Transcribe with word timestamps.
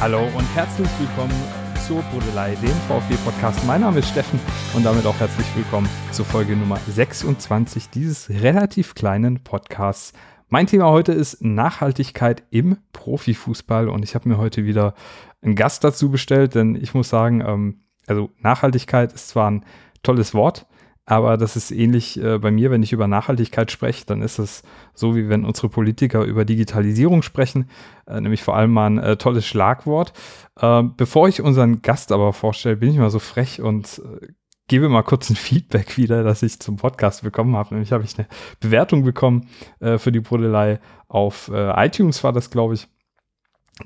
Hallo 0.00 0.22
und 0.34 0.46
herzlich 0.54 0.88
willkommen 0.98 1.34
zur 1.86 2.00
Brudelei, 2.04 2.54
dem 2.62 2.74
VfB-Podcast. 2.88 3.66
Mein 3.66 3.82
Name 3.82 3.98
ist 3.98 4.08
Steffen 4.08 4.40
und 4.74 4.82
damit 4.82 5.04
auch 5.04 5.20
herzlich 5.20 5.46
willkommen 5.54 5.90
zur 6.10 6.24
Folge 6.24 6.56
Nummer 6.56 6.78
26 6.78 7.90
dieses 7.90 8.30
relativ 8.30 8.94
kleinen 8.94 9.44
Podcasts. 9.44 10.14
Mein 10.48 10.66
Thema 10.66 10.86
heute 10.86 11.12
ist 11.12 11.44
Nachhaltigkeit 11.44 12.44
im 12.48 12.78
Profifußball 12.94 13.90
und 13.90 14.02
ich 14.02 14.14
habe 14.14 14.26
mir 14.30 14.38
heute 14.38 14.64
wieder 14.64 14.94
einen 15.42 15.54
Gast 15.54 15.84
dazu 15.84 16.10
bestellt, 16.10 16.54
denn 16.54 16.76
ich 16.76 16.94
muss 16.94 17.10
sagen, 17.10 17.42
ähm, 17.46 17.80
also 18.06 18.30
Nachhaltigkeit 18.38 19.12
ist 19.12 19.28
zwar 19.28 19.50
ein 19.50 19.66
tolles 20.02 20.32
Wort, 20.32 20.66
aber 21.10 21.36
das 21.36 21.56
ist 21.56 21.72
ähnlich 21.72 22.22
äh, 22.22 22.38
bei 22.38 22.50
mir, 22.50 22.70
wenn 22.70 22.84
ich 22.84 22.92
über 22.92 23.08
Nachhaltigkeit 23.08 23.72
spreche, 23.72 24.06
dann 24.06 24.22
ist 24.22 24.38
es 24.38 24.62
so, 24.94 25.16
wie 25.16 25.28
wenn 25.28 25.44
unsere 25.44 25.68
Politiker 25.68 26.22
über 26.22 26.44
Digitalisierung 26.44 27.22
sprechen, 27.22 27.68
äh, 28.06 28.20
nämlich 28.20 28.44
vor 28.44 28.56
allem 28.56 28.72
mal 28.72 28.86
ein 28.86 28.98
äh, 28.98 29.16
tolles 29.16 29.44
Schlagwort. 29.44 30.12
Ähm, 30.60 30.94
bevor 30.96 31.28
ich 31.28 31.42
unseren 31.42 31.82
Gast 31.82 32.12
aber 32.12 32.32
vorstelle, 32.32 32.76
bin 32.76 32.90
ich 32.90 32.98
mal 32.98 33.10
so 33.10 33.18
frech 33.18 33.60
und 33.60 34.00
äh, 34.22 34.28
gebe 34.68 34.88
mal 34.88 35.02
kurz 35.02 35.28
ein 35.30 35.36
Feedback 35.36 35.96
wieder, 35.96 36.22
das 36.22 36.44
ich 36.44 36.60
zum 36.60 36.76
Podcast 36.76 37.24
bekommen 37.24 37.56
habe. 37.56 37.74
Nämlich 37.74 37.90
habe 37.90 38.04
ich 38.04 38.16
eine 38.16 38.28
Bewertung 38.60 39.02
bekommen 39.02 39.48
äh, 39.80 39.98
für 39.98 40.12
die 40.12 40.20
Brodelei 40.20 40.78
auf 41.08 41.50
äh, 41.52 41.86
iTunes 41.86 42.22
war 42.22 42.32
das, 42.32 42.50
glaube 42.50 42.74
ich. 42.74 42.86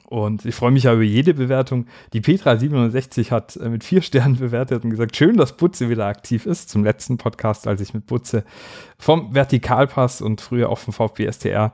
Und 0.07 0.45
ich 0.45 0.55
freue 0.55 0.71
mich 0.71 0.85
ja 0.85 0.95
über 0.95 1.03
jede 1.03 1.35
Bewertung. 1.35 1.87
Die 2.13 2.21
Petra67 2.21 3.31
hat 3.31 3.57
äh, 3.57 3.69
mit 3.69 3.85
vier 3.85 4.03
Sternen 4.03 4.37
bewertet 4.39 4.85
und 4.85 4.91
gesagt, 4.91 5.17
schön, 5.17 5.37
dass 5.37 5.57
Butze 5.57 5.89
wieder 5.89 6.07
aktiv 6.07 6.47
ist. 6.47 6.71
Zum 6.71 6.85
letzten 6.85 7.19
Podcast, 7.19 7.67
als 7.67 7.81
ich 7.81 7.95
mit 7.95 8.07
Butze 8.07 8.45
vom 8.99 9.35
Vertikalpass 9.35 10.21
und 10.21 10.41
früher 10.41 10.71
auch 10.71 10.79
vom 10.79 10.93
VfB 10.93 11.31
STR 11.31 11.73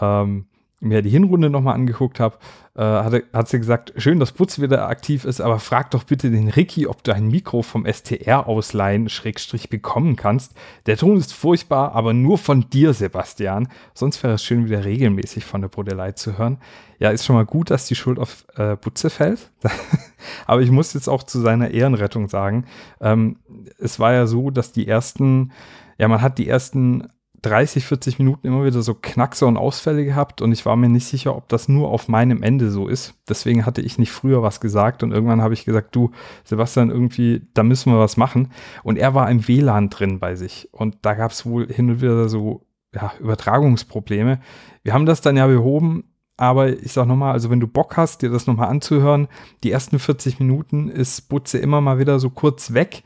ähm, 0.00 0.46
mir 0.82 1.00
die 1.02 1.10
Hinrunde 1.10 1.48
nochmal 1.48 1.74
angeguckt 1.74 2.20
habe, 2.20 2.36
äh, 2.74 2.82
hat, 2.82 3.14
hat 3.32 3.48
sie 3.48 3.58
gesagt, 3.58 3.92
schön, 3.96 4.18
dass 4.18 4.32
Putz 4.32 4.60
wieder 4.60 4.88
aktiv 4.88 5.24
ist, 5.24 5.40
aber 5.40 5.58
frag 5.58 5.90
doch 5.92 6.04
bitte 6.04 6.30
den 6.30 6.48
Ricky, 6.48 6.86
ob 6.86 7.04
du 7.04 7.14
ein 7.14 7.28
Mikro 7.28 7.62
vom 7.62 7.86
STR 7.86 8.46
ausleihen, 8.46 9.08
Schrägstrich 9.08 9.68
bekommen 9.68 10.16
kannst. 10.16 10.54
Der 10.86 10.96
Ton 10.96 11.16
ist 11.16 11.32
furchtbar, 11.32 11.94
aber 11.94 12.12
nur 12.12 12.36
von 12.36 12.68
dir, 12.70 12.94
Sebastian. 12.94 13.68
Sonst 13.94 14.22
wäre 14.22 14.34
es 14.34 14.44
schön, 14.44 14.64
wieder 14.64 14.84
regelmäßig 14.84 15.44
von 15.44 15.60
der 15.60 15.68
Brodelei 15.68 16.12
zu 16.12 16.36
hören. 16.36 16.58
Ja, 16.98 17.10
ist 17.10 17.24
schon 17.24 17.36
mal 17.36 17.46
gut, 17.46 17.70
dass 17.70 17.86
die 17.86 17.96
Schuld 17.96 18.18
auf 18.18 18.44
äh, 18.56 18.76
Butze 18.76 19.10
fällt. 19.10 19.50
aber 20.46 20.62
ich 20.62 20.70
muss 20.70 20.94
jetzt 20.94 21.08
auch 21.08 21.22
zu 21.22 21.40
seiner 21.40 21.70
Ehrenrettung 21.70 22.28
sagen, 22.28 22.66
ähm, 23.00 23.36
es 23.78 24.00
war 24.00 24.12
ja 24.12 24.26
so, 24.26 24.50
dass 24.50 24.72
die 24.72 24.88
ersten, 24.88 25.52
ja, 25.98 26.08
man 26.08 26.22
hat 26.22 26.38
die 26.38 26.48
ersten 26.48 27.08
30, 27.42 27.84
40 27.84 28.18
Minuten 28.20 28.46
immer 28.46 28.64
wieder 28.64 28.82
so 28.82 28.94
Knackse 28.94 29.46
und 29.46 29.56
Ausfälle 29.56 30.04
gehabt 30.04 30.40
und 30.42 30.52
ich 30.52 30.64
war 30.64 30.76
mir 30.76 30.88
nicht 30.88 31.06
sicher, 31.06 31.36
ob 31.36 31.48
das 31.48 31.68
nur 31.68 31.90
auf 31.90 32.08
meinem 32.08 32.42
Ende 32.42 32.70
so 32.70 32.86
ist. 32.86 33.14
Deswegen 33.28 33.66
hatte 33.66 33.80
ich 33.80 33.98
nicht 33.98 34.12
früher 34.12 34.42
was 34.42 34.60
gesagt 34.60 35.02
und 35.02 35.10
irgendwann 35.10 35.42
habe 35.42 35.54
ich 35.54 35.64
gesagt, 35.64 35.94
du, 35.94 36.12
Sebastian, 36.44 36.90
irgendwie, 36.90 37.42
da 37.54 37.64
müssen 37.64 37.92
wir 37.92 37.98
was 37.98 38.16
machen. 38.16 38.52
Und 38.84 38.96
er 38.96 39.14
war 39.14 39.28
im 39.28 39.46
WLAN 39.46 39.90
drin 39.90 40.20
bei 40.20 40.36
sich 40.36 40.68
und 40.72 40.98
da 41.02 41.14
gab 41.14 41.32
es 41.32 41.44
wohl 41.44 41.66
hin 41.66 41.90
und 41.90 42.00
wieder 42.00 42.28
so 42.28 42.64
ja, 42.94 43.12
Übertragungsprobleme. 43.18 44.40
Wir 44.84 44.94
haben 44.94 45.06
das 45.06 45.20
dann 45.20 45.36
ja 45.36 45.46
behoben, 45.48 46.04
aber 46.36 46.68
ich 46.68 46.92
sag 46.92 47.06
nochmal, 47.06 47.32
also 47.32 47.50
wenn 47.50 47.60
du 47.60 47.66
Bock 47.66 47.96
hast, 47.96 48.22
dir 48.22 48.30
das 48.30 48.46
nochmal 48.46 48.68
anzuhören, 48.68 49.28
die 49.64 49.72
ersten 49.72 49.98
40 49.98 50.38
Minuten 50.38 50.88
ist 50.88 51.28
Butze 51.28 51.58
immer 51.58 51.80
mal 51.80 51.98
wieder 51.98 52.18
so 52.18 52.30
kurz 52.30 52.72
weg. 52.72 53.02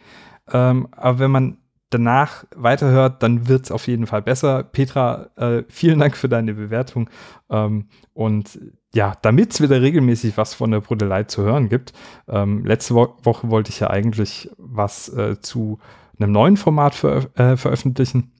Ähm, 0.53 0.89
aber 0.93 1.19
wenn 1.21 1.31
man 1.31 1.59
danach 1.91 2.45
weiterhört, 2.55 3.23
dann 3.23 3.49
wird 3.49 3.65
es 3.65 3.71
auf 3.71 3.87
jeden 3.87 4.07
Fall 4.07 4.23
besser. 4.23 4.63
Petra, 4.63 5.31
äh, 5.37 5.63
vielen 5.69 5.99
Dank 5.99 6.17
für 6.17 6.29
deine 6.29 6.55
Bewertung. 6.55 7.09
Ähm, 7.51 7.89
und 8.13 8.59
ja, 8.95 9.15
damit 9.23 9.53
es 9.53 9.61
wieder 9.61 9.81
regelmäßig 9.81 10.37
was 10.37 10.55
von 10.55 10.71
der 10.71 10.81
Brudelei 10.81 11.25
zu 11.25 11.43
hören 11.43 11.69
gibt, 11.69 11.93
ähm, 12.29 12.65
letzte 12.65 12.95
Wo 12.95 13.17
Woche 13.23 13.51
wollte 13.51 13.71
ich 13.71 13.81
ja 13.81 13.91
eigentlich 13.91 14.51
was 14.59 15.09
äh, 15.11 15.41
zu 15.41 15.79
einem 16.19 16.33
neuen 16.33 16.57
Format 16.57 16.95
ver 16.95 17.27
äh, 17.35 17.57
veröffentlichen. 17.57 18.33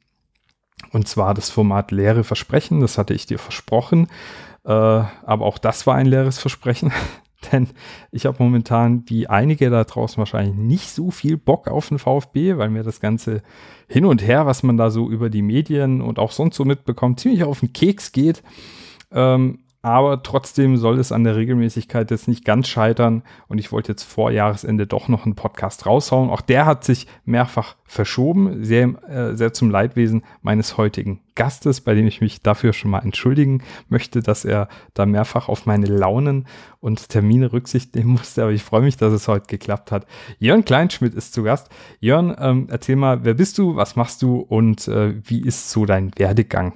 Und 0.93 1.09
zwar 1.09 1.35
das 1.35 1.51
Format 1.51 1.91
Leere 1.91 2.25
Versprechen. 2.25 2.81
Das 2.81 2.99
hatte 2.99 3.15
ich 3.15 3.27
dir 3.27 3.39
versprochen. 3.39 4.09
Äh, 4.65 4.71
aber 4.71 5.45
auch 5.45 5.59
das 5.59 5.87
war 5.87 5.95
ein 5.95 6.07
leeres 6.07 6.39
Versprechen. 6.39 6.93
Denn 7.53 7.69
ich 8.11 8.27
habe 8.27 8.43
momentan, 8.43 9.05
wie 9.07 9.27
einige 9.27 9.71
da 9.71 9.85
draußen 9.85 10.19
wahrscheinlich, 10.19 10.57
nicht 10.57 10.91
so 10.91 11.11
viel 11.11 11.37
Bock 11.37 11.69
auf 11.69 11.89
den 11.89 11.99
VfB, 11.99 12.57
weil 12.57 12.71
mir 12.71 12.83
das 12.83 13.01
Ganze 13.01 13.43
hin 13.89 14.05
und 14.05 14.27
her, 14.27 14.47
was 14.47 14.63
man 14.63 14.77
da 14.77 14.91
so 14.91 15.11
über 15.11 15.31
die 15.31 15.43
Medien 15.43 16.01
und 16.01 16.19
auch 16.19 16.33
sonst 16.33 16.57
so 16.57 16.65
mitbekommt, 16.65 17.21
ziemlich 17.21 17.45
auf 17.45 17.61
den 17.61 17.73
Keks 17.73 18.13
geht. 18.13 18.43
Ähm, 19.13 19.61
aber 19.87 20.21
trotzdem 20.25 20.77
soll 20.79 20.99
es 20.99 21.13
an 21.13 21.23
der 21.23 21.37
Regelmäßigkeit 21.37 22.11
jetzt 22.11 22.27
nicht 22.27 22.45
ganz 22.45 22.67
scheitern 22.67 23.23
und 23.47 23.59
ich 23.59 23.71
wollte 23.71 23.93
jetzt 23.93 24.03
vor 24.03 24.33
Jahresende 24.33 24.85
doch 24.85 25.07
noch 25.07 25.27
einen 25.27 25.37
Podcast 25.37 25.87
raushauen. 25.87 26.29
Auch 26.29 26.41
der 26.41 26.67
hat 26.67 26.83
sich 26.83 27.07
mehrfach 27.25 27.77
verschoben, 27.85 28.65
sehr, 28.65 28.89
äh, 29.09 29.37
sehr 29.37 29.53
zum 29.53 29.71
Leidwesen 29.71 30.25
meines 30.43 30.77
heutigen 30.77 31.21
Gastes, 31.37 31.83
bei 31.83 31.95
dem 31.95 32.09
ich 32.09 32.21
mich 32.21 32.43
dafür 32.43 32.73
schon 32.73 32.91
mal 32.91 33.05
entschuldigen 33.05 33.63
möchte, 33.89 34.23
dass 34.23 34.45
er 34.45 34.67
da 34.93 35.07
mehrfach 35.07 35.49
auf 35.49 35.67
meine 35.67 35.87
Launen 35.87 36.49
und 36.81 37.09
Termine 37.09 37.53
Rücksicht 37.53 37.95
nehmen 37.95 38.11
musste. 38.11 38.43
Aber 38.43 38.51
ich 38.51 38.65
freue 38.65 38.83
mich, 38.83 38.97
dass 38.97 39.13
es 39.13 39.29
heute 39.29 39.47
geklappt 39.47 39.93
hat. 39.93 40.05
Jörn 40.41 40.65
Kleinschmidt 40.65 41.15
ist 41.15 41.33
zu 41.33 41.45
Gast. 41.45 41.69
Jörn, 42.01 42.35
ähm, 42.41 42.67
erzähl 42.71 42.97
mal, 42.97 43.23
wer 43.23 43.35
bist 43.35 43.57
du, 43.57 43.77
was 43.77 43.95
machst 43.95 44.21
du 44.23 44.41
und 44.41 44.89
äh, 44.89 45.15
wie 45.23 45.43
ist 45.43 45.71
so 45.71 45.87
dein 45.87 46.11
Werdegang? 46.19 46.73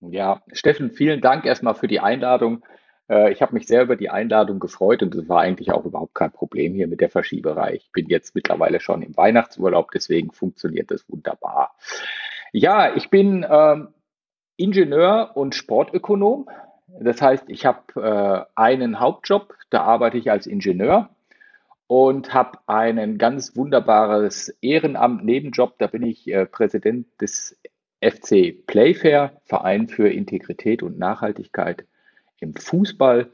Ja, 0.00 0.42
Steffen, 0.52 0.90
vielen 0.90 1.20
Dank 1.20 1.44
erstmal 1.44 1.74
für 1.74 1.88
die 1.88 2.00
Einladung. 2.00 2.64
Äh, 3.08 3.32
ich 3.32 3.42
habe 3.42 3.54
mich 3.54 3.66
sehr 3.66 3.82
über 3.82 3.96
die 3.96 4.10
Einladung 4.10 4.58
gefreut 4.58 5.02
und 5.02 5.14
es 5.14 5.28
war 5.28 5.40
eigentlich 5.40 5.72
auch 5.72 5.84
überhaupt 5.84 6.14
kein 6.14 6.32
Problem 6.32 6.74
hier 6.74 6.88
mit 6.88 7.00
der 7.00 7.10
Verschieberei. 7.10 7.74
Ich 7.74 7.90
bin 7.92 8.06
jetzt 8.08 8.34
mittlerweile 8.34 8.80
schon 8.80 9.02
im 9.02 9.16
Weihnachtsurlaub, 9.16 9.90
deswegen 9.92 10.32
funktioniert 10.32 10.90
das 10.90 11.08
wunderbar. 11.08 11.76
Ja, 12.52 12.94
ich 12.94 13.10
bin 13.10 13.46
ähm, 13.48 13.88
Ingenieur 14.56 15.32
und 15.34 15.54
Sportökonom. 15.54 16.48
Das 17.00 17.20
heißt, 17.20 17.44
ich 17.48 17.66
habe 17.66 18.00
äh, 18.00 18.44
einen 18.54 19.00
Hauptjob, 19.00 19.54
da 19.70 19.82
arbeite 19.82 20.18
ich 20.18 20.30
als 20.30 20.46
Ingenieur 20.46 21.10
und 21.88 22.34
habe 22.34 22.58
einen 22.66 23.18
ganz 23.18 23.56
wunderbares 23.56 24.48
Ehrenamt, 24.60 25.24
Nebenjob, 25.24 25.78
da 25.78 25.86
bin 25.86 26.02
ich 26.02 26.26
äh, 26.28 26.46
Präsident 26.46 27.06
des 27.20 27.58
FC 28.00 28.66
Playfair, 28.66 29.40
Verein 29.44 29.88
für 29.88 30.08
Integrität 30.08 30.82
und 30.82 30.98
Nachhaltigkeit 30.98 31.84
im 32.40 32.54
Fußball. 32.54 33.30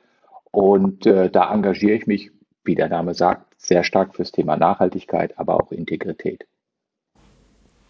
Und 0.50 1.06
äh, 1.06 1.31
da 1.31 1.53
engagiere 1.53 1.97
ich 1.97 2.06
mich, 2.06 2.31
wie 2.64 2.75
der 2.75 2.88
Name 2.88 3.14
sagt, 3.14 3.55
sehr 3.56 3.85
stark 3.85 4.14
fürs 4.14 4.32
Thema 4.32 4.56
Nachhaltigkeit, 4.56 5.38
aber 5.38 5.56
auch 5.56 5.73
Integrität. 5.73 6.47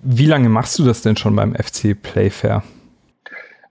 Wie 0.00 0.26
lange 0.26 0.48
machst 0.48 0.78
du 0.78 0.84
das 0.84 1.02
denn 1.02 1.16
schon 1.16 1.36
beim 1.36 1.54
FC 1.54 2.00
Playfair? 2.00 2.62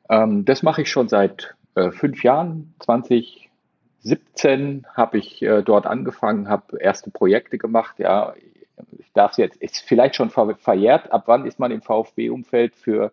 Ähm, 0.10 0.46
das 0.46 0.64
mache 0.64 0.84
ich 0.84 0.92
schon 0.92 1.10
seit 1.10 1.56
äh, 1.76 1.92
fünf 1.92 2.24
Jahren. 2.24 2.74
2017 2.80 4.88
habe 4.94 5.18
ich 5.18 5.42
äh, 5.42 5.62
dort 5.62 5.86
angefangen, 5.86 6.50
habe 6.50 6.80
erste 6.80 7.12
Projekte 7.12 7.58
gemacht. 7.58 8.00
Ja, 8.00 8.34
ich 8.98 9.12
darf 9.14 9.32
es 9.32 9.38
jetzt, 9.38 9.58
ist 9.62 9.82
vielleicht 9.82 10.16
schon 10.16 10.30
ver 10.30 10.56
verjährt. 10.56 11.12
Ab 11.12 11.24
wann 11.26 11.46
ist 11.46 11.60
man 11.60 11.72
im 11.72 11.82
VfB-Umfeld 11.82 12.76
für 12.76 13.12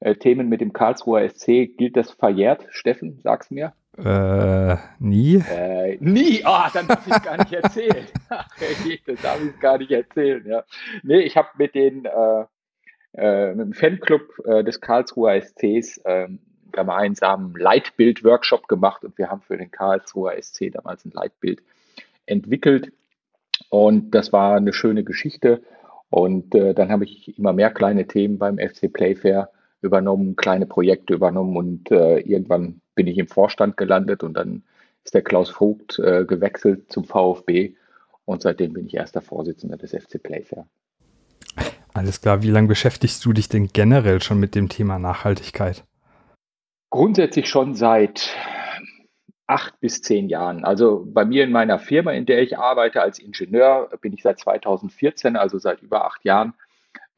äh, 0.00 0.14
Themen 0.14 0.48
mit 0.48 0.60
dem 0.60 0.72
Karlsruher 0.72 1.28
SC? 1.28 1.66
Gilt 1.76 1.96
das 1.96 2.10
verjährt? 2.10 2.66
Steffen, 2.70 3.20
sag's 3.22 3.50
mir. 3.50 3.72
Äh, 3.96 4.76
nie? 5.00 5.42
Äh, 5.50 5.98
nie? 6.00 6.42
Ah, 6.44 6.66
oh, 6.66 6.70
dann 6.72 6.86
darf 6.86 7.06
ich 7.06 7.12
es 7.12 7.22
gar 7.22 7.36
nicht 7.36 7.52
erzählen. 7.52 8.06
Das 9.06 9.22
darf 9.22 9.40
ich 9.42 9.58
gar 9.60 9.78
nicht 9.78 9.90
erzählen, 9.90 10.46
ja. 10.46 10.62
Nee, 11.02 11.20
ich 11.20 11.36
habe 11.36 11.48
mit 11.56 11.74
den 11.74 12.04
äh, 12.04 12.44
äh, 13.14 13.54
mit 13.54 13.66
dem 13.66 13.72
Fanclub 13.72 14.22
äh, 14.44 14.62
des 14.62 14.80
Karlsruher 14.80 15.40
SCs 15.40 16.00
ähm, 16.04 16.40
gemeinsam 16.72 17.56
Leitbild-Workshop 17.56 18.68
gemacht 18.68 19.04
und 19.04 19.16
wir 19.18 19.30
haben 19.30 19.40
für 19.40 19.56
den 19.56 19.70
Karlsruher 19.70 20.40
SC 20.40 20.70
damals 20.70 21.04
ein 21.04 21.12
Leitbild 21.12 21.62
entwickelt. 22.26 22.92
Und 23.70 24.14
das 24.14 24.32
war 24.32 24.56
eine 24.56 24.72
schöne 24.72 25.04
Geschichte. 25.04 25.62
Und 26.10 26.54
äh, 26.54 26.74
dann 26.74 26.90
habe 26.90 27.04
ich 27.04 27.38
immer 27.38 27.52
mehr 27.52 27.70
kleine 27.70 28.06
Themen 28.06 28.38
beim 28.38 28.58
FC 28.58 28.92
Playfair 28.92 29.50
übernommen, 29.80 30.36
kleine 30.36 30.66
Projekte 30.66 31.14
übernommen 31.14 31.56
und 31.56 31.90
äh, 31.90 32.18
irgendwann 32.20 32.80
bin 32.94 33.06
ich 33.06 33.18
im 33.18 33.28
Vorstand 33.28 33.76
gelandet 33.76 34.22
und 34.22 34.34
dann 34.34 34.64
ist 35.04 35.14
der 35.14 35.22
Klaus 35.22 35.50
Vogt 35.50 35.98
äh, 36.00 36.24
gewechselt 36.24 36.90
zum 36.90 37.04
VfB 37.04 37.74
und 38.24 38.42
seitdem 38.42 38.72
bin 38.72 38.86
ich 38.86 38.94
erster 38.94 39.20
Vorsitzender 39.20 39.76
des 39.76 39.92
FC 39.92 40.22
Playfair. 40.22 40.66
Alles 41.94 42.20
klar, 42.20 42.42
wie 42.42 42.50
lange 42.50 42.68
beschäftigst 42.68 43.24
du 43.24 43.32
dich 43.32 43.48
denn 43.48 43.68
generell 43.68 44.20
schon 44.20 44.40
mit 44.40 44.54
dem 44.54 44.68
Thema 44.68 44.98
Nachhaltigkeit? 44.98 45.84
Grundsätzlich 46.90 47.48
schon 47.48 47.74
seit 47.74 48.34
acht 49.48 49.80
bis 49.80 50.02
zehn 50.02 50.28
Jahren. 50.28 50.64
Also 50.64 51.04
bei 51.06 51.24
mir 51.24 51.42
in 51.42 51.50
meiner 51.50 51.78
Firma, 51.78 52.12
in 52.12 52.26
der 52.26 52.42
ich 52.42 52.58
arbeite 52.58 53.00
als 53.02 53.18
Ingenieur, 53.18 53.88
bin 54.00 54.12
ich 54.12 54.22
seit 54.22 54.38
2014, 54.38 55.36
also 55.36 55.58
seit 55.58 55.82
über 55.82 56.04
acht 56.04 56.24
Jahren 56.24 56.52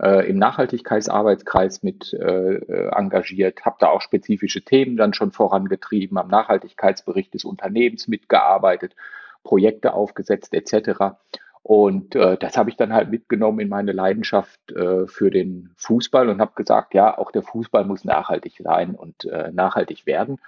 äh, 0.00 0.29
im 0.31 0.38
Nachhaltigkeitsarbeitskreis 0.38 1.82
mit 1.82 2.12
äh, 2.15 2.55
äh 2.55 2.91
engagiert, 2.94 3.65
habe 3.65 3.77
da 3.81 3.88
auch 3.88 4.00
spezifische 4.00 4.62
Themen 4.62 4.97
dann 4.97 5.12
schon 5.12 5.32
vorangetrieben, 5.32 6.19
am 6.19 6.29
Nachhaltigkeitsbericht 6.29 7.35
des 7.35 7.44
Unternehmens 7.44 8.06
mitgearbeitet, 8.06 8.94
Projekte 9.43 9.93
aufgesetzt 9.93 10.55
etc. 10.55 11.17
Und 11.65 12.15
äh, 12.15 12.37
das 12.38 12.56
habe 12.56 12.71
ich 12.71 12.77
dann 12.77 12.93
halt 12.93 13.11
mitgenommen 13.11 13.59
in 13.59 13.69
meine 13.69 13.91
Leidenschaft 13.91 14.71
äh, 14.71 15.09
für 15.09 15.31
den 15.32 15.71
Fußball 15.77 16.29
und 16.29 16.41
habe 16.41 16.53
gesagt, 16.55 16.94
ja, 16.94 17.19
auch 17.19 17.32
der 17.32 17.43
Fußball 17.43 17.85
muss 17.85 18.05
nachhaltig 18.05 18.61
sein 18.62 18.94
und 18.94 19.25
äh, 19.25 19.50
nachhaltig 19.53 20.06
werden. 20.06 20.38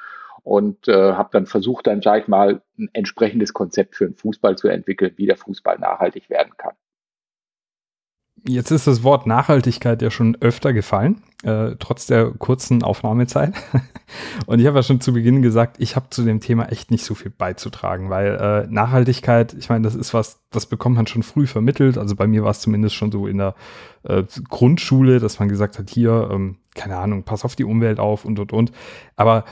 Und 0.44 0.88
äh, 0.88 1.12
habe 1.12 1.28
dann 1.32 1.46
versucht, 1.46 1.86
dann 1.86 2.00
gleich 2.00 2.26
mal 2.26 2.62
ein 2.76 2.90
entsprechendes 2.92 3.52
Konzept 3.52 3.94
für 3.94 4.06
den 4.06 4.16
Fußball 4.16 4.56
zu 4.56 4.68
entwickeln, 4.68 5.12
wie 5.16 5.26
der 5.26 5.36
Fußball 5.36 5.78
nachhaltig 5.78 6.30
werden 6.30 6.52
kann. 6.56 6.74
Jetzt 8.44 8.72
ist 8.72 8.88
das 8.88 9.04
Wort 9.04 9.26
Nachhaltigkeit 9.26 10.02
ja 10.02 10.10
schon 10.10 10.36
öfter 10.40 10.72
gefallen, 10.72 11.22
äh, 11.44 11.76
trotz 11.78 12.06
der 12.06 12.32
kurzen 12.32 12.82
Aufnahmezeit. 12.82 13.54
Und 14.46 14.58
ich 14.58 14.66
habe 14.66 14.78
ja 14.78 14.82
schon 14.82 15.00
zu 15.00 15.12
Beginn 15.12 15.42
gesagt, 15.42 15.76
ich 15.78 15.94
habe 15.94 16.10
zu 16.10 16.24
dem 16.24 16.40
Thema 16.40 16.66
echt 16.66 16.90
nicht 16.90 17.04
so 17.04 17.14
viel 17.14 17.30
beizutragen, 17.30 18.10
weil 18.10 18.34
äh, 18.34 18.66
Nachhaltigkeit, 18.68 19.54
ich 19.54 19.68
meine, 19.68 19.84
das 19.84 19.94
ist 19.94 20.12
was, 20.12 20.40
das 20.50 20.66
bekommt 20.66 20.96
man 20.96 21.06
schon 21.06 21.22
früh 21.22 21.46
vermittelt. 21.46 21.98
Also 21.98 22.16
bei 22.16 22.26
mir 22.26 22.42
war 22.42 22.50
es 22.50 22.60
zumindest 22.60 22.96
schon 22.96 23.12
so 23.12 23.28
in 23.28 23.38
der 23.38 23.54
äh, 24.02 24.24
Grundschule, 24.48 25.20
dass 25.20 25.38
man 25.38 25.48
gesagt 25.48 25.78
hat, 25.78 25.88
hier, 25.88 26.28
ähm, 26.32 26.58
keine 26.74 26.96
Ahnung, 26.96 27.22
pass 27.22 27.44
auf 27.44 27.54
die 27.54 27.64
Umwelt 27.64 28.00
auf 28.00 28.24
und 28.24 28.40
und 28.40 28.52
und. 28.52 28.72
Aber 29.14 29.44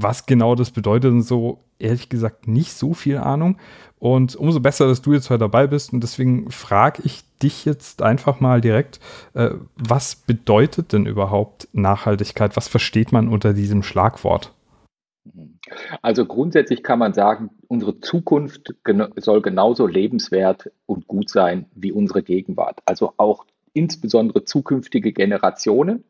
was 0.00 0.26
genau 0.26 0.54
das 0.54 0.70
bedeutet 0.70 1.10
und 1.10 1.22
so, 1.22 1.64
ehrlich 1.78 2.08
gesagt, 2.08 2.46
nicht 2.46 2.72
so 2.72 2.94
viel 2.94 3.18
Ahnung. 3.18 3.58
Und 3.98 4.36
umso 4.36 4.60
besser, 4.60 4.86
dass 4.86 5.02
du 5.02 5.12
jetzt 5.12 5.28
heute 5.28 5.40
dabei 5.40 5.66
bist. 5.66 5.92
Und 5.92 6.02
deswegen 6.02 6.52
frage 6.52 7.02
ich 7.04 7.24
dich 7.42 7.64
jetzt 7.64 8.00
einfach 8.00 8.38
mal 8.38 8.60
direkt, 8.60 9.00
äh, 9.34 9.50
was 9.74 10.14
bedeutet 10.14 10.92
denn 10.92 11.04
überhaupt 11.04 11.68
Nachhaltigkeit? 11.72 12.56
Was 12.56 12.68
versteht 12.68 13.10
man 13.10 13.28
unter 13.28 13.52
diesem 13.54 13.82
Schlagwort? 13.82 14.52
Also 16.00 16.26
grundsätzlich 16.26 16.84
kann 16.84 17.00
man 17.00 17.12
sagen, 17.12 17.50
unsere 17.66 18.00
Zukunft 18.00 18.74
gen 18.84 19.08
soll 19.16 19.42
genauso 19.42 19.86
lebenswert 19.86 20.70
und 20.86 21.08
gut 21.08 21.28
sein 21.28 21.66
wie 21.74 21.90
unsere 21.90 22.22
Gegenwart. 22.22 22.80
Also 22.86 23.14
auch 23.16 23.44
insbesondere 23.72 24.44
zukünftige 24.44 25.12
Generationen 25.12 26.04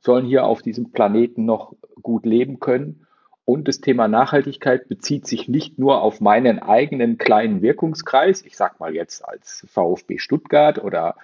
sollen 0.00 0.26
hier 0.26 0.44
auf 0.44 0.60
diesem 0.60 0.92
Planeten 0.92 1.46
noch 1.46 1.74
gut 2.02 2.26
leben 2.26 2.60
können. 2.60 3.03
Und 3.44 3.68
das 3.68 3.80
Thema 3.80 4.08
Nachhaltigkeit 4.08 4.88
bezieht 4.88 5.26
sich 5.26 5.48
nicht 5.48 5.78
nur 5.78 6.00
auf 6.00 6.20
meinen 6.20 6.60
eigenen 6.60 7.18
kleinen 7.18 7.60
Wirkungskreis, 7.60 8.42
ich 8.42 8.56
sage 8.56 8.76
mal 8.78 8.94
jetzt 8.94 9.26
als 9.26 9.66
VfB 9.68 10.18
Stuttgart 10.18 10.82
oder 10.82 11.16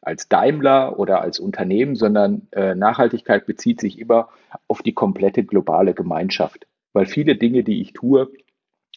als 0.00 0.28
Daimler 0.28 0.98
oder 0.98 1.20
als 1.20 1.38
Unternehmen, 1.38 1.96
sondern 1.96 2.48
äh, 2.52 2.74
Nachhaltigkeit 2.74 3.44
bezieht 3.44 3.80
sich 3.80 3.98
immer 3.98 4.28
auf 4.68 4.82
die 4.82 4.94
komplette 4.94 5.44
globale 5.44 5.94
Gemeinschaft, 5.94 6.66
weil 6.92 7.06
viele 7.06 7.36
Dinge, 7.36 7.64
die 7.64 7.80
ich 7.82 7.92
tue, 7.92 8.30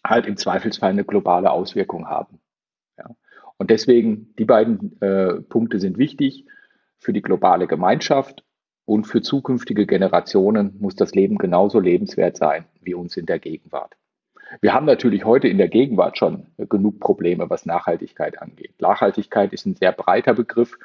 halt 0.06 0.26
im 0.26 0.38
Zweifelsfall 0.38 0.92
eine 0.92 1.04
globale 1.04 1.52
Auswirkung 1.52 2.08
haben. 2.08 2.40
Ja. 2.98 3.16
Und 3.58 3.72
deswegen, 3.72 4.34
die 4.38 4.46
beiden 4.46 5.02
äh, 5.02 5.42
Punkte 5.42 5.80
sind 5.80 5.98
wichtig 5.98 6.46
für 7.00 7.12
die 7.12 7.22
globale 7.22 7.68
Gemeinschaft 7.68 8.44
und 8.90 9.06
für 9.06 9.22
zukünftige 9.22 9.86
Generationen 9.86 10.76
muss 10.80 10.96
das 10.96 11.14
Leben 11.14 11.38
genauso 11.38 11.80
lebenswert 11.80 12.38
sein 12.38 12.66
wie 12.82 12.96
uns 12.96 13.18
in 13.18 13.28
der 13.28 13.38
Gegenwart. 13.38 13.96
Wir 14.62 14.74
haben 14.74 14.88
natürlich 14.88 15.26
heute 15.26 15.48
in 15.48 15.60
der 15.60 15.68
Gegenwart 15.68 16.18
schon 16.18 16.48
genug 16.58 17.00
Probleme, 17.00 17.52
was 17.52 17.68
Nachhaltigkeit 17.68 18.42
angeht. 18.42 18.74
Nachhaltigkeit 18.80 19.54
ist 19.54 19.68
ein 19.68 19.76
sehr 19.76 19.92
breiter 19.92 20.34
Begriff. 20.34 20.76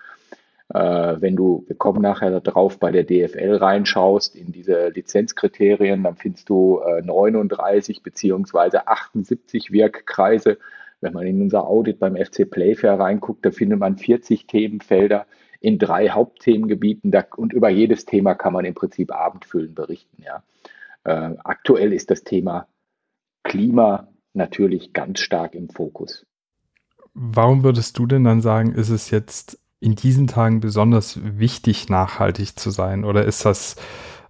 Äh, 0.69 0.79
wenn 0.79 1.35
du, 1.35 1.65
wir 1.67 1.77
kommen 1.77 2.03
nachher 2.03 2.41
darauf, 2.41 2.79
bei 2.79 2.93
der 2.93 3.05
DFL 3.05 3.57
reinschaust 3.57 4.37
in 4.37 4.53
diese 4.53 4.89
Lizenzkriterien, 4.89 6.03
dann 6.03 6.17
findest 6.17 6.51
du 6.51 6.81
äh, 6.81 7.01
39 7.01 8.03
beziehungsweise 8.03 8.87
78 8.87 9.73
Wirkkreise. 9.73 10.59
Wenn 11.01 11.15
man 11.15 11.27
in 11.27 11.41
unser 11.41 11.67
Audit 11.67 11.99
beim 12.01 12.17
FC 12.17 12.51
Playfair 12.51 13.01
reinguckt, 13.01 13.47
da 13.47 13.51
findet 13.51 13.79
man 13.79 13.97
40 13.97 14.47
Themenfelder 14.47 15.25
in 15.65 15.79
drei 15.79 16.11
Hauptthemengebieten 16.11 17.11
da, 17.11 17.25
und 17.37 17.55
über 17.55 17.71
jedes 17.71 18.05
Thema 18.05 18.35
kann 18.35 18.53
man 18.53 18.67
im 18.67 18.75
Prinzip 18.75 19.11
abendfüllend 19.11 19.75
berichten. 19.75 20.23
Ja. 20.23 20.43
Äh, 21.05 21.37
aktuell 21.43 21.95
ist 21.95 22.11
das 22.11 22.23
Thema 22.23 22.69
Klima 23.45 24.09
natürlich 24.35 24.93
ganz 24.93 25.21
stark 25.21 25.55
im 25.55 25.71
Fokus. 25.71 26.27
Warum 27.15 27.65
würdest 27.65 27.99
du 27.99 28.05
denn 28.05 28.25
dann 28.25 28.43
sagen, 28.43 28.75
ist 28.75 28.91
es 28.91 29.11
jetzt 29.11 29.59
in 29.81 29.95
diesen 29.95 30.27
Tagen 30.27 30.61
besonders 30.61 31.19
wichtig, 31.39 31.89
nachhaltig 31.89 32.59
zu 32.59 32.69
sein? 32.69 33.05
Oder 33.05 33.25
ist 33.25 33.47
das 33.47 33.77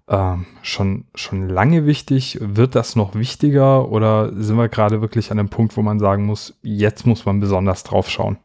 äh, 0.07 0.37
schon, 0.63 1.07
schon 1.17 1.49
lange 1.49 1.85
wichtig? 1.85 2.39
Wird 2.41 2.77
das 2.77 2.95
noch 2.95 3.17
wichtiger? 3.17 3.91
Oder 3.91 4.33
sind 4.41 4.57
wir 4.57 4.69
gerade 4.69 5.01
wirklich 5.01 5.33
an 5.33 5.41
einem 5.41 5.49
Punkt, 5.49 5.77
wo 5.77 5.83
man 5.83 5.99
sagen 5.99 6.27
muss, 6.27 6.57
jetzt 6.63 7.07
muss 7.07 7.27
man 7.27 7.41
besonders 7.41 7.83
drauf 7.83 8.09
schauen? 8.09 8.39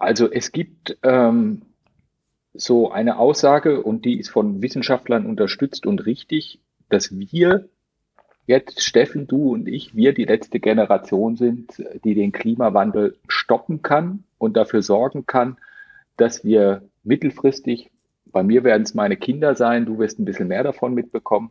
Also 0.00 0.30
es 0.32 0.50
gibt 0.50 0.96
ähm, 1.02 1.62
so 2.54 2.90
eine 2.90 3.18
Aussage 3.18 3.82
und 3.82 4.06
die 4.06 4.18
ist 4.18 4.30
von 4.30 4.62
Wissenschaftlern 4.62 5.26
unterstützt 5.26 5.86
und 5.86 6.06
richtig, 6.06 6.58
dass 6.88 7.16
wir 7.16 7.68
jetzt, 8.46 8.82
Steffen, 8.82 9.26
du 9.26 9.52
und 9.52 9.68
ich, 9.68 9.94
wir 9.94 10.14
die 10.14 10.24
letzte 10.24 10.58
Generation 10.58 11.36
sind, 11.36 11.84
die 12.02 12.14
den 12.14 12.32
Klimawandel 12.32 13.18
stoppen 13.28 13.82
kann 13.82 14.24
und 14.38 14.56
dafür 14.56 14.82
sorgen 14.82 15.26
kann, 15.26 15.58
dass 16.16 16.44
wir 16.44 16.82
mittelfristig, 17.04 17.90
bei 18.24 18.42
mir 18.42 18.64
werden 18.64 18.84
es 18.84 18.94
meine 18.94 19.18
Kinder 19.18 19.54
sein, 19.54 19.84
du 19.84 19.98
wirst 19.98 20.18
ein 20.18 20.24
bisschen 20.24 20.48
mehr 20.48 20.64
davon 20.64 20.94
mitbekommen, 20.94 21.50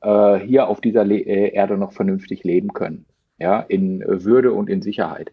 äh, 0.00 0.38
hier 0.38 0.68
auf 0.68 0.80
dieser 0.80 1.04
Le 1.04 1.18
äh, 1.18 1.52
Erde 1.52 1.76
noch 1.76 1.92
vernünftig 1.92 2.42
leben 2.42 2.72
können. 2.72 3.04
Ja, 3.38 3.60
in 3.60 4.02
Würde 4.06 4.52
und 4.54 4.70
in 4.70 4.80
Sicherheit. 4.80 5.30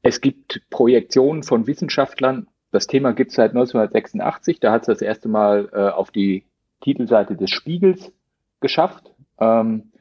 Es 0.00 0.20
gibt 0.20 0.62
Projektionen 0.70 1.42
von 1.42 1.66
Wissenschaftlern. 1.66 2.46
Das 2.70 2.86
Thema 2.86 3.12
gibt 3.12 3.30
es 3.30 3.36
seit 3.36 3.50
1986. 3.50 4.60
Da 4.60 4.72
hat 4.72 4.82
es 4.82 4.86
das 4.86 5.02
erste 5.02 5.28
Mal 5.28 5.68
äh, 5.72 5.88
auf 5.88 6.10
die 6.10 6.44
Titelseite 6.80 7.36
des 7.36 7.50
Spiegels 7.50 8.12
geschafft. 8.60 9.12
Ähm, 9.38 9.92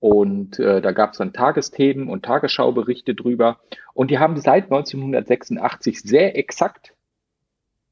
und 0.00 0.58
äh, 0.58 0.80
da 0.80 0.92
gab 0.92 1.12
es 1.12 1.18
dann 1.18 1.32
Tagesthemen 1.32 2.08
und 2.08 2.24
Tagesschauberichte 2.24 3.14
drüber. 3.14 3.58
Und 3.94 4.10
die 4.10 4.18
haben 4.18 4.36
seit 4.36 4.64
1986 4.64 6.00
sehr 6.02 6.36
exakt 6.36 6.94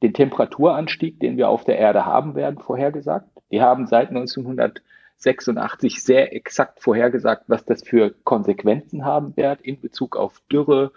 den 0.03 0.13
Temperaturanstieg, 0.13 1.19
den 1.21 1.37
wir 1.37 1.49
auf 1.49 1.65
der 1.65 1.79
Erde 1.79 2.05
haben 2.05 2.35
werden, 2.35 2.59
vorhergesagt. 2.59 3.29
Die 3.51 3.63
haben 3.63 3.87
seit 3.87 4.11
1986 4.11 6.03
sehr 6.03 6.35
exakt 6.35 6.81
vorhergesagt, 6.81 7.45
was 7.47 7.65
das 7.65 7.83
für 7.83 8.15
Konsequenzen 8.25 9.05
haben 9.05 9.37
wird 9.37 9.63
in 9.63 9.81
Bezug 9.81 10.17
auf 10.17 10.43
Dürre, 10.53 10.93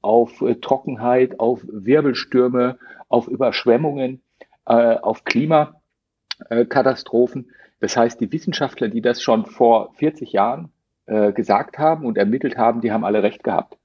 auf 0.00 0.40
äh, 0.42 0.56
Trockenheit, 0.56 1.40
auf 1.40 1.60
Wirbelstürme, 1.64 2.78
auf 3.08 3.28
Überschwemmungen, 3.28 4.22
äh, 4.66 4.96
auf 4.96 5.24
Klimakatastrophen. 5.24 7.50
Das 7.80 7.96
heißt, 7.96 8.20
die 8.20 8.32
Wissenschaftler, 8.32 8.88
die 8.88 9.00
das 9.00 9.22
schon 9.22 9.46
vor 9.46 9.92
40 9.94 10.32
Jahren 10.32 10.70
äh, 11.06 11.32
gesagt 11.32 11.78
haben 11.78 12.06
und 12.06 12.18
ermittelt 12.18 12.56
haben, 12.56 12.80
die 12.80 12.92
haben 12.92 13.04
alle 13.04 13.22
recht 13.22 13.42
gehabt. 13.42 13.76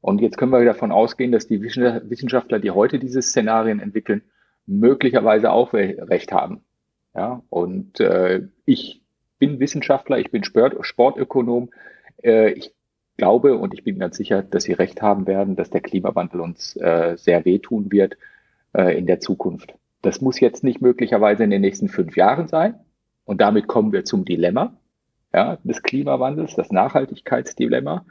Und 0.00 0.20
jetzt 0.20 0.38
können 0.38 0.52
wir 0.52 0.64
davon 0.64 0.92
ausgehen, 0.92 1.32
dass 1.32 1.48
die 1.48 1.60
Wissenschaftler, 1.60 2.60
die 2.60 2.70
heute 2.70 2.98
diese 2.98 3.20
Szenarien 3.20 3.80
entwickeln, 3.80 4.22
möglicherweise 4.66 5.50
auch 5.50 5.72
recht 5.72 6.30
haben. 6.30 6.62
Ja, 7.14 7.42
und 7.48 8.00
äh, 8.00 8.42
ich 8.64 9.02
bin 9.38 9.60
Wissenschaftler, 9.60 10.18
ich 10.18 10.30
bin 10.30 10.44
Sport, 10.44 10.76
Sportökonom. 10.82 11.70
Äh, 12.22 12.52
ich 12.52 12.74
glaube 13.18 13.58
und 13.58 13.74
ich 13.74 13.84
bin 13.84 13.98
ganz 13.98 14.16
sicher, 14.16 14.42
dass 14.42 14.62
Sie 14.62 14.72
recht 14.72 15.02
haben 15.02 15.26
werden, 15.26 15.56
dass 15.56 15.68
der 15.68 15.82
Klimawandel 15.82 16.40
uns 16.40 16.76
äh, 16.76 17.16
sehr 17.18 17.44
wehtun 17.44 17.92
wird 17.92 18.16
äh, 18.72 18.96
in 18.96 19.06
der 19.06 19.20
Zukunft. 19.20 19.74
Das 20.00 20.22
muss 20.22 20.40
jetzt 20.40 20.64
nicht 20.64 20.80
möglicherweise 20.80 21.44
in 21.44 21.50
den 21.50 21.60
nächsten 21.60 21.88
fünf 21.88 22.16
Jahren 22.16 22.48
sein. 22.48 22.74
Und 23.24 23.40
damit 23.42 23.66
kommen 23.66 23.92
wir 23.92 24.04
zum 24.04 24.24
Dilemma 24.24 24.72
ja, 25.34 25.58
des 25.64 25.82
Klimawandels, 25.82 26.54
das 26.54 26.70
Nachhaltigkeitsdilemma. 26.70 28.06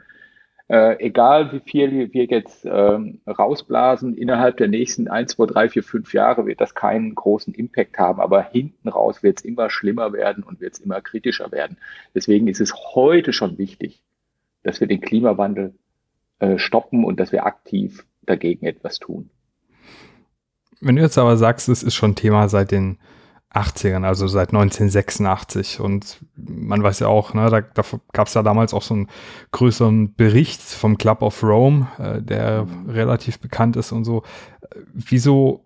Äh, 0.68 1.02
egal 1.02 1.52
wie 1.52 1.60
viel 1.60 2.12
wir 2.12 2.24
jetzt 2.26 2.66
ähm, 2.66 3.22
rausblasen, 3.26 4.14
innerhalb 4.14 4.58
der 4.58 4.68
nächsten 4.68 5.08
ein, 5.08 5.26
zwei, 5.26 5.46
drei, 5.46 5.70
vier, 5.70 5.82
fünf 5.82 6.12
Jahre 6.12 6.44
wird 6.44 6.60
das 6.60 6.74
keinen 6.74 7.14
großen 7.14 7.54
Impact 7.54 7.98
haben, 7.98 8.20
aber 8.20 8.42
hinten 8.42 8.90
raus 8.90 9.22
wird 9.22 9.38
es 9.38 9.44
immer 9.46 9.70
schlimmer 9.70 10.12
werden 10.12 10.44
und 10.44 10.60
wird 10.60 10.74
es 10.74 10.80
immer 10.80 11.00
kritischer 11.00 11.50
werden. 11.50 11.78
Deswegen 12.14 12.48
ist 12.48 12.60
es 12.60 12.74
heute 12.94 13.32
schon 13.32 13.56
wichtig, 13.56 14.02
dass 14.62 14.80
wir 14.80 14.86
den 14.86 15.00
Klimawandel 15.00 15.74
äh, 16.38 16.58
stoppen 16.58 17.04
und 17.04 17.20
dass 17.20 17.32
wir 17.32 17.46
aktiv 17.46 18.06
dagegen 18.22 18.66
etwas 18.66 18.98
tun. 18.98 19.30
Wenn 20.80 20.96
du 20.96 21.02
jetzt 21.02 21.18
aber 21.18 21.36
sagst, 21.36 21.68
es 21.68 21.82
ist 21.82 21.94
schon 21.94 22.14
Thema 22.14 22.48
seit 22.48 22.70
den 22.70 22.98
80ern, 23.52 24.04
also 24.04 24.26
seit 24.28 24.50
1986 24.50 25.80
und 25.80 26.18
man 26.36 26.82
weiß 26.82 27.00
ja 27.00 27.08
auch, 27.08 27.32
ne, 27.34 27.48
da, 27.50 27.62
da 27.62 27.82
gab 28.12 28.28
es 28.28 28.34
ja 28.34 28.42
damals 28.42 28.74
auch 28.74 28.82
so 28.82 28.94
einen 28.94 29.08
größeren 29.52 30.14
Bericht 30.14 30.60
vom 30.60 30.98
Club 30.98 31.22
of 31.22 31.42
Rome, 31.42 31.88
äh, 31.98 32.22
der 32.22 32.66
relativ 32.86 33.38
bekannt 33.40 33.76
ist 33.76 33.90
und 33.92 34.04
so. 34.04 34.22
Wieso 34.92 35.64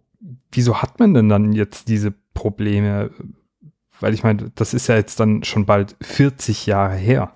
wieso 0.50 0.82
hat 0.82 0.98
man 0.98 1.14
denn 1.14 1.28
dann 1.28 1.52
jetzt 1.52 1.88
diese 1.88 2.12
Probleme? 2.34 3.10
Weil 4.00 4.14
ich 4.14 4.22
meine, 4.22 4.50
das 4.54 4.74
ist 4.74 4.88
ja 4.88 4.96
jetzt 4.96 5.20
dann 5.20 5.44
schon 5.44 5.66
bald 5.66 5.96
40 6.00 6.66
Jahre 6.66 6.94
her. 6.94 7.32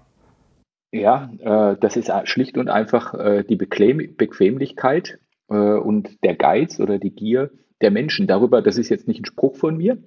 Ja, 1.01 1.31
äh, 1.41 1.77
das 1.79 1.97
ist 1.97 2.11
schlicht 2.25 2.57
und 2.57 2.69
einfach 2.69 3.15
äh, 3.15 3.45
die 3.45 3.57
Bequem 3.57 4.17
Bequemlichkeit 4.17 5.19
äh, 5.49 5.55
und 5.55 6.23
der 6.25 6.37
Geiz 6.37 6.81
oder 6.81 6.99
die 6.99 7.15
Gier 7.15 7.51
der 7.81 7.91
Menschen. 7.91 8.27
Darüber, 8.27 8.63
das 8.63 8.79
ist 8.79 8.89
jetzt 8.89 9.07
nicht 9.07 9.21
ein 9.21 9.27
Spruch 9.27 9.57
von 9.57 9.77
mir, 9.77 9.99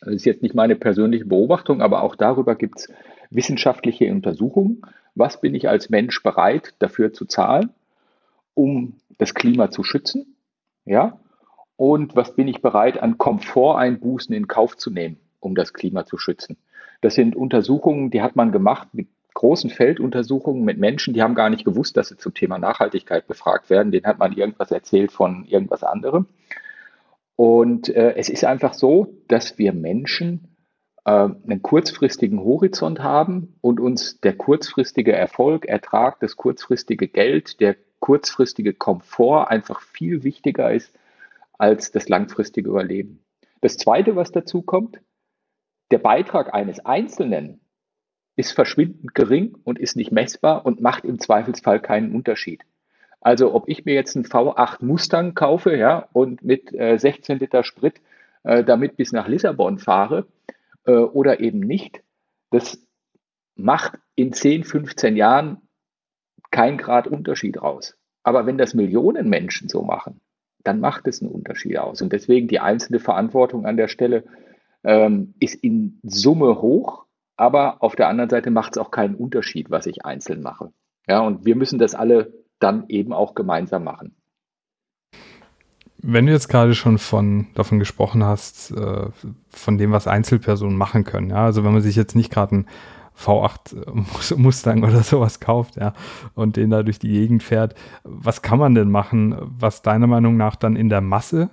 das 0.00 0.14
ist 0.14 0.24
jetzt 0.24 0.42
nicht 0.42 0.54
meine 0.54 0.76
persönliche 0.76 1.26
Beobachtung, 1.26 1.82
aber 1.82 2.02
auch 2.02 2.16
darüber 2.16 2.54
gibt 2.54 2.80
es 2.80 2.88
wissenschaftliche 3.30 4.10
Untersuchungen. 4.10 4.82
Was 5.14 5.40
bin 5.40 5.54
ich 5.54 5.68
als 5.68 5.90
Mensch 5.90 6.22
bereit 6.22 6.74
dafür 6.78 7.12
zu 7.12 7.24
zahlen, 7.24 7.70
um 8.54 8.96
das 9.18 9.34
Klima 9.34 9.70
zu 9.70 9.82
schützen? 9.82 10.36
Ja, 10.84 11.20
und 11.76 12.16
was 12.16 12.34
bin 12.34 12.48
ich 12.48 12.62
bereit 12.62 13.02
an 13.02 13.18
Komforteinbußen 13.18 14.34
in 14.34 14.48
Kauf 14.48 14.76
zu 14.76 14.90
nehmen, 14.90 15.18
um 15.40 15.54
das 15.54 15.72
Klima 15.72 16.04
zu 16.04 16.18
schützen. 16.18 16.56
Das 17.00 17.14
sind 17.14 17.34
Untersuchungen, 17.34 18.10
die 18.10 18.20
hat 18.20 18.36
man 18.36 18.52
gemacht 18.52 18.88
mit 18.92 19.08
großen 19.34 19.70
Felduntersuchungen 19.70 20.64
mit 20.64 20.78
Menschen, 20.78 21.14
die 21.14 21.22
haben 21.22 21.34
gar 21.34 21.50
nicht 21.50 21.64
gewusst, 21.64 21.96
dass 21.96 22.08
sie 22.08 22.16
zum 22.16 22.34
Thema 22.34 22.58
Nachhaltigkeit 22.58 23.26
befragt 23.26 23.70
werden. 23.70 23.92
Den 23.92 24.04
hat 24.04 24.18
man 24.18 24.32
irgendwas 24.32 24.70
erzählt 24.70 25.12
von 25.12 25.44
irgendwas 25.44 25.82
anderem. 25.82 26.26
Und 27.36 27.88
äh, 27.88 28.14
es 28.16 28.28
ist 28.28 28.44
einfach 28.44 28.74
so, 28.74 29.14
dass 29.28 29.58
wir 29.58 29.72
Menschen 29.72 30.56
äh, 31.04 31.10
einen 31.10 31.62
kurzfristigen 31.62 32.40
Horizont 32.40 33.00
haben 33.00 33.56
und 33.60 33.80
uns 33.80 34.20
der 34.20 34.36
kurzfristige 34.36 35.12
Erfolg, 35.12 35.66
Ertrag, 35.66 36.20
das 36.20 36.36
kurzfristige 36.36 37.08
Geld, 37.08 37.60
der 37.60 37.76
kurzfristige 37.98 38.74
Komfort 38.74 39.48
einfach 39.50 39.80
viel 39.80 40.22
wichtiger 40.22 40.72
ist 40.72 40.94
als 41.56 41.92
das 41.92 42.08
langfristige 42.08 42.68
Überleben. 42.68 43.24
Das 43.60 43.76
Zweite, 43.76 44.16
was 44.16 44.32
dazu 44.32 44.62
kommt, 44.62 45.00
der 45.90 45.98
Beitrag 45.98 46.54
eines 46.54 46.84
Einzelnen 46.84 47.60
ist 48.40 48.52
verschwindend 48.52 49.14
gering 49.14 49.56
und 49.64 49.78
ist 49.78 49.96
nicht 49.96 50.10
messbar 50.10 50.66
und 50.66 50.80
macht 50.80 51.04
im 51.04 51.18
Zweifelsfall 51.20 51.78
keinen 51.80 52.14
Unterschied. 52.14 52.62
Also 53.20 53.54
ob 53.54 53.68
ich 53.68 53.84
mir 53.84 53.94
jetzt 53.94 54.16
einen 54.16 54.24
V8 54.24 54.82
Mustang 54.84 55.34
kaufe 55.34 55.76
ja, 55.76 56.08
und 56.12 56.42
mit 56.42 56.72
äh, 56.72 56.96
16 56.98 57.38
Liter 57.38 57.62
Sprit 57.64 58.00
äh, 58.42 58.64
damit 58.64 58.96
bis 58.96 59.12
nach 59.12 59.28
Lissabon 59.28 59.78
fahre 59.78 60.26
äh, 60.86 60.92
oder 60.92 61.40
eben 61.40 61.60
nicht, 61.60 62.02
das 62.50 62.82
macht 63.56 63.98
in 64.16 64.32
10, 64.32 64.64
15 64.64 65.16
Jahren 65.16 65.58
kein 66.50 66.78
Grad 66.78 67.06
Unterschied 67.06 67.60
raus. 67.62 67.96
Aber 68.22 68.46
wenn 68.46 68.56
das 68.56 68.72
Millionen 68.72 69.28
Menschen 69.28 69.68
so 69.68 69.82
machen, 69.82 70.20
dann 70.64 70.80
macht 70.80 71.06
es 71.06 71.20
einen 71.20 71.30
Unterschied 71.30 71.78
aus. 71.78 72.00
Und 72.00 72.12
deswegen 72.12 72.48
die 72.48 72.60
einzelne 72.60 73.00
Verantwortung 73.00 73.66
an 73.66 73.76
der 73.76 73.88
Stelle 73.88 74.24
ähm, 74.82 75.34
ist 75.40 75.54
in 75.56 75.98
Summe 76.02 76.62
hoch, 76.62 77.04
aber 77.40 77.82
auf 77.82 77.96
der 77.96 78.08
anderen 78.08 78.28
Seite 78.28 78.50
macht 78.50 78.76
es 78.76 78.78
auch 78.78 78.90
keinen 78.90 79.14
Unterschied, 79.14 79.70
was 79.70 79.86
ich 79.86 80.04
einzeln 80.04 80.42
mache. 80.42 80.72
Ja, 81.08 81.20
und 81.20 81.46
wir 81.46 81.56
müssen 81.56 81.78
das 81.78 81.94
alle 81.94 82.34
dann 82.58 82.84
eben 82.88 83.14
auch 83.14 83.34
gemeinsam 83.34 83.84
machen. 83.84 84.14
Wenn 86.02 86.26
du 86.26 86.32
jetzt 86.32 86.48
gerade 86.48 86.74
schon 86.74 86.98
von 86.98 87.46
davon 87.54 87.78
gesprochen 87.78 88.24
hast, 88.24 88.72
äh, 88.72 89.06
von 89.48 89.78
dem, 89.78 89.90
was 89.90 90.06
Einzelpersonen 90.06 90.76
machen 90.76 91.04
können, 91.04 91.30
ja, 91.30 91.44
also 91.44 91.64
wenn 91.64 91.72
man 91.72 91.82
sich 91.82 91.96
jetzt 91.96 92.14
nicht 92.14 92.30
gerade 92.30 92.56
ein 92.56 92.66
V8 93.18 94.36
Mustang 94.36 94.82
oder 94.84 95.02
sowas 95.02 95.40
kauft, 95.40 95.76
ja, 95.76 95.94
und 96.34 96.56
den 96.56 96.68
da 96.68 96.82
durch 96.82 96.98
die 96.98 97.08
Gegend 97.08 97.42
fährt. 97.42 97.74
Was 98.04 98.42
kann 98.42 98.58
man 98.58 98.74
denn 98.74 98.90
machen, 98.90 99.34
was 99.40 99.80
deiner 99.80 100.06
Meinung 100.06 100.36
nach 100.36 100.56
dann 100.56 100.76
in 100.76 100.90
der 100.90 101.00
Masse 101.00 101.48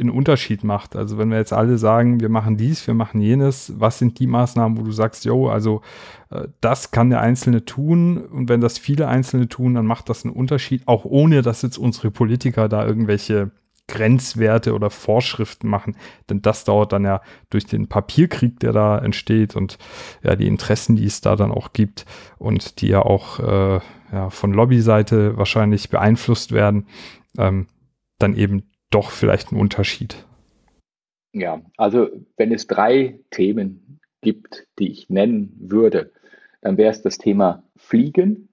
einen 0.00 0.10
Unterschied 0.10 0.64
macht? 0.64 0.96
Also 0.96 1.18
wenn 1.18 1.30
wir 1.30 1.38
jetzt 1.38 1.52
alle 1.52 1.78
sagen, 1.78 2.20
wir 2.20 2.28
machen 2.28 2.56
dies, 2.56 2.86
wir 2.86 2.94
machen 2.94 3.20
jenes, 3.20 3.72
was 3.76 3.98
sind 3.98 4.18
die 4.18 4.26
Maßnahmen, 4.26 4.78
wo 4.78 4.82
du 4.82 4.92
sagst, 4.92 5.24
jo, 5.24 5.48
also 5.48 5.82
äh, 6.30 6.48
das 6.60 6.90
kann 6.90 7.10
der 7.10 7.20
Einzelne 7.20 7.64
tun 7.64 8.18
und 8.18 8.48
wenn 8.48 8.60
das 8.60 8.78
viele 8.78 9.08
Einzelne 9.08 9.48
tun, 9.48 9.74
dann 9.74 9.86
macht 9.86 10.08
das 10.08 10.24
einen 10.24 10.34
Unterschied, 10.34 10.82
auch 10.86 11.04
ohne 11.04 11.42
dass 11.42 11.62
jetzt 11.62 11.78
unsere 11.78 12.10
Politiker 12.10 12.68
da 12.68 12.86
irgendwelche 12.86 13.50
Grenzwerte 13.90 14.72
oder 14.72 14.88
Vorschriften 14.88 15.68
machen, 15.68 15.96
denn 16.28 16.42
das 16.42 16.64
dauert 16.64 16.92
dann 16.92 17.04
ja 17.04 17.20
durch 17.50 17.66
den 17.66 17.88
Papierkrieg, 17.88 18.60
der 18.60 18.72
da 18.72 18.98
entsteht 18.98 19.56
und 19.56 19.78
ja 20.22 20.36
die 20.36 20.46
Interessen, 20.46 20.94
die 20.94 21.06
es 21.06 21.20
da 21.20 21.34
dann 21.34 21.50
auch 21.50 21.72
gibt 21.72 22.06
und 22.38 22.80
die 22.80 22.88
ja 22.88 23.02
auch 23.02 23.40
äh, 23.40 23.80
ja, 24.12 24.30
von 24.30 24.52
Lobbyseite 24.52 25.36
wahrscheinlich 25.36 25.90
beeinflusst 25.90 26.52
werden, 26.52 26.86
ähm, 27.36 27.66
dann 28.18 28.36
eben 28.36 28.69
doch 28.90 29.10
vielleicht 29.10 29.52
ein 29.52 29.60
Unterschied. 29.60 30.24
Ja, 31.32 31.62
also 31.76 32.08
wenn 32.36 32.52
es 32.52 32.66
drei 32.66 33.20
Themen 33.30 34.00
gibt, 34.20 34.66
die 34.78 34.90
ich 34.90 35.08
nennen 35.08 35.56
würde, 35.60 36.12
dann 36.60 36.76
wäre 36.76 36.90
es 36.90 37.02
das 37.02 37.18
Thema 37.18 37.62
Fliegen. 37.76 38.48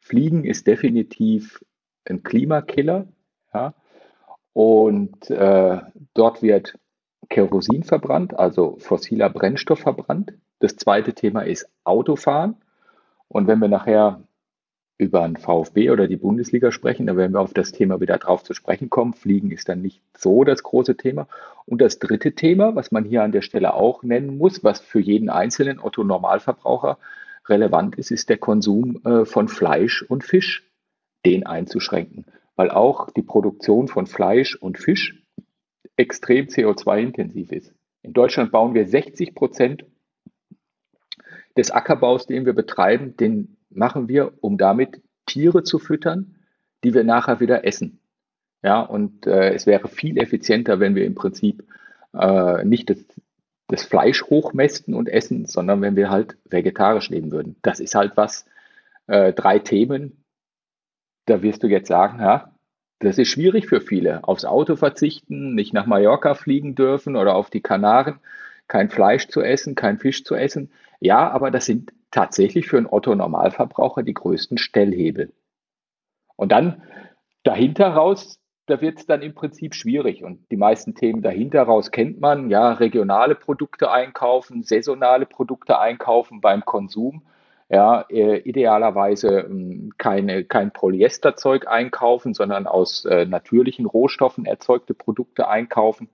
Fliegen 0.00 0.44
ist 0.44 0.66
definitiv 0.66 1.64
ein 2.08 2.22
Klimakiller. 2.22 3.08
Ja. 3.52 3.74
Und 4.52 5.30
äh, 5.30 5.80
dort 6.14 6.42
wird 6.42 6.78
Kerosin 7.28 7.82
verbrannt, 7.82 8.38
also 8.38 8.76
fossiler 8.78 9.30
Brennstoff 9.30 9.80
verbrannt. 9.80 10.34
Das 10.58 10.76
zweite 10.76 11.14
Thema 11.14 11.42
ist 11.42 11.68
Autofahren. 11.84 12.56
Und 13.28 13.46
wenn 13.46 13.58
wir 13.58 13.68
nachher 13.68 14.22
über 14.98 15.22
einen 15.22 15.36
VfB 15.36 15.90
oder 15.90 16.06
die 16.06 16.16
Bundesliga 16.16 16.70
sprechen, 16.70 17.06
dann 17.06 17.16
werden 17.16 17.32
wir 17.32 17.40
auf 17.40 17.54
das 17.54 17.72
Thema 17.72 18.00
wieder 18.00 18.18
drauf 18.18 18.44
zu 18.44 18.54
sprechen 18.54 18.90
kommen. 18.90 19.14
Fliegen 19.14 19.50
ist 19.50 19.68
dann 19.68 19.82
nicht 19.82 20.00
so 20.16 20.44
das 20.44 20.62
große 20.62 20.96
Thema. 20.96 21.26
Und 21.66 21.80
das 21.80 21.98
dritte 21.98 22.32
Thema, 22.32 22.74
was 22.74 22.92
man 22.92 23.04
hier 23.04 23.22
an 23.22 23.32
der 23.32 23.42
Stelle 23.42 23.74
auch 23.74 24.02
nennen 24.02 24.38
muss, 24.38 24.62
was 24.62 24.80
für 24.80 25.00
jeden 25.00 25.28
einzelnen 25.28 25.80
Otto 25.80 26.04
Normalverbraucher 26.04 26.98
relevant 27.48 27.96
ist, 27.96 28.10
ist 28.10 28.28
der 28.28 28.38
Konsum 28.38 29.00
äh, 29.04 29.24
von 29.24 29.48
Fleisch 29.48 30.02
und 30.02 30.22
Fisch, 30.22 30.70
den 31.24 31.46
einzuschränken 31.46 32.24
weil 32.56 32.70
auch 32.70 33.10
die 33.10 33.22
Produktion 33.22 33.88
von 33.88 34.06
Fleisch 34.06 34.54
und 34.56 34.78
Fisch 34.78 35.22
extrem 35.96 36.46
CO2-intensiv 36.46 37.52
ist. 37.52 37.74
In 38.02 38.12
Deutschland 38.12 38.52
bauen 38.52 38.74
wir 38.74 38.86
60 38.86 39.34
Prozent 39.34 39.84
des 41.56 41.70
Ackerbaus, 41.70 42.26
den 42.26 42.46
wir 42.46 42.52
betreiben, 42.52 43.16
den 43.16 43.56
machen 43.74 44.08
wir, 44.08 44.32
um 44.40 44.58
damit 44.58 45.02
Tiere 45.26 45.62
zu 45.62 45.78
füttern, 45.78 46.36
die 46.84 46.94
wir 46.94 47.04
nachher 47.04 47.40
wieder 47.40 47.64
essen. 47.64 48.00
Ja, 48.62 48.80
und 48.80 49.26
äh, 49.26 49.54
es 49.54 49.66
wäre 49.66 49.88
viel 49.88 50.18
effizienter, 50.18 50.78
wenn 50.80 50.94
wir 50.94 51.04
im 51.04 51.14
Prinzip 51.14 51.64
äh, 52.14 52.64
nicht 52.64 52.90
das, 52.90 52.98
das 53.68 53.84
Fleisch 53.84 54.22
hochmästen 54.24 54.94
und 54.94 55.08
essen, 55.08 55.46
sondern 55.46 55.80
wenn 55.82 55.96
wir 55.96 56.10
halt 56.10 56.36
vegetarisch 56.48 57.10
leben 57.10 57.32
würden. 57.32 57.56
Das 57.62 57.80
ist 57.80 57.94
halt 57.94 58.16
was, 58.16 58.46
äh, 59.06 59.32
drei 59.32 59.58
Themen, 59.58 60.24
da 61.26 61.42
wirst 61.42 61.62
du 61.62 61.66
jetzt 61.66 61.88
sagen, 61.88 62.20
ja, 62.20 62.52
das 62.98 63.18
ist 63.18 63.28
schwierig 63.28 63.66
für 63.66 63.80
viele. 63.80 64.22
Aufs 64.24 64.44
Auto 64.44 64.76
verzichten, 64.76 65.54
nicht 65.54 65.72
nach 65.72 65.86
Mallorca 65.86 66.34
fliegen 66.34 66.74
dürfen 66.74 67.16
oder 67.16 67.34
auf 67.34 67.50
die 67.50 67.60
Kanaren, 67.60 68.20
kein 68.68 68.90
Fleisch 68.90 69.28
zu 69.28 69.40
essen, 69.42 69.74
kein 69.74 69.98
Fisch 69.98 70.24
zu 70.24 70.36
essen. 70.36 70.70
Ja, 71.00 71.28
aber 71.30 71.50
das 71.50 71.66
sind 71.66 71.92
tatsächlich 72.12 72.68
für 72.68 72.76
einen 72.76 72.86
Otto-Normalverbraucher 72.86 74.04
die 74.04 74.14
größten 74.14 74.58
Stellhebel. 74.58 75.32
Und 76.36 76.52
dann 76.52 76.82
dahinter 77.42 77.88
raus, 77.88 78.38
da 78.66 78.80
wird 78.80 79.00
es 79.00 79.06
dann 79.06 79.22
im 79.22 79.34
Prinzip 79.34 79.74
schwierig. 79.74 80.22
Und 80.22 80.48
die 80.52 80.56
meisten 80.56 80.94
Themen 80.94 81.22
dahinter 81.22 81.64
raus 81.64 81.90
kennt 81.90 82.20
man. 82.20 82.48
Ja, 82.50 82.72
regionale 82.72 83.34
Produkte 83.34 83.90
einkaufen, 83.90 84.62
saisonale 84.62 85.26
Produkte 85.26 85.80
einkaufen 85.80 86.40
beim 86.40 86.64
Konsum 86.64 87.22
ja, 87.72 88.04
äh, 88.10 88.36
idealerweise 88.40 89.40
ähm, 89.40 89.94
keine, 89.96 90.44
kein 90.44 90.72
Polyesterzeug 90.72 91.66
einkaufen, 91.66 92.34
sondern 92.34 92.66
aus 92.66 93.06
äh, 93.06 93.24
natürlichen 93.24 93.86
Rohstoffen 93.86 94.44
erzeugte 94.44 94.92
Produkte 94.92 95.48
einkaufen. 95.48 96.10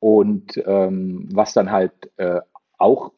Und 0.00 0.60
ähm, 0.64 1.28
was 1.30 1.52
dann 1.52 1.70
halt 1.70 1.92
äh, 2.16 2.40
auch, 2.78 3.12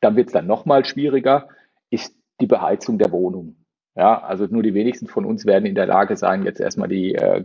dann 0.00 0.16
wird 0.16 0.28
es 0.28 0.32
dann 0.32 0.46
nochmal 0.46 0.84
schwieriger, 0.84 1.48
ist 1.90 2.14
die 2.40 2.46
Beheizung 2.46 2.98
der 2.98 3.12
Wohnung. 3.12 3.56
Ja, 3.96 4.20
also 4.20 4.46
nur 4.46 4.64
die 4.64 4.74
wenigsten 4.74 5.06
von 5.06 5.24
uns 5.24 5.46
werden 5.46 5.66
in 5.66 5.76
der 5.76 5.86
Lage 5.86 6.16
sein, 6.16 6.42
jetzt 6.42 6.58
erstmal 6.58 6.88
die 6.88 7.14
äh, 7.14 7.44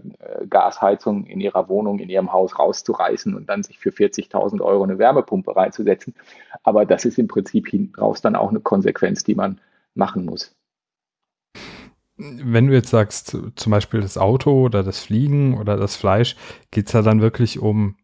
Gasheizung 0.49 1.27
in 1.27 1.39
ihrer 1.39 1.69
Wohnung, 1.69 1.99
in 1.99 2.09
ihrem 2.09 2.33
Haus 2.33 2.57
rauszureißen 2.57 3.35
und 3.35 3.49
dann 3.49 3.61
sich 3.61 3.77
für 3.77 3.91
40.000 3.91 4.59
Euro 4.61 4.83
eine 4.83 4.97
Wärmepumpe 4.97 5.55
reinzusetzen. 5.55 6.15
Aber 6.63 6.87
das 6.87 7.05
ist 7.05 7.19
im 7.19 7.27
Prinzip 7.27 7.67
hinten 7.67 7.93
raus 7.99 8.21
dann 8.21 8.35
auch 8.35 8.49
eine 8.49 8.61
Konsequenz, 8.61 9.23
die 9.23 9.35
man 9.35 9.61
machen 9.93 10.25
muss. 10.25 10.55
Wenn 12.17 12.65
du 12.65 12.73
jetzt 12.73 12.89
sagst, 12.89 13.37
zum 13.55 13.71
Beispiel 13.71 14.01
das 14.01 14.17
Auto 14.17 14.65
oder 14.65 14.81
das 14.81 14.99
Fliegen 14.99 15.55
oder 15.55 15.77
das 15.77 15.95
Fleisch, 15.95 16.35
geht 16.71 16.87
es 16.87 16.93
ja 16.93 17.03
dann 17.03 17.21
wirklich 17.21 17.59
um 17.59 17.95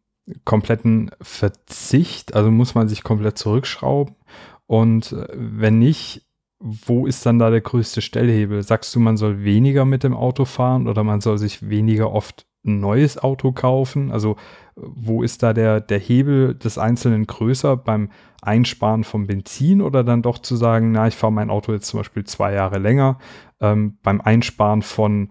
kompletten 0.43 1.11
Verzicht? 1.21 2.35
Also 2.35 2.51
muss 2.51 2.75
man 2.75 2.87
sich 2.87 3.03
komplett 3.03 3.37
zurückschrauben? 3.37 4.15
Und 4.67 5.11
äh, 5.11 5.27
wenn 5.33 5.79
nicht, 5.79 6.25
wo 6.59 7.05
ist 7.05 7.25
dann 7.25 7.39
da 7.39 7.49
der 7.49 7.61
größte 7.61 8.01
Stellhebel? 8.01 8.63
Sagst 8.63 8.95
du, 8.95 8.99
man 8.99 9.17
soll 9.17 9.43
weniger 9.43 9.85
mit 9.85 10.03
dem 10.03 10.15
Auto 10.15 10.45
fahren 10.45 10.87
oder 10.87 11.03
man 11.03 11.21
soll 11.21 11.37
sich 11.37 11.69
weniger 11.69 12.11
oft 12.11 12.47
ein 12.65 12.79
neues 12.79 13.17
Auto 13.17 13.51
kaufen? 13.51 14.11
Also 14.11 14.37
wo 14.75 15.23
ist 15.23 15.43
da 15.43 15.53
der, 15.53 15.79
der 15.79 15.99
Hebel 15.99 16.55
des 16.55 16.77
Einzelnen 16.77 17.27
größer 17.27 17.77
beim 17.77 18.09
Einsparen 18.41 19.03
von 19.03 19.27
Benzin 19.27 19.81
oder 19.81 20.03
dann 20.03 20.21
doch 20.21 20.39
zu 20.39 20.55
sagen, 20.55 20.91
na, 20.91 21.07
ich 21.07 21.15
fahre 21.15 21.33
mein 21.33 21.49
Auto 21.49 21.71
jetzt 21.71 21.87
zum 21.87 21.99
Beispiel 21.99 22.25
zwei 22.25 22.53
Jahre 22.53 22.79
länger, 22.79 23.17
ähm, 23.61 23.97
beim 24.03 24.21
Einsparen 24.21 24.81
von, 24.81 25.29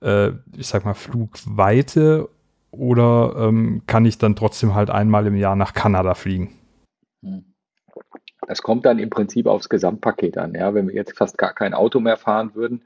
äh, 0.00 0.32
ich 0.56 0.66
sag 0.66 0.84
mal, 0.84 0.94
Flugweite 0.94 2.28
oder 2.72 3.34
ähm, 3.36 3.82
kann 3.86 4.04
ich 4.04 4.18
dann 4.18 4.34
trotzdem 4.34 4.74
halt 4.74 4.90
einmal 4.90 5.26
im 5.26 5.36
Jahr 5.36 5.56
nach 5.56 5.74
Kanada 5.74 6.14
fliegen? 6.14 6.58
Hm. 7.22 7.44
Das 8.48 8.62
kommt 8.62 8.84
dann 8.86 8.98
im 8.98 9.08
Prinzip 9.08 9.46
aufs 9.46 9.68
Gesamtpaket 9.68 10.36
an. 10.36 10.54
Ja, 10.54 10.74
wenn 10.74 10.88
wir 10.88 10.94
jetzt 10.94 11.16
fast 11.16 11.38
gar 11.38 11.54
kein 11.54 11.74
Auto 11.74 12.00
mehr 12.00 12.16
fahren 12.16 12.54
würden, 12.54 12.82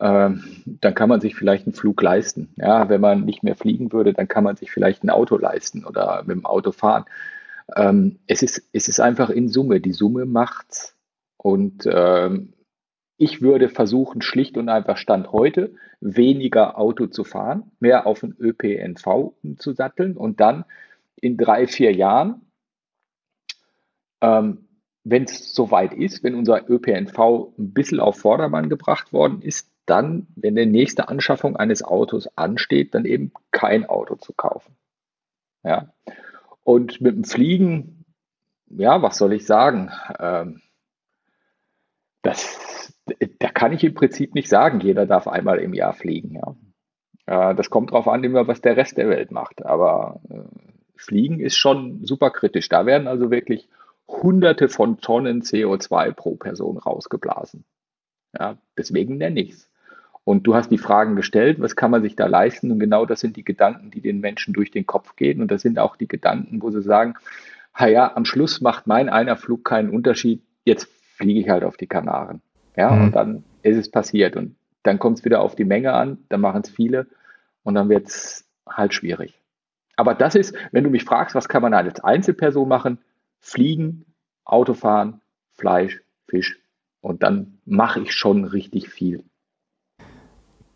ähm, 0.00 0.44
dann 0.66 0.94
kann 0.94 1.08
man 1.08 1.20
sich 1.20 1.34
vielleicht 1.34 1.66
einen 1.66 1.74
Flug 1.74 2.02
leisten. 2.02 2.52
Ja, 2.56 2.88
wenn 2.88 3.00
man 3.00 3.24
nicht 3.24 3.42
mehr 3.42 3.56
fliegen 3.56 3.92
würde, 3.92 4.12
dann 4.12 4.28
kann 4.28 4.44
man 4.44 4.56
sich 4.56 4.70
vielleicht 4.70 5.02
ein 5.02 5.10
Auto 5.10 5.38
leisten 5.38 5.86
oder 5.86 6.22
mit 6.26 6.36
dem 6.36 6.44
Auto 6.44 6.72
fahren. 6.72 7.06
Ähm, 7.74 8.18
es, 8.26 8.42
ist, 8.42 8.68
es 8.72 8.88
ist 8.88 9.00
einfach 9.00 9.30
in 9.30 9.48
Summe. 9.48 9.80
Die 9.80 9.92
Summe 9.92 10.26
macht's. 10.26 10.94
Und 11.38 11.88
ähm, 11.90 12.52
ich 13.18 13.40
würde 13.40 13.68
versuchen, 13.68 14.22
schlicht 14.22 14.56
und 14.56 14.68
einfach 14.68 14.96
Stand 14.96 15.32
heute 15.32 15.74
weniger 16.00 16.78
Auto 16.78 17.06
zu 17.06 17.24
fahren, 17.24 17.70
mehr 17.80 18.06
auf 18.06 18.20
den 18.20 18.34
ÖPNV 18.38 19.32
zu 19.58 19.72
satteln 19.72 20.16
und 20.16 20.40
dann 20.40 20.64
in 21.16 21.36
drei, 21.36 21.66
vier 21.66 21.92
Jahren, 21.92 22.42
ähm, 24.20 24.68
wenn 25.04 25.24
es 25.24 25.54
soweit 25.54 25.94
ist, 25.94 26.24
wenn 26.24 26.34
unser 26.34 26.68
ÖPNV 26.68 27.52
ein 27.58 27.72
bisschen 27.72 28.00
auf 28.00 28.18
Vordermann 28.18 28.68
gebracht 28.68 29.12
worden 29.12 29.40
ist, 29.40 29.70
dann, 29.86 30.26
wenn 30.34 30.56
die 30.56 30.66
nächste 30.66 31.08
Anschaffung 31.08 31.56
eines 31.56 31.82
Autos 31.82 32.28
ansteht, 32.36 32.94
dann 32.94 33.04
eben 33.04 33.32
kein 33.52 33.86
Auto 33.86 34.16
zu 34.16 34.32
kaufen. 34.32 34.76
Ja. 35.62 35.92
Und 36.64 37.00
mit 37.00 37.14
dem 37.14 37.24
Fliegen, 37.24 38.04
ja, 38.68 39.00
was 39.00 39.16
soll 39.16 39.32
ich 39.32 39.46
sagen? 39.46 39.92
Ähm, 40.18 40.60
das, 42.26 42.92
da 43.38 43.48
kann 43.48 43.72
ich 43.72 43.84
im 43.84 43.94
Prinzip 43.94 44.34
nicht 44.34 44.48
sagen, 44.48 44.80
jeder 44.80 45.06
darf 45.06 45.28
einmal 45.28 45.58
im 45.58 45.74
Jahr 45.74 45.92
fliegen. 45.92 46.34
Ja. 46.34 47.50
Äh, 47.50 47.54
das 47.54 47.70
kommt 47.70 47.90
darauf 47.90 48.08
an, 48.08 48.24
immer 48.24 48.48
was 48.48 48.60
der 48.60 48.76
Rest 48.76 48.96
der 48.96 49.08
Welt 49.08 49.30
macht. 49.30 49.64
Aber 49.64 50.20
äh, 50.28 50.40
Fliegen 50.96 51.40
ist 51.40 51.56
schon 51.56 52.04
super 52.04 52.30
kritisch. 52.30 52.68
Da 52.68 52.86
werden 52.86 53.06
also 53.06 53.30
wirklich 53.30 53.68
Hunderte 54.08 54.68
von 54.68 55.00
Tonnen 55.00 55.42
CO2 55.42 56.12
pro 56.12 56.36
Person 56.36 56.78
rausgeblasen. 56.78 57.64
Ja, 58.38 58.56
deswegen 58.76 59.16
nenne 59.18 59.40
ich 59.40 59.50
es. 59.50 59.70
Und 60.24 60.44
du 60.44 60.56
hast 60.56 60.70
die 60.70 60.78
Fragen 60.78 61.14
gestellt, 61.14 61.60
was 61.60 61.76
kann 61.76 61.92
man 61.92 62.02
sich 62.02 62.16
da 62.16 62.26
leisten? 62.26 62.72
Und 62.72 62.80
genau 62.80 63.06
das 63.06 63.20
sind 63.20 63.36
die 63.36 63.44
Gedanken, 63.44 63.92
die 63.92 64.00
den 64.00 64.18
Menschen 64.18 64.52
durch 64.54 64.72
den 64.72 64.84
Kopf 64.84 65.14
gehen. 65.14 65.40
Und 65.40 65.52
das 65.52 65.62
sind 65.62 65.78
auch 65.78 65.94
die 65.94 66.08
Gedanken, 66.08 66.62
wo 66.62 66.70
sie 66.70 66.82
sagen, 66.82 67.14
ja, 67.78 68.16
am 68.16 68.24
Schluss 68.24 68.60
macht 68.60 68.88
mein 68.88 69.08
einer 69.08 69.36
Flug 69.36 69.64
keinen 69.64 69.90
Unterschied, 69.90 70.42
jetzt 70.64 70.88
fliege 71.16 71.40
ich 71.40 71.48
halt 71.48 71.64
auf 71.64 71.76
die 71.76 71.86
Kanaren. 71.86 72.42
Ja, 72.76 72.90
mhm. 72.90 73.04
und 73.04 73.16
dann 73.16 73.44
ist 73.62 73.76
es 73.76 73.90
passiert. 73.90 74.36
Und 74.36 74.56
dann 74.82 74.98
kommt 74.98 75.18
es 75.18 75.24
wieder 75.24 75.40
auf 75.40 75.56
die 75.56 75.64
Menge 75.64 75.92
an, 75.92 76.18
dann 76.28 76.40
machen 76.40 76.62
es 76.62 76.70
viele 76.70 77.06
und 77.62 77.74
dann 77.74 77.88
wird 77.88 78.06
es 78.06 78.46
halt 78.68 78.94
schwierig. 78.94 79.40
Aber 79.96 80.14
das 80.14 80.34
ist, 80.34 80.54
wenn 80.72 80.84
du 80.84 80.90
mich 80.90 81.04
fragst, 81.04 81.34
was 81.34 81.48
kann 81.48 81.62
man 81.62 81.72
als 81.74 82.00
Einzelperson 82.00 82.68
machen? 82.68 82.98
Fliegen, 83.40 84.04
Autofahren, 84.44 85.20
Fleisch, 85.54 86.00
Fisch. 86.28 86.58
Und 87.00 87.22
dann 87.22 87.58
mache 87.64 88.00
ich 88.00 88.12
schon 88.12 88.44
richtig 88.44 88.90
viel. 88.90 89.24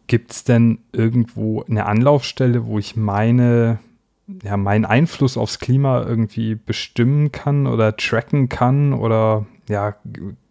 Gibt 0.07 0.33
es 0.33 0.44
denn 0.44 0.79
irgendwo 0.92 1.62
eine 1.62 1.87
Anlaufstelle, 1.87 2.66
wo 2.66 2.79
ich 2.79 2.96
meine, 2.96 3.79
ja, 4.42 4.57
meinen 4.57 4.85
Einfluss 4.85 5.37
aufs 5.37 5.59
Klima 5.59 6.03
irgendwie 6.03 6.55
bestimmen 6.55 7.31
kann 7.31 7.66
oder 7.66 7.96
tracken 7.96 8.48
kann? 8.48 8.92
Oder 8.92 9.46
ja, 9.70 9.96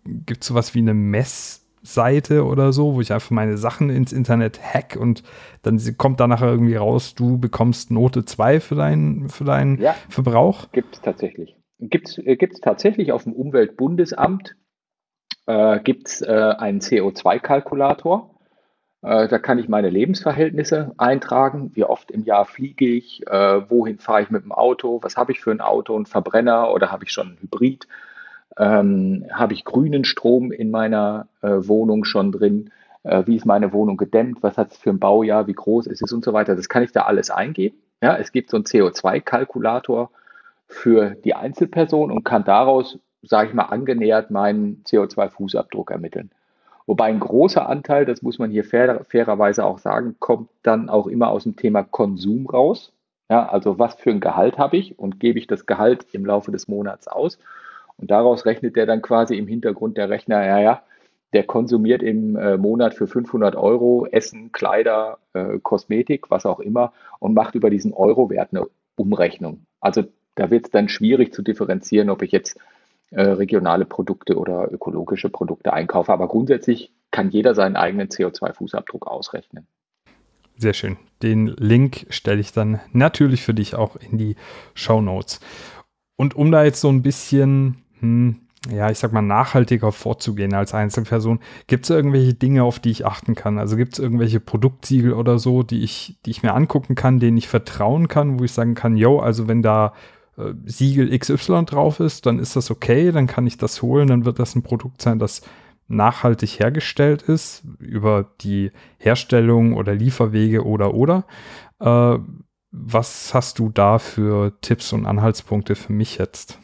gibt 0.05 0.41
es 0.41 0.47
sowas 0.47 0.73
wie 0.73 0.79
eine 0.79 0.93
Messseite 0.93 2.45
oder 2.45 2.73
so, 2.73 2.95
wo 2.95 3.01
ich 3.01 3.13
einfach 3.13 3.31
meine 3.31 3.57
Sachen 3.57 3.89
ins 3.89 4.13
Internet 4.13 4.59
hack 4.61 4.97
und 4.99 5.23
dann 5.61 5.79
kommt 5.97 6.19
da 6.19 6.27
nachher 6.27 6.49
irgendwie 6.49 6.75
raus, 6.75 7.15
du 7.15 7.37
bekommst 7.37 7.91
Note 7.91 8.25
2 8.25 8.59
für, 8.59 8.75
dein, 8.75 9.29
für 9.29 9.43
deinen 9.43 9.79
ja, 9.79 9.95
Verbrauch? 10.09 10.71
Gibt 10.71 10.95
es 10.95 11.01
tatsächlich. 11.01 11.55
Gibt 11.79 12.09
es 12.09 12.17
äh, 12.17 12.37
tatsächlich 12.61 13.11
auf 13.11 13.23
dem 13.23 13.33
Umweltbundesamt 13.33 14.55
äh, 15.49 15.79
gibt's, 15.79 16.21
äh, 16.21 16.53
einen 16.57 16.79
CO2-Kalkulator. 16.79 18.35
Äh, 19.01 19.27
da 19.27 19.39
kann 19.39 19.57
ich 19.57 19.67
meine 19.67 19.89
Lebensverhältnisse 19.89 20.93
eintragen. 20.97 21.71
Wie 21.73 21.85
oft 21.85 22.11
im 22.11 22.23
Jahr 22.23 22.45
fliege 22.45 22.85
ich? 22.85 23.25
Äh, 23.25 23.69
wohin 23.69 23.97
fahre 23.97 24.21
ich 24.21 24.29
mit 24.29 24.43
dem 24.43 24.51
Auto? 24.51 24.99
Was 25.01 25.17
habe 25.17 25.31
ich 25.31 25.39
für 25.39 25.49
ein 25.49 25.61
Auto? 25.61 25.97
Ein 25.97 26.05
Verbrenner 26.05 26.71
oder 26.71 26.91
habe 26.91 27.05
ich 27.05 27.11
schon 27.11 27.29
ein 27.29 27.37
Hybrid? 27.41 27.87
Ähm, 28.57 29.25
habe 29.31 29.53
ich 29.53 29.65
grünen 29.65 30.03
Strom 30.05 30.51
in 30.51 30.71
meiner 30.71 31.27
äh, 31.41 31.49
Wohnung 31.49 32.03
schon 32.03 32.31
drin? 32.31 32.71
Äh, 33.03 33.23
wie 33.25 33.35
ist 33.35 33.45
meine 33.45 33.73
Wohnung 33.73 33.97
gedämmt? 33.97 34.41
Was 34.41 34.57
hat 34.57 34.71
es 34.71 34.77
für 34.77 34.89
ein 34.89 34.99
Baujahr? 34.99 35.47
Wie 35.47 35.53
groß 35.53 35.87
ist 35.87 36.01
es 36.01 36.11
und 36.11 36.23
so 36.23 36.33
weiter? 36.33 36.55
Das 36.55 36.69
kann 36.69 36.83
ich 36.83 36.91
da 36.91 37.01
alles 37.01 37.29
eingeben. 37.29 37.77
Ja, 38.01 38.15
es 38.17 38.31
gibt 38.31 38.49
so 38.49 38.57
einen 38.57 38.65
CO2-Kalkulator 38.65 40.09
für 40.67 41.11
die 41.11 41.33
Einzelperson 41.33 42.11
und 42.11 42.23
kann 42.23 42.43
daraus, 42.43 42.99
sage 43.23 43.49
ich 43.49 43.53
mal, 43.53 43.63
angenähert 43.63 44.31
meinen 44.31 44.83
CO2-Fußabdruck 44.85 45.91
ermitteln. 45.91 46.31
Wobei 46.85 47.05
ein 47.05 47.19
großer 47.19 47.67
Anteil, 47.67 48.05
das 48.05 48.21
muss 48.21 48.39
man 48.39 48.51
hier 48.51 48.63
fair, 48.63 49.03
fairerweise 49.03 49.63
auch 49.65 49.79
sagen, 49.79 50.15
kommt 50.19 50.49
dann 50.63 50.89
auch 50.89 51.07
immer 51.07 51.29
aus 51.29 51.43
dem 51.43 51.55
Thema 51.55 51.83
Konsum 51.83 52.47
raus. 52.47 52.93
Ja, 53.29 53.47
also 53.47 53.77
was 53.77 53.95
für 53.95 54.09
ein 54.09 54.21
Gehalt 54.21 54.57
habe 54.57 54.77
ich 54.77 54.97
und 54.97 55.19
gebe 55.19 55.37
ich 55.37 55.45
das 55.45 55.67
Gehalt 55.67 56.07
im 56.13 56.25
Laufe 56.25 56.51
des 56.51 56.67
Monats 56.67 57.07
aus. 57.07 57.37
Und 57.99 58.11
daraus 58.11 58.45
rechnet 58.45 58.75
der 58.75 58.85
dann 58.85 59.01
quasi 59.01 59.35
im 59.35 59.47
Hintergrund 59.47 59.97
der 59.97 60.09
Rechner, 60.09 60.45
ja, 60.45 60.59
ja, 60.59 60.83
der 61.33 61.43
konsumiert 61.43 62.01
im 62.01 62.35
äh, 62.35 62.57
Monat 62.57 62.95
für 62.95 63.07
500 63.07 63.55
Euro 63.55 64.07
Essen, 64.07 64.51
Kleider, 64.51 65.19
äh, 65.33 65.59
Kosmetik, 65.61 66.31
was 66.31 66.45
auch 66.45 66.59
immer 66.59 66.93
und 67.19 67.33
macht 67.33 67.55
über 67.55 67.69
diesen 67.69 67.93
Euro-Wert 67.93 68.49
eine 68.51 68.67
Umrechnung. 68.95 69.65
Also 69.79 70.03
da 70.35 70.49
wird 70.49 70.65
es 70.65 70.71
dann 70.71 70.89
schwierig 70.89 71.33
zu 71.33 71.41
differenzieren, 71.41 72.09
ob 72.09 72.21
ich 72.21 72.31
jetzt 72.31 72.57
äh, 73.11 73.21
regionale 73.21 73.85
Produkte 73.85 74.37
oder 74.37 74.71
ökologische 74.71 75.29
Produkte 75.29 75.73
einkaufe. 75.73 76.11
Aber 76.11 76.27
grundsätzlich 76.27 76.91
kann 77.11 77.29
jeder 77.29 77.53
seinen 77.55 77.75
eigenen 77.75 78.07
CO2-Fußabdruck 78.07 79.07
ausrechnen. 79.07 79.67
Sehr 80.57 80.73
schön. 80.73 80.97
Den 81.23 81.47
Link 81.47 82.05
stelle 82.09 82.41
ich 82.41 82.51
dann 82.51 82.79
natürlich 82.91 83.43
für 83.43 83.53
dich 83.53 83.75
auch 83.75 83.95
in 83.95 84.17
die 84.17 84.35
Show 84.73 85.01
Notes. 85.01 85.39
Und 86.17 86.35
um 86.35 86.51
da 86.51 86.63
jetzt 86.63 86.81
so 86.81 86.89
ein 86.89 87.01
bisschen, 87.01 87.83
hm, 87.99 88.41
ja, 88.69 88.89
ich 88.91 88.99
sag 88.99 89.13
mal, 89.13 89.21
nachhaltiger 89.21 89.91
vorzugehen 89.91 90.53
als 90.53 90.73
Einzelperson, 90.73 91.39
gibt 91.67 91.85
es 91.85 91.89
irgendwelche 91.89 92.33
Dinge, 92.33 92.63
auf 92.63 92.79
die 92.79 92.91
ich 92.91 93.05
achten 93.05 93.33
kann? 93.33 93.57
Also 93.57 93.77
gibt 93.77 93.93
es 93.93 93.99
irgendwelche 93.99 94.41
Produktsiegel 94.41 95.13
oder 95.13 95.39
so, 95.39 95.63
die 95.63 95.81
ich, 95.81 96.19
die 96.25 96.31
ich 96.31 96.43
mir 96.43 96.53
angucken 96.53 96.95
kann, 96.95 97.19
denen 97.19 97.37
ich 97.37 97.47
vertrauen 97.47 98.09
kann, 98.09 98.39
wo 98.39 98.43
ich 98.43 98.51
sagen 98.51 98.75
kann, 98.75 98.97
yo, 98.97 99.19
also 99.19 99.47
wenn 99.47 99.61
da 99.61 99.93
äh, 100.37 100.53
Siegel 100.65 101.17
XY 101.17 101.65
drauf 101.65 102.01
ist, 102.01 102.25
dann 102.25 102.37
ist 102.37 102.57
das 102.57 102.69
okay, 102.69 103.11
dann 103.11 103.27
kann 103.27 103.47
ich 103.47 103.57
das 103.57 103.81
holen, 103.81 104.09
dann 104.09 104.25
wird 104.25 104.39
das 104.39 104.55
ein 104.55 104.63
Produkt 104.63 105.01
sein, 105.01 105.19
das 105.19 105.41
nachhaltig 105.87 106.59
hergestellt 106.59 107.23
ist 107.23 107.63
über 107.79 108.29
die 108.41 108.71
Herstellung 108.97 109.73
oder 109.73 109.95
Lieferwege 109.95 110.65
oder 110.65 110.93
oder. 110.93 111.25
Äh, 111.79 112.19
was 112.71 113.33
hast 113.33 113.57
du 113.57 113.69
da 113.69 113.97
für 113.97 114.53
Tipps 114.61 114.93
und 114.93 115.07
Anhaltspunkte 115.07 115.75
für 115.75 115.93
mich 115.93 116.17
jetzt? 116.19 116.59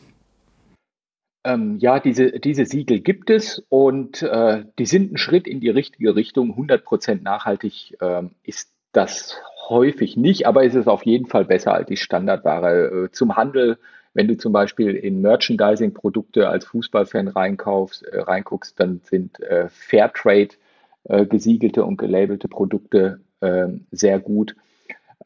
Ähm, 1.45 1.77
ja, 1.77 1.99
diese, 1.99 2.39
diese 2.39 2.65
Siegel 2.65 3.01
gibt 3.01 3.29
es 3.29 3.63
und 3.69 4.23
äh, 4.23 4.65
die 4.79 4.88
sind 4.88 5.13
ein 5.13 5.17
Schritt 5.17 5.47
in 5.47 5.60
die 5.60 5.69
richtige 5.69 6.15
Richtung. 6.15 6.58
100% 6.58 7.21
nachhaltig 7.21 7.95
äh, 8.01 8.23
ist 8.43 8.73
das 8.93 9.38
häufig 9.69 10.17
nicht, 10.17 10.47
aber 10.47 10.65
es 10.65 10.73
ist 10.73 10.88
auf 10.88 11.05
jeden 11.05 11.27
Fall 11.27 11.45
besser 11.45 11.73
als 11.73 11.88
die 11.88 11.97
Standardware. 11.97 13.05
Äh, 13.05 13.12
zum 13.12 13.36
Handel, 13.36 13.77
wenn 14.15 14.27
du 14.27 14.38
zum 14.38 14.53
Beispiel 14.53 14.95
in 14.95 15.21
Merchandising-Produkte 15.21 16.49
als 16.49 16.65
Fußballfan 16.65 17.27
reinkaufst, 17.27 18.03
äh, 18.03 18.21
reinguckst, 18.21 18.79
dann 18.79 19.01
sind 19.03 19.39
äh, 19.41 19.69
Fairtrade 19.69 20.55
äh, 21.03 21.27
gesiegelte 21.27 21.86
und 21.86 21.97
gelabelte 21.97 22.47
Produkte 22.47 23.19
äh, 23.41 23.67
sehr 23.91 24.19
gut. 24.19 24.55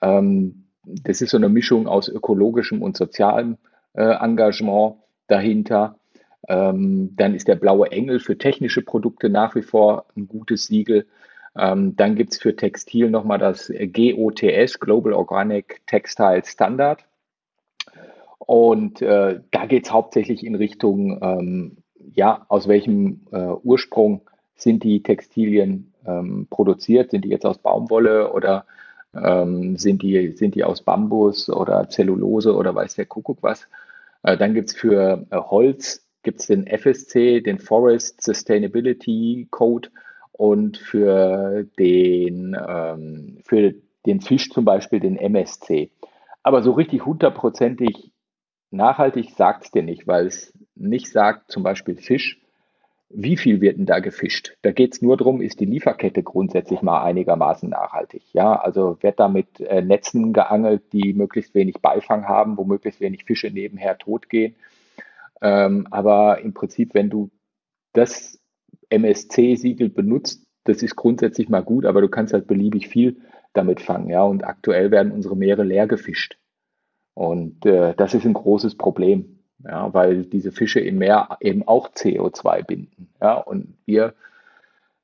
Ähm, 0.02 0.66
das 0.84 1.22
ist 1.22 1.30
so 1.30 1.38
eine 1.38 1.48
Mischung 1.48 1.88
aus 1.88 2.10
ökologischem 2.10 2.82
und 2.82 2.98
sozialem 2.98 3.58
äh, 3.94 4.04
Engagement 4.04 4.96
dahinter. 5.28 5.99
Ähm, 6.50 7.16
dann 7.16 7.36
ist 7.36 7.48
der 7.48 7.56
blaue 7.56 7.92
Engel 7.92 8.20
für 8.20 8.38
technische 8.38 8.82
Produkte 8.82 9.30
nach 9.30 9.56
wie 9.56 9.62
vor 9.62 10.06
ein 10.18 10.28
gutes 10.28 10.66
Siegel. 10.66 11.06
Ähm, 11.56 11.96
dann 11.96 12.16
gibt 12.16 12.34
es 12.34 12.40
für 12.40 12.56
Textil 12.56 13.10
nochmal 13.10 13.38
das 13.38 13.72
GOTS, 13.72 14.80
Global 14.80 15.14
Organic 15.14 15.82
Textile 15.86 16.44
Standard. 16.44 17.06
Und 18.40 19.02
äh, 19.02 19.42
da 19.52 19.66
geht 19.68 19.86
es 19.86 19.92
hauptsächlich 19.94 20.44
in 20.44 20.56
Richtung, 20.56 21.20
ähm, 21.22 21.78
ja, 22.16 22.46
aus 22.50 22.68
welchem 22.68 23.22
äh, 23.32 23.54
Ursprung 23.64 24.22
sind 24.56 24.84
die 24.84 25.04
Textilien 25.04 25.94
ähm, 26.06 26.48
produziert? 26.50 27.12
Sind 27.12 27.26
die 27.26 27.30
jetzt 27.30 27.46
aus 27.46 27.60
Baumwolle 27.60 28.34
oder 28.34 28.66
ähm, 29.14 29.78
sind, 29.78 30.02
die, 30.02 30.32
sind 30.32 30.56
die 30.56 30.64
aus 30.64 30.82
Bambus 30.82 31.50
oder 31.50 31.90
Zellulose 31.90 32.56
oder 32.56 32.74
weiß 32.74 32.96
der 32.96 33.06
Kuckuck 33.06 33.40
was. 33.42 33.68
Äh, 34.24 34.38
dann 34.38 34.54
gibt 34.54 34.70
es 34.70 34.76
für 34.76 35.26
äh, 35.30 35.36
Holz 36.20 36.24
gibt's 36.24 36.48
den 36.48 36.68
FSC, 36.68 37.42
den 37.42 37.60
Forest 37.60 38.22
Sustainability 38.22 39.48
Code 39.52 39.90
und 40.32 40.78
für 40.78 41.66
den, 41.78 42.56
ähm, 42.68 43.40
für 43.46 43.74
den 44.06 44.22
Fisch 44.22 44.50
zum 44.50 44.66
Beispiel 44.66 45.00
den 45.00 45.18
MSC. 45.18 45.92
Aber 46.44 46.62
so 46.62 46.72
richtig 46.72 47.06
hundertprozentig 47.06 48.12
nachhaltig 48.72 49.32
sagt 49.36 49.66
es 49.66 49.72
dir 49.72 49.84
nicht, 49.84 50.08
weil 50.08 50.28
es 50.28 50.54
nicht 50.76 51.12
sagt, 51.12 51.52
zum 51.52 51.64
Beispiel 51.64 51.96
Fisch, 51.96 52.40
wie 53.12 53.38
viel 53.38 53.60
wird 53.60 53.78
denn 53.78 53.88
da 53.88 54.00
gefischt? 54.00 54.56
Da 54.62 54.72
geht 54.72 54.94
es 54.94 55.02
nur 55.02 55.18
darum, 55.18 55.42
ist 55.42 55.60
die 55.60 55.66
Lieferkette 55.66 56.22
grundsätzlich 56.22 56.84
mal 56.84 57.04
einigermaßen 57.04 57.68
nachhaltig. 57.68 58.22
Ja, 58.34 58.54
also 58.54 58.98
wird 59.02 59.20
da 59.20 59.28
mit 59.28 59.60
äh, 59.62 59.82
Netzen 59.82 60.32
geangelt, 60.32 60.84
die 60.94 61.14
möglichst 61.14 61.56
wenig 61.56 61.78
Beifang 61.82 62.28
haben, 62.28 62.56
wo 62.58 62.66
möglichst 62.66 63.02
wenig 63.02 63.24
Fische 63.24 63.50
nebenher 63.50 63.98
totgehen. 63.98 64.56
Ähm, 65.42 65.88
aber 65.92 66.42
im 66.42 66.54
Prinzip, 66.54 66.94
wenn 66.94 67.10
du 67.10 67.32
das 67.94 68.40
MSC-Siegel 68.90 69.90
benutzt, 69.90 70.46
das 70.66 70.84
ist 70.84 70.96
grundsätzlich 70.96 71.50
mal 71.50 71.64
gut, 71.64 71.86
aber 71.86 72.02
du 72.02 72.10
kannst 72.10 72.34
halt 72.34 72.48
beliebig 72.48 72.88
viel 72.88 73.22
damit 73.54 73.82
fangen. 73.82 74.10
Ja, 74.10 74.24
und 74.24 74.44
aktuell 74.44 74.92
werden 74.92 75.12
unsere 75.12 75.36
Meere 75.36 75.64
leer 75.64 75.88
gefischt. 75.88 76.38
Und 77.14 77.66
äh, 77.66 77.94
das 77.96 78.14
ist 78.14 78.26
ein 78.26 78.34
großes 78.34 78.76
Problem 78.76 79.40
ja, 79.64 79.94
weil 79.94 80.26
diese 80.26 80.52
Fische 80.52 80.80
im 80.80 80.98
Meer 80.98 81.38
eben 81.42 81.68
auch 81.68 81.90
CO2 81.90 82.66
binden. 82.66 83.10
Ja, 83.22 83.36
und 83.36 83.78
wir 83.86 84.14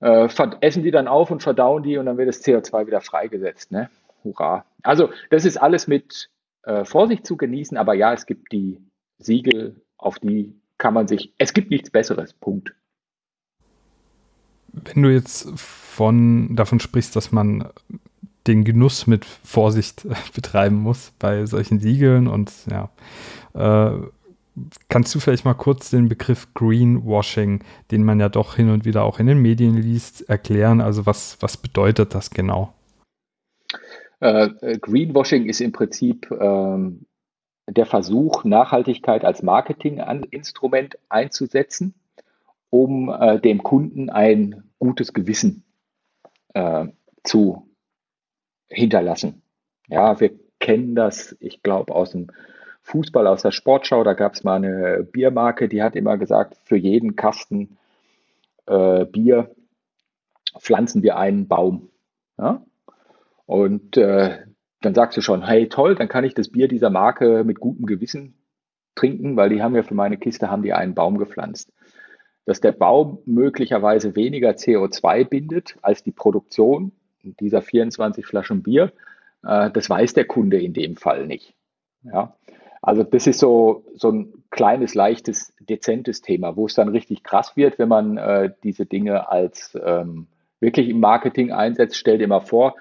äh, 0.02 0.28
essen 0.62 0.84
die 0.84 0.92
dann 0.92 1.08
auf 1.08 1.32
und 1.32 1.44
verdauen 1.44 1.84
die 1.84 1.98
und 1.98 2.06
dann 2.06 2.18
wird 2.18 2.30
das 2.30 2.44
CO2 2.44 2.88
wieder 2.88 3.02
freigesetzt. 3.02 3.72
Ne? 3.72 3.90
Hurra. 4.24 4.66
Also 4.84 5.10
das 5.30 5.46
ist 5.46 5.58
alles 5.58 5.88
mit 5.88 6.30
äh, 6.64 6.86
Vorsicht 6.86 7.26
zu 7.26 7.38
genießen, 7.38 7.78
aber 7.78 7.94
ja, 7.94 8.14
es 8.14 8.26
gibt 8.26 8.52
die 8.52 8.82
Siegel, 9.18 9.82
auf 9.98 10.20
die 10.20 10.54
kann 10.78 10.94
man 10.94 11.08
sich, 11.08 11.34
es 11.38 11.54
gibt 11.54 11.70
nichts 11.70 11.90
Besseres, 11.90 12.34
Punkt. 12.34 12.76
Wenn 14.74 15.04
du 15.04 15.10
jetzt 15.10 15.48
von, 15.56 16.56
davon 16.56 16.80
sprichst, 16.80 17.16
dass 17.16 17.32
man 17.32 17.70
den 18.46 18.64
Genuss 18.64 19.08
mit 19.08 19.26
Vorsicht 19.26 20.06
betreiben 20.36 20.76
muss 20.76 21.14
bei 21.18 21.46
solchen 21.46 21.80
Siegeln 21.80 22.28
und 22.28 22.52
ja, 22.70 22.90
äh, 23.54 24.08
Kannst 24.88 25.14
du 25.14 25.20
vielleicht 25.20 25.44
mal 25.44 25.54
kurz 25.54 25.90
den 25.90 26.08
Begriff 26.08 26.54
Greenwashing, 26.54 27.62
den 27.92 28.04
man 28.04 28.22
ja 28.22 28.30
doch 28.30 28.56
hin 28.56 28.70
und 28.70 28.86
wieder 28.86 29.04
auch 29.04 29.20
in 29.20 29.28
den 29.28 29.42
Medien 29.42 29.76
liest, 29.76 30.30
erklären? 30.30 30.80
Also 30.80 31.06
was, 31.06 31.38
was 31.42 31.58
bedeutet 31.58 32.16
das 32.16 32.30
genau? 32.30 32.74
Äh, 34.22 34.46
äh 34.62 34.78
Greenwashing 34.80 35.48
ist 35.48 35.60
im 35.60 35.74
Prinzip 35.74 36.32
ähm, 36.32 37.06
der 37.68 37.86
Versuch, 37.86 38.44
Nachhaltigkeit 38.44 39.26
als 39.26 39.42
Marketinginstrument 39.42 40.98
einzusetzen, 41.10 41.96
um 42.70 43.10
äh, 43.10 43.40
dem 43.40 43.64
Kunden 43.64 44.10
ein 44.10 44.64
gutes 44.80 45.14
Gewissen 45.14 45.64
äh, 46.54 46.88
zu 47.24 47.70
hinterlassen. 48.68 49.42
Ja, 49.88 50.20
wir 50.20 50.32
kennen 50.60 50.96
das, 50.96 51.36
ich 51.40 51.64
glaube, 51.64 51.94
aus 51.94 52.12
dem 52.12 52.28
Fußball 52.82 53.26
aus 53.28 53.42
der 53.42 53.52
Sportschau. 53.52 54.04
Da 54.04 54.14
gab 54.14 54.34
es 54.34 54.44
mal 54.44 54.56
eine 54.56 55.04
Biermarke, 55.04 55.68
die 55.68 55.82
hat 55.82 55.96
immer 55.96 56.18
gesagt, 56.18 56.58
für 56.64 56.78
jeden 56.78 57.16
Kasten 57.16 57.78
äh, 58.68 59.06
Bier 59.06 59.56
pflanzen 60.60 61.04
wir 61.04 61.18
einen 61.18 61.48
Baum. 61.48 61.90
Ja? 62.38 62.64
Und 63.46 63.98
äh, 63.98 64.46
dann 64.86 64.96
sagst 64.96 65.18
du 65.18 65.22
schon, 65.22 65.46
hey 65.46 65.68
toll, 65.68 65.96
dann 65.96 66.08
kann 66.08 66.24
ich 66.24 66.34
das 66.34 66.50
Bier 66.50 66.68
dieser 66.68 66.90
Marke 66.90 67.44
mit 67.44 67.60
gutem 67.60 67.86
Gewissen 67.86 68.36
trinken, 68.96 69.36
weil 69.36 69.50
die 69.50 69.62
haben 69.62 69.76
ja 69.76 69.84
für 69.84 69.96
meine 69.96 70.18
Kiste 70.18 70.50
haben 70.50 70.64
die 70.64 70.74
einen 70.74 70.96
Baum 70.96 71.18
gepflanzt. 71.18 71.74
Dass 72.46 72.62
der 72.62 72.72
Baum 72.72 73.20
möglicherweise 73.26 74.16
weniger 74.16 74.52
CO2 74.52 75.26
bindet 75.26 75.78
als 75.82 76.04
die 76.04 76.12
Produktion 76.12 76.92
dieser 77.24 77.62
24 77.62 78.26
Flaschen 78.26 78.62
Bier, 78.62 78.94
äh, 79.44 79.72
das 79.72 79.90
weiß 79.90 80.14
der 80.14 80.26
Kunde 80.26 80.62
in 80.62 80.74
dem 80.74 80.96
Fall 80.96 81.26
nicht. 81.26 81.56
Ja? 82.04 82.36
Also 82.82 83.04
das 83.04 83.26
ist 83.26 83.40
so, 83.40 83.84
so 83.96 84.12
ein 84.12 84.34
kleines, 84.52 84.94
leichtes, 84.94 85.54
dezentes 85.60 86.22
Thema, 86.22 86.56
wo 86.56 86.68
es 86.68 86.76
dann 86.76 86.90
richtig 86.90 87.24
krass 87.24 87.58
wird, 87.58 87.80
wenn 87.80 87.90
man 87.90 88.18
äh, 88.18 88.52
diese 88.64 88.86
Dinge 88.86 89.30
als 89.30 89.76
ähm, 89.84 90.28
wirklich 90.60 90.90
im 90.90 91.00
Marketing 91.00 91.52
einsetzt. 91.52 91.98
Stell 91.98 92.20
dir 92.20 92.28
mal 92.28 92.42
vor, 92.42 92.76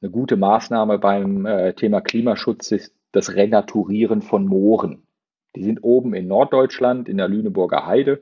eine 0.00 0.10
gute 0.10 0.36
Maßnahme 0.36 0.98
beim 0.98 1.46
äh, 1.46 1.72
Thema 1.74 2.00
Klimaschutz 2.00 2.70
ist 2.72 2.94
das 3.12 3.34
Renaturieren 3.34 4.22
von 4.22 4.46
Mooren. 4.46 5.06
Die 5.54 5.62
sind 5.62 5.82
oben 5.82 6.14
in 6.14 6.26
Norddeutschland, 6.26 7.08
in 7.08 7.16
der 7.16 7.28
Lüneburger 7.28 7.86
Heide. 7.86 8.20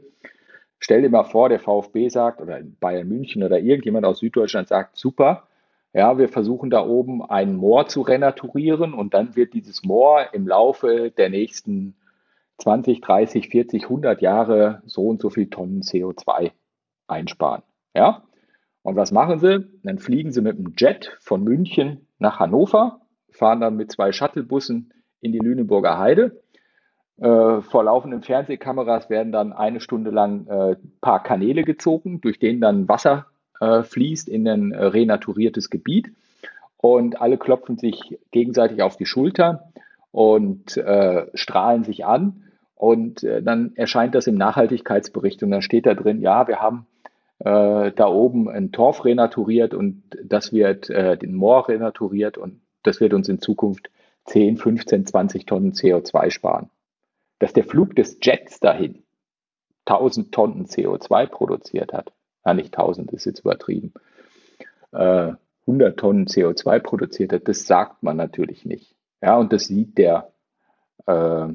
Stell 0.78 1.02
dir 1.02 1.10
mal 1.10 1.24
vor, 1.24 1.48
der 1.48 1.58
VfB 1.58 2.08
sagt 2.08 2.40
oder 2.40 2.60
Bayern 2.80 3.08
München 3.08 3.42
oder 3.42 3.58
irgendjemand 3.58 4.06
aus 4.06 4.18
Süddeutschland 4.18 4.68
sagt, 4.68 4.96
super, 4.96 5.48
ja, 5.92 6.18
wir 6.18 6.28
versuchen 6.28 6.70
da 6.70 6.84
oben 6.84 7.24
ein 7.24 7.54
Moor 7.56 7.86
zu 7.86 8.02
renaturieren 8.02 8.94
und 8.94 9.14
dann 9.14 9.36
wird 9.36 9.54
dieses 9.54 9.84
Moor 9.84 10.28
im 10.32 10.46
Laufe 10.46 11.12
der 11.16 11.30
nächsten 11.30 11.94
20, 12.58 13.00
30, 13.00 13.48
40, 13.48 13.84
100 13.84 14.20
Jahre 14.20 14.82
so 14.86 15.08
und 15.08 15.20
so 15.20 15.30
viel 15.30 15.48
Tonnen 15.48 15.82
CO2 15.82 16.50
einsparen. 17.06 17.62
Ja? 17.94 18.24
Und 18.84 18.96
was 18.96 19.12
machen 19.12 19.38
sie? 19.38 19.66
Dann 19.82 19.98
fliegen 19.98 20.30
sie 20.30 20.42
mit 20.42 20.58
dem 20.58 20.74
Jet 20.76 21.16
von 21.20 21.42
München 21.42 22.06
nach 22.18 22.38
Hannover, 22.38 23.00
fahren 23.30 23.60
dann 23.60 23.76
mit 23.76 23.90
zwei 23.90 24.12
Shuttlebussen 24.12 24.92
in 25.20 25.32
die 25.32 25.38
Lüneburger 25.38 25.98
Heide. 25.98 26.42
Äh, 27.16 27.62
vor 27.62 27.84
laufenden 27.84 28.22
Fernsehkameras 28.22 29.08
werden 29.08 29.32
dann 29.32 29.54
eine 29.54 29.80
Stunde 29.80 30.10
lang 30.10 30.46
äh, 30.48 30.76
paar 31.00 31.22
Kanäle 31.22 31.64
gezogen, 31.64 32.20
durch 32.20 32.38
denen 32.38 32.60
dann 32.60 32.86
Wasser 32.86 33.26
äh, 33.60 33.82
fließt 33.82 34.28
in 34.28 34.46
ein 34.46 34.72
äh, 34.72 34.84
renaturiertes 34.84 35.70
Gebiet 35.70 36.12
und 36.76 37.22
alle 37.22 37.38
klopfen 37.38 37.78
sich 37.78 38.18
gegenseitig 38.32 38.82
auf 38.82 38.98
die 38.98 39.06
Schulter 39.06 39.70
und 40.10 40.76
äh, 40.76 41.26
strahlen 41.32 41.84
sich 41.84 42.04
an. 42.04 42.42
Und 42.74 43.22
äh, 43.22 43.42
dann 43.42 43.72
erscheint 43.76 44.14
das 44.14 44.26
im 44.26 44.34
Nachhaltigkeitsbericht 44.34 45.42
und 45.42 45.52
dann 45.52 45.62
steht 45.62 45.86
da 45.86 45.94
drin, 45.94 46.20
ja, 46.20 46.46
wir 46.46 46.60
haben 46.60 46.86
äh, 47.44 47.92
da 47.92 48.06
oben 48.06 48.48
ein 48.48 48.72
Torf 48.72 49.04
renaturiert 49.04 49.74
und 49.74 50.02
das 50.24 50.52
wird 50.52 50.88
äh, 50.88 51.18
den 51.18 51.34
Moor 51.34 51.68
renaturiert 51.68 52.38
und 52.38 52.62
das 52.82 53.00
wird 53.00 53.12
uns 53.12 53.28
in 53.28 53.38
Zukunft 53.38 53.90
10, 54.26 54.56
15, 54.56 55.06
20 55.06 55.44
Tonnen 55.44 55.72
CO2 55.72 56.30
sparen. 56.30 56.70
Dass 57.38 57.52
der 57.52 57.64
Flug 57.64 57.94
des 57.96 58.18
Jets 58.22 58.60
dahin 58.60 59.02
1000 59.84 60.32
Tonnen 60.32 60.64
CO2 60.64 61.26
produziert 61.26 61.92
hat, 61.92 62.12
ja 62.46 62.54
nicht 62.54 62.78
1000 62.78 63.12
ist 63.12 63.26
jetzt 63.26 63.40
übertrieben, 63.40 63.92
äh, 64.92 65.32
100 65.66 65.98
Tonnen 65.98 66.26
CO2 66.26 66.78
produziert 66.80 67.32
hat, 67.32 67.46
das 67.46 67.66
sagt 67.66 68.02
man 68.02 68.16
natürlich 68.16 68.64
nicht. 68.64 68.94
Ja, 69.20 69.36
und 69.36 69.52
das 69.52 69.66
sieht 69.66 69.98
der 69.98 70.32
äh, 71.06 71.48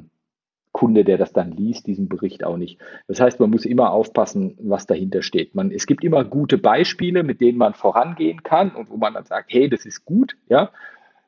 Kunde, 0.71 1.03
der 1.03 1.17
das 1.17 1.33
dann 1.33 1.51
liest, 1.51 1.87
diesen 1.87 2.09
Bericht 2.09 2.43
auch 2.43 2.57
nicht. 2.57 2.79
Das 3.07 3.19
heißt, 3.19 3.39
man 3.39 3.49
muss 3.49 3.65
immer 3.65 3.91
aufpassen, 3.91 4.55
was 4.61 4.85
dahinter 4.85 5.23
steht. 5.23 5.55
Man, 5.55 5.71
es 5.71 5.87
gibt 5.87 6.03
immer 6.03 6.23
gute 6.23 6.57
Beispiele, 6.57 7.23
mit 7.23 7.41
denen 7.41 7.57
man 7.57 7.73
vorangehen 7.73 8.43
kann 8.43 8.71
und 8.71 8.89
wo 8.89 8.97
man 8.97 9.15
dann 9.15 9.25
sagt, 9.25 9.51
hey, 9.51 9.69
das 9.69 9.85
ist 9.85 10.05
gut, 10.05 10.37
ja. 10.47 10.71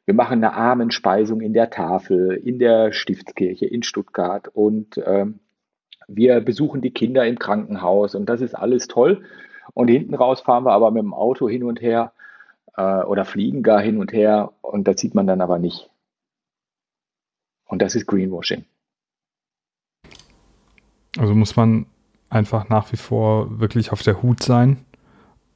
Wir 0.06 0.16
machen 0.16 0.44
eine 0.44 0.54
Armenspeisung 0.54 1.42
in 1.42 1.54
der 1.54 1.70
Tafel, 1.70 2.34
in 2.34 2.60
der 2.60 2.92
Stiftskirche 2.92 3.66
in 3.66 3.84
Stuttgart 3.84 4.48
und 4.48 5.00
ähm, 5.06 5.40
wir 6.08 6.42
besuchen 6.42 6.82
die 6.82 6.92
Kinder 6.92 7.26
im 7.26 7.40
Krankenhaus 7.40 8.16
und 8.16 8.28
das 8.28 8.42
ist 8.42 8.56
alles 8.56 8.88
toll. 8.88 9.24
Und 9.74 9.88
hinten 9.88 10.16
raus 10.16 10.42
fahren 10.42 10.66
wir 10.66 10.74
aber 10.74 10.92
mit 10.92 11.04
dem 11.04 11.14
Auto 11.14 11.48
hin 11.48 11.64
und 11.64 11.82
her 11.82 12.14
äh, 12.76 13.04
oder 13.04 13.26
fliegen 13.26 13.64
gar 13.64 13.80
hin 13.80 14.00
und 14.00 14.12
her 14.12 14.52
und 14.62 14.88
das 14.88 15.00
sieht 15.00 15.16
man 15.16 15.28
dann 15.28 15.42
aber 15.42 15.60
nicht. 15.60 15.90
Und 17.66 17.82
das 17.82 17.96
ist 17.96 18.08
Greenwashing. 18.08 18.66
Also 21.18 21.36
muss 21.36 21.56
man 21.56 21.86
einfach 22.30 22.70
nach 22.70 22.92
wie 22.92 22.98
vor 22.98 23.60
wirklich 23.60 23.92
auf 23.92 24.02
der 24.02 24.22
Hut 24.22 24.42
sein. 24.42 24.78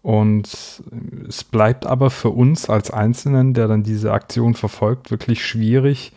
Und 0.01 0.83
es 1.27 1.43
bleibt 1.43 1.87
aber 1.87 2.11
für 2.11 2.29
uns 2.29 2.69
als 2.69 2.91
Einzelnen, 2.91 3.53
der 3.53 3.67
dann 3.67 3.81
diese 3.81 4.11
Aktion 4.13 4.53
verfolgt, 4.53 5.09
wirklich 5.09 5.43
schwierig, 5.43 6.11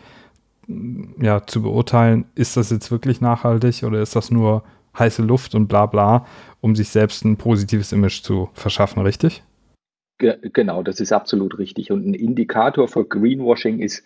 ja, 1.19 1.45
zu 1.47 1.63
beurteilen, 1.63 2.25
ist 2.35 2.55
das 2.55 2.69
jetzt 2.69 2.91
wirklich 2.91 3.21
nachhaltig 3.21 3.83
oder 3.83 4.01
ist 4.01 4.15
das 4.15 4.29
nur 4.29 4.63
heiße 4.97 5.23
Luft 5.23 5.55
und 5.55 5.67
bla 5.67 5.87
bla, 5.87 6.27
um 6.61 6.75
sich 6.75 6.89
selbst 6.89 7.25
ein 7.25 7.37
positives 7.37 7.91
Image 7.91 8.21
zu 8.21 8.49
verschaffen, 8.53 9.01
richtig? 9.01 9.41
Genau, 10.19 10.83
das 10.83 10.99
ist 10.99 11.13
absolut 11.13 11.57
richtig. 11.57 11.91
Und 11.91 12.05
ein 12.05 12.13
Indikator 12.13 12.87
für 12.87 13.05
Greenwashing 13.05 13.79
ist 13.79 14.03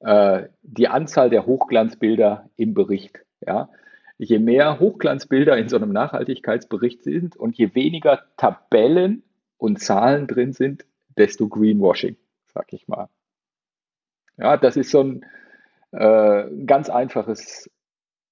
äh, 0.00 0.44
die 0.62 0.88
Anzahl 0.88 1.28
der 1.28 1.44
Hochglanzbilder 1.44 2.48
im 2.56 2.72
Bericht. 2.72 3.18
Ja? 3.44 3.68
Je 4.16 4.38
mehr 4.38 4.78
Hochglanzbilder 4.78 5.56
in 5.56 5.68
so 5.68 5.76
einem 5.76 5.92
Nachhaltigkeitsbericht 5.92 7.02
sind 7.02 7.36
und 7.36 7.56
je 7.56 7.74
weniger 7.74 8.24
Tabellen 8.36 9.22
und 9.58 9.80
Zahlen 9.80 10.26
drin 10.26 10.52
sind, 10.52 10.84
desto 11.16 11.48
Greenwashing. 11.48 12.16
sag 12.46 12.72
ich 12.72 12.86
mal. 12.86 13.08
Ja, 14.36 14.56
das 14.56 14.76
ist 14.76 14.90
so 14.90 15.02
ein 15.02 15.26
äh, 15.92 16.44
ganz 16.66 16.90
einfaches, 16.90 17.70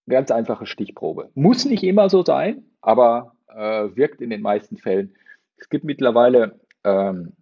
ganz 0.09 0.31
einfache 0.31 0.67
Stichprobe. 0.67 1.31
Muss 1.35 1.65
nicht 1.65 1.85
immer 1.85 2.09
so 2.09 2.25
sein, 2.25 2.65
aber 2.81 3.37
äh, 3.49 3.89
wirkt 3.95 4.21
in 4.21 4.31
den 4.31 4.43
meisten 4.43 4.77
Fällen. 4.77 5.15
Es 5.57 5.69
gibt 5.69 5.85
mittlerweile 5.85 6.61
ähm, 6.85 7.35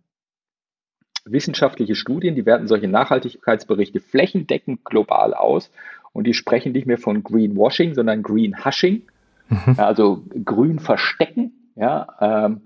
wissenschaftliche 1.25 1.95
Studien, 1.95 2.35
die 2.35 2.47
werten 2.47 2.67
solche 2.67 2.89
Nachhaltigkeitsberichte 2.89 4.01
flächendeckend 4.01 4.85
global 4.85 5.35
aus 5.35 5.71
und 6.13 6.27
die 6.27 6.35
sprechen 6.35 6.73
nicht 6.73 6.87
mehr 6.87 6.99
von 6.99 7.23
Greenwashing, 7.23 7.95
sondern 7.95 8.23
Greenhushing, 8.23 9.03
mhm. 9.49 9.75
also 9.77 10.25
grün 10.45 10.79
verstecken. 10.79 11.73
Ja, 11.77 12.07
ähm, 12.21 12.63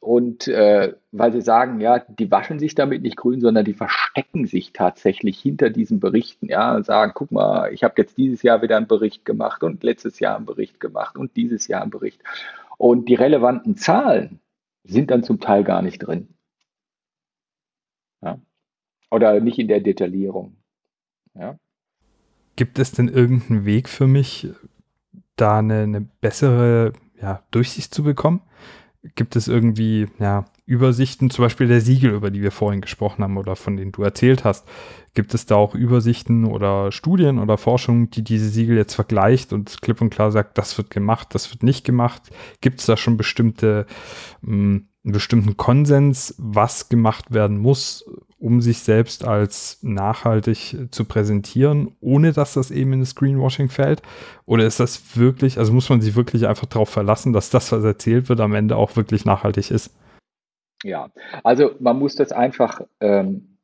und 0.00 0.48
äh, 0.48 0.94
weil 1.12 1.32
sie 1.32 1.40
sagen, 1.40 1.80
ja, 1.80 2.00
die 2.00 2.30
waschen 2.30 2.58
sich 2.58 2.74
damit 2.74 3.02
nicht 3.02 3.16
grün, 3.16 3.40
sondern 3.40 3.64
die 3.64 3.74
verstecken 3.74 4.46
sich 4.46 4.72
tatsächlich 4.72 5.38
hinter 5.38 5.70
diesen 5.70 6.00
Berichten, 6.00 6.48
ja, 6.48 6.74
und 6.74 6.84
sagen, 6.84 7.12
guck 7.14 7.30
mal, 7.30 7.72
ich 7.72 7.84
habe 7.84 7.94
jetzt 7.98 8.18
dieses 8.18 8.42
Jahr 8.42 8.62
wieder 8.62 8.76
einen 8.76 8.88
Bericht 8.88 9.24
gemacht 9.24 9.62
und 9.62 9.84
letztes 9.84 10.18
Jahr 10.18 10.36
einen 10.36 10.46
Bericht 10.46 10.80
gemacht 10.80 11.16
und 11.16 11.36
dieses 11.36 11.68
Jahr 11.68 11.82
einen 11.82 11.90
Bericht. 11.90 12.20
Und 12.78 13.08
die 13.08 13.14
relevanten 13.14 13.76
Zahlen 13.76 14.40
sind 14.84 15.10
dann 15.10 15.22
zum 15.22 15.40
Teil 15.40 15.62
gar 15.62 15.82
nicht 15.82 16.00
drin. 16.00 16.28
Ja? 18.22 18.40
Oder 19.10 19.40
nicht 19.40 19.58
in 19.58 19.68
der 19.68 19.80
Detaillierung. 19.80 20.56
Ja? 21.34 21.58
Gibt 22.56 22.78
es 22.78 22.92
denn 22.92 23.08
irgendeinen 23.08 23.64
Weg 23.64 23.88
für 23.88 24.06
mich, 24.06 24.48
da 25.36 25.58
eine, 25.58 25.82
eine 25.82 26.00
bessere 26.00 26.94
ja, 27.20 27.42
Durchsicht 27.50 27.94
zu 27.94 28.02
bekommen? 28.02 28.40
Gibt 29.14 29.36
es 29.36 29.46
irgendwie 29.46 30.08
ja, 30.18 30.46
Übersichten, 30.64 31.30
zum 31.30 31.44
Beispiel 31.44 31.68
der 31.68 31.80
Siegel, 31.80 32.12
über 32.12 32.30
die 32.30 32.42
wir 32.42 32.50
vorhin 32.50 32.80
gesprochen 32.80 33.22
haben 33.22 33.36
oder 33.36 33.54
von 33.54 33.76
denen 33.76 33.92
du 33.92 34.02
erzählt 34.02 34.44
hast? 34.44 34.66
Gibt 35.14 35.32
es 35.32 35.46
da 35.46 35.54
auch 35.54 35.74
Übersichten 35.74 36.44
oder 36.44 36.90
Studien 36.90 37.38
oder 37.38 37.56
Forschung, 37.56 38.10
die 38.10 38.22
diese 38.22 38.48
Siegel 38.48 38.76
jetzt 38.76 38.94
vergleicht 38.94 39.52
und 39.52 39.80
klipp 39.80 40.00
und 40.00 40.10
klar 40.10 40.32
sagt, 40.32 40.58
das 40.58 40.76
wird 40.76 40.90
gemacht, 40.90 41.28
das 41.34 41.52
wird 41.52 41.62
nicht 41.62 41.84
gemacht? 41.84 42.22
Gibt 42.60 42.80
es 42.80 42.86
da 42.86 42.96
schon 42.96 43.16
bestimmte, 43.16 43.86
mh, 44.40 44.52
hm, 44.52 44.88
einen 45.06 45.12
bestimmten 45.12 45.56
Konsens, 45.56 46.34
was 46.36 46.88
gemacht 46.88 47.32
werden 47.32 47.58
muss, 47.58 48.04
um 48.38 48.60
sich 48.60 48.80
selbst 48.80 49.24
als 49.24 49.78
nachhaltig 49.82 50.76
zu 50.90 51.04
präsentieren, 51.04 51.96
ohne 52.00 52.32
dass 52.32 52.54
das 52.54 52.72
eben 52.72 52.92
in 52.92 53.00
das 53.00 53.14
Greenwashing 53.14 53.68
fällt? 53.68 54.02
Oder 54.46 54.66
ist 54.66 54.80
das 54.80 55.16
wirklich, 55.16 55.58
also 55.58 55.72
muss 55.72 55.88
man 55.88 56.00
sich 56.00 56.16
wirklich 56.16 56.48
einfach 56.48 56.66
darauf 56.66 56.90
verlassen, 56.90 57.32
dass 57.32 57.50
das, 57.50 57.70
was 57.70 57.84
erzählt 57.84 58.28
wird, 58.28 58.40
am 58.40 58.54
Ende 58.54 58.76
auch 58.76 58.96
wirklich 58.96 59.24
nachhaltig 59.24 59.70
ist? 59.70 59.94
Ja, 60.82 61.08
also 61.44 61.70
man 61.78 61.98
muss 61.98 62.16
das 62.16 62.32
einfach 62.32 62.80
ähm, 63.00 63.58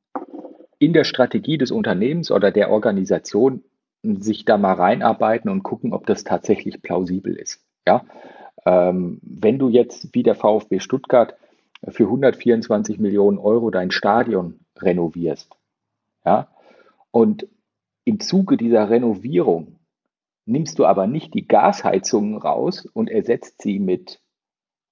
in 0.79 0.93
der 0.93 1.05
Strategie 1.05 1.59
des 1.59 1.73
Unternehmens 1.73 2.31
oder 2.31 2.53
der 2.53 2.71
Organisation 2.71 3.65
sich 4.05 4.45
da 4.45 4.59
mal 4.59 4.75
reinarbeiten 4.75 5.51
und 5.51 5.65
gucken, 5.65 5.93
ob 5.93 6.07
das 6.07 6.23
tatsächlich 6.23 6.83
plausibel 6.83 7.35
ist. 7.35 7.61
Ja, 7.87 8.05
ähm, 8.66 9.20
wenn 9.22 9.59
du 9.59 9.68
jetzt 9.68 10.14
wie 10.14 10.22
der 10.22 10.35
VfB 10.35 10.81
Stuttgart 10.81 11.37
für 11.88 12.05
124 12.05 12.98
Millionen 12.98 13.38
Euro 13.38 13.70
dein 13.70 13.90
Stadion 13.90 14.61
renovierst. 14.79 15.55
Ja? 16.25 16.48
Und 17.11 17.46
im 18.05 18.20
Zuge 18.20 18.57
dieser 18.57 18.90
Renovierung 18.90 19.79
nimmst 20.44 20.79
du 20.79 20.87
aber 20.87 21.07
nicht 21.07 21.35
die 21.35 21.46
Gasheizungen 21.46 22.37
raus 22.37 22.87
und 22.87 23.11
ersetzt 23.11 23.62
sie 23.62 23.79
mit 23.79 24.20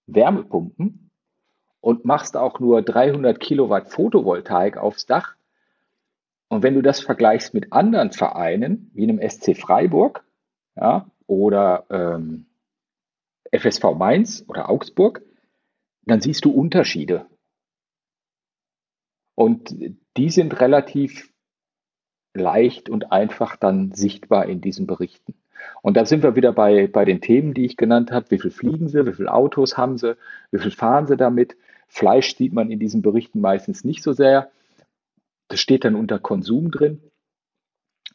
Wärmepumpen 0.07 1.11
und 1.81 2.05
machst 2.05 2.37
auch 2.37 2.61
nur 2.61 2.83
300 2.83 3.41
Kilowatt 3.41 3.89
Photovoltaik 3.89 4.77
aufs 4.77 5.07
Dach. 5.07 5.35
Und 6.49 6.63
wenn 6.63 6.75
du 6.75 6.83
das 6.83 7.01
vergleichst 7.01 7.55
mit 7.55 7.73
anderen 7.73 8.13
Vereinen, 8.13 8.91
wie 8.95 9.05
einem 9.05 9.21
SC 9.29 9.57
Freiburg 9.57 10.25
ja, 10.77 11.07
oder 11.27 11.85
ähm, 11.91 12.47
FSV 13.53 13.95
Mainz 13.97 14.45
oder 14.49 14.69
Augsburg, 14.71 15.23
dann 16.05 16.21
siehst 16.21 16.45
du 16.45 16.51
Unterschiede. 16.51 17.27
Und 19.35 19.75
die 20.17 20.31
sind 20.31 20.61
relativ 20.61 21.33
leicht 22.35 22.89
und 22.89 23.13
einfach 23.13 23.57
dann 23.57 23.93
sichtbar 23.93 24.47
in 24.47 24.61
diesen 24.61 24.87
Berichten. 24.87 25.35
Und 25.83 25.97
da 25.97 26.05
sind 26.05 26.23
wir 26.23 26.37
wieder 26.37 26.53
bei, 26.53 26.87
bei 26.87 27.05
den 27.05 27.21
Themen, 27.21 27.55
die 27.55 27.65
ich 27.65 27.77
genannt 27.77 28.13
habe. 28.13 28.31
Wie 28.31 28.39
viel 28.39 28.51
fliegen 28.51 28.89
sie? 28.89 29.07
Wie 29.07 29.13
viele 29.13 29.33
Autos 29.33 29.77
haben 29.77 29.99
sie? 29.99 30.17
Wie 30.51 30.59
viel 30.59 30.71
fahren 30.71 31.07
sie 31.07 31.17
damit? 31.17 31.57
Fleisch 31.89 32.37
sieht 32.37 32.53
man 32.53 32.71
in 32.71 32.79
diesen 32.79 33.03
Berichten 33.03 33.41
meistens 33.41 33.85
nicht 33.85 34.03
so 34.03 34.13
sehr. 34.13 34.51
Das 35.49 35.61
steht 35.61 35.85
dann 35.85 35.97
unter 35.97 36.19
Konsum 36.19 36.71
drin. 36.71 37.01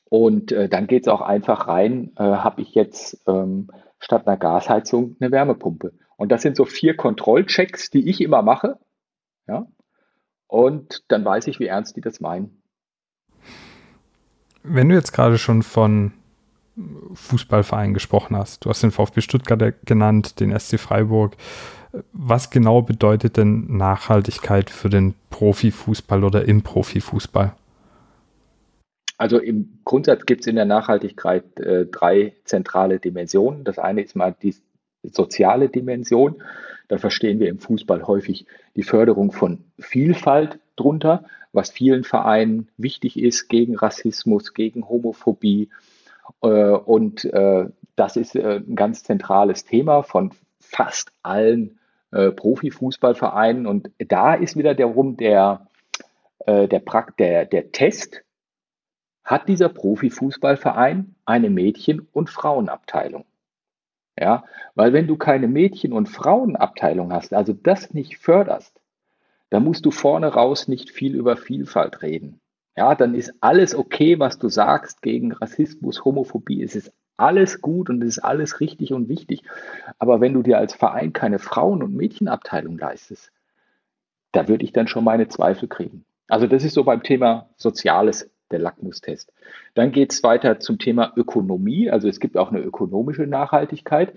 Und 0.09 0.51
äh, 0.51 0.69
dann 0.69 0.87
geht 0.87 1.03
es 1.03 1.07
auch 1.07 1.21
einfach 1.21 1.67
rein, 1.67 2.11
äh, 2.15 2.23
habe 2.23 2.61
ich 2.61 2.73
jetzt 2.75 3.21
ähm, 3.27 3.69
statt 4.05 4.27
einer 4.27 4.37
Gasheizung 4.37 5.17
eine 5.19 5.31
Wärmepumpe. 5.31 5.93
Und 6.15 6.31
das 6.31 6.43
sind 6.43 6.55
so 6.55 6.65
vier 6.65 6.95
Kontrollchecks, 6.95 7.89
die 7.89 8.07
ich 8.07 8.21
immer 8.21 8.43
mache. 8.43 8.79
Ja, 9.47 9.67
und 10.47 11.03
dann 11.07 11.25
weiß 11.25 11.47
ich, 11.47 11.59
wie 11.59 11.65
ernst 11.65 11.95
die 11.97 12.01
das 12.01 12.19
meinen. 12.19 12.61
Wenn 14.63 14.89
du 14.89 14.95
jetzt 14.95 15.11
gerade 15.11 15.37
schon 15.37 15.63
von 15.63 16.13
Fußballvereinen 17.13 17.93
gesprochen 17.93 18.37
hast, 18.37 18.65
du 18.65 18.69
hast 18.69 18.83
den 18.83 18.91
VfB 18.91 19.21
Stuttgart 19.21 19.75
genannt, 19.85 20.39
den 20.39 20.57
SC 20.57 20.79
Freiburg. 20.79 21.35
Was 22.11 22.49
genau 22.49 22.81
bedeutet 22.81 23.37
denn 23.37 23.77
Nachhaltigkeit 23.77 24.69
für 24.69 24.89
den 24.89 25.15
Profifußball 25.29 26.23
oder 26.23 26.45
im 26.45 26.61
Profifußball? 26.61 27.55
Also 29.17 29.39
im 29.39 29.79
Grundsatz 29.85 30.25
gibt 30.25 30.41
es 30.41 30.47
in 30.47 30.55
der 30.55 30.65
Nachhaltigkeit 30.65 31.59
äh, 31.59 31.85
drei 31.85 32.33
zentrale 32.43 32.99
Dimensionen. 32.99 33.63
Das 33.63 33.79
eine 33.79 34.01
ist 34.01 34.15
mal 34.15 34.35
die 34.41 34.55
soziale 35.03 35.69
Dimension. 35.69 36.41
Da 36.87 36.97
verstehen 36.97 37.39
wir 37.39 37.49
im 37.49 37.59
Fußball 37.59 38.05
häufig 38.05 38.45
die 38.75 38.83
Förderung 38.83 39.31
von 39.31 39.63
Vielfalt 39.79 40.59
drunter, 40.75 41.25
was 41.51 41.71
vielen 41.71 42.03
Vereinen 42.03 42.69
wichtig 42.77 43.17
ist 43.17 43.47
gegen 43.47 43.75
Rassismus, 43.75 44.53
gegen 44.53 44.87
Homophobie. 44.87 45.69
Äh, 46.41 46.47
und 46.47 47.25
äh, 47.25 47.67
das 47.95 48.17
ist 48.17 48.35
äh, 48.35 48.61
ein 48.67 48.75
ganz 48.75 49.03
zentrales 49.03 49.65
Thema 49.65 50.03
von 50.03 50.31
fast 50.59 51.11
allen 51.23 51.79
Profifußballvereinen. 52.11 53.67
Und 53.67 53.91
da 53.97 54.35
ist 54.35 54.55
wieder 54.55 54.73
darum 54.73 55.17
der, 55.17 55.67
der, 56.47 56.67
der, 56.69 57.45
der 57.45 57.71
Test, 57.73 58.21
hat 59.25 59.49
dieser 59.49 59.69
Profifußballverein 59.69 61.15
eine 61.25 61.49
Mädchen- 61.49 62.07
und 62.13 62.29
Frauenabteilung? 62.29 63.25
Ja, 64.17 64.45
weil 64.75 64.93
wenn 64.93 65.07
du 65.07 65.17
keine 65.17 65.47
Mädchen- 65.47 65.91
und 65.91 66.07
Frauenabteilung 66.07 67.11
hast, 67.11 67.33
also 67.33 67.51
das 67.51 67.93
nicht 67.93 68.17
förderst, 68.17 68.79
dann 69.49 69.63
musst 69.63 69.85
du 69.85 69.91
vorne 69.91 70.27
raus 70.27 70.67
nicht 70.67 70.91
viel 70.91 71.15
über 71.15 71.35
Vielfalt 71.35 72.01
reden. 72.01 72.39
Ja, 72.77 72.95
dann 72.95 73.13
ist 73.13 73.33
alles 73.41 73.75
okay, 73.75 74.19
was 74.19 74.37
du 74.37 74.47
sagst 74.47 75.01
gegen 75.01 75.31
Rassismus, 75.31 76.05
Homophobie. 76.05 76.63
Es 76.63 76.75
ist 76.75 76.93
alles 77.17 77.61
gut 77.61 77.89
und 77.89 78.01
es 78.03 78.17
ist 78.17 78.19
alles 78.19 78.59
richtig 78.59 78.93
und 78.93 79.09
wichtig. 79.09 79.43
Aber 79.97 80.21
wenn 80.21 80.33
du 80.33 80.43
dir 80.43 80.57
als 80.57 80.73
Verein 80.73 81.13
keine 81.13 81.39
Frauen- 81.39 81.83
und 81.83 81.95
Mädchenabteilung 81.95 82.77
leistest, 82.77 83.31
da 84.31 84.47
würde 84.47 84.65
ich 84.65 84.73
dann 84.73 84.87
schon 84.87 85.05
meine 85.05 85.27
Zweifel 85.29 85.67
kriegen. 85.69 86.05
Also 86.27 86.47
das 86.47 86.63
ist 86.63 86.73
so 86.73 86.83
beim 86.83 87.03
Thema 87.03 87.49
Soziales 87.55 88.29
der 88.51 88.59
Lackmustest. 88.59 89.31
Dann 89.73 89.91
geht 89.91 90.13
es 90.13 90.23
weiter 90.23 90.59
zum 90.59 90.79
Thema 90.79 91.13
Ökonomie. 91.15 91.89
Also 91.89 92.07
es 92.07 92.19
gibt 92.19 92.37
auch 92.37 92.51
eine 92.51 92.61
ökonomische 92.61 93.27
Nachhaltigkeit. 93.27 94.13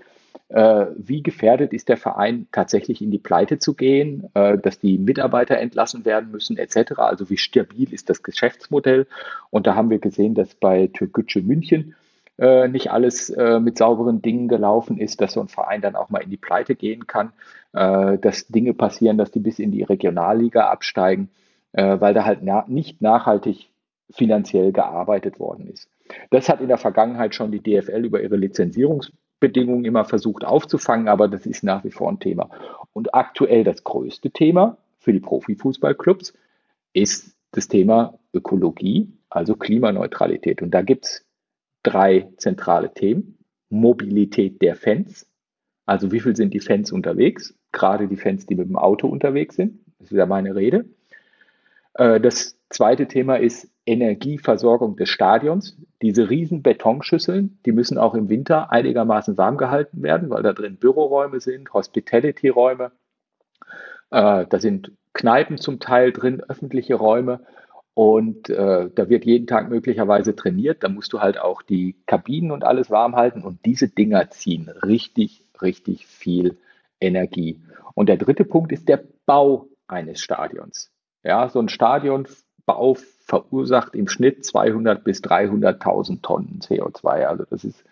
Äh, 0.49 0.87
wie 0.97 1.21
gefährdet 1.21 1.73
ist 1.73 1.89
der 1.89 1.97
Verein 1.97 2.47
tatsächlich 2.51 3.01
in 3.01 3.11
die 3.11 3.19
Pleite 3.19 3.59
zu 3.59 3.75
gehen, 3.75 4.29
äh, 4.33 4.57
dass 4.57 4.79
die 4.79 4.97
Mitarbeiter 4.97 5.57
entlassen 5.57 6.05
werden 6.05 6.31
müssen, 6.31 6.57
etc. 6.57 6.93
Also 6.97 7.29
wie 7.29 7.37
stabil 7.37 7.93
ist 7.93 8.09
das 8.09 8.23
Geschäftsmodell? 8.23 9.07
Und 9.51 9.67
da 9.67 9.75
haben 9.75 9.89
wir 9.89 9.99
gesehen, 9.99 10.35
dass 10.35 10.55
bei 10.55 10.87
Türkgücü 10.87 11.41
München 11.41 11.95
äh, 12.39 12.67
nicht 12.67 12.91
alles 12.91 13.29
äh, 13.29 13.59
mit 13.59 13.77
sauberen 13.77 14.21
Dingen 14.21 14.47
gelaufen 14.47 14.97
ist, 14.97 15.21
dass 15.21 15.33
so 15.33 15.41
ein 15.41 15.49
Verein 15.49 15.81
dann 15.81 15.95
auch 15.95 16.09
mal 16.09 16.23
in 16.23 16.29
die 16.29 16.37
Pleite 16.37 16.75
gehen 16.75 17.05
kann, 17.05 17.31
äh, 17.73 18.17
dass 18.17 18.47
Dinge 18.47 18.73
passieren, 18.73 19.17
dass 19.17 19.31
die 19.31 19.39
bis 19.39 19.59
in 19.59 19.71
die 19.71 19.83
Regionalliga 19.83 20.69
absteigen, 20.69 21.29
äh, 21.73 21.99
weil 21.99 22.13
da 22.13 22.25
halt 22.25 22.39
na 22.41 22.65
nicht 22.67 23.01
nachhaltig 23.01 23.69
finanziell 24.11 24.71
gearbeitet 24.71 25.39
worden 25.39 25.67
ist. 25.67 25.89
Das 26.31 26.49
hat 26.49 26.61
in 26.61 26.67
der 26.67 26.77
Vergangenheit 26.77 27.35
schon 27.35 27.51
die 27.51 27.61
DFL 27.61 28.05
über 28.05 28.21
ihre 28.21 28.37
Lizenzierungsbedingungen 28.37 29.85
immer 29.85 30.05
versucht 30.05 30.43
aufzufangen, 30.43 31.07
aber 31.07 31.27
das 31.27 31.45
ist 31.45 31.63
nach 31.63 31.83
wie 31.83 31.91
vor 31.91 32.09
ein 32.09 32.19
Thema. 32.19 32.49
Und 32.93 33.13
aktuell 33.13 33.63
das 33.63 33.83
größte 33.83 34.31
Thema 34.31 34.77
für 34.97 35.13
die 35.13 35.19
Profifußballclubs 35.19 36.33
ist 36.93 37.35
das 37.51 37.67
Thema 37.67 38.17
Ökologie, 38.33 39.11
also 39.29 39.55
Klimaneutralität. 39.55 40.61
Und 40.61 40.71
da 40.71 40.81
gibt 40.81 41.05
es 41.05 41.25
drei 41.83 42.29
zentrale 42.37 42.93
Themen. 42.93 43.37
Mobilität 43.69 44.61
der 44.63 44.75
Fans, 44.75 45.27
also 45.85 46.11
wie 46.11 46.19
viel 46.19 46.35
sind 46.35 46.55
die 46.55 46.59
Fans 46.59 46.91
unterwegs, 46.91 47.53
gerade 47.71 48.07
die 48.07 48.17
Fans, 48.17 48.47
die 48.47 48.55
mit 48.55 48.67
dem 48.67 48.77
Auto 48.77 49.07
unterwegs 49.07 49.55
sind, 49.55 49.79
das 49.99 50.07
ist 50.07 50.13
wieder 50.13 50.25
meine 50.25 50.55
Rede. 50.55 50.85
Äh, 51.93 52.19
das 52.19 52.59
Zweite 52.69 53.07
Thema 53.07 53.37
ist 53.37 53.67
Energieversorgung 53.89 54.95
des 54.97 55.09
Stadions. 55.09 55.75
Diese 56.03 56.29
riesen 56.29 56.61
Betonschüsseln, 56.61 57.59
die 57.65 57.71
müssen 57.71 57.97
auch 57.97 58.13
im 58.13 58.29
Winter 58.29 58.71
einigermaßen 58.71 59.37
warm 59.37 59.57
gehalten 59.57 60.03
werden, 60.03 60.29
weil 60.29 60.43
da 60.43 60.53
drin 60.53 60.77
Büroräume 60.77 61.39
sind, 61.39 61.73
Hospitality-Räume. 61.73 62.91
Äh, 64.11 64.45
da 64.47 64.59
sind 64.59 64.91
Kneipen 65.13 65.57
zum 65.57 65.79
Teil 65.79 66.11
drin, 66.11 66.41
öffentliche 66.47 66.95
Räume. 66.95 67.41
Und 67.95 68.49
äh, 68.49 68.89
da 68.93 69.09
wird 69.09 69.25
jeden 69.25 69.47
Tag 69.47 69.69
möglicherweise 69.69 70.35
trainiert. 70.35 70.83
Da 70.83 70.89
musst 70.89 71.11
du 71.11 71.19
halt 71.19 71.39
auch 71.39 71.63
die 71.63 71.95
Kabinen 72.05 72.51
und 72.51 72.63
alles 72.63 72.91
warm 72.91 73.15
halten. 73.15 73.41
Und 73.41 73.65
diese 73.65 73.89
Dinger 73.89 74.29
ziehen 74.29 74.69
richtig, 74.69 75.43
richtig 75.61 76.05
viel 76.05 76.57
Energie. 77.01 77.59
Und 77.95 78.07
der 78.07 78.17
dritte 78.17 78.45
Punkt 78.45 78.71
ist 78.71 78.87
der 78.87 79.03
Bau 79.25 79.67
eines 79.87 80.21
Stadions. 80.21 80.91
Ja, 81.23 81.49
so 81.49 81.59
ein 81.59 81.69
Stadionbau 82.69 82.95
verursacht 83.29 83.95
im 83.95 84.07
Schnitt 84.07 84.43
200 84.43 85.03
bis 85.03 85.21
300.000 85.21 86.21
Tonnen 86.21 86.59
CO2. 86.61 87.25
Also 87.25 87.45
das 87.49 87.63
ist 87.63 87.83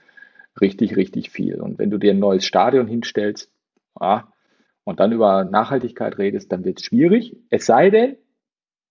richtig, 0.59 0.95
richtig 0.95 1.29
viel. 1.29 1.61
Und 1.61 1.77
wenn 1.77 1.91
du 1.91 1.99
dir 1.99 2.11
ein 2.11 2.19
neues 2.19 2.43
Stadion 2.43 2.87
hinstellst 2.87 3.51
ja, 3.99 4.31
und 4.83 4.99
dann 4.99 5.11
über 5.11 5.43
Nachhaltigkeit 5.43 6.17
redest, 6.17 6.51
dann 6.51 6.65
wird 6.65 6.79
es 6.79 6.85
schwierig. 6.85 7.37
Es 7.51 7.67
sei 7.67 7.91
denn, 7.91 8.17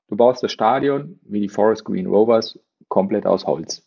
du 0.09 0.17
baust 0.17 0.43
das 0.45 0.53
Stadion 0.53 1.19
wie 1.23 1.41
die 1.41 1.49
Forest 1.49 1.85
Green 1.85 2.07
Rovers 2.07 2.61
komplett 2.89 3.27
aus 3.27 3.45
Holz. 3.45 3.85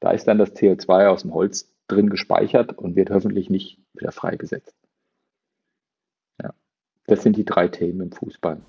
Da 0.00 0.12
ist 0.12 0.26
dann 0.26 0.38
das 0.38 0.54
CO2 0.54 1.08
aus 1.08 1.22
dem 1.22 1.34
Holz 1.34 1.70
drin 1.88 2.08
gespeichert 2.08 2.78
und 2.78 2.96
wird 2.96 3.10
hoffentlich 3.10 3.50
nicht 3.50 3.78
wieder 3.92 4.12
freigesetzt. 4.12 4.74
Ja, 6.42 6.54
das 7.06 7.22
sind 7.22 7.36
die 7.36 7.44
drei 7.44 7.68
Themen 7.68 8.00
im 8.00 8.12
Fußball. 8.12 8.62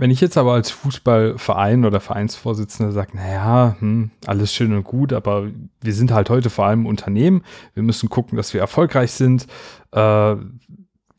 Wenn 0.00 0.12
ich 0.12 0.20
jetzt 0.20 0.38
aber 0.38 0.52
als 0.52 0.70
Fußballverein 0.70 1.84
oder 1.84 1.98
Vereinsvorsitzender 1.98 2.92
sage, 2.92 3.16
naja, 3.16 3.76
hm, 3.80 4.12
alles 4.26 4.54
schön 4.54 4.72
und 4.72 4.84
gut, 4.84 5.12
aber 5.12 5.48
wir 5.80 5.92
sind 5.92 6.12
halt 6.12 6.30
heute 6.30 6.50
vor 6.50 6.66
allem 6.66 6.86
Unternehmen, 6.86 7.42
wir 7.74 7.82
müssen 7.82 8.08
gucken, 8.08 8.36
dass 8.36 8.54
wir 8.54 8.60
erfolgreich 8.60 9.10
sind, 9.10 9.48
äh, 9.90 9.98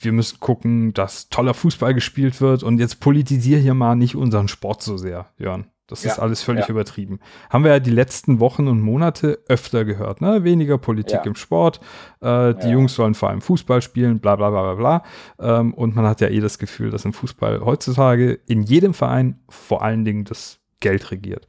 wir 0.02 0.12
müssen 0.14 0.40
gucken, 0.40 0.94
dass 0.94 1.28
toller 1.28 1.54
Fußball 1.54 1.94
gespielt 1.94 2.40
wird 2.40 2.64
und 2.64 2.80
jetzt 2.80 3.02
politisiere 3.02 3.60
hier 3.60 3.74
mal 3.74 3.96
nicht 3.96 4.16
unseren 4.16 4.48
Sport 4.48 4.82
so 4.82 4.96
sehr, 4.96 5.28
Jörn. 5.38 5.66
Das 5.90 6.04
ja, 6.04 6.12
ist 6.12 6.20
alles 6.20 6.44
völlig 6.44 6.66
ja. 6.66 6.70
übertrieben. 6.70 7.20
Haben 7.50 7.64
wir 7.64 7.72
ja 7.72 7.80
die 7.80 7.90
letzten 7.90 8.40
Wochen 8.40 8.68
und 8.68 8.80
Monate 8.80 9.40
öfter 9.48 9.86
gehört. 9.86 10.22
Ne? 10.22 10.44
Weniger 10.44 10.78
Politik 10.78 11.16
ja. 11.16 11.24
im 11.24 11.36
Sport. 11.36 11.80
Äh, 12.22 12.54
die 12.54 12.70
Jungs 12.70 12.94
sollen 12.94 13.16
vor 13.16 13.30
allem 13.30 13.42
Fußball 13.42 13.82
spielen, 13.82 14.20
bla 14.20 14.36
bla 14.36 14.52
bla 14.52 14.74
bla 14.74 15.02
bla. 15.40 15.60
Ähm, 15.60 15.74
und 15.74 15.96
man 15.96 16.06
hat 16.06 16.22
ja 16.22 16.28
eh 16.28 16.40
das 16.40 16.60
Gefühl, 16.60 16.92
dass 16.92 17.06
im 17.06 17.14
Fußball 17.14 17.62
heutzutage 17.66 18.40
in 18.48 18.62
jedem 18.62 18.94
Verein 18.94 19.40
vor 19.50 19.82
allen 19.82 20.06
Dingen 20.06 20.26
das 20.26 20.60
Geld 20.80 21.12
regiert. 21.12 21.48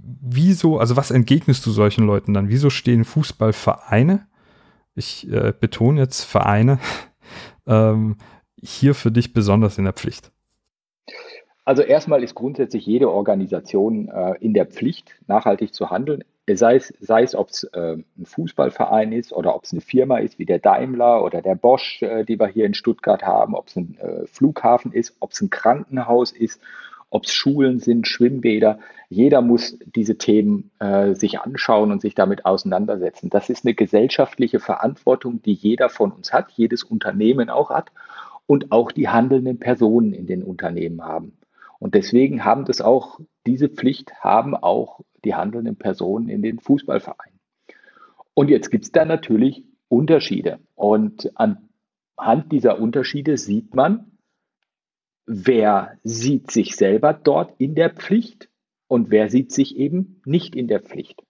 Wieso, 0.00 0.78
also 0.78 0.96
was 0.96 1.10
entgegnest 1.10 1.66
du 1.66 1.70
solchen 1.72 2.06
Leuten 2.06 2.32
dann? 2.34 2.48
Wieso 2.48 2.70
stehen 2.70 3.04
Fußballvereine, 3.04 4.26
ich 4.94 5.30
äh, 5.30 5.52
betone 5.58 6.00
jetzt 6.00 6.22
Vereine, 6.22 6.78
ähm, 7.66 8.16
hier 8.62 8.94
für 8.94 9.10
dich 9.10 9.32
besonders 9.32 9.76
in 9.76 9.84
der 9.84 9.92
Pflicht? 9.92 10.31
Also 11.64 11.82
erstmal 11.82 12.24
ist 12.24 12.34
grundsätzlich 12.34 12.86
jede 12.86 13.10
Organisation 13.10 14.08
äh, 14.08 14.34
in 14.40 14.52
der 14.52 14.66
Pflicht, 14.66 15.14
nachhaltig 15.28 15.72
zu 15.72 15.90
handeln. 15.90 16.24
Sei 16.52 16.74
es, 16.74 16.92
sei 16.98 17.22
es 17.22 17.36
ob 17.36 17.50
es 17.50 17.62
äh, 17.72 17.98
ein 17.98 18.26
Fußballverein 18.26 19.12
ist 19.12 19.32
oder 19.32 19.54
ob 19.54 19.62
es 19.62 19.72
eine 19.72 19.80
Firma 19.80 20.18
ist 20.18 20.40
wie 20.40 20.44
der 20.44 20.58
Daimler 20.58 21.22
oder 21.22 21.40
der 21.40 21.54
Bosch, 21.54 22.02
äh, 22.02 22.24
die 22.24 22.40
wir 22.40 22.48
hier 22.48 22.66
in 22.66 22.74
Stuttgart 22.74 23.22
haben, 23.22 23.54
ob 23.54 23.68
es 23.68 23.76
ein 23.76 23.96
äh, 24.00 24.26
Flughafen 24.26 24.92
ist, 24.92 25.16
ob 25.20 25.30
es 25.30 25.40
ein 25.40 25.50
Krankenhaus 25.50 26.32
ist, 26.32 26.60
ob 27.10 27.26
es 27.26 27.32
Schulen 27.32 27.78
sind, 27.78 28.08
Schwimmbäder. 28.08 28.80
Jeder 29.08 29.40
muss 29.40 29.78
diese 29.94 30.18
Themen 30.18 30.72
äh, 30.80 31.14
sich 31.14 31.38
anschauen 31.38 31.92
und 31.92 32.00
sich 32.00 32.16
damit 32.16 32.44
auseinandersetzen. 32.44 33.30
Das 33.30 33.50
ist 33.50 33.64
eine 33.64 33.74
gesellschaftliche 33.74 34.58
Verantwortung, 34.58 35.42
die 35.42 35.52
jeder 35.52 35.90
von 35.90 36.10
uns 36.10 36.32
hat, 36.32 36.50
jedes 36.52 36.82
Unternehmen 36.82 37.50
auch 37.50 37.70
hat 37.70 37.92
und 38.46 38.72
auch 38.72 38.90
die 38.90 39.08
handelnden 39.08 39.60
Personen 39.60 40.12
in 40.12 40.26
den 40.26 40.42
Unternehmen 40.42 41.04
haben. 41.04 41.34
Und 41.82 41.96
deswegen 41.96 42.44
haben 42.44 42.64
das 42.64 42.80
auch, 42.80 43.18
diese 43.44 43.68
Pflicht 43.68 44.14
haben 44.20 44.54
auch 44.54 45.00
die 45.24 45.34
handelnden 45.34 45.74
Personen 45.74 46.28
in 46.28 46.40
den 46.40 46.60
Fußballvereinen. 46.60 47.40
Und 48.34 48.50
jetzt 48.50 48.70
gibt 48.70 48.84
es 48.84 48.92
da 48.92 49.04
natürlich 49.04 49.64
Unterschiede. 49.88 50.60
Und 50.76 51.32
anhand 51.34 52.52
dieser 52.52 52.78
Unterschiede 52.78 53.36
sieht 53.36 53.74
man, 53.74 54.12
wer 55.26 55.98
sieht 56.04 56.52
sich 56.52 56.76
selber 56.76 57.14
dort 57.14 57.52
in 57.58 57.74
der 57.74 57.90
Pflicht 57.90 58.48
und 58.86 59.10
wer 59.10 59.28
sieht 59.28 59.50
sich 59.50 59.76
eben 59.76 60.22
nicht 60.24 60.54
in 60.54 60.68
der 60.68 60.82
Pflicht. 60.82 61.21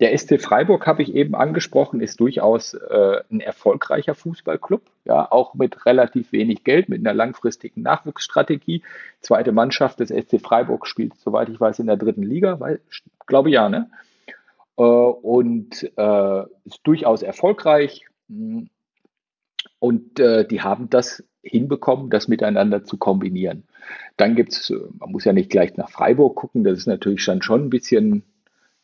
Der 0.00 0.16
SC 0.18 0.40
Freiburg, 0.40 0.86
habe 0.88 1.02
ich 1.02 1.14
eben 1.14 1.36
angesprochen, 1.36 2.00
ist 2.00 2.18
durchaus 2.18 2.74
äh, 2.74 3.20
ein 3.30 3.40
erfolgreicher 3.40 4.16
Fußballclub, 4.16 4.82
ja, 5.04 5.30
auch 5.30 5.54
mit 5.54 5.86
relativ 5.86 6.32
wenig 6.32 6.64
Geld, 6.64 6.88
mit 6.88 7.00
einer 7.00 7.14
langfristigen 7.14 7.82
Nachwuchsstrategie. 7.82 8.82
Zweite 9.20 9.52
Mannschaft 9.52 10.00
des 10.00 10.08
SC 10.08 10.40
Freiburg 10.40 10.88
spielt, 10.88 11.14
soweit 11.16 11.48
ich 11.48 11.60
weiß, 11.60 11.78
in 11.78 11.86
der 11.86 11.96
dritten 11.96 12.24
Liga, 12.24 12.58
weil, 12.58 12.80
glaube 13.26 13.50
ja, 13.50 13.68
ne? 13.68 13.88
Äh, 14.76 14.82
und 14.82 15.84
äh, 15.96 16.42
ist 16.64 16.80
durchaus 16.82 17.22
erfolgreich. 17.22 18.06
Und 19.78 20.18
äh, 20.18 20.44
die 20.44 20.62
haben 20.62 20.90
das 20.90 21.22
hinbekommen, 21.42 22.10
das 22.10 22.26
miteinander 22.26 22.84
zu 22.84 22.96
kombinieren. 22.96 23.64
Dann 24.16 24.34
gibt 24.34 24.54
es, 24.54 24.72
man 24.98 25.12
muss 25.12 25.24
ja 25.24 25.32
nicht 25.32 25.50
gleich 25.50 25.76
nach 25.76 25.90
Freiburg 25.90 26.34
gucken, 26.34 26.64
das 26.64 26.78
ist 26.78 26.86
natürlich 26.86 27.24
dann 27.24 27.42
schon 27.42 27.66
ein 27.66 27.70
bisschen 27.70 28.24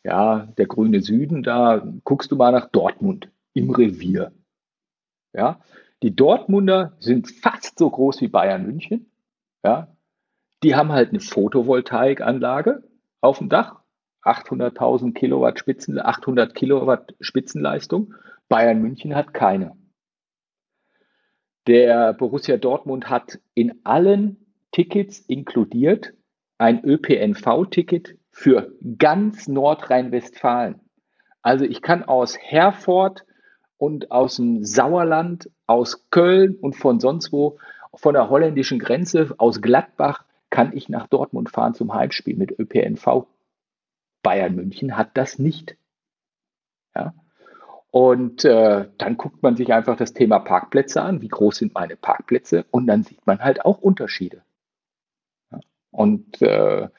ja, 0.03 0.47
der 0.57 0.65
grüne 0.65 1.01
Süden, 1.01 1.43
da 1.43 1.85
guckst 2.03 2.31
du 2.31 2.35
mal 2.35 2.51
nach 2.51 2.69
Dortmund 2.69 3.29
im 3.53 3.69
Revier. 3.69 4.31
Ja, 5.33 5.61
die 6.03 6.15
Dortmunder 6.15 6.97
sind 6.99 7.29
fast 7.31 7.77
so 7.77 7.89
groß 7.89 8.21
wie 8.21 8.27
Bayern 8.27 8.65
München. 8.65 9.11
Ja, 9.63 9.95
die 10.63 10.75
haben 10.75 10.91
halt 10.91 11.09
eine 11.09 11.19
Photovoltaikanlage 11.19 12.83
auf 13.21 13.37
dem 13.37 13.49
Dach, 13.49 13.81
800.000 14.23 15.13
Kilowatt 15.13 15.59
Spitzen, 15.59 15.99
800 15.99 16.53
Kilowatt 16.55 17.15
Spitzenleistung. 17.19 18.13
Bayern 18.49 18.81
München 18.81 19.15
hat 19.15 19.33
keine. 19.33 19.77
Der 21.67 22.13
Borussia 22.13 22.57
Dortmund 22.57 23.09
hat 23.09 23.39
in 23.53 23.81
allen 23.83 24.37
Tickets 24.71 25.19
inkludiert 25.19 26.13
ein 26.57 26.83
ÖPNV-Ticket 26.83 28.17
für 28.31 28.73
ganz 28.97 29.47
Nordrhein-Westfalen. 29.47 30.79
Also 31.41 31.65
ich 31.65 31.81
kann 31.81 32.03
aus 32.03 32.37
Herford 32.37 33.25
und 33.77 34.11
aus 34.11 34.37
dem 34.37 34.63
Sauerland, 34.63 35.49
aus 35.67 36.09
Köln 36.09 36.55
und 36.55 36.75
von 36.75 36.99
sonst 36.99 37.31
wo, 37.31 37.57
von 37.93 38.13
der 38.13 38.29
holländischen 38.29 38.79
Grenze, 38.79 39.33
aus 39.37 39.61
Gladbach, 39.61 40.23
kann 40.49 40.75
ich 40.75 40.89
nach 40.89 41.07
Dortmund 41.07 41.49
fahren 41.49 41.73
zum 41.73 41.93
Heimspiel 41.93 42.35
mit 42.35 42.57
ÖPNV. 42.59 43.25
Bayern 44.21 44.55
München 44.55 44.97
hat 44.97 45.17
das 45.17 45.39
nicht. 45.39 45.77
Ja? 46.95 47.13
Und 47.89 48.45
äh, 48.45 48.87
dann 48.97 49.17
guckt 49.17 49.41
man 49.43 49.55
sich 49.55 49.73
einfach 49.73 49.97
das 49.97 50.13
Thema 50.13 50.39
Parkplätze 50.39 51.01
an. 51.01 51.21
Wie 51.21 51.27
groß 51.27 51.57
sind 51.57 51.73
meine 51.73 51.95
Parkplätze? 51.95 52.65
Und 52.71 52.87
dann 52.87 53.03
sieht 53.03 53.25
man 53.25 53.39
halt 53.39 53.65
auch 53.65 53.79
Unterschiede. 53.79 54.43
Ja? 55.51 55.59
Und 55.89 56.41
äh, 56.41 56.89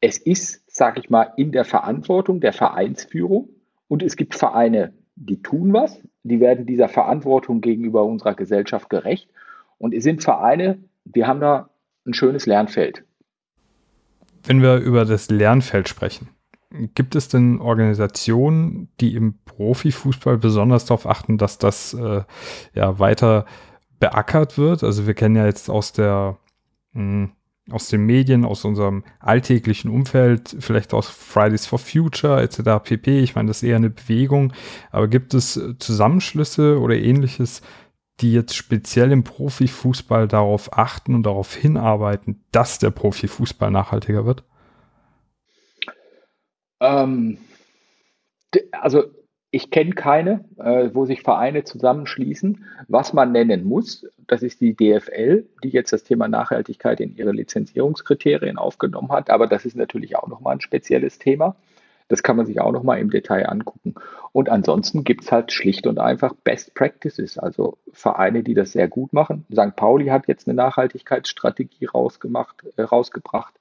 es 0.00 0.18
ist, 0.18 0.63
sage 0.74 1.00
ich 1.00 1.08
mal, 1.08 1.32
in 1.36 1.52
der 1.52 1.64
Verantwortung 1.64 2.40
der 2.40 2.52
Vereinsführung 2.52 3.48
und 3.88 4.02
es 4.02 4.16
gibt 4.16 4.34
Vereine, 4.34 4.92
die 5.14 5.40
tun 5.40 5.72
was, 5.72 6.02
die 6.24 6.40
werden 6.40 6.66
dieser 6.66 6.88
Verantwortung 6.88 7.60
gegenüber 7.60 8.04
unserer 8.04 8.34
Gesellschaft 8.34 8.90
gerecht 8.90 9.30
und 9.78 9.94
es 9.94 10.02
sind 10.02 10.22
Vereine, 10.22 10.78
die 11.04 11.24
haben 11.24 11.40
da 11.40 11.70
ein 12.06 12.12
schönes 12.12 12.46
Lernfeld. 12.46 13.04
Wenn 14.42 14.60
wir 14.60 14.76
über 14.78 15.04
das 15.04 15.30
Lernfeld 15.30 15.88
sprechen, 15.88 16.28
gibt 16.94 17.14
es 17.14 17.28
denn 17.28 17.60
Organisationen, 17.60 18.88
die 19.00 19.14
im 19.14 19.38
Profifußball 19.44 20.38
besonders 20.38 20.86
darauf 20.86 21.06
achten, 21.06 21.38
dass 21.38 21.58
das 21.58 21.94
äh, 21.94 22.22
ja 22.74 22.98
weiter 22.98 23.46
beackert 24.00 24.58
wird? 24.58 24.82
Also 24.82 25.06
wir 25.06 25.14
kennen 25.14 25.36
ja 25.36 25.46
jetzt 25.46 25.70
aus 25.70 25.92
der 25.92 26.36
mh, 26.92 27.00
hm, 27.00 27.32
aus 27.70 27.88
den 27.88 28.04
Medien, 28.04 28.44
aus 28.44 28.64
unserem 28.64 29.04
alltäglichen 29.20 29.90
Umfeld, 29.90 30.54
vielleicht 30.58 30.92
aus 30.92 31.08
Fridays 31.08 31.66
for 31.66 31.78
Future 31.78 32.42
etc. 32.42 32.82
pp. 32.84 33.20
Ich 33.20 33.34
meine, 33.34 33.48
das 33.48 33.62
ist 33.62 33.68
eher 33.68 33.76
eine 33.76 33.90
Bewegung. 33.90 34.52
Aber 34.90 35.08
gibt 35.08 35.32
es 35.34 35.56
äh, 35.56 35.78
Zusammenschlüsse 35.78 36.78
oder 36.78 36.94
ähnliches, 36.96 37.62
die 38.20 38.32
jetzt 38.32 38.54
speziell 38.54 39.12
im 39.12 39.24
Profifußball 39.24 40.28
darauf 40.28 40.76
achten 40.76 41.14
und 41.14 41.24
darauf 41.24 41.54
hinarbeiten, 41.54 42.44
dass 42.52 42.78
der 42.78 42.90
Profifußball 42.90 43.70
nachhaltiger 43.70 44.26
wird? 44.26 44.44
Ähm, 46.80 47.38
also 48.72 49.04
ich 49.54 49.70
kenne 49.70 49.92
keine, 49.92 50.44
äh, 50.58 50.90
wo 50.94 51.04
sich 51.04 51.22
Vereine 51.22 51.62
zusammenschließen. 51.62 52.64
Was 52.88 53.12
man 53.12 53.30
nennen 53.30 53.62
muss, 53.62 54.04
das 54.26 54.42
ist 54.42 54.60
die 54.60 54.74
DFL, 54.74 55.46
die 55.62 55.68
jetzt 55.68 55.92
das 55.92 56.02
Thema 56.02 56.26
Nachhaltigkeit 56.26 57.00
in 57.00 57.14
ihre 57.16 57.30
Lizenzierungskriterien 57.30 58.58
aufgenommen 58.58 59.12
hat. 59.12 59.30
Aber 59.30 59.46
das 59.46 59.64
ist 59.64 59.76
natürlich 59.76 60.16
auch 60.16 60.26
nochmal 60.26 60.56
ein 60.56 60.60
spezielles 60.60 61.20
Thema. 61.20 61.54
Das 62.08 62.24
kann 62.24 62.36
man 62.36 62.46
sich 62.46 62.60
auch 62.60 62.72
nochmal 62.72 62.98
im 62.98 63.10
Detail 63.10 63.48
angucken. 63.48 63.94
Und 64.32 64.48
ansonsten 64.48 65.04
gibt 65.04 65.22
es 65.22 65.30
halt 65.30 65.52
schlicht 65.52 65.86
und 65.86 66.00
einfach 66.00 66.34
Best 66.42 66.74
Practices, 66.74 67.38
also 67.38 67.78
Vereine, 67.92 68.42
die 68.42 68.54
das 68.54 68.72
sehr 68.72 68.88
gut 68.88 69.12
machen. 69.12 69.46
St. 69.52 69.76
Pauli 69.76 70.06
hat 70.06 70.26
jetzt 70.26 70.48
eine 70.48 70.56
Nachhaltigkeitsstrategie 70.56 71.86
rausgemacht, 71.86 72.64
äh, 72.76 72.82
rausgebracht. 72.82 73.54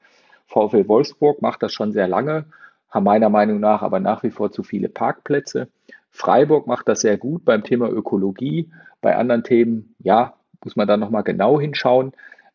VfL 0.48 0.88
Wolfsburg 0.88 1.44
macht 1.44 1.62
das 1.62 1.72
schon 1.72 1.91
sehr 1.91 2.08
lange 2.08 2.46
haben 2.94 3.06
meiner 3.06 3.30
Meinung 3.30 3.60
nach 3.60 3.82
aber 3.82 4.00
nach 4.00 4.24
wie 4.24 4.30
vor 4.30 4.52
zu 4.52 4.62
viele 4.62 4.88
Parkplätze. 4.88 5.68
Freiburg 6.12 6.68
macht 6.68 6.88
das 6.88 7.02
sehr 7.02 7.18
gut 7.18 7.44
beim 7.44 7.64
Thema 7.64 7.89
Ökologie. 7.89 8.70
Bei 9.02 9.16
anderen 9.18 9.44
Themen, 9.44 9.96
ja, 9.98 10.36
muss 10.64 10.76
man 10.76 10.88
da 10.88 10.96
nochmal 10.96 11.24
genau 11.24 11.60
hinschauen. 11.60 12.12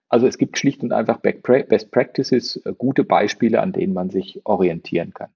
Also 0.08 0.26
es 0.26 0.38
gibt 0.38 0.56
schlicht 0.56 0.82
und 0.82 0.92
einfach 0.92 1.18
Best 1.18 1.90
Practices, 1.90 2.56
äh, 2.64 2.72
gute 2.78 3.04
Beispiele, 3.04 3.60
an 3.60 3.72
denen 3.72 3.92
man 3.92 4.10
sich 4.10 4.40
orientieren 4.44 5.12
kann. 5.12 5.28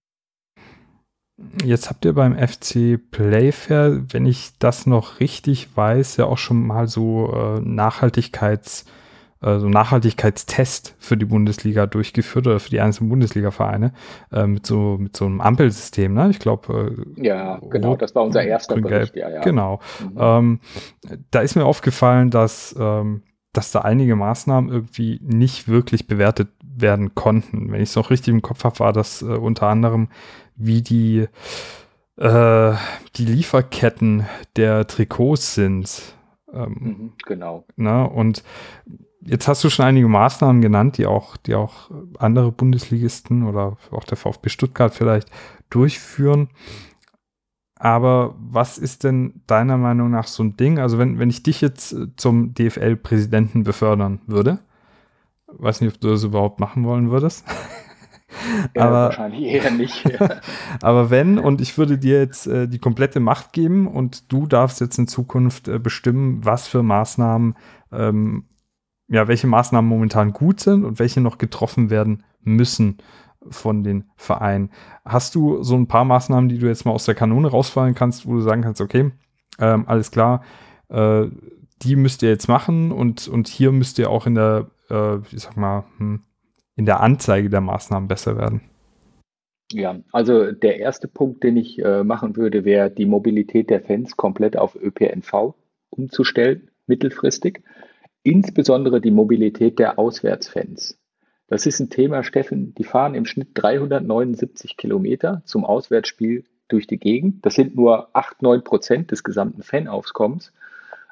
Jetzt 1.65 1.91
habt 1.91 2.05
ihr 2.05 2.13
beim 2.13 2.37
FC 2.39 2.97
Playfair, 3.11 4.05
wenn 4.13 4.25
ich 4.25 4.53
das 4.61 4.87
noch 4.87 5.19
richtig 5.19 5.77
weiß, 5.77 6.17
ja 6.17 6.27
auch 6.27 6.39
schon 6.39 6.65
mal 6.65 6.87
so 6.87 7.27
äh, 7.33 7.59
Nachhaltigkeits- 7.59 8.87
äh, 9.43 9.59
so 9.59 9.69
Nachhaltigkeitstest 9.69 10.95
für 10.99 11.17
die 11.17 11.25
Bundesliga 11.25 11.87
durchgeführt 11.87 12.47
oder 12.47 12.61
für 12.61 12.71
die 12.71 12.81
einzelnen 12.81 13.11
Bundesliga-Vereine 13.11 13.93
äh, 14.33 14.47
mit 14.47 14.67
so 14.67 14.97
mit 14.99 15.17
so 15.17 15.27
einem 15.27 15.41
Ampelsystem. 15.41 16.15
Ne? 16.15 16.31
Ich 16.31 16.39
glaube. 16.39 16.95
Äh, 17.17 17.27
ja, 17.27 17.61
genau. 17.71 17.97
Das 17.97 18.15
war 18.15 18.25
unser 18.25 18.45
erster 18.45 18.77
Bericht. 18.77 19.17
Ja, 19.17 19.31
ja. 19.31 19.41
Genau. 19.41 19.81
Mhm. 20.01 20.19
Ähm, 20.19 20.61
da 21.31 21.41
ist 21.41 21.57
mir 21.57 21.65
aufgefallen, 21.65 22.31
dass 22.31 22.75
ähm, 22.79 23.23
dass 23.53 23.71
da 23.71 23.81
einige 23.81 24.17
Maßnahmen 24.17 24.71
irgendwie 24.71 25.21
nicht 25.23 25.69
wirklich 25.69 26.07
bewertet 26.07 26.49
werden 26.63 27.15
konnten. 27.15 27.71
Wenn 27.71 27.83
ich 27.83 27.91
es 27.91 27.97
noch 27.97 28.11
richtig 28.11 28.33
im 28.33 28.43
Kopf 28.43 28.65
habe, 28.65 28.79
war 28.79 28.93
das 28.93 29.23
äh, 29.23 29.27
unter 29.27 29.67
anderem, 29.67 30.09
wie 30.57 30.81
die, 30.81 31.29
äh, 32.17 32.73
die 33.17 33.25
Lieferketten 33.25 34.27
der 34.57 34.87
Trikots 34.87 35.55
sind. 35.55 36.15
Ähm, 36.53 36.77
mhm, 36.81 37.13
genau. 37.27 37.65
Na, 37.77 38.05
ne? 38.05 38.11
und 38.11 38.43
Jetzt 39.25 39.47
hast 39.47 39.63
du 39.63 39.71
schon 39.71 39.85
einige 39.85 40.09
Maßnahmen 40.09 40.61
genannt, 40.63 40.99
die 40.99 41.07
auch, 41.07 41.37
die 41.37 41.55
auch 41.55 41.91
andere 42.19 42.51
Bundesligisten 42.51 43.45
oder 43.45 43.77
auch 43.91 44.05
der 44.05 44.17
VfB 44.17 44.49
Stuttgart 44.49 44.95
vielleicht 44.95 45.31
durchführen. 45.71 46.49
Aber 47.77 48.37
was 48.39 48.79
ist 48.79 49.05
denn 49.05 49.43
deiner 49.47 49.77
Meinung 49.77 50.11
nach 50.11 50.29
so 50.29 50.43
ein 50.43 50.57
Ding? 50.57 50.79
Also 50.79 50.99
wenn, 50.99 51.19
wenn 51.19 51.31
ich 51.31 51.43
dich 51.43 51.61
jetzt 51.61 51.93
äh, 51.93 52.07
zum 52.17 52.55
DFL-Präsidenten 52.55 53.65
befördern 53.65 54.21
würde, 54.27 54.61
weiß 55.49 55.81
nicht, 55.81 55.95
ob 55.95 56.01
du 56.01 56.11
das 56.11 56.23
überhaupt 56.23 56.61
machen 56.61 56.85
wollen 56.85 57.11
würdest. 57.11 57.45
Ja, 58.75 58.87
aber, 58.87 58.93
wahrscheinlich 58.93 59.43
eher 59.43 59.71
nicht. 59.71 60.11
aber 60.83 61.11
wenn, 61.11 61.39
und 61.39 61.61
ich 61.61 61.77
würde 61.77 61.99
dir 61.99 62.19
jetzt 62.19 62.47
äh, 62.47 62.67
die 62.67 62.79
komplette 62.79 63.21
Macht 63.21 63.53
geben 63.53 63.87
und 63.87 64.33
du 64.33 64.47
darfst 64.47 64.81
jetzt 64.81 64.99
in 64.99 65.07
Zukunft 65.07 65.69
äh, 65.69 65.79
bestimmen, 65.79 66.43
was 66.43 66.67
für 66.67 66.83
Maßnahmen 66.83 67.55
ähm, 67.93 68.45
ja, 69.13 69.29
welche 69.29 69.47
Maßnahmen 69.47 69.89
momentan 69.89 70.33
gut 70.33 70.59
sind 70.59 70.85
und 70.85 70.99
welche 70.99 71.21
noch 71.21 71.37
getroffen 71.37 71.91
werden 71.91 72.25
müssen 72.41 72.97
von 73.51 73.85
den 73.85 74.05
Vereinen. 74.17 74.71
Hast 75.05 75.35
du 75.35 75.63
so 75.63 75.77
ein 75.77 75.87
paar 75.87 76.07
Maßnahmen, 76.07 76.49
die 76.49 76.59
du 76.59 76.67
jetzt 76.67 76.87
mal 76.87 76.93
aus 76.93 77.05
der 77.05 77.15
Kanone 77.15 77.49
rausfallen 77.49 77.95
kannst, 77.95 78.27
wo 78.27 78.33
du 78.33 78.41
sagen 78.41 78.63
kannst, 78.63 78.81
okay, 78.81 79.11
ähm, 79.59 79.85
alles 79.87 80.13
klar, 80.13 80.43
äh, 80.89 81.27
die 81.83 81.97
müsst 81.97 82.23
ihr 82.23 82.31
jetzt 82.31 82.49
machen 82.49 82.91
und, 82.91 83.29
und 83.29 83.49
hier 83.49 83.71
müsst 83.71 83.99
ihr 83.99 84.09
auch 84.09 84.27
in 84.27 84.35
der, 84.35 84.71
äh, 84.89 85.19
ich 85.31 85.43
sag 85.43 85.59
mal, 85.59 85.85
hm, 85.99 86.23
in 86.77 86.87
der 86.87 87.01
Anzeige 87.01 87.51
der 87.51 87.61
Maßnahmen 87.61 88.09
besser 88.09 88.39
werden? 88.39 88.63
Ja, 89.73 89.97
also 90.13 90.53
der 90.53 90.79
erste 90.79 91.07
Punkt, 91.07 91.45
den 91.45 91.59
ich 91.59 91.79
äh, 91.85 92.03
machen 92.03 92.37
würde, 92.37 92.65
wäre 92.65 92.91
die 92.91 93.07
Mobilität 93.07 93.69
der 93.69 93.83
Fans 93.83 94.17
komplett 94.17 94.57
auf 94.57 94.75
ÖPNV 94.75 95.55
umzustellen, 95.91 96.71
mittelfristig 96.87 97.63
insbesondere 98.23 99.01
die 99.01 99.11
Mobilität 99.11 99.79
der 99.79 99.99
Auswärtsfans. 99.99 100.99
Das 101.49 101.67
ist 101.67 101.81
ein 101.81 101.91
Thema, 101.91 102.23
Steffen, 102.23 102.75
die 102.75 102.85
fahren 102.85 103.15
im 103.15 103.27
Schnitt 103.27 103.49
379 103.55 104.77
Kilometer 104.77 105.43
zum 105.45 105.65
Auswärtsspiel 105.65 106.45
durch 106.69 106.87
die 106.87 106.99
Gegend. 106.99 107.45
Das 107.45 107.55
sind 107.55 107.77
nur 107.77 108.09
8, 108.17 108.41
9 108.41 108.65
Prozent 108.65 109.11
des 109.11 109.23
gesamten 109.23 109.63
Fanaufkommens, 109.63 110.53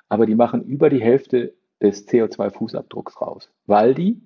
aber 0.09 0.25
die 0.27 0.35
machen 0.35 0.65
über 0.65 0.89
die 0.89 1.03
Hälfte 1.03 1.53
des 1.83 2.09
CO2-Fußabdrucks 2.09 3.21
raus, 3.21 3.51
weil 3.67 3.95
die 3.95 4.21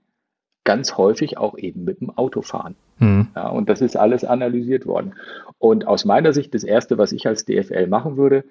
ganz 0.63 0.97
häufig 0.97 1.37
auch 1.37 1.59
eben 1.59 1.85
mit 1.85 2.01
dem 2.01 2.11
Auto 2.11 2.43
fahren. 2.43 2.77
Mhm. 2.99 3.29
Ja, 3.35 3.49
und 3.49 3.69
das 3.69 3.81
ist 3.81 3.97
alles 3.97 4.25
analysiert 4.25 4.87
worden. 4.87 5.15
Und 5.59 5.87
aus 5.87 6.05
meiner 6.05 6.33
Sicht, 6.33 6.55
das 6.55 6.65
Erste, 6.65 6.97
was 6.97 7.13
ich 7.13 7.27
als 7.27 7.45
DFL 7.45 7.87
machen 7.87 8.17
würde, 8.17 8.45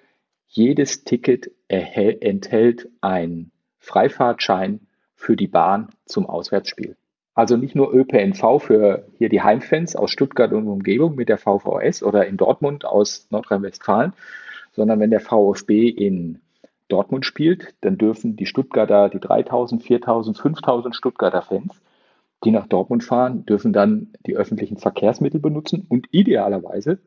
jedes 0.48 1.04
Ticket 1.04 1.50
enthält 1.68 2.90
ein 3.02 3.52
Freifahrtschein 3.84 4.80
für 5.14 5.36
die 5.36 5.48
Bahn 5.48 5.90
zum 6.06 6.26
Auswärtsspiel. 6.26 6.96
Also 7.34 7.58
nicht 7.58 7.76
nur 7.76 7.94
ÖPNV 7.94 8.60
für 8.60 9.06
hier 9.18 9.28
die 9.28 9.42
Heimfans 9.42 9.96
aus 9.98 10.10
Stuttgart 10.10 10.54
und 10.54 10.68
Umgebung 10.68 11.16
mit 11.16 11.28
der 11.28 11.38
VVS 11.38 12.02
oder 12.02 12.26
in 12.26 12.38
Dortmund 12.38 12.86
aus 12.86 13.28
Nordrhein-Westfalen, 13.30 14.14
sondern 14.72 15.02
wenn 15.02 15.10
der 15.10 15.20
VfB 15.20 15.90
in 15.90 16.40
Dortmund 16.88 17.26
spielt, 17.26 17.76
dann 17.82 17.98
dürfen 17.98 18.38
die 18.38 18.46
Stuttgarter, 18.46 19.10
die 19.10 19.20
3000, 19.20 19.84
4000, 19.84 20.38
5000 20.38 20.96
Stuttgarter 20.96 21.42
Fans, 21.42 21.82
die 22.46 22.52
nach 22.52 22.68
Dortmund 22.68 23.04
fahren, 23.04 23.46
dürfen 23.46 23.74
dann 23.74 24.14
die 24.26 24.38
öffentlichen 24.38 24.78
Verkehrsmittel 24.78 25.42
benutzen 25.42 25.86
und 25.90 26.08
idealerweise 26.12 27.00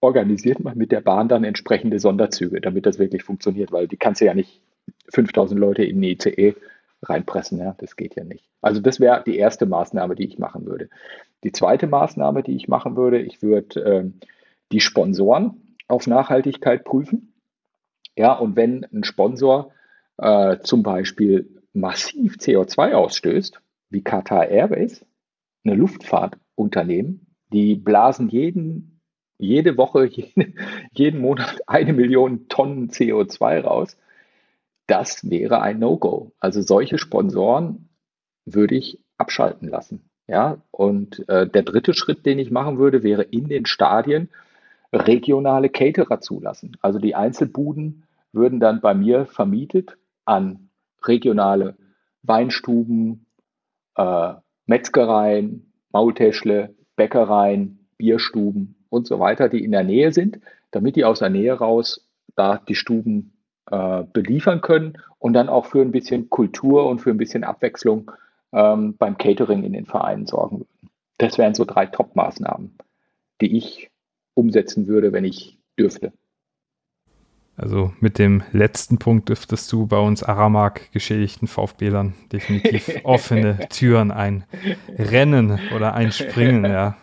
organisiert 0.00 0.60
man 0.60 0.78
mit 0.78 0.92
der 0.92 1.00
Bahn 1.00 1.28
dann 1.28 1.42
entsprechende 1.42 1.98
Sonderzüge, 1.98 2.60
damit 2.60 2.86
das 2.86 3.00
wirklich 3.00 3.24
funktioniert, 3.24 3.72
weil 3.72 3.88
die 3.88 3.96
kannst 3.96 4.20
du 4.20 4.26
ja 4.26 4.34
nicht 4.34 4.60
5000 5.10 5.58
Leute 5.58 5.84
in 5.84 6.00
die 6.00 6.12
ICE 6.12 6.54
reinpressen. 7.02 7.58
Ja, 7.58 7.74
das 7.78 7.96
geht 7.96 8.16
ja 8.16 8.24
nicht. 8.24 8.48
Also 8.60 8.80
das 8.80 9.00
wäre 9.00 9.22
die 9.24 9.36
erste 9.36 9.66
Maßnahme, 9.66 10.14
die 10.14 10.26
ich 10.26 10.38
machen 10.38 10.66
würde. 10.66 10.88
Die 11.44 11.52
zweite 11.52 11.86
Maßnahme, 11.86 12.42
die 12.42 12.54
ich 12.54 12.68
machen 12.68 12.96
würde, 12.96 13.20
ich 13.20 13.42
würde 13.42 13.80
äh, 13.84 14.10
die 14.70 14.80
Sponsoren 14.80 15.76
auf 15.88 16.06
Nachhaltigkeit 16.06 16.84
prüfen. 16.84 17.34
Ja, 18.16 18.32
und 18.34 18.56
wenn 18.56 18.84
ein 18.92 19.04
Sponsor 19.04 19.72
äh, 20.18 20.58
zum 20.60 20.82
Beispiel 20.82 21.62
massiv 21.72 22.36
CO2 22.36 22.92
ausstößt, 22.92 23.60
wie 23.90 24.02
Qatar 24.02 24.48
Airways, 24.48 25.04
eine 25.64 25.74
Luftfahrtunternehmen, 25.74 27.26
die 27.52 27.74
blasen 27.76 28.28
jeden, 28.28 29.00
jede 29.38 29.76
Woche, 29.76 30.06
jeden, 30.06 30.58
jeden 30.92 31.20
Monat 31.20 31.60
eine 31.66 31.92
Million 31.92 32.48
Tonnen 32.48 32.90
CO2 32.90 33.60
raus, 33.60 33.96
das 34.86 35.28
wäre 35.30 35.60
ein 35.62 35.78
No-Go. 35.78 36.32
Also 36.40 36.62
solche 36.62 36.98
Sponsoren 36.98 37.88
würde 38.44 38.74
ich 38.74 38.98
abschalten 39.18 39.68
lassen. 39.68 40.08
Ja, 40.28 40.58
und 40.70 41.28
äh, 41.28 41.48
der 41.48 41.62
dritte 41.62 41.94
Schritt, 41.94 42.24
den 42.26 42.38
ich 42.38 42.50
machen 42.50 42.78
würde, 42.78 43.02
wäre 43.02 43.22
in 43.22 43.48
den 43.48 43.66
Stadien 43.66 44.28
regionale 44.92 45.68
Caterer 45.68 46.20
zulassen. 46.20 46.76
Also 46.80 46.98
die 46.98 47.14
Einzelbuden 47.14 48.04
würden 48.32 48.60
dann 48.60 48.80
bei 48.80 48.94
mir 48.94 49.26
vermietet 49.26 49.96
an 50.24 50.70
regionale 51.04 51.76
Weinstuben, 52.22 53.26
äh, 53.96 54.34
Metzgereien, 54.66 55.72
Maultäschle, 55.92 56.74
Bäckereien, 56.96 57.88
Bierstuben 57.98 58.86
und 58.88 59.06
so 59.06 59.18
weiter, 59.18 59.48
die 59.48 59.64
in 59.64 59.72
der 59.72 59.84
Nähe 59.84 60.12
sind, 60.12 60.40
damit 60.70 60.96
die 60.96 61.04
aus 61.04 61.18
der 61.18 61.30
Nähe 61.30 61.52
raus 61.52 62.08
da 62.36 62.58
die 62.58 62.74
Stuben 62.74 63.31
äh, 63.70 64.04
beliefern 64.12 64.60
können 64.60 64.98
und 65.18 65.34
dann 65.34 65.48
auch 65.48 65.66
für 65.66 65.80
ein 65.80 65.92
bisschen 65.92 66.30
Kultur 66.30 66.86
und 66.86 67.00
für 67.00 67.10
ein 67.10 67.16
bisschen 67.16 67.44
Abwechslung 67.44 68.10
ähm, 68.52 68.96
beim 68.96 69.16
Catering 69.16 69.62
in 69.64 69.72
den 69.72 69.86
Vereinen 69.86 70.26
sorgen 70.26 70.60
würden. 70.60 70.90
Das 71.18 71.38
wären 71.38 71.54
so 71.54 71.64
drei 71.64 71.86
Top-Maßnahmen, 71.86 72.76
die 73.40 73.56
ich 73.56 73.90
umsetzen 74.34 74.86
würde, 74.88 75.12
wenn 75.12 75.24
ich 75.24 75.58
dürfte. 75.78 76.12
Also 77.56 77.92
mit 78.00 78.18
dem 78.18 78.42
letzten 78.52 78.98
Punkt 78.98 79.28
dürftest 79.28 79.70
du 79.70 79.86
bei 79.86 79.98
uns 79.98 80.22
Aramak 80.22 80.90
geschädigten 80.90 81.46
VfB-Lern 81.46 82.14
definitiv 82.32 83.00
offene 83.04 83.68
Türen 83.68 84.10
einrennen 84.10 85.60
oder 85.76 85.94
einspringen, 85.94 86.64
ja. 86.64 86.96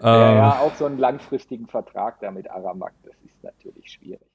Ja, 0.00 0.34
ja, 0.34 0.54
ähm, 0.54 0.60
auch 0.60 0.74
so 0.74 0.86
einen 0.86 0.98
langfristigen 0.98 1.66
Vertrag 1.66 2.18
da 2.20 2.30
mit 2.30 2.50
Aramak, 2.50 2.94
das 3.04 3.14
ist 3.24 3.44
natürlich 3.44 3.92
schwierig. 3.92 4.26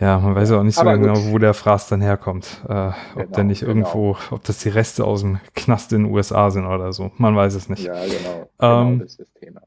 Ja, 0.00 0.18
man 0.18 0.34
weiß 0.34 0.50
ja 0.50 0.58
auch 0.58 0.62
nicht 0.62 0.76
so 0.76 0.84
genau, 0.84 1.14
wo 1.30 1.38
der 1.38 1.52
Fraß 1.52 1.88
dann 1.88 2.00
herkommt. 2.00 2.62
Äh, 2.66 2.72
ob 2.72 2.94
genau, 3.14 3.30
der 3.36 3.44
nicht 3.44 3.62
irgendwo, 3.62 4.12
genau. 4.12 4.24
ob 4.30 4.44
das 4.44 4.58
die 4.58 4.70
Reste 4.70 5.04
aus 5.04 5.20
dem 5.20 5.40
Knast 5.54 5.92
in 5.92 6.04
den 6.04 6.12
USA 6.12 6.50
sind 6.50 6.64
oder 6.64 6.94
so. 6.94 7.10
Man 7.18 7.36
weiß 7.36 7.54
es 7.54 7.68
nicht. 7.68 7.84
Ja, 7.84 7.92
genau. 7.92 8.48
genau 8.58 8.82
ähm, 8.82 8.98
das 9.00 9.10
ist 9.10 9.20
das 9.20 9.32
Thema. 9.34 9.60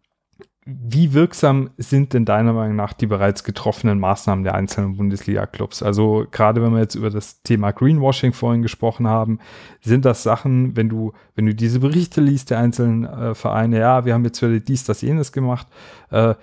wie 0.65 1.13
wirksam 1.13 1.69
sind 1.77 2.13
denn 2.13 2.25
deiner 2.25 2.51
Meinung 2.53 2.75
nach 2.75 2.93
die 2.93 3.05
bereits 3.05 3.43
getroffenen 3.43 3.99
Maßnahmen 3.99 4.43
der 4.43 4.55
einzelnen 4.55 4.97
Bundesliga-Clubs? 4.97 5.83
Also 5.83 6.25
gerade 6.31 6.63
wenn 6.63 6.73
wir 6.73 6.79
jetzt 6.79 6.95
über 6.95 7.11
das 7.11 7.43
Thema 7.43 7.71
Greenwashing 7.71 8.33
vorhin 8.33 8.63
gesprochen 8.63 9.05
haben, 9.07 9.37
sind 9.81 10.03
das 10.03 10.23
Sachen, 10.23 10.75
wenn 10.75 10.89
du, 10.89 11.13
wenn 11.35 11.45
du 11.45 11.53
diese 11.53 11.79
Berichte 11.79 12.21
liest 12.21 12.49
der 12.49 12.57
einzelnen 12.57 13.05
äh, 13.05 13.35
Vereine, 13.35 13.77
ja, 13.77 14.03
wir 14.03 14.15
haben 14.15 14.25
jetzt 14.25 14.41
wieder 14.41 14.59
dies, 14.59 14.83
das, 14.83 15.01
jenes 15.01 15.31
gemacht, 15.31 15.67
äh, 16.09 16.33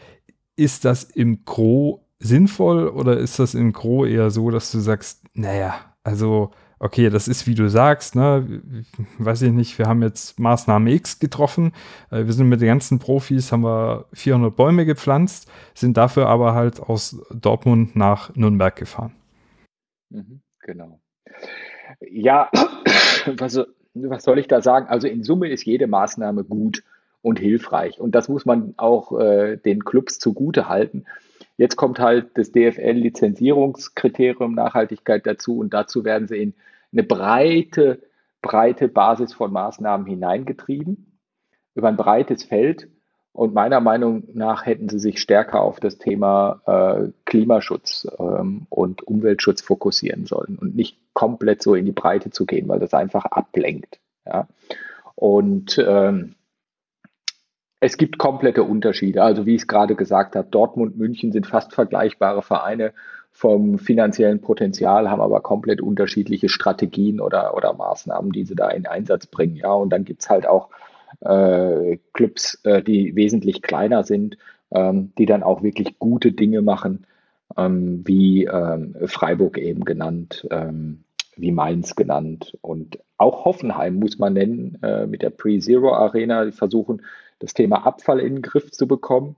ist 0.54 0.84
das 0.84 1.02
im 1.02 1.44
Gro 1.44 2.04
sinnvoll 2.20 2.88
oder 2.88 3.18
ist 3.18 3.38
das 3.38 3.54
im 3.54 3.72
Gro 3.72 4.06
eher 4.06 4.30
so, 4.30 4.50
dass 4.50 4.70
du 4.70 4.78
sagst, 4.78 5.24
naja, 5.34 5.74
also 6.04 6.50
okay, 6.78 7.10
das 7.10 7.28
ist 7.28 7.46
wie 7.46 7.54
du 7.54 7.68
sagst, 7.68 8.16
ne, 8.16 8.62
weiß 9.18 9.42
ich 9.42 9.52
nicht, 9.52 9.78
wir 9.78 9.86
haben 9.86 10.02
jetzt 10.02 10.40
Maßnahme 10.40 10.90
X 10.92 11.18
getroffen, 11.18 11.72
äh, 12.10 12.24
wir 12.24 12.32
sind 12.32 12.48
mit 12.48 12.60
den 12.60 12.68
ganzen 12.68 12.98
Profis, 12.98 13.52
haben 13.52 13.62
wir 13.62 14.06
400 14.14 14.56
Bäume 14.56 14.86
gepflanzt, 14.86 15.50
sind 15.74 15.96
dafür 15.96 16.26
aber 16.26 16.54
halt 16.54 16.80
aus 16.80 17.20
Dortmund 17.32 17.96
nach 17.96 18.34
Nürnberg 18.34 18.74
gefahren. 18.74 19.12
Mhm, 20.08 20.40
genau. 20.60 21.00
Ja, 22.00 22.50
was, 23.36 23.60
was 23.94 24.22
soll 24.24 24.38
ich 24.38 24.48
da 24.48 24.62
sagen? 24.62 24.88
Also 24.88 25.06
in 25.06 25.22
Summe 25.22 25.48
ist 25.48 25.64
jede 25.64 25.86
Maßnahme 25.86 26.44
gut 26.44 26.82
und 27.22 27.38
hilfreich 27.38 28.00
und 28.00 28.14
das 28.14 28.30
muss 28.30 28.46
man 28.46 28.72
auch 28.78 29.18
äh, 29.20 29.58
den 29.58 29.84
Clubs 29.84 30.18
zugute 30.18 30.68
halten. 30.68 31.04
Jetzt 31.60 31.76
kommt 31.76 31.98
halt 31.98 32.38
das 32.38 32.52
DFL-Lizenzierungskriterium 32.52 34.54
Nachhaltigkeit 34.54 35.26
dazu 35.26 35.58
und 35.58 35.74
dazu 35.74 36.06
werden 36.06 36.26
sie 36.26 36.38
in 36.38 36.54
eine 36.90 37.02
breite, 37.02 38.00
breite 38.40 38.88
Basis 38.88 39.34
von 39.34 39.52
Maßnahmen 39.52 40.06
hineingetrieben, 40.06 41.20
über 41.74 41.88
ein 41.88 41.98
breites 41.98 42.44
Feld. 42.44 42.88
Und 43.34 43.52
meiner 43.52 43.80
Meinung 43.80 44.22
nach 44.32 44.64
hätten 44.64 44.88
sie 44.88 44.98
sich 44.98 45.20
stärker 45.20 45.60
auf 45.60 45.80
das 45.80 45.98
Thema 45.98 46.62
äh, 46.64 47.10
Klimaschutz 47.26 48.08
ähm, 48.18 48.66
und 48.70 49.02
Umweltschutz 49.02 49.60
fokussieren 49.60 50.24
sollen 50.24 50.56
und 50.58 50.74
nicht 50.74 50.96
komplett 51.12 51.62
so 51.62 51.74
in 51.74 51.84
die 51.84 51.92
Breite 51.92 52.30
zu 52.30 52.46
gehen, 52.46 52.68
weil 52.68 52.78
das 52.78 52.94
einfach 52.94 53.26
ablenkt. 53.26 54.00
Ja? 54.24 54.48
Und 55.14 55.76
ähm, 55.86 56.36
es 57.80 57.96
gibt 57.96 58.18
komplette 58.18 58.62
Unterschiede. 58.62 59.22
Also 59.22 59.46
wie 59.46 59.54
ich 59.54 59.62
es 59.62 59.66
gerade 59.66 59.94
gesagt 59.96 60.36
habe, 60.36 60.48
Dortmund, 60.50 60.96
München 60.98 61.32
sind 61.32 61.46
fast 61.46 61.72
vergleichbare 61.74 62.42
Vereine 62.42 62.92
vom 63.32 63.78
finanziellen 63.78 64.40
Potenzial, 64.40 65.10
haben 65.10 65.22
aber 65.22 65.40
komplett 65.40 65.80
unterschiedliche 65.80 66.48
Strategien 66.48 67.20
oder, 67.20 67.56
oder 67.56 67.72
Maßnahmen, 67.72 68.32
die 68.32 68.44
sie 68.44 68.54
da 68.54 68.68
in 68.68 68.86
Einsatz 68.86 69.26
bringen. 69.26 69.56
Ja, 69.56 69.72
und 69.72 69.90
dann 69.90 70.04
gibt 70.04 70.22
es 70.22 70.28
halt 70.28 70.46
auch 70.46 70.68
äh, 71.20 71.98
Clubs, 72.12 72.60
äh, 72.64 72.82
die 72.82 73.16
wesentlich 73.16 73.62
kleiner 73.62 74.04
sind, 74.04 74.36
ähm, 74.72 75.12
die 75.16 75.26
dann 75.26 75.42
auch 75.42 75.62
wirklich 75.62 75.98
gute 75.98 76.32
Dinge 76.32 76.60
machen, 76.60 77.06
ähm, 77.56 78.02
wie 78.04 78.44
ähm, 78.44 78.94
Freiburg 79.06 79.58
eben 79.58 79.84
genannt, 79.84 80.46
ähm, 80.50 81.04
wie 81.36 81.52
Mainz 81.52 81.96
genannt 81.96 82.58
und 82.60 82.98
auch 83.16 83.44
Hoffenheim 83.44 83.96
muss 83.96 84.18
man 84.18 84.34
nennen 84.34 84.78
äh, 84.82 85.06
mit 85.06 85.22
der 85.22 85.30
Pre-Zero 85.30 85.92
Arena. 85.92 86.44
Die 86.44 86.52
versuchen, 86.52 87.02
das 87.40 87.52
Thema 87.52 87.84
Abfall 87.84 88.20
in 88.20 88.36
den 88.36 88.42
Griff 88.42 88.70
zu 88.70 88.86
bekommen. 88.86 89.34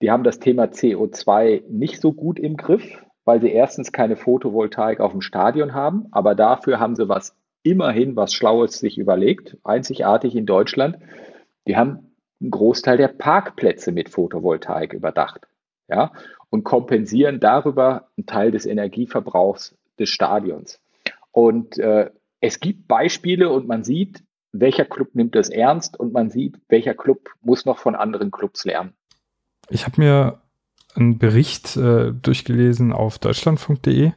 Die 0.00 0.10
haben 0.10 0.24
das 0.24 0.40
Thema 0.40 0.64
CO2 0.64 1.64
nicht 1.68 2.00
so 2.00 2.12
gut 2.12 2.38
im 2.38 2.56
Griff 2.56 3.04
weil 3.24 3.40
sie 3.40 3.50
erstens 3.50 3.92
keine 3.92 4.16
Photovoltaik 4.16 5.00
auf 5.00 5.12
dem 5.12 5.20
Stadion 5.20 5.74
haben, 5.74 6.06
aber 6.12 6.34
dafür 6.34 6.78
haben 6.78 6.94
sie 6.94 7.08
was 7.08 7.36
immerhin 7.62 8.16
was 8.16 8.34
Schlaues 8.34 8.78
sich 8.78 8.98
überlegt, 8.98 9.56
einzigartig 9.64 10.36
in 10.36 10.44
Deutschland. 10.44 10.98
Die 11.66 11.76
haben 11.76 12.14
einen 12.40 12.50
Großteil 12.50 12.98
der 12.98 13.08
Parkplätze 13.08 13.90
mit 13.90 14.10
Photovoltaik 14.10 14.92
überdacht, 14.92 15.46
ja, 15.88 16.12
und 16.50 16.64
kompensieren 16.64 17.40
darüber 17.40 18.08
einen 18.16 18.26
Teil 18.26 18.50
des 18.50 18.66
Energieverbrauchs 18.66 19.76
des 19.98 20.10
Stadions. 20.10 20.80
Und 21.32 21.78
äh, 21.78 22.10
es 22.40 22.60
gibt 22.60 22.86
Beispiele 22.86 23.50
und 23.50 23.66
man 23.66 23.82
sieht, 23.82 24.22
welcher 24.54 24.84
Club 24.84 25.14
nimmt 25.14 25.34
das 25.34 25.48
ernst 25.48 25.98
und 25.98 26.12
man 26.12 26.30
sieht, 26.30 26.60
welcher 26.68 26.94
Club 26.94 27.30
muss 27.42 27.64
noch 27.64 27.78
von 27.78 27.94
anderen 27.94 28.30
Clubs 28.30 28.64
lernen. 28.64 28.94
Ich 29.68 29.84
habe 29.84 30.00
mir 30.00 30.40
einen 30.94 31.18
Bericht 31.18 31.76
äh, 31.76 32.12
durchgelesen 32.12 32.92
auf 32.92 33.18
deutschlandfunk.de 33.18 34.12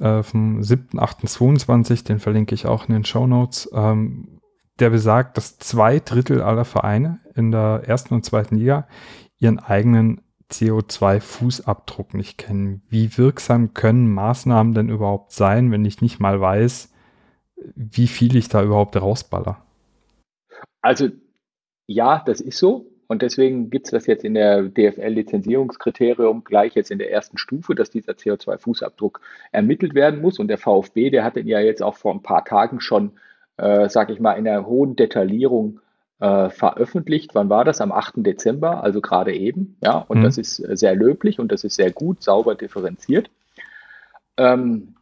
äh, 0.00 0.22
vom 0.22 0.60
7.8.22, 0.60 2.04
den 2.04 2.20
verlinke 2.20 2.54
ich 2.54 2.66
auch 2.66 2.86
in 2.88 2.94
den 2.94 3.04
Show 3.04 3.26
Notes, 3.26 3.70
ähm, 3.72 4.40
der 4.78 4.90
besagt, 4.90 5.36
dass 5.36 5.58
zwei 5.58 6.00
Drittel 6.00 6.42
aller 6.42 6.64
Vereine 6.64 7.20
in 7.34 7.50
der 7.50 7.82
ersten 7.86 8.14
und 8.14 8.24
zweiten 8.24 8.56
Liga 8.56 8.86
ihren 9.38 9.58
eigenen 9.58 10.20
CO2-Fußabdruck 10.50 12.14
nicht 12.14 12.36
kennen. 12.36 12.82
Wie 12.88 13.16
wirksam 13.16 13.72
können 13.72 14.12
Maßnahmen 14.12 14.74
denn 14.74 14.90
überhaupt 14.90 15.32
sein, 15.32 15.70
wenn 15.70 15.84
ich 15.84 16.02
nicht 16.02 16.20
mal 16.20 16.40
weiß, 16.40 16.91
wie 17.74 18.06
viel 18.06 18.36
ich 18.36 18.48
da 18.48 18.62
überhaupt 18.62 18.96
rausballer? 18.96 19.64
Also 20.80 21.08
ja, 21.86 22.22
das 22.24 22.40
ist 22.40 22.58
so. 22.58 22.86
Und 23.08 23.20
deswegen 23.20 23.68
gibt 23.68 23.86
es 23.86 23.90
das 23.90 24.06
jetzt 24.06 24.24
in 24.24 24.32
der 24.32 24.62
DFL-Lizenzierungskriterium 24.62 26.44
gleich 26.44 26.74
jetzt 26.74 26.90
in 26.90 26.98
der 26.98 27.12
ersten 27.12 27.36
Stufe, 27.36 27.74
dass 27.74 27.90
dieser 27.90 28.12
CO2-Fußabdruck 28.12 29.20
ermittelt 29.50 29.94
werden 29.94 30.22
muss. 30.22 30.38
Und 30.38 30.48
der 30.48 30.56
VfB, 30.56 31.10
der 31.10 31.22
hat 31.22 31.36
den 31.36 31.46
ja 31.46 31.60
jetzt 31.60 31.82
auch 31.82 31.96
vor 31.96 32.14
ein 32.14 32.22
paar 32.22 32.44
Tagen 32.44 32.80
schon, 32.80 33.12
äh, 33.58 33.90
sage 33.90 34.14
ich 34.14 34.20
mal, 34.20 34.32
in 34.32 34.48
einer 34.48 34.64
hohen 34.66 34.96
Detaillierung 34.96 35.80
äh, 36.20 36.48
veröffentlicht. 36.48 37.34
Wann 37.34 37.50
war 37.50 37.66
das? 37.66 37.82
Am 37.82 37.92
8. 37.92 38.14
Dezember, 38.18 38.82
also 38.82 39.02
gerade 39.02 39.34
eben. 39.34 39.76
Ja, 39.82 39.98
und 39.98 40.20
mhm. 40.20 40.22
das 40.22 40.38
ist 40.38 40.56
sehr 40.56 40.94
löblich 40.94 41.38
und 41.38 41.52
das 41.52 41.64
ist 41.64 41.74
sehr 41.74 41.90
gut, 41.90 42.22
sauber 42.22 42.54
differenziert. 42.54 43.28
Ähm, 44.38 44.94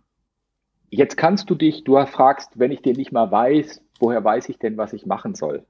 jetzt 0.91 1.17
kannst 1.17 1.49
du 1.49 1.55
dich, 1.55 1.85
du 1.85 2.05
fragst, 2.07 2.59
wenn 2.59 2.73
ich 2.73 2.83
dir 2.83 2.95
nicht 2.95 3.13
mal 3.13 3.31
weiß, 3.31 3.83
woher 3.99 4.23
weiß 4.23 4.49
ich 4.49 4.59
denn, 4.59 4.77
was 4.77 4.93
ich 4.93 5.07
machen 5.07 5.35
soll? 5.35 5.65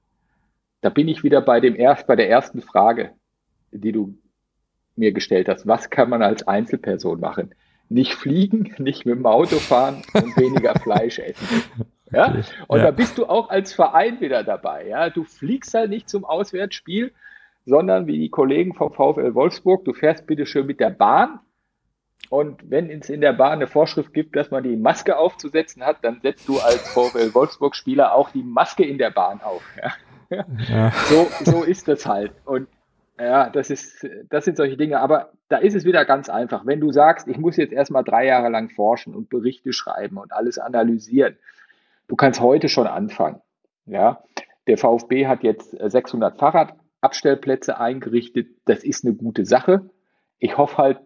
Da 0.81 0.89
bin 0.89 1.09
ich 1.09 1.23
wieder 1.23 1.43
bei, 1.43 1.61
dem 1.61 1.77
erst, 1.77 2.07
bei 2.07 2.17
der 2.17 2.31
ersten 2.31 2.63
Frage, 2.63 3.13
die 3.71 3.93
du 3.93 4.15
mir 4.97 5.13
gestellt 5.13 5.49
hast. 5.49 5.67
Was 5.67 5.91
kann 5.91 6.09
man 6.09 6.23
als 6.23 6.49
Einzelperson 6.49 7.21
machen? 7.21 7.55
Nicht 7.89 8.15
fliegen, 8.15 8.75
nicht 8.79 9.05
mit 9.05 9.17
dem 9.17 9.27
Auto 9.27 9.57
fahren 9.57 10.03
und 10.15 10.37
weniger 10.37 10.75
Fleisch 10.83 11.19
essen. 11.19 11.63
Ja? 12.11 12.43
Und 12.67 12.79
ja. 12.79 12.87
da 12.87 12.91
bist 12.91 13.19
du 13.19 13.27
auch 13.27 13.51
als 13.51 13.73
Verein 13.73 14.21
wieder 14.21 14.43
dabei. 14.43 14.89
Ja? 14.89 15.11
Du 15.11 15.25
fliegst 15.25 15.75
halt 15.75 15.91
nicht 15.91 16.09
zum 16.09 16.25
Auswärtsspiel, 16.25 17.13
sondern 17.67 18.07
wie 18.07 18.19
die 18.19 18.31
Kollegen 18.31 18.75
vom 18.75 18.93
VfL 18.93 19.35
Wolfsburg, 19.35 19.85
du 19.85 19.93
fährst 19.93 20.27
bitte 20.27 20.47
schön 20.47 20.67
mit 20.67 20.81
der 20.81 20.91
Bahn. 20.91 21.41
Und 22.29 22.71
wenn 22.71 22.91
es 22.91 23.11
in 23.11 23.21
der 23.21 23.33
Bahn 23.33 23.55
eine 23.55 23.67
Vorschrift 23.67 24.15
gibt, 24.15 24.37
dass 24.37 24.51
man 24.51 24.63
die 24.63 24.77
Maske 24.77 25.17
aufzusetzen 25.17 25.85
hat, 25.85 25.99
dann 26.03 26.21
setzt 26.21 26.49
du 26.49 26.59
als 26.61 26.89
VfL 26.91 27.35
Wolfsburg-Spieler 27.35 28.15
auch 28.15 28.31
die 28.31 28.43
Maske 28.43 28.85
in 28.85 28.99
der 28.99 29.11
Bahn 29.11 29.41
auf. 29.43 29.63
Ja? 29.77 29.93
Ja. 30.69 30.93
So, 31.07 31.27
so 31.45 31.63
ist 31.65 31.89
das 31.89 32.07
halt. 32.07 32.33
Und 32.45 32.69
ja, 33.19 33.51
das 33.51 33.69
ist, 33.69 34.07
das 34.29 34.45
sind 34.45 34.57
solche 34.57 34.77
Dinge. 34.77 35.01
Aber 35.01 35.33
da 35.49 35.59
ist 35.59 35.75
es 35.75 35.85
wieder 35.85 36.05
ganz 36.05 36.29
einfach. 36.29 36.65
Wenn 36.65 36.81
du 36.81 36.93
sagst, 36.93 37.27
ich 37.27 37.37
muss 37.37 37.57
jetzt 37.57 37.73
erstmal 37.73 38.05
drei 38.05 38.27
Jahre 38.27 38.49
lang 38.49 38.71
forschen 38.71 39.15
und 39.15 39.29
Berichte 39.29 39.73
schreiben 39.73 40.17
und 40.17 40.33
alles 40.33 40.59
analysieren, 40.59 41.37
du 42.07 42.17
kannst 42.17 42.41
heute 42.41 42.69
schon 42.69 42.87
anfangen. 42.87 43.41
Ja, 43.87 44.23
der 44.69 44.79
VfB 44.79 45.27
hat 45.27 45.43
jetzt 45.43 45.71
600 45.73 46.39
Fahrradabstellplätze 46.39 47.79
eingerichtet. 47.79 48.49
Das 48.67 48.85
ist 48.85 49.05
eine 49.05 49.15
gute 49.15 49.45
Sache. 49.45 49.91
Ich 50.39 50.57
hoffe 50.57 50.79
halt, 50.79 51.01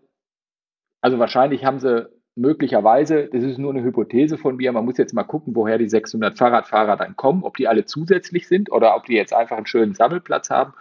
also 1.05 1.18
wahrscheinlich 1.18 1.66
haben 1.66 1.80
sie 1.80 2.09
möglicherweise, 2.34 3.28
das 3.28 3.42
ist 3.42 3.59
nur 3.59 3.74
eine 3.74 3.82
Hypothese 3.82 4.38
von 4.38 4.57
mir, 4.57 4.72
man 4.72 4.86
muss 4.86 4.96
jetzt 4.96 5.12
mal 5.12 5.24
gucken, 5.24 5.55
woher 5.55 5.76
die 5.76 5.86
600 5.86 6.38
Fahrradfahrer 6.38 6.96
dann 6.96 7.14
kommen, 7.14 7.44
ob 7.44 7.59
die 7.59 7.68
alle 7.68 7.84
zusätzlich 7.84 8.48
sind 8.48 8.72
oder 8.72 8.96
ob 8.96 9.05
die 9.05 9.12
jetzt 9.12 9.34
einfach 9.34 9.59
einen 9.59 9.66
schönen 9.66 9.94
Sammelplatz 9.94 10.48
haben 10.48 10.72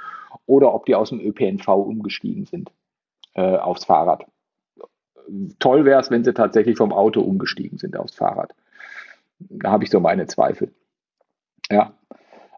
oder 0.45 0.73
ob 0.73 0.85
die 0.85 0.95
aus 0.95 1.09
dem 1.09 1.19
ÖPNV 1.19 1.67
umgestiegen 1.67 2.45
sind 2.45 2.71
äh, 3.33 3.57
aufs 3.57 3.83
Fahrrad. 3.83 4.25
Toll 5.59 5.83
wäre 5.83 5.99
es, 5.99 6.09
wenn 6.09 6.23
sie 6.23 6.33
tatsächlich 6.33 6.77
vom 6.77 6.93
Auto 6.93 7.19
umgestiegen 7.19 7.77
sind 7.77 7.97
aufs 7.97 8.15
Fahrrad. 8.15 8.55
Da 9.39 9.71
habe 9.71 9.83
ich 9.83 9.89
so 9.89 9.99
meine 9.99 10.25
Zweifel. 10.27 10.73
Ja, 11.69 11.97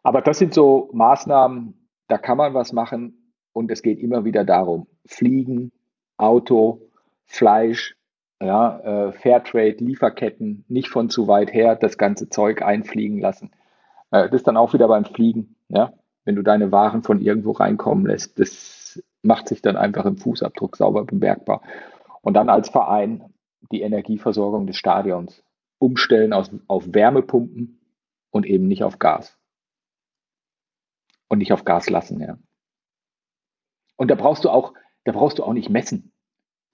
aber 0.04 0.22
das 0.22 0.38
sind 0.38 0.54
so 0.54 0.92
Maßnahmen, 0.94 1.74
da 2.10 2.20
kann 2.20 2.38
man 2.38 2.54
was 2.54 2.74
machen 2.74 3.34
und 3.54 3.72
es 3.72 3.82
geht 3.82 3.98
immer 3.98 4.24
wieder 4.24 4.46
darum, 4.46 4.86
Fliegen, 5.08 5.72
Auto, 6.18 6.85
Fleisch, 7.26 7.96
ja, 8.42 8.80
äh, 8.80 9.12
Fairtrade, 9.14 9.84
Lieferketten, 9.84 10.66
nicht 10.68 10.90
von 10.90 11.10
zu 11.10 11.28
weit 11.28 11.54
her 11.54 11.76
das 11.76 11.98
ganze 11.98 12.30
Zeug 12.30 12.62
einfliegen 12.62 13.20
lassen. 13.20 13.52
Äh, 14.12 14.30
das 14.30 14.42
ist 14.42 14.48
dann 14.48 14.58
auch 14.58 14.74
wieder 14.74 14.88
beim 14.88 15.06
Fliegen, 15.06 15.56
ja, 15.70 15.94
wenn 16.26 16.36
du 16.36 16.42
deine 16.42 16.72
Waren 16.72 17.04
von 17.04 17.22
irgendwo 17.22 17.52
reinkommen 17.52 18.06
lässt, 18.06 18.40
das 18.40 19.02
macht 19.22 19.48
sich 19.48 19.62
dann 19.62 19.78
einfach 19.78 20.06
im 20.06 20.18
Fußabdruck 20.18 20.78
sauber 20.78 21.06
bemerkbar. 21.06 21.62
Und 22.22 22.34
dann 22.34 22.50
als 22.50 22.70
Verein 22.70 23.34
die 23.72 23.82
Energieversorgung 23.82 24.68
des 24.68 24.78
Stadions 24.78 25.44
umstellen 25.80 26.34
aus, 26.34 26.52
auf 26.68 26.94
Wärmepumpen 26.94 27.80
und 28.32 28.46
eben 28.46 28.68
nicht 28.68 28.84
auf 28.84 29.00
Gas. 29.00 29.38
Und 31.28 31.40
nicht 31.40 31.54
auf 31.54 31.66
Gas 31.66 31.90
lassen, 31.90 32.20
ja. 32.22 32.38
Und 33.96 34.12
da 34.12 34.16
brauchst 34.16 34.46
du 34.46 34.50
auch, 34.50 34.74
da 35.06 35.12
brauchst 35.12 35.40
du 35.40 35.44
auch 35.44 35.54
nicht 35.54 35.70
messen. 35.70 36.12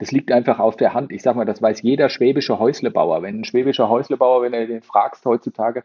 Das 0.02 0.12
liegt 0.12 0.32
einfach 0.32 0.58
auf 0.58 0.78
der 0.78 0.96
Hand. 0.96 1.12
Ich 1.12 1.22
sag 1.22 1.36
mal, 1.36 1.46
das 1.46 1.62
weiß 1.62 1.84
jeder 1.84 2.10
schwäbische 2.10 2.58
Häuslebauer. 2.58 3.22
Wenn 3.22 3.42
ein 3.42 3.44
schwäbischer 3.44 3.88
Häuslebauer, 3.88 4.42
wenn 4.42 4.52
er 4.52 4.66
den 4.66 4.82
fragst 4.82 5.24
heutzutage, 5.28 5.84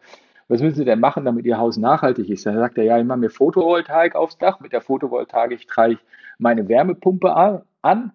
was 0.49 0.63
müssen 0.63 0.77
Sie 0.77 0.87
denn 0.87 1.01
machen, 1.01 1.27
damit 1.27 1.45
Ihr 1.45 1.59
Haus 1.59 1.77
nachhaltig 1.77 2.31
ist? 2.31 2.47
Dann 2.47 2.57
sagt 2.57 2.79
er, 2.79 2.85
ja, 2.85 2.99
ich 2.99 3.05
mache 3.05 3.19
mir 3.19 3.29
Photovoltaik 3.29 4.15
aufs 4.15 4.39
Dach. 4.39 4.59
Mit 4.61 4.73
der 4.73 4.81
Photovoltaik 4.81 5.69
trage 5.69 5.93
ich 5.93 5.99
meine 6.39 6.67
Wärmepumpe 6.67 7.61
an 7.83 8.13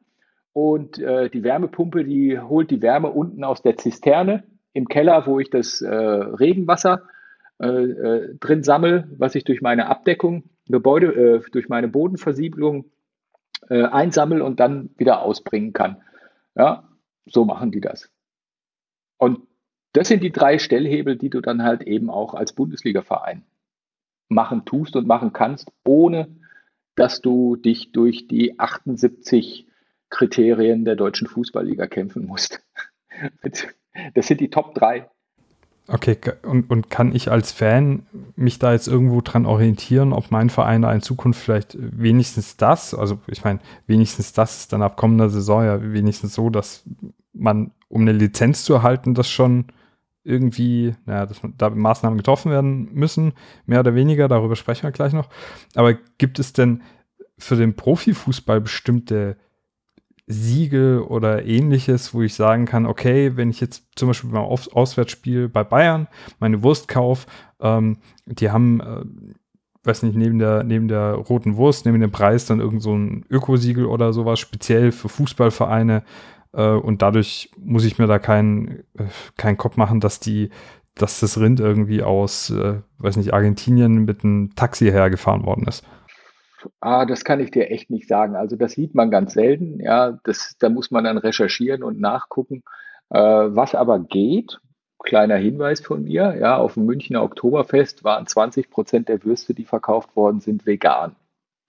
und 0.53 0.97
äh, 0.97 1.29
die 1.29 1.43
Wärmepumpe, 1.43 2.03
die 2.03 2.39
holt 2.39 2.71
die 2.71 2.81
Wärme 2.81 3.09
unten 3.09 3.43
aus 3.43 3.61
der 3.61 3.77
Zisterne 3.77 4.43
im 4.73 4.87
Keller, 4.87 5.27
wo 5.27 5.39
ich 5.39 5.51
das 5.51 5.83
äh, 5.83 5.93
Regenwasser 5.93 7.03
äh, 7.61 7.67
äh 7.67 8.35
drin 8.39 8.63
sammle, 8.63 9.07
was 9.19 9.35
ich 9.35 9.43
durch 9.43 9.61
meine 9.61 9.85
Abdeckung, 9.85 10.45
Gebäude, 10.67 11.43
äh, 11.45 11.51
durch 11.51 11.69
meine 11.69 11.89
Bodenversiegelung 11.89 12.85
äh, 13.69 13.83
einsammle 13.83 14.43
und 14.43 14.59
dann 14.59 14.89
wieder 14.97 15.21
ausbringen 15.21 15.73
kann. 15.73 16.01
Ja, 16.55 16.89
so 17.25 17.45
machen 17.45 17.71
die 17.71 17.81
das. 17.81 18.09
Und 19.17 19.47
das 19.93 20.07
sind 20.07 20.23
die 20.23 20.31
drei 20.31 20.57
Stellhebel, 20.57 21.17
die 21.17 21.29
du 21.29 21.41
dann 21.41 21.63
halt 21.63 21.83
eben 21.83 22.09
auch 22.09 22.33
als 22.33 22.53
Bundesliga-Verein 22.53 23.43
machen 24.29 24.65
tust 24.65 24.95
und 24.95 25.07
machen 25.07 25.33
kannst, 25.33 25.71
ohne 25.83 26.35
dass 26.95 27.21
du 27.21 27.55
dich 27.55 27.91
durch 27.91 28.27
die 28.27 28.59
78 28.59 29.67
Kriterien 30.09 30.85
der 30.85 30.95
deutschen 30.95 31.27
Fußballliga 31.27 31.87
kämpfen 31.87 32.25
musst. 32.25 32.61
Das 34.13 34.27
sind 34.27 34.39
die 34.39 34.49
Top 34.49 34.73
3. 34.73 35.09
Okay, 35.87 36.17
und, 36.43 36.69
und 36.69 36.89
kann 36.89 37.13
ich 37.13 37.31
als 37.31 37.51
Fan 37.51 38.05
mich 38.35 38.59
da 38.59 38.71
jetzt 38.71 38.87
irgendwo 38.87 39.21
dran 39.21 39.45
orientieren, 39.45 40.13
ob 40.13 40.31
mein 40.31 40.49
Verein 40.49 40.83
da 40.83 40.93
in 40.93 41.01
Zukunft 41.01 41.41
vielleicht 41.41 41.75
wenigstens 41.79 42.55
das, 42.55 42.93
also 42.93 43.19
ich 43.27 43.43
meine, 43.43 43.59
wenigstens 43.87 44.31
das 44.31 44.59
ist 44.59 44.73
dann 44.73 44.83
ab 44.83 44.95
kommender 44.95 45.29
Saison 45.29 45.65
ja 45.65 45.81
wenigstens 45.81 46.33
so, 46.33 46.49
dass 46.49 46.83
man, 47.33 47.71
um 47.89 48.01
eine 48.01 48.13
Lizenz 48.13 48.63
zu 48.63 48.73
erhalten, 48.73 49.15
das 49.15 49.29
schon 49.29 49.65
irgendwie, 50.23 50.93
naja, 51.05 51.25
dass 51.25 51.41
da 51.57 51.69
Maßnahmen 51.69 52.17
getroffen 52.17 52.51
werden 52.51 52.93
müssen, 52.93 53.33
mehr 53.65 53.79
oder 53.79 53.95
weniger, 53.95 54.27
darüber 54.27 54.55
sprechen 54.55 54.83
wir 54.83 54.91
gleich 54.91 55.13
noch. 55.13 55.29
Aber 55.75 55.95
gibt 56.17 56.39
es 56.39 56.53
denn 56.53 56.83
für 57.37 57.55
den 57.55 57.75
Profifußball 57.75 58.61
bestimmte 58.61 59.35
Siegel 60.31 61.01
oder 61.01 61.45
ähnliches, 61.45 62.13
wo 62.13 62.21
ich 62.21 62.33
sagen 62.33 62.65
kann, 62.65 62.85
okay, 62.85 63.35
wenn 63.35 63.49
ich 63.49 63.59
jetzt 63.59 63.83
zum 63.95 64.07
Beispiel 64.07 64.31
beim 64.31 64.43
Auswärtsspiel 64.43 65.49
bei 65.49 65.63
Bayern 65.63 66.07
meine 66.39 66.63
Wurst 66.63 66.87
kaufe, 66.87 67.27
ähm, 67.59 67.97
die 68.25 68.49
haben, 68.49 68.79
äh, 68.79 69.03
weiß 69.83 70.03
nicht, 70.03 70.15
neben 70.15 70.39
der, 70.39 70.63
neben 70.63 70.87
der 70.87 71.13
roten 71.13 71.55
Wurst, 71.55 71.85
neben 71.85 71.99
dem 71.99 72.11
Preis 72.11 72.45
dann 72.45 72.59
irgend 72.59 72.81
so 72.81 72.95
ein 72.95 73.25
Ökosiegel 73.29 73.85
oder 73.85 74.13
sowas, 74.13 74.39
speziell 74.39 74.91
für 74.91 75.09
Fußballvereine, 75.09 76.03
äh, 76.53 76.71
und 76.71 77.01
dadurch 77.01 77.49
muss 77.57 77.85
ich 77.85 77.97
mir 77.97 78.07
da 78.07 78.19
keinen 78.19 78.79
äh, 78.97 79.05
keinen 79.37 79.57
Kopf 79.57 79.77
machen, 79.77 79.99
dass 79.99 80.19
die, 80.19 80.49
dass 80.95 81.19
das 81.19 81.39
Rind 81.39 81.59
irgendwie 81.59 82.03
aus, 82.03 82.49
äh, 82.49 82.81
weiß 82.97 83.17
nicht, 83.17 83.33
Argentinien 83.33 84.05
mit 84.05 84.23
einem 84.23 84.53
Taxi 84.55 84.85
hergefahren 84.85 85.45
worden 85.45 85.67
ist. 85.67 85.83
Ah, 86.79 87.05
das 87.05 87.23
kann 87.23 87.39
ich 87.39 87.51
dir 87.51 87.69
echt 87.71 87.89
nicht 87.89 88.07
sagen. 88.07 88.35
Also 88.35 88.55
das 88.55 88.73
sieht 88.73 88.95
man 88.95 89.11
ganz 89.11 89.33
selten. 89.33 89.79
Ja, 89.79 90.19
das, 90.23 90.55
da 90.59 90.69
muss 90.69 90.91
man 90.91 91.03
dann 91.03 91.17
recherchieren 91.17 91.83
und 91.83 91.99
nachgucken. 91.99 92.63
Äh, 93.09 93.19
was 93.19 93.75
aber 93.75 93.99
geht, 93.99 94.59
kleiner 94.99 95.35
Hinweis 95.35 95.81
von 95.81 96.03
mir, 96.03 96.37
ja, 96.39 96.57
auf 96.57 96.75
dem 96.75 96.85
Münchner 96.85 97.23
Oktoberfest 97.23 98.03
waren 98.03 98.27
20 98.27 98.69
Prozent 98.69 99.09
der 99.09 99.23
Würste, 99.23 99.53
die 99.53 99.65
verkauft 99.65 100.15
worden 100.15 100.39
sind, 100.39 100.65
vegan. 100.65 101.15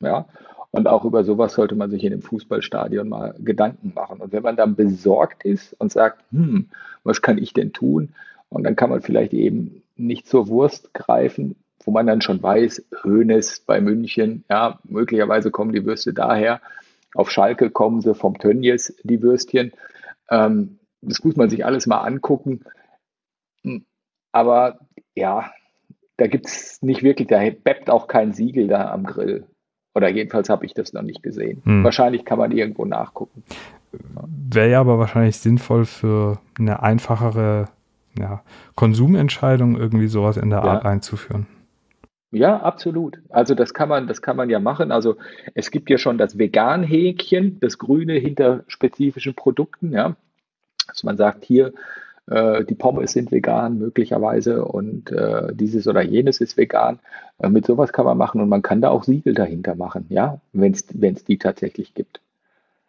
Ja, 0.00 0.26
und 0.70 0.88
auch 0.88 1.04
über 1.04 1.22
sowas 1.22 1.54
sollte 1.54 1.74
man 1.74 1.90
sich 1.90 2.02
in 2.02 2.12
einem 2.12 2.22
Fußballstadion 2.22 3.08
mal 3.08 3.34
Gedanken 3.38 3.92
machen. 3.94 4.20
Und 4.20 4.32
wenn 4.32 4.42
man 4.42 4.56
dann 4.56 4.74
besorgt 4.74 5.44
ist 5.44 5.74
und 5.78 5.92
sagt, 5.92 6.24
hm, 6.32 6.70
was 7.04 7.20
kann 7.20 7.38
ich 7.38 7.52
denn 7.52 7.72
tun? 7.72 8.14
Und 8.48 8.64
dann 8.64 8.74
kann 8.74 8.90
man 8.90 9.02
vielleicht 9.02 9.34
eben 9.34 9.82
nicht 9.96 10.26
zur 10.26 10.48
Wurst 10.48 10.94
greifen, 10.94 11.56
wo 11.84 11.90
man 11.90 12.06
dann 12.06 12.20
schon 12.20 12.42
weiß, 12.42 12.84
Hönes 13.02 13.60
bei 13.60 13.80
München, 13.80 14.44
ja, 14.50 14.78
möglicherweise 14.84 15.50
kommen 15.50 15.72
die 15.72 15.84
Würste 15.84 16.12
daher. 16.12 16.60
Auf 17.14 17.30
Schalke 17.30 17.70
kommen 17.70 18.00
sie 18.00 18.14
vom 18.14 18.38
Tönnies, 18.38 18.96
die 19.02 19.20
Würstchen. 19.22 19.72
Ähm, 20.30 20.78
das 21.02 21.22
muss 21.24 21.36
man 21.36 21.50
sich 21.50 21.64
alles 21.64 21.86
mal 21.86 22.00
angucken. 22.00 22.60
Hm, 23.62 23.84
aber 24.32 24.78
ja, 25.14 25.50
da 26.16 26.26
gibt 26.26 26.46
es 26.46 26.80
nicht 26.82 27.02
wirklich, 27.02 27.28
da 27.28 27.40
beppt 27.40 27.90
auch 27.90 28.06
kein 28.06 28.32
Siegel 28.32 28.68
da 28.68 28.90
am 28.90 29.04
Grill. 29.04 29.46
Oder 29.94 30.08
jedenfalls 30.08 30.48
habe 30.48 30.64
ich 30.64 30.72
das 30.72 30.92
noch 30.92 31.02
nicht 31.02 31.22
gesehen. 31.22 31.60
Hm. 31.64 31.84
Wahrscheinlich 31.84 32.24
kann 32.24 32.38
man 32.38 32.52
irgendwo 32.52 32.84
nachgucken. 32.84 33.42
Wäre 33.92 34.70
ja 34.70 34.80
aber 34.80 34.98
wahrscheinlich 34.98 35.36
sinnvoll 35.36 35.84
für 35.84 36.38
eine 36.58 36.82
einfachere 36.82 37.68
ja, 38.18 38.42
Konsumentscheidung, 38.74 39.76
irgendwie 39.76 40.08
sowas 40.08 40.36
in 40.36 40.50
der 40.50 40.60
ja. 40.60 40.64
Art 40.64 40.84
einzuführen. 40.86 41.46
Ja, 42.32 42.60
absolut. 42.60 43.20
Also 43.28 43.54
das 43.54 43.74
kann 43.74 43.90
man, 43.90 44.06
das 44.06 44.22
kann 44.22 44.36
man 44.36 44.48
ja 44.48 44.58
machen. 44.58 44.90
Also 44.90 45.16
es 45.54 45.70
gibt 45.70 45.90
ja 45.90 45.98
schon 45.98 46.16
das 46.16 46.38
Vegan-Häkchen, 46.38 47.60
das 47.60 47.78
Grüne 47.78 48.14
hinter 48.14 48.64
spezifischen 48.68 49.34
Produkten, 49.34 49.92
ja. 49.92 50.16
Also 50.88 51.06
man 51.06 51.18
sagt 51.18 51.44
hier, 51.44 51.74
äh, 52.26 52.64
die 52.64 52.74
Pommes 52.74 53.12
sind 53.12 53.30
vegan 53.32 53.78
möglicherweise 53.78 54.64
und 54.64 55.12
äh, 55.12 55.54
dieses 55.54 55.86
oder 55.86 56.00
jenes 56.02 56.40
ist 56.40 56.56
vegan. 56.56 57.00
Äh, 57.38 57.50
mit 57.50 57.66
sowas 57.66 57.92
kann 57.92 58.06
man 58.06 58.16
machen 58.16 58.40
und 58.40 58.48
man 58.48 58.62
kann 58.62 58.80
da 58.80 58.88
auch 58.88 59.04
Siegel 59.04 59.34
dahinter 59.34 59.74
machen, 59.74 60.06
ja, 60.08 60.40
wenn 60.52 60.72
es 60.72 61.24
die 61.24 61.38
tatsächlich 61.38 61.92
gibt. 61.92 62.20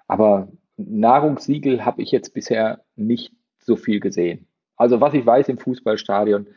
Aber 0.08 0.48
Nahrungssiegel 0.78 1.86
habe 1.86 2.02
ich 2.02 2.12
jetzt 2.12 2.34
bisher 2.34 2.80
nicht 2.96 3.34
so 3.60 3.76
viel 3.76 4.00
gesehen. 4.00 4.48
Also 4.78 5.02
was 5.02 5.14
ich 5.14 5.26
weiß 5.26 5.50
im 5.50 5.58
Fußballstadion, 5.58 6.48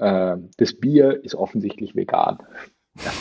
äh, 0.00 0.36
das 0.56 0.74
Bier 0.74 1.22
ist 1.24 1.34
offensichtlich 1.34 1.94
vegan. 1.94 2.38
Ja. 2.96 3.12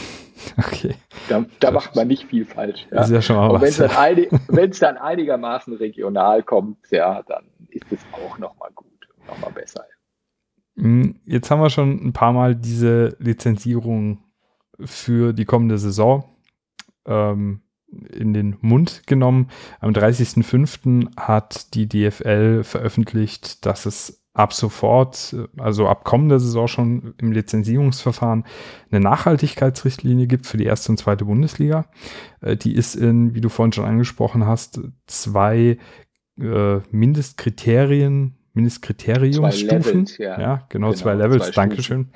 Okay. 0.58 0.96
Da, 1.28 1.46
da 1.60 1.72
macht 1.72 1.96
man 1.96 2.08
nicht 2.08 2.26
viel 2.26 2.46
falsch. 2.46 2.88
Ja. 2.92 3.04
ist 3.04 3.12
ja 3.12 3.22
schon 3.22 3.36
mal 3.36 3.50
Und 3.50 3.62
wenn 3.62 3.70
es 3.70 3.78
dann, 3.78 3.92
einig, 3.92 4.80
dann 4.80 4.98
einigermaßen 4.98 5.74
regional 5.76 6.44
kommt, 6.44 6.78
ja, 6.92 7.22
dann 7.24 7.46
ist 7.70 7.92
es 7.92 8.00
auch 8.14 8.38
nochmal 8.38 8.70
gut, 8.74 9.08
nochmal 9.28 9.52
besser. 9.52 9.86
Hm, 10.78 11.20
jetzt 11.26 11.52
haben 11.52 11.62
wir 11.62 11.70
schon 11.70 11.92
ein 12.04 12.14
paar 12.14 12.34
Mal 12.34 12.56
diese 12.56 13.16
Lizenzierung 13.20 14.24
für 14.80 15.34
die 15.34 15.46
kommende 15.46 15.78
Saison 15.78 16.24
ähm, 17.06 17.62
in 18.12 18.34
den 18.34 18.58
Mund 18.62 19.04
genommen. 19.08 19.50
Am 19.80 19.92
30.05. 19.92 21.16
hat 21.18 21.74
die 21.74 21.88
DFL 21.88 22.64
veröffentlicht, 22.64 23.66
dass 23.66 23.86
es 23.86 24.24
ab 24.40 24.54
sofort, 24.54 25.36
also 25.58 25.88
ab 25.88 26.06
kommender 26.06 26.40
Saison 26.40 26.68
schon 26.70 27.14
im 27.18 27.34
Lizenzierungsverfahren 27.34 28.46
eine 28.90 29.02
Nachhaltigkeitsrichtlinie 29.02 30.28
gibt 30.28 30.48
für 30.48 30.56
die 30.56 30.64
erste 30.64 30.94
und 30.94 30.98
zweite 30.98 31.26
Bundesliga. 31.26 31.86
Äh, 32.40 32.56
die 32.56 32.74
ist 32.74 32.96
in, 32.96 33.36
wie 33.36 33.42
du 33.42 33.50
vorhin 33.50 33.74
schon 33.74 33.84
angesprochen 33.84 34.48
hast, 34.48 34.80
zwei 35.08 35.78
äh, 36.40 36.78
Mindestkriterien, 36.90 38.36
Mindestkriteriumsstufen. 38.54 40.08
Ja. 40.18 40.40
ja. 40.40 40.66
genau, 40.70 40.88
genau, 40.88 40.94
zwei 40.94 41.16
Levels, 41.16 41.48
zwei 41.48 41.52
Dankeschön. 41.52 42.10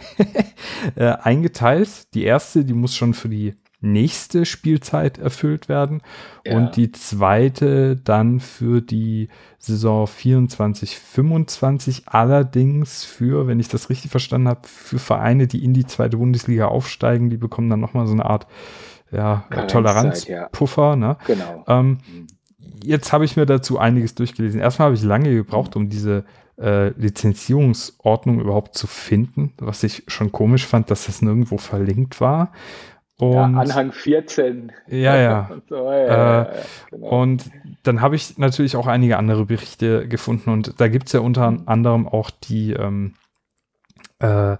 äh, 0.95 1.05
eingeteilt. 1.05 2.13
Die 2.13 2.24
erste, 2.24 2.63
die 2.63 2.74
muss 2.74 2.95
schon 2.95 3.13
für 3.13 3.28
die 3.28 3.53
nächste 3.84 4.46
Spielzeit 4.46 5.18
erfüllt 5.18 5.68
werden 5.68 6.02
ja. 6.46 6.56
und 6.56 6.76
die 6.78 6.92
zweite 6.92 7.98
dann 7.98 8.40
für 8.40 8.82
die 8.82 9.28
Saison 9.60 10.08
24, 10.08 10.98
25 10.98 12.04
allerdings 12.08 13.04
für, 13.04 13.46
wenn 13.46 13.60
ich 13.60 13.68
das 13.68 13.90
richtig 13.90 14.10
verstanden 14.10 14.48
habe, 14.48 14.62
für 14.64 15.00
Vereine, 15.00 15.48
die 15.48 15.64
in 15.64 15.74
die 15.74 15.86
zweite 15.86 16.18
Bundesliga 16.18 16.68
aufsteigen, 16.68 17.30
die 17.30 17.38
bekommen 17.38 17.70
dann 17.70 17.82
nochmal 17.82 18.08
so 18.08 18.14
eine 18.14 18.26
Art 18.26 18.48
ja, 19.12 19.46
Toleranzpuffer. 19.68 20.90
Ja. 20.90 20.96
Ne? 20.96 21.18
Genau. 21.28 21.64
Ähm, 21.68 21.90
mhm. 21.90 22.28
jetzt 22.84 23.14
habe 23.14 23.26
ich 23.26 23.36
mir 23.36 23.46
dazu 23.46 23.78
einiges 23.80 24.16
durchgelesen. 24.16 24.60
Erstmal 24.60 24.88
habe 24.88 24.96
ich 24.96 25.04
lange 25.04 25.34
gebraucht, 25.34 25.76
um 25.76 25.90
diese 25.90 26.24
äh, 26.60 26.90
Lizenzierungsordnung 26.90 28.40
überhaupt 28.40 28.76
zu 28.76 28.88
finden, 28.88 29.54
was 29.58 29.84
ich 29.84 30.04
schon 30.08 30.32
komisch 30.32 30.66
fand, 30.66 30.90
dass 30.92 31.06
das 31.06 31.22
nirgendwo 31.22 31.58
verlinkt 31.58 32.22
war. 32.22 32.52
Und, 33.20 33.34
ja, 33.34 33.43
Anhang 33.43 33.91
14. 33.91 34.72
Ja, 34.88 35.16
ja. 35.16 35.49
und, 35.51 35.70
so, 35.70 35.91
ja, 35.91 36.41
äh, 36.43 36.64
genau. 36.89 37.22
und 37.22 37.51
dann 37.84 38.01
habe 38.01 38.16
ich 38.16 38.38
natürlich 38.38 38.76
auch 38.76 38.88
einige 38.88 39.18
andere 39.18 39.45
Berichte 39.45 40.07
gefunden 40.07 40.49
und 40.49 40.80
da 40.80 40.88
gibt 40.88 41.07
es 41.07 41.14
ja 41.14 41.20
unter 41.20 41.57
anderem 41.66 42.07
auch 42.07 42.30
die 42.32 42.74
ähm, 42.74 43.14
äh, 44.20 44.57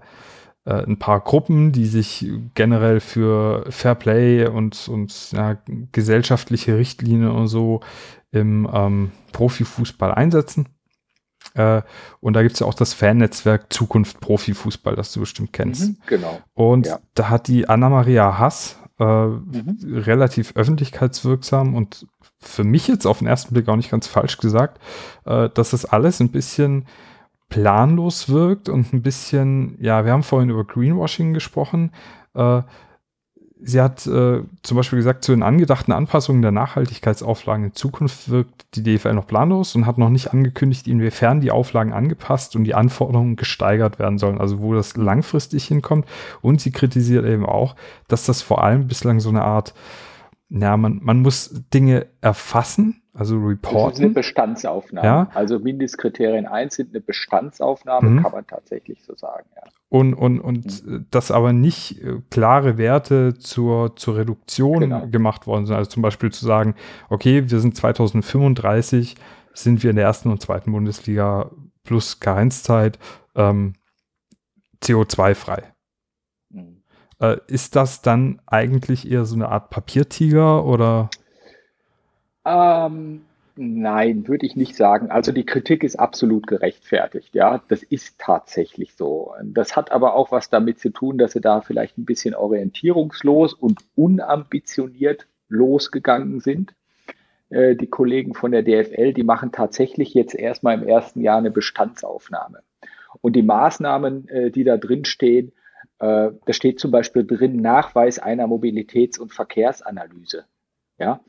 äh, 0.66 0.82
ein 0.86 0.98
paar 0.98 1.20
Gruppen, 1.20 1.72
die 1.72 1.86
sich 1.86 2.26
generell 2.54 3.00
für 3.00 3.66
Fair 3.70 3.94
Play 3.94 4.46
und, 4.46 4.88
und 4.88 5.32
ja, 5.32 5.58
gesellschaftliche 5.92 6.76
Richtlinien 6.78 7.30
und 7.30 7.48
so 7.48 7.80
im 8.30 8.68
ähm, 8.72 9.12
Profifußball 9.32 10.12
einsetzen. 10.12 10.68
Äh, 11.54 11.82
und 12.20 12.34
da 12.34 12.42
gibt 12.42 12.54
es 12.54 12.60
ja 12.60 12.66
auch 12.66 12.74
das 12.74 12.94
Fannetzwerk 12.94 13.72
Zukunft 13.72 14.20
Profifußball, 14.20 14.96
das 14.96 15.12
du 15.12 15.20
bestimmt 15.20 15.52
kennst. 15.52 15.88
Mhm, 15.88 15.96
genau. 16.06 16.40
Und 16.54 16.86
ja. 16.86 16.98
da 17.14 17.28
hat 17.28 17.48
die 17.48 17.68
Anna-Maria 17.68 18.38
Hass 18.38 18.78
äh, 18.98 19.04
mhm. 19.04 19.78
relativ 19.82 20.56
öffentlichkeitswirksam 20.56 21.74
und 21.74 22.06
für 22.40 22.64
mich 22.64 22.88
jetzt 22.88 23.06
auf 23.06 23.18
den 23.18 23.26
ersten 23.26 23.54
Blick 23.54 23.68
auch 23.68 23.76
nicht 23.76 23.90
ganz 23.90 24.06
falsch 24.06 24.38
gesagt, 24.38 24.80
äh, 25.24 25.48
dass 25.50 25.70
das 25.70 25.84
alles 25.84 26.20
ein 26.20 26.30
bisschen 26.30 26.86
planlos 27.48 28.28
wirkt 28.28 28.68
und 28.68 28.92
ein 28.92 29.02
bisschen, 29.02 29.76
ja, 29.80 30.04
wir 30.04 30.12
haben 30.12 30.22
vorhin 30.22 30.50
über 30.50 30.64
Greenwashing 30.64 31.34
gesprochen. 31.34 31.92
Äh, 32.34 32.62
sie 33.64 33.80
hat 33.80 34.06
äh, 34.06 34.42
zum 34.62 34.76
Beispiel 34.76 34.98
gesagt, 34.98 35.24
zu 35.24 35.32
den 35.32 35.42
angedachten 35.42 35.92
Anpassungen 35.92 36.42
der 36.42 36.50
Nachhaltigkeitsauflagen 36.50 37.66
in 37.66 37.72
Zukunft 37.72 38.30
wirkt 38.30 38.66
die 38.74 38.82
DFL 38.82 39.14
noch 39.14 39.26
planlos 39.26 39.74
und 39.74 39.86
hat 39.86 39.98
noch 39.98 40.10
nicht 40.10 40.32
angekündigt, 40.32 40.86
inwiefern 40.86 41.40
die 41.40 41.50
Auflagen 41.50 41.92
angepasst 41.92 42.56
und 42.56 42.64
die 42.64 42.74
Anforderungen 42.74 43.36
gesteigert 43.36 43.98
werden 43.98 44.18
sollen, 44.18 44.38
also 44.38 44.60
wo 44.60 44.74
das 44.74 44.96
langfristig 44.96 45.64
hinkommt. 45.64 46.06
Und 46.42 46.60
sie 46.60 46.72
kritisiert 46.72 47.24
eben 47.24 47.46
auch, 47.46 47.74
dass 48.06 48.26
das 48.26 48.42
vor 48.42 48.62
allem 48.62 48.86
bislang 48.86 49.20
so 49.20 49.30
eine 49.30 49.42
Art, 49.42 49.74
ja, 50.50 50.76
man, 50.76 51.00
man 51.02 51.20
muss 51.20 51.62
Dinge 51.72 52.06
erfassen, 52.20 53.02
also 53.16 53.38
reporten. 53.38 53.90
Das 53.90 53.98
ist 53.98 54.04
eine 54.04 54.14
Bestandsaufnahme. 54.14 55.06
Ja. 55.06 55.28
Also 55.34 55.60
Mindestkriterien 55.60 56.46
1 56.46 56.74
sind 56.74 56.90
eine 56.90 57.00
Bestandsaufnahme, 57.00 58.10
mhm. 58.10 58.22
kann 58.22 58.32
man 58.32 58.46
tatsächlich 58.46 59.04
so 59.04 59.14
sagen. 59.14 59.48
Ja. 59.54 59.62
Und, 59.88 60.14
und, 60.14 60.40
und 60.40 60.84
mhm. 60.84 61.06
dass 61.10 61.30
aber 61.30 61.52
nicht 61.52 62.02
äh, 62.02 62.20
klare 62.30 62.76
Werte 62.76 63.34
zur, 63.34 63.94
zur 63.94 64.16
Reduktion 64.16 64.80
genau. 64.80 65.06
gemacht 65.06 65.46
worden 65.46 65.66
sind. 65.66 65.76
Also 65.76 65.90
zum 65.90 66.02
Beispiel 66.02 66.32
zu 66.32 66.44
sagen, 66.44 66.74
okay, 67.08 67.48
wir 67.48 67.60
sind 67.60 67.76
2035, 67.76 69.14
sind 69.52 69.84
wir 69.84 69.90
in 69.90 69.96
der 69.96 70.06
ersten 70.06 70.30
und 70.32 70.42
zweiten 70.42 70.72
Bundesliga 70.72 71.52
plus 71.84 72.18
Karenzzeit 72.18 72.98
ähm, 73.36 73.74
CO2-frei. 74.82 75.72
Mhm. 76.50 76.82
Äh, 77.20 77.36
ist 77.46 77.76
das 77.76 78.02
dann 78.02 78.40
eigentlich 78.46 79.08
eher 79.08 79.24
so 79.24 79.36
eine 79.36 79.50
Art 79.50 79.70
Papiertiger 79.70 80.64
oder? 80.64 81.10
Ähm, 82.44 83.22
nein, 83.56 84.28
würde 84.28 84.46
ich 84.46 84.56
nicht 84.56 84.76
sagen. 84.76 85.10
Also 85.10 85.32
die 85.32 85.46
Kritik 85.46 85.84
ist 85.84 85.96
absolut 85.96 86.46
gerechtfertigt. 86.46 87.34
Ja, 87.34 87.62
das 87.68 87.82
ist 87.82 88.18
tatsächlich 88.18 88.94
so. 88.94 89.34
Das 89.42 89.76
hat 89.76 89.92
aber 89.92 90.14
auch 90.14 90.32
was 90.32 90.50
damit 90.50 90.78
zu 90.78 90.90
tun, 90.90 91.18
dass 91.18 91.32
sie 91.32 91.40
da 91.40 91.60
vielleicht 91.60 91.98
ein 91.98 92.04
bisschen 92.04 92.34
orientierungslos 92.34 93.54
und 93.54 93.80
unambitioniert 93.94 95.26
losgegangen 95.48 96.40
sind. 96.40 96.74
Äh, 97.50 97.76
die 97.76 97.86
Kollegen 97.86 98.34
von 98.34 98.52
der 98.52 98.62
DFL, 98.62 99.12
die 99.12 99.22
machen 99.22 99.52
tatsächlich 99.52 100.14
jetzt 100.14 100.34
erstmal 100.34 100.74
im 100.74 100.86
ersten 100.86 101.20
Jahr 101.20 101.38
eine 101.38 101.50
Bestandsaufnahme. 101.50 102.62
Und 103.20 103.36
die 103.36 103.42
Maßnahmen, 103.42 104.28
äh, 104.28 104.50
die 104.50 104.64
da 104.64 104.76
drin 104.76 105.04
stehen, 105.04 105.52
äh, 106.00 106.30
da 106.44 106.52
steht 106.52 106.80
zum 106.80 106.90
Beispiel 106.90 107.24
drin 107.24 107.56
Nachweis 107.56 108.18
einer 108.18 108.46
Mobilitäts- 108.46 109.18
und 109.18 109.32
Verkehrsanalyse. 109.32 110.44
Ja, 110.98 111.20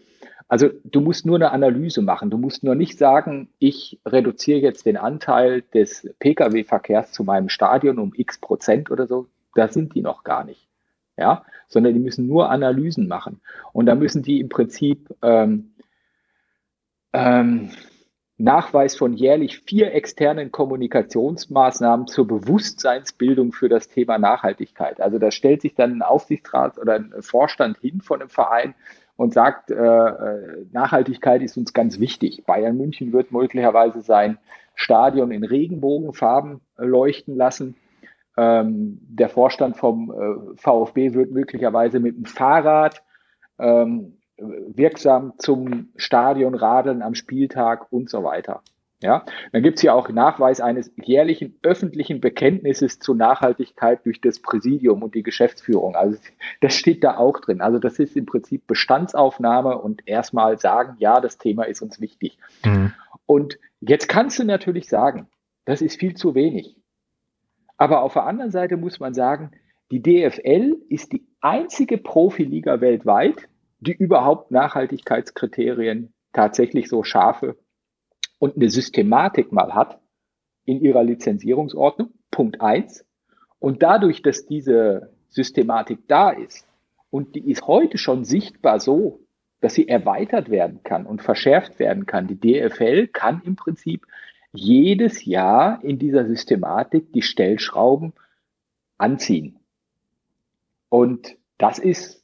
also 0.47 0.69
du 0.83 1.01
musst 1.01 1.25
nur 1.25 1.37
eine 1.37 1.51
Analyse 1.51 2.01
machen. 2.01 2.29
Du 2.29 2.37
musst 2.37 2.63
nur 2.63 2.75
nicht 2.75 2.97
sagen, 2.97 3.49
ich 3.57 3.99
reduziere 4.05 4.59
jetzt 4.59 4.85
den 4.85 4.97
Anteil 4.97 5.63
des 5.73 6.07
Pkw-Verkehrs 6.19 7.11
zu 7.11 7.23
meinem 7.23 7.49
Stadion 7.49 7.97
um 7.97 8.13
x 8.15 8.39
Prozent 8.39 8.91
oder 8.91 9.07
so. 9.07 9.27
Da 9.55 9.69
sind 9.69 9.95
die 9.95 10.01
noch 10.01 10.23
gar 10.23 10.43
nicht. 10.43 10.67
Ja, 11.17 11.45
sondern 11.67 11.93
die 11.93 11.99
müssen 11.99 12.27
nur 12.27 12.49
Analysen 12.49 13.07
machen. 13.07 13.41
Und 13.71 13.85
da 13.85 13.95
müssen 13.95 14.21
die 14.21 14.41
im 14.41 14.49
Prinzip 14.49 15.15
ähm, 15.21 15.71
ähm, 17.13 17.71
Nachweis 18.37 18.97
von 18.97 19.13
jährlich 19.13 19.59
vier 19.61 19.93
externen 19.93 20.51
Kommunikationsmaßnahmen 20.51 22.07
zur 22.07 22.27
Bewusstseinsbildung 22.27 23.53
für 23.53 23.69
das 23.69 23.87
Thema 23.87 24.17
Nachhaltigkeit. 24.17 24.99
Also 24.99 25.19
da 25.19 25.31
stellt 25.31 25.61
sich 25.61 25.73
dann 25.73 25.93
ein 25.93 26.01
Aufsichtsrat 26.01 26.77
oder 26.77 26.95
ein 26.95 27.13
Vorstand 27.21 27.77
hin 27.77 28.01
von 28.01 28.19
einem 28.19 28.29
Verein 28.29 28.75
und 29.17 29.33
sagt, 29.33 29.71
äh, 29.71 29.75
äh, 29.75 30.65
Nachhaltigkeit 30.71 31.41
ist 31.41 31.57
uns 31.57 31.73
ganz 31.73 31.99
wichtig. 31.99 32.43
Bayern 32.45 32.77
München 32.77 33.13
wird 33.13 33.31
möglicherweise 33.31 34.01
sein 34.01 34.37
Stadion 34.75 35.31
in 35.31 35.43
Regenbogenfarben 35.43 36.61
äh, 36.77 36.85
leuchten 36.85 37.35
lassen. 37.35 37.75
Ähm, 38.37 38.99
der 39.01 39.29
Vorstand 39.29 39.77
vom 39.77 40.11
äh, 40.11 40.57
VfB 40.57 41.13
wird 41.13 41.31
möglicherweise 41.31 41.99
mit 41.99 42.17
dem 42.17 42.25
Fahrrad 42.25 43.01
ähm, 43.57 44.17
wirksam 44.37 45.33
zum 45.37 45.89
Stadion 45.95 46.55
radeln 46.55 47.01
am 47.01 47.15
Spieltag 47.15 47.91
und 47.93 48.09
so 48.09 48.23
weiter. 48.23 48.61
Ja, 49.01 49.25
dann 49.51 49.61
gibt 49.61 49.75
es 49.75 49.81
hier 49.81 49.93
auch 49.93 50.07
Nachweis 50.09 50.61
eines 50.61 50.91
jährlichen 50.95 51.59
öffentlichen 51.63 52.21
Bekenntnisses 52.21 52.99
zur 52.99 53.15
Nachhaltigkeit 53.15 54.05
durch 54.05 54.21
das 54.21 54.39
Präsidium 54.39 55.03
und 55.03 55.15
die 55.15 55.23
Geschäftsführung. 55.23 55.95
Also 55.95 56.17
das 56.61 56.75
steht 56.75 57.03
da 57.03 57.17
auch 57.17 57.39
drin. 57.41 57.61
Also 57.61 57.77
das 57.77 57.99
ist 57.99 58.15
im 58.15 58.25
Prinzip 58.25 58.65
Bestandsaufnahme 58.67 59.77
und 59.77 60.07
erstmal 60.07 60.57
sagen, 60.59 60.95
ja, 60.99 61.19
das 61.19 61.37
Thema 61.37 61.63
ist 61.63 61.81
uns 61.81 61.99
wichtig. 61.99 62.37
Mhm. 62.63 62.93
Und 63.25 63.59
jetzt 63.81 64.07
kannst 64.07 64.39
du 64.39 64.45
natürlich 64.45 64.87
sagen, 64.87 65.27
das 65.65 65.81
ist 65.81 65.99
viel 65.99 66.15
zu 66.15 66.33
wenig. 66.33 66.77
Aber 67.77 68.01
auf 68.01 68.13
der 68.13 68.25
anderen 68.25 68.51
Seite 68.51 68.77
muss 68.77 69.01
man 69.01 69.13
sagen, 69.13 69.51
die 69.91 70.01
DFL 70.01 70.77
ist 70.87 71.11
die 71.11 71.27
einzige 71.41 71.97
Profiliga 71.97 72.79
weltweit, 72.79 73.49
die 73.79 73.93
überhaupt 73.93 74.51
Nachhaltigkeitskriterien 74.51 76.13
tatsächlich 76.31 76.87
so 76.87 77.03
scharfe 77.03 77.57
und 78.39 78.55
eine 78.55 78.69
Systematik 78.69 79.51
mal 79.51 79.73
hat 79.73 79.99
in 80.65 80.81
ihrer 80.81 81.03
Lizenzierungsordnung, 81.03 82.09
Punkt 82.31 82.61
eins. 82.61 83.05
Und 83.59 83.83
dadurch, 83.83 84.21
dass 84.21 84.45
diese 84.45 85.13
Systematik 85.29 86.07
da 86.07 86.29
ist 86.29 86.67
und 87.09 87.35
die 87.35 87.49
ist 87.49 87.67
heute 87.67 87.97
schon 87.97 88.25
sichtbar 88.25 88.79
so, 88.79 89.21
dass 89.61 89.73
sie 89.73 89.87
erweitert 89.87 90.49
werden 90.49 90.81
kann 90.83 91.05
und 91.05 91.21
verschärft 91.21 91.79
werden 91.79 92.05
kann. 92.05 92.27
Die 92.27 92.39
DFL 92.39 93.07
kann 93.07 93.41
im 93.45 93.55
Prinzip 93.55 94.05
jedes 94.53 95.25
Jahr 95.25 95.83
in 95.83 95.99
dieser 95.99 96.25
Systematik 96.25 97.11
die 97.13 97.21
Stellschrauben 97.21 98.13
anziehen. 98.97 99.59
Und 100.89 101.35
das 101.57 101.79
ist, 101.79 102.23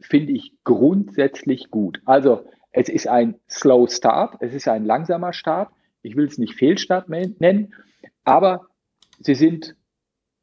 finde 0.00 0.32
ich, 0.32 0.52
grundsätzlich 0.64 1.70
gut. 1.70 2.00
Also 2.04 2.44
es 2.72 2.88
ist 2.88 3.06
ein 3.06 3.36
Slow 3.48 3.88
Start, 3.88 4.36
es 4.40 4.54
ist 4.54 4.68
ein 4.68 4.84
langsamer 4.84 5.32
Start. 5.32 5.70
Ich 6.02 6.16
will 6.16 6.26
es 6.26 6.38
nicht 6.38 6.54
Fehlstart 6.54 7.08
nennen, 7.08 7.74
aber 8.24 8.66
sie 9.20 9.34
sind, 9.34 9.76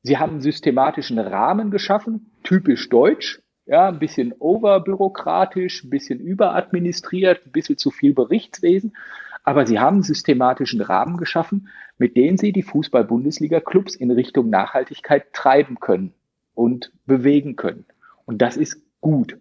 sie 0.03 0.17
haben 0.17 0.33
einen 0.33 0.41
systematischen 0.41 1.19
Rahmen 1.19 1.71
geschaffen, 1.71 2.31
typisch 2.43 2.87
deutsch, 2.89 3.41
ja, 3.65 3.87
ein 3.87 3.99
bisschen 3.99 4.33
overbürokratisch, 4.39 5.83
ein 5.83 5.89
bisschen 5.89 6.19
überadministriert, 6.19 7.45
ein 7.45 7.51
bisschen 7.51 7.77
zu 7.77 7.91
viel 7.91 8.13
Berichtswesen. 8.13 8.95
Aber 9.43 9.67
sie 9.67 9.79
haben 9.79 9.97
einen 9.97 10.03
systematischen 10.03 10.81
Rahmen 10.81 11.17
geschaffen, 11.17 11.69
mit 11.97 12.17
dem 12.17 12.37
sie 12.37 12.51
die 12.51 12.63
Fußball-Bundesliga-Clubs 12.63 13.95
in 13.95 14.11
Richtung 14.11 14.49
Nachhaltigkeit 14.49 15.33
treiben 15.33 15.79
können 15.79 16.13
und 16.53 16.91
bewegen 17.05 17.55
können. 17.55 17.85
Und 18.25 18.41
das 18.41 18.57
ist 18.57 18.81
gut. 19.01 19.37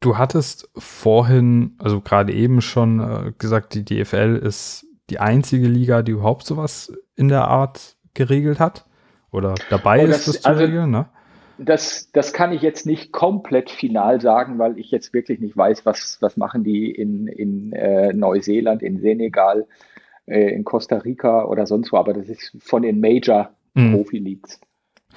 Du 0.00 0.16
hattest 0.16 0.70
vorhin, 0.78 1.76
also 1.78 2.00
gerade 2.00 2.32
eben 2.32 2.62
schon 2.62 3.00
äh, 3.00 3.32
gesagt, 3.38 3.74
die 3.74 3.84
DFL 3.84 4.40
ist 4.42 4.86
die 5.10 5.18
einzige 5.20 5.68
Liga, 5.68 6.00
die 6.00 6.12
überhaupt 6.12 6.46
sowas 6.46 6.92
in 7.16 7.28
der 7.28 7.48
Art 7.48 7.96
geregelt 8.14 8.60
hat 8.60 8.86
oder 9.30 9.54
dabei 9.68 10.04
oh, 10.04 10.06
das, 10.06 10.20
ist, 10.20 10.28
das 10.28 10.40
zu 10.42 10.48
also, 10.48 10.64
regeln, 10.64 10.90
ne? 10.90 11.06
Das, 11.58 12.10
das 12.12 12.32
kann 12.32 12.52
ich 12.52 12.62
jetzt 12.62 12.86
nicht 12.86 13.12
komplett 13.12 13.68
final 13.68 14.22
sagen, 14.22 14.58
weil 14.58 14.78
ich 14.78 14.90
jetzt 14.90 15.12
wirklich 15.12 15.40
nicht 15.40 15.54
weiß, 15.54 15.84
was, 15.84 16.16
was 16.20 16.38
machen 16.38 16.64
die 16.64 16.90
in, 16.90 17.26
in 17.26 17.72
äh, 17.74 18.14
Neuseeland, 18.14 18.82
in 18.82 19.00
Senegal, 19.00 19.66
äh, 20.24 20.54
in 20.54 20.64
Costa 20.64 20.96
Rica 20.96 21.44
oder 21.44 21.66
sonst 21.66 21.92
wo. 21.92 21.98
Aber 21.98 22.14
das 22.14 22.30
ist 22.30 22.56
von 22.60 22.80
den 22.80 23.00
Major 23.00 23.50
mhm. 23.74 23.92
Profi-Leagues, 23.92 24.58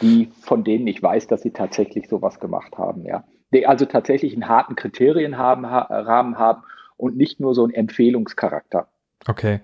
die, 0.02 0.32
von 0.42 0.66
denen 0.66 0.88
ich 0.88 1.02
weiß, 1.02 1.28
dass 1.28 1.44
sie 1.44 1.52
tatsächlich 1.52 2.10
sowas 2.10 2.42
gemacht 2.42 2.78
haben, 2.78 3.06
ja 3.06 3.24
die 3.54 3.68
also 3.68 3.86
tatsächlich 3.86 4.34
einen 4.34 4.48
harten 4.48 4.76
Kriterienrahmen 4.76 5.70
haben 5.70 6.64
und 6.98 7.18
nicht 7.18 7.40
nur 7.40 7.56
so 7.56 7.64
einen 7.64 7.74
Empfehlungscharakter. 7.74 8.88
Okay, 9.28 9.62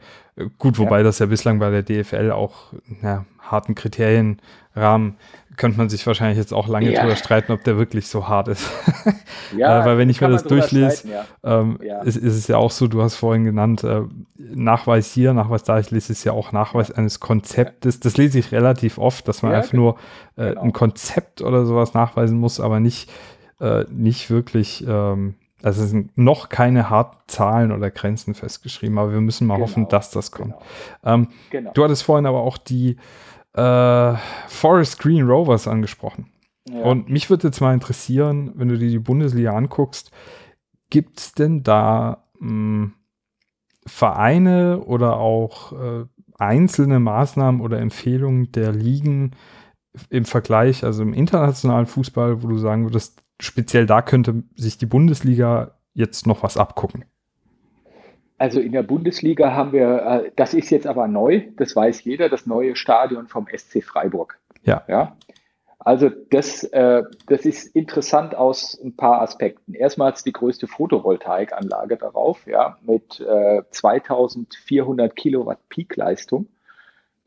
gut, 0.57 0.79
wobei 0.79 0.99
ja. 0.99 1.03
das 1.03 1.19
ja 1.19 1.25
bislang 1.25 1.59
bei 1.59 1.69
der 1.69 1.83
DFL 1.83 2.31
auch 2.31 2.73
ja, 3.01 3.25
harten 3.39 3.75
Kriterienrahmen 3.75 5.17
könnte 5.59 5.77
man 5.77 5.89
sich 5.89 6.07
wahrscheinlich 6.07 6.37
jetzt 6.37 6.53
auch 6.53 6.67
lange 6.67 6.91
ja. 6.91 7.01
drüber 7.01 7.17
streiten, 7.17 7.51
ob 7.51 7.63
der 7.65 7.77
wirklich 7.77 8.07
so 8.07 8.27
hart 8.27 8.47
ist. 8.47 8.71
ja, 9.55 9.81
äh, 9.81 9.85
weil 9.85 9.97
wenn 9.97 10.09
ich 10.09 10.21
mir 10.21 10.29
das 10.29 10.45
durchlese, 10.45 11.09
ja. 11.09 11.25
Ähm, 11.43 11.77
ja. 11.83 12.01
Ist, 12.01 12.15
ist, 12.15 12.35
es 12.35 12.47
ja 12.47 12.55
auch 12.55 12.71
so, 12.71 12.87
du 12.87 13.03
hast 13.03 13.15
vorhin 13.15 13.43
genannt, 13.43 13.83
äh, 13.83 14.03
Nachweis 14.37 15.11
hier, 15.11 15.33
Nachweis 15.33 15.63
da, 15.63 15.77
ich 15.77 15.91
lese 15.91 16.13
es 16.13 16.23
ja 16.23 16.31
auch 16.31 16.53
Nachweis 16.53 16.91
eines 16.91 17.19
Konzeptes. 17.19 17.99
Das 17.99 18.15
lese 18.15 18.39
ich 18.39 18.53
relativ 18.53 18.97
oft, 18.97 19.27
dass 19.27 19.43
man 19.43 19.51
einfach 19.51 19.73
nur 19.73 19.97
äh, 20.37 20.49
genau. 20.49 20.61
ein 20.61 20.73
Konzept 20.73 21.41
oder 21.41 21.65
sowas 21.65 21.93
nachweisen 21.93 22.39
muss, 22.39 22.61
aber 22.61 22.79
nicht 22.79 23.11
äh, 23.59 23.85
nicht 23.89 24.29
wirklich, 24.29 24.85
ähm, 24.87 25.35
also 25.61 25.83
es 25.83 25.89
sind 25.89 26.17
noch 26.17 26.49
keine 26.49 26.89
harten 26.89 27.17
Zahlen 27.27 27.71
oder 27.71 27.91
Grenzen 27.91 28.33
festgeschrieben, 28.33 28.97
aber 28.97 29.11
wir 29.11 29.21
müssen 29.21 29.47
mal 29.47 29.55
genau, 29.55 29.67
hoffen, 29.67 29.87
dass 29.89 30.11
das 30.11 30.31
kommt. 30.31 30.53
Genau. 30.53 31.13
Ähm, 31.15 31.27
genau. 31.49 31.71
Du 31.73 31.83
hattest 31.83 32.03
vorhin 32.03 32.25
aber 32.25 32.41
auch 32.41 32.57
die 32.57 32.97
äh, 33.53 34.13
Forest 34.47 34.99
Green 34.99 35.27
Rovers 35.27 35.67
angesprochen. 35.67 36.27
Ja. 36.69 36.83
Und 36.83 37.09
mich 37.09 37.29
würde 37.29 37.47
jetzt 37.47 37.61
mal 37.61 37.73
interessieren, 37.73 38.51
wenn 38.55 38.67
du 38.67 38.77
dir 38.77 38.89
die 38.89 38.99
Bundesliga 38.99 39.53
anguckst, 39.53 40.11
gibt 40.89 41.19
es 41.19 41.33
denn 41.33 41.63
da 41.63 42.25
mh, 42.39 42.49
hm, 42.49 42.93
Vereine 43.85 44.81
oder 44.81 45.17
auch 45.17 45.73
äh, 45.73 46.05
einzelne 46.37 46.99
Maßnahmen 46.99 47.59
oder 47.61 47.79
Empfehlungen 47.79 48.51
der 48.51 48.71
Ligen 48.71 49.31
im 50.09 50.25
Vergleich, 50.25 50.83
also 50.83 51.01
im 51.01 51.13
internationalen 51.13 51.87
Fußball, 51.87 52.43
wo 52.43 52.47
du 52.47 52.57
sagen 52.57 52.83
würdest, 52.83 53.23
speziell 53.39 53.85
da 53.85 54.01
könnte 54.01 54.43
sich 54.55 54.77
die 54.77 54.85
Bundesliga 54.85 55.71
jetzt 55.93 56.27
noch 56.27 56.43
was 56.43 56.57
abgucken? 56.57 57.05
Also 58.37 58.61
in 58.61 58.71
der 58.71 58.83
Bundesliga 58.83 59.53
haben 59.53 59.73
wir, 59.73 60.01
äh, 60.05 60.31
das 60.35 60.53
ist 60.53 60.69
jetzt 60.69 60.87
aber 60.87 61.07
neu, 61.07 61.47
das 61.57 61.75
weiß 61.75 62.03
jeder, 62.05 62.29
das 62.29 62.45
neue 62.45 62.75
Stadion 62.75 63.27
vom 63.27 63.47
SC 63.53 63.83
Freiburg. 63.83 64.39
Ja. 64.63 64.83
ja? 64.87 65.17
Also 65.79 66.09
das, 66.09 66.63
äh, 66.65 67.03
das 67.27 67.45
ist 67.45 67.75
interessant 67.75 68.35
aus 68.35 68.79
ein 68.83 68.95
paar 68.95 69.21
Aspekten. 69.21 69.73
Erstmals 69.73 70.23
die 70.23 70.33
größte 70.33 70.67
Photovoltaikanlage 70.67 71.97
darauf, 71.97 72.45
ja, 72.47 72.77
mit 72.81 73.19
äh, 73.21 73.63
2400 73.71 75.15
Kilowatt 75.15 75.59
Peakleistung. 75.69 76.47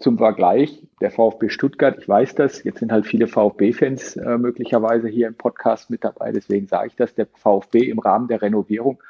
Zum 0.03 0.19
Vergleich, 0.19 0.83
der 1.01 1.13
VfB 1.13 1.49
Stuttgart, 1.49 1.97
ich 1.99 2.09
weiß 2.09 2.35
das, 2.35 2.65
jetzt 2.65 2.81
sind 2.81 2.91
halt 2.91 3.07
viele 3.07 3.29
VfB-Fans 3.29 4.17
äh, 4.17 4.37
möglicherweise 4.37 5.09
hier 5.09 5.29
im 5.29 5.37
Podcast 5.37 5.91
mit 5.91 6.03
dabei, 6.03 6.33
deswegen 6.33 6.67
sage 6.67 6.89
ich 6.89 6.97
das, 6.97 7.15
der 7.15 7.27
VfB 7.27 7.89
im 7.89 8.01
Rahmen 8.01 8.27
der 8.27 8.43
Renovierung 8.43 9.01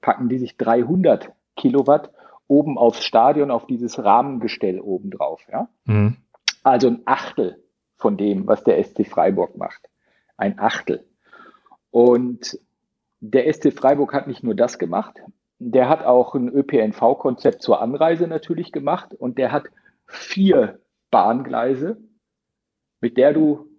packen 0.00 0.30
die 0.30 0.38
sich 0.38 0.56
300 0.56 1.30
Kilowatt 1.56 2.10
oben 2.48 2.78
aufs 2.78 3.04
Stadion, 3.04 3.50
auf 3.50 3.66
dieses 3.66 4.02
Rahmengestell 4.02 4.80
oben 4.80 5.10
drauf. 5.10 5.42
Ja? 5.52 5.68
Mhm. 5.84 6.16
Also 6.62 6.88
ein 6.88 7.02
Achtel 7.04 7.62
von 7.96 8.16
dem, 8.16 8.46
was 8.46 8.64
der 8.64 8.82
SC 8.82 9.06
Freiburg 9.06 9.56
macht. 9.58 9.88
Ein 10.36 10.58
Achtel. 10.58 11.04
Und 11.90 12.58
der 13.20 13.52
SC 13.52 13.72
Freiburg 13.72 14.14
hat 14.14 14.26
nicht 14.26 14.42
nur 14.42 14.54
das 14.54 14.78
gemacht, 14.78 15.20
der 15.58 15.90
hat 15.90 16.02
auch 16.04 16.34
ein 16.34 16.48
ÖPNV-Konzept 16.48 17.60
zur 17.60 17.82
Anreise 17.82 18.26
natürlich 18.26 18.72
gemacht 18.72 19.12
und 19.12 19.36
der 19.36 19.52
hat 19.52 19.64
vier 20.10 20.80
Bahngleise, 21.10 21.96
mit 23.00 23.16
der 23.16 23.32
du 23.32 23.70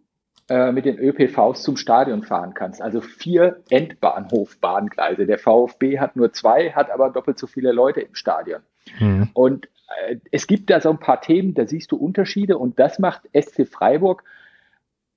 äh, 0.49 0.71
mit 0.71 0.85
den 0.85 0.97
ÖPVs 0.97 1.61
zum 1.61 1.77
Stadion 1.77 2.23
fahren 2.23 2.53
kannst. 2.53 2.81
Also 2.81 2.99
vier 2.99 3.63
Endbahnhof-Bahngleise. 3.69 5.25
Der 5.25 5.37
VfB 5.37 5.99
hat 5.99 6.15
nur 6.15 6.33
zwei, 6.33 6.71
hat 6.71 6.89
aber 6.91 7.09
doppelt 7.09 7.39
so 7.39 7.47
viele 7.47 7.71
Leute 7.71 8.01
im 8.01 8.15
Stadion. 8.15 8.61
Mhm. 8.99 9.29
Und 9.33 9.67
äh, 10.07 10.17
es 10.31 10.47
gibt 10.47 10.69
da 10.69 10.81
so 10.81 10.89
ein 10.89 10.99
paar 10.99 11.21
Themen, 11.21 11.53
da 11.53 11.65
siehst 11.65 11.91
du 11.91 11.95
Unterschiede 11.95 12.57
und 12.57 12.79
das 12.79 12.99
macht 12.99 13.29
SC 13.33 13.65
Freiburg. 13.65 14.23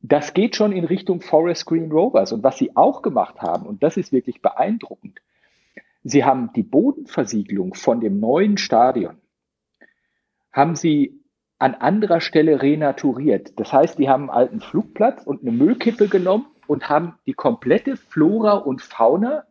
Das 0.02 0.34
geht 0.34 0.54
schon 0.54 0.70
in 0.70 0.84
Richtung 0.84 1.20
Forest 1.20 1.66
Green 1.66 1.90
Rovers. 1.90 2.32
Und 2.32 2.44
was 2.44 2.58
sie 2.58 2.76
auch 2.76 3.02
gemacht 3.02 3.40
haben, 3.40 3.66
und 3.66 3.82
das 3.82 3.96
ist 3.96 4.12
wirklich 4.12 4.42
beeindruckend, 4.42 5.20
sie 6.04 6.24
haben 6.24 6.52
die 6.54 6.62
Bodenversiegelung 6.62 7.74
von 7.74 8.00
dem 8.00 8.20
neuen 8.20 8.58
Stadion, 8.58 9.16
haben 10.54 10.76
sie 10.76 11.20
an 11.58 11.74
anderer 11.74 12.20
Stelle 12.20 12.62
renaturiert. 12.62 13.58
Das 13.58 13.72
heißt, 13.72 13.98
die 13.98 14.08
haben 14.08 14.30
einen 14.30 14.38
alten 14.38 14.60
Flugplatz 14.60 15.24
und 15.24 15.42
eine 15.42 15.52
Müllkippe 15.52 16.08
genommen 16.08 16.46
und 16.66 16.88
haben 16.88 17.18
die 17.26 17.34
komplette 17.34 17.96
Flora 17.96 18.54
und 18.54 18.80
Fauna 18.80 19.44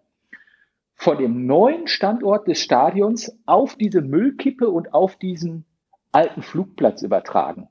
von 0.95 1.17
dem 1.17 1.45
neuen 1.45 1.87
Standort 1.87 2.47
des 2.47 2.61
Stadions 2.61 3.37
auf 3.45 3.75
diese 3.75 4.01
Müllkippe 4.01 4.69
und 4.69 4.93
auf 4.93 5.17
diesen 5.17 5.65
alten 6.11 6.41
Flugplatz 6.41 7.01
übertragen. 7.01 7.67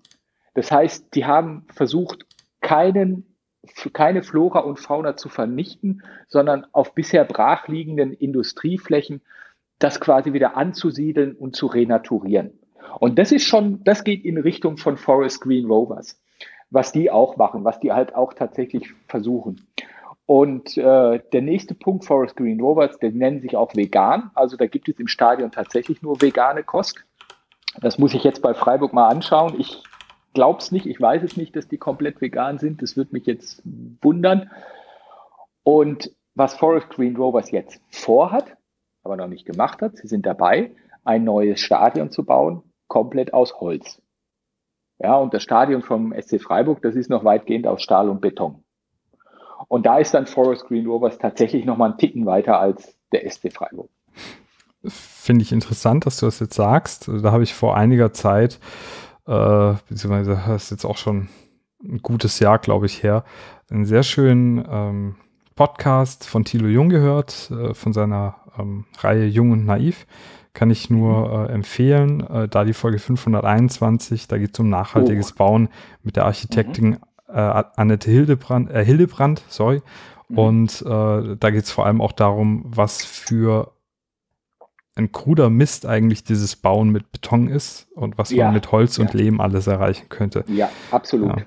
Das 0.55 0.71
heißt, 0.71 1.15
die 1.15 1.25
haben 1.25 1.67
versucht, 1.73 2.27
keinen, 2.61 3.37
keine 3.93 4.23
Flora 4.23 4.61
und 4.61 4.79
Fauna 4.79 5.17
zu 5.17 5.31
vernichten, 5.31 6.03
sondern 6.29 6.67
auf 6.73 6.95
bisher 6.95 7.25
brachliegenden 7.25 8.13
Industrieflächen 8.13 9.23
das 9.79 10.01
quasi 10.01 10.33
wieder 10.33 10.57
anzusiedeln 10.57 11.35
und 11.35 11.57
zu 11.57 11.67
renaturieren. 11.67 12.62
Und 12.99 13.19
das 13.19 13.33
ist 13.33 13.47
schon, 13.47 13.83
das 13.85 14.05
geht 14.05 14.25
in 14.25 14.39
Richtung 14.39 14.77
von 14.77 14.97
Forest 14.97 15.41
Green 15.41 15.67
Rovers, 15.67 16.21
was 16.71 16.93
die 16.93 17.11
auch 17.11 17.37
machen, 17.37 17.65
was 17.65 17.81
die 17.81 17.93
halt 17.93 18.15
auch 18.15 18.35
tatsächlich 18.35 18.93
versuchen. 19.09 19.67
Und 20.27 20.77
äh, 20.77 21.21
der 21.33 21.43
nächste 21.43 21.75
Punkt, 21.75 22.05
Forest 22.05 22.37
Green 22.37 22.61
Rovers, 22.61 22.99
der 22.99 23.11
nennen 23.11 23.41
sich 23.41 23.57
auch 23.57 23.75
vegan. 23.75 24.31
Also 24.35 24.57
da 24.57 24.67
gibt 24.67 24.89
es 24.89 24.99
im 24.99 25.09
Stadion 25.09 25.51
tatsächlich 25.51 26.01
nur 26.01 26.23
vegane 26.23 26.63
Kost. 26.63 27.05
Das 27.81 27.99
muss 27.99 28.15
ich 28.15 28.23
jetzt 28.25 28.43
bei 28.43 28.55
Freiburg 28.55 28.93
mal 28.93 29.09
anschauen. 29.09 29.59
Ich 29.59 29.83
glaube 30.35 30.61
es 30.61 30.73
nicht, 30.73 30.87
ich 30.87 31.01
weiß 31.01 31.23
es 31.23 31.37
nicht, 31.37 31.57
dass 31.57 31.69
die 31.69 31.79
komplett 31.79 32.21
vegan 32.21 32.59
sind. 32.59 32.83
Das 32.83 32.97
würde 32.97 33.13
mich 33.13 33.27
jetzt 33.27 33.63
wundern. 34.01 34.51
Und 35.65 36.13
was 36.35 36.55
Forest 36.55 36.91
Green 36.91 37.17
Rovers 37.17 37.51
jetzt 37.51 37.81
vorhat, 37.91 38.57
aber 39.03 39.17
noch 39.17 39.29
nicht 39.29 39.45
gemacht 39.45 39.83
hat, 39.83 39.97
sie 39.97 40.07
sind 40.09 40.25
dabei, 40.25 40.73
ein 41.05 41.25
neues 41.25 41.61
Stadion 41.61 42.11
zu 42.11 42.25
bauen, 42.25 42.63
komplett 42.93 43.33
aus 43.33 43.59
Holz. 43.59 44.03
Ja, 44.99 45.17
und 45.17 45.33
das 45.33 45.43
Stadion 45.43 45.81
vom 45.81 46.13
SC 46.13 46.39
Freiburg, 46.43 46.83
das 46.83 46.95
ist 46.95 47.09
noch 47.09 47.25
weitgehend 47.25 47.67
aus 47.67 47.83
Stahl 47.83 48.11
und 48.11 48.21
Beton. 48.21 48.63
Und 49.69 49.87
da 49.87 49.97
ist 49.97 50.13
dann 50.13 50.27
Forest 50.27 50.67
Green 50.67 50.87
Rovers 50.87 51.17
tatsächlich 51.17 51.65
nochmal 51.65 51.89
einen 51.89 51.99
Ticken 51.99 52.27
weiter 52.27 52.61
als 52.61 52.95
der 53.11 53.29
SC 53.31 53.51
Freiburg. 53.51 53.89
Finde 54.85 55.43
ich 55.43 55.53
interessant, 55.53 56.05
dass 56.05 56.19
du 56.19 56.27
das 56.27 56.39
jetzt 56.41 56.55
sagst. 56.55 57.09
Da 57.09 57.33
habe 57.33 57.45
ich 57.45 57.55
vor 57.55 57.79
einiger 57.79 58.13
Zeit, 58.13 58.61
äh, 59.27 59.73
beziehungsweise 59.89 60.39
das 60.47 60.65
ist 60.65 60.71
jetzt 60.71 60.85
auch 60.85 60.99
schon 60.99 61.31
ein 61.83 62.03
gutes 62.03 62.41
Jahr, 62.41 62.59
glaube 62.59 62.85
ich, 62.85 63.03
her, 63.03 63.25
einen 63.71 63.87
sehr 63.87 64.03
schönen 64.03 64.63
ähm, 64.71 65.15
Podcast 65.55 66.29
von 66.29 66.45
Thilo 66.45 66.69
Jung 66.69 66.91
gehört, 66.91 67.51
äh, 67.53 67.73
von 67.73 67.95
seiner 67.95 68.37
ähm, 68.59 68.85
Reihe 68.99 69.25
Jung 69.25 69.53
und 69.53 69.65
Naiv. 69.65 70.07
Kann 70.55 70.71
ich 70.71 70.91
nur 70.91 71.49
äh, 71.49 71.53
empfehlen. 71.53 72.27
Äh, 72.29 72.49
da 72.49 72.65
die 72.65 72.75
Folge 72.75 72.99
521, 72.99 74.29
da 74.29 74.39
geht 74.39 74.51
es 74.53 74.61
um 74.61 74.69
nachhaltiges 74.69 75.33
oh. 75.33 75.39
Bauen 75.39 75.69
mit 76.03 76.17
der 76.17 76.27
Architektin 76.27 76.91
mhm 76.91 76.99
äh, 77.33 77.65
Annette 77.77 78.11
Hildebrand, 78.11 78.71
äh, 78.71 78.85
Hildebrand, 78.85 79.43
sorry. 79.49 79.83
Mhm. 80.29 80.39
Und 80.39 80.83
äh, 80.83 81.37
da 81.37 81.51
geht 81.51 81.65
es 81.65 81.73
vor 81.73 81.87
allem 81.87 82.01
auch 82.01 82.13
darum, 82.13 82.65
was 82.67 83.05
für 83.05 83.73
ein 84.95 85.11
kruder 85.11 85.49
Mist 85.49 85.87
eigentlich 85.87 86.23
dieses 86.23 86.57
Bauen 86.57 86.91
mit 86.91 87.11
Beton 87.13 87.49
ist 87.49 87.89
und 87.95 88.19
was 88.19 88.31
ja, 88.31 88.45
man 88.45 88.55
mit 88.55 88.73
Holz 88.73 88.99
ja. 88.99 89.05
und 89.05 89.15
Lehm 89.15 89.41
alles 89.41 89.67
erreichen 89.67 90.09
könnte. 90.11 90.45
Ja, 90.49 90.71
absolut. 90.91 91.39
Ja. 91.39 91.45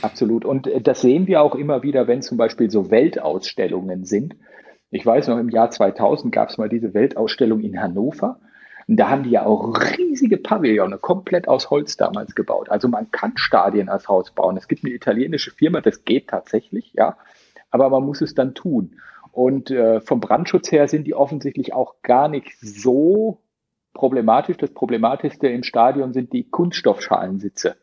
Absolut. 0.00 0.46
Und 0.46 0.66
äh, 0.66 0.80
das 0.80 1.02
sehen 1.02 1.26
wir 1.26 1.42
auch 1.42 1.54
immer 1.54 1.82
wieder, 1.82 2.08
wenn 2.08 2.22
zum 2.22 2.38
Beispiel 2.38 2.70
so 2.70 2.90
Weltausstellungen 2.90 4.04
sind. 4.04 4.34
Ich 4.90 5.04
weiß 5.04 5.28
noch, 5.28 5.36
im 5.36 5.50
Jahr 5.50 5.70
2000 5.70 6.32
gab 6.32 6.48
es 6.48 6.56
mal 6.56 6.70
diese 6.70 6.94
Weltausstellung 6.94 7.60
in 7.60 7.78
Hannover. 7.78 8.40
Und 8.88 8.96
da 8.98 9.08
haben 9.08 9.24
die 9.24 9.30
ja 9.30 9.44
auch 9.44 9.80
riesige 9.98 10.36
Pavillone 10.36 10.98
komplett 10.98 11.48
aus 11.48 11.70
Holz 11.70 11.96
damals 11.96 12.34
gebaut. 12.34 12.70
Also 12.70 12.88
man 12.88 13.10
kann 13.10 13.32
Stadien 13.36 13.88
als 13.88 14.08
Haus 14.08 14.30
bauen. 14.30 14.56
Es 14.56 14.68
gibt 14.68 14.84
eine 14.84 14.94
italienische 14.94 15.50
Firma, 15.50 15.80
das 15.80 16.04
geht 16.04 16.28
tatsächlich, 16.28 16.92
ja. 16.94 17.16
Aber 17.70 17.90
man 17.90 18.04
muss 18.04 18.20
es 18.20 18.34
dann 18.34 18.54
tun. 18.54 19.00
Und 19.32 19.70
äh, 19.70 20.00
vom 20.00 20.20
Brandschutz 20.20 20.70
her 20.70 20.88
sind 20.88 21.06
die 21.06 21.14
offensichtlich 21.14 21.74
auch 21.74 21.96
gar 22.02 22.28
nicht 22.28 22.56
so 22.60 23.42
problematisch. 23.92 24.56
Das 24.56 24.70
Problematischste 24.70 25.48
im 25.48 25.64
Stadion 25.64 26.12
sind 26.12 26.32
die 26.32 26.48
Kunststoffschalensitze, 26.48 27.76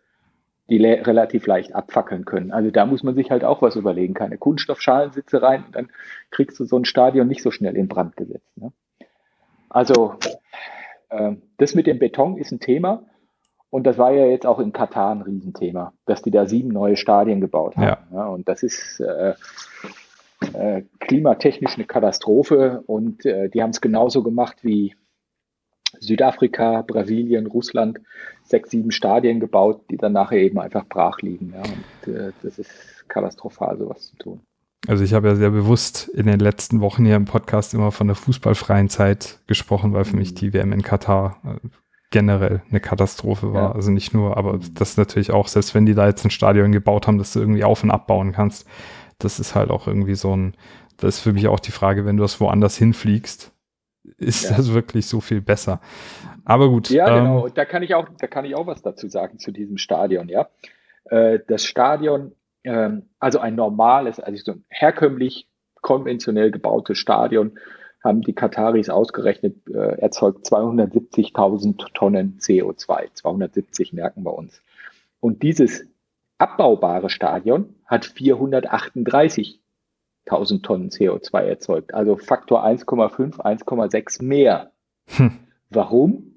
die 0.70 0.78
relativ 0.84 1.46
leicht 1.46 1.76
abfackeln 1.76 2.24
können. 2.24 2.52
Also 2.52 2.72
da 2.72 2.86
muss 2.86 3.04
man 3.04 3.14
sich 3.16 3.30
halt 3.30 3.44
auch 3.44 3.62
was 3.62 3.76
überlegen. 3.76 4.14
Keine 4.14 4.38
Kunststoffschalensitze 4.38 5.42
rein 5.42 5.66
und 5.66 5.76
dann 5.76 5.90
kriegst 6.32 6.60
du 6.60 6.66
so 6.66 6.78
ein 6.78 6.86
Stadion 6.86 7.28
nicht 7.28 7.44
so 7.44 7.52
schnell 7.52 7.76
in 7.76 7.90
Brand 7.90 8.16
gesetzt. 8.16 8.58
Ne? 8.58 8.72
Also 9.70 10.16
das 11.58 11.76
mit 11.76 11.88
dem 11.88 12.00
Beton 12.00 12.38
ist 12.38 12.52
ein 12.52 12.60
Thema. 12.60 13.06
Und 13.70 13.88
das 13.88 13.98
war 13.98 14.12
ja 14.12 14.28
jetzt 14.28 14.46
auch 14.46 14.60
in 14.60 14.72
Katar 14.72 15.12
ein 15.12 15.24
Riesenthema, 15.24 15.94
dass 16.06 16.22
die 16.22 16.30
da 16.30 16.46
sieben 16.46 16.70
neue 16.70 16.96
Stadien 16.96 17.42
gebaut 17.42 17.76
haben. 17.76 17.84
Ja. 17.84 17.98
ja 18.12 18.26
und 18.28 18.48
das 18.48 18.62
ist 18.62 19.00
äh, 19.00 19.34
äh, 20.54 20.84
klimatechnisch 21.00 21.76
eine 21.76 21.86
Katastrophe. 21.86 22.84
Und 22.86 23.26
äh, 23.26 23.50
die 23.50 23.64
haben 23.64 23.72
es 23.72 23.82
genauso 23.82 24.22
gemacht 24.22 24.58
wie 24.62 24.96
Südafrika, 26.00 26.84
Brasilien, 26.84 27.48
Russland. 27.48 28.00
Sechs, 28.44 28.70
sieben 28.70 28.92
Stadien 28.92 29.40
gebaut, 29.40 29.82
die 29.90 29.98
dann 29.98 30.14
nachher 30.14 30.38
eben 30.38 30.60
einfach 30.60 30.86
brach 30.88 31.22
liegen. 31.22 31.54
Ja. 31.56 31.64
Und 31.64 32.14
äh, 32.14 32.32
das 32.44 32.60
ist 32.60 33.10
katastrophal, 33.10 33.78
sowas 33.78 34.08
zu 34.08 34.16
tun. 34.18 34.42
Also 34.88 35.04
ich 35.04 35.14
habe 35.14 35.30
ja 35.30 35.36
sehr 35.36 35.50
bewusst 35.50 36.10
in 36.10 36.26
den 36.26 36.40
letzten 36.40 36.82
Wochen 36.82 37.06
hier 37.06 37.16
im 37.16 37.26
Podcast 37.26 37.74
immer 37.74 37.92
von 37.92 38.08
der 38.08 38.16
fußballfreien 38.16 38.90
Zeit 38.90 39.40
gesprochen, 39.48 39.94
weil 39.94 40.04
für 40.04 40.18
mich 40.18 40.32
mhm. 40.32 40.36
die 40.36 40.54
WM 40.54 40.74
in 40.74 40.82
Katar 40.82 41.38
äh, 41.46 41.68
generell 42.12 42.62
eine 42.70 42.80
Katastrophe 42.80 43.54
war. 43.54 43.70
Ja. 43.70 43.72
Also 43.72 43.92
nicht 43.92 44.14
nur, 44.14 44.38
aber 44.38 44.54
mhm. 44.54 44.74
das 44.74 44.98
natürlich 44.98 45.32
auch, 45.32 45.48
selbst 45.48 45.74
wenn 45.74 45.86
die 45.86 45.96
da 45.96 46.08
jetzt 46.08 46.26
ein 46.26 46.32
Stadion 46.32 46.72
gebaut 46.72 47.08
haben, 47.08 47.18
dass 47.18 47.34
du 47.34 47.40
irgendwie 47.40 47.64
auf- 47.64 47.84
und 47.84 47.92
abbauen 47.92 48.34
kannst, 48.34 48.68
das 49.20 49.40
ist 49.40 49.56
halt 49.56 49.72
auch 49.72 49.88
irgendwie 49.88 50.16
so 50.16 50.36
ein, 50.36 50.56
das 50.98 51.16
ist 51.16 51.22
für 51.22 51.34
mich 51.34 51.48
auch 51.48 51.60
die 51.60 51.72
Frage, 51.72 52.06
wenn 52.06 52.18
du 52.18 52.24
das 52.24 52.40
woanders 52.42 52.78
hinfliegst, 52.78 53.52
ist 54.18 54.50
ja. 54.50 54.58
das 54.58 54.74
wirklich 54.74 55.08
so 55.08 55.22
viel 55.22 55.42
besser. 55.42 55.80
Aber 56.46 56.70
gut. 56.70 56.90
Ja, 56.90 57.06
genau. 57.06 57.18
ähm, 57.18 57.26
genau. 57.26 57.50
Da 57.50 57.66
kann 57.66 57.84
ich 57.84 57.96
auch, 57.96 58.08
da 58.20 58.28
kann 58.28 58.44
ich 58.44 58.56
auch 58.56 58.68
was 58.68 58.82
dazu 58.82 59.08
sagen 59.08 59.40
zu 59.40 59.52
diesem 59.52 59.78
Stadion, 59.78 60.28
ja. 60.28 60.50
Äh, 61.06 61.40
das 61.48 61.66
Stadion 61.66 62.34
ähm, 62.64 63.10
also 63.20 63.40
ein 63.40 63.56
normales, 63.56 64.20
also 64.20 64.44
so 64.44 64.52
ein 64.54 64.66
herkömmlich 64.70 65.48
konventionell 65.82 66.52
gebautes 66.52 66.98
Stadion, 66.98 67.60
haben 68.04 68.22
die 68.22 68.34
Kataris 68.34 68.90
ausgerechnet, 68.90 69.56
äh, 69.70 70.00
erzeugt 70.00 70.46
270.000 70.46 71.94
Tonnen 71.94 72.38
CO2. 72.40 73.14
270 73.14 73.94
merken 73.94 74.24
wir 74.24 74.34
uns. 74.34 74.62
Und 75.22 75.42
dieses 75.42 75.88
abbaubare 76.38 77.10
Stadion 77.10 77.76
hat 77.86 78.06
438.000 78.06 80.64
Tonnen 80.64 80.90
CO2 80.90 81.44
erzeugt. 81.44 81.94
Also 81.94 82.18
Faktor 82.18 82.66
1,5, 82.66 83.40
1,6 83.40 84.22
mehr. 84.24 84.72
Hm. 85.08 85.40
Warum? 85.70 86.33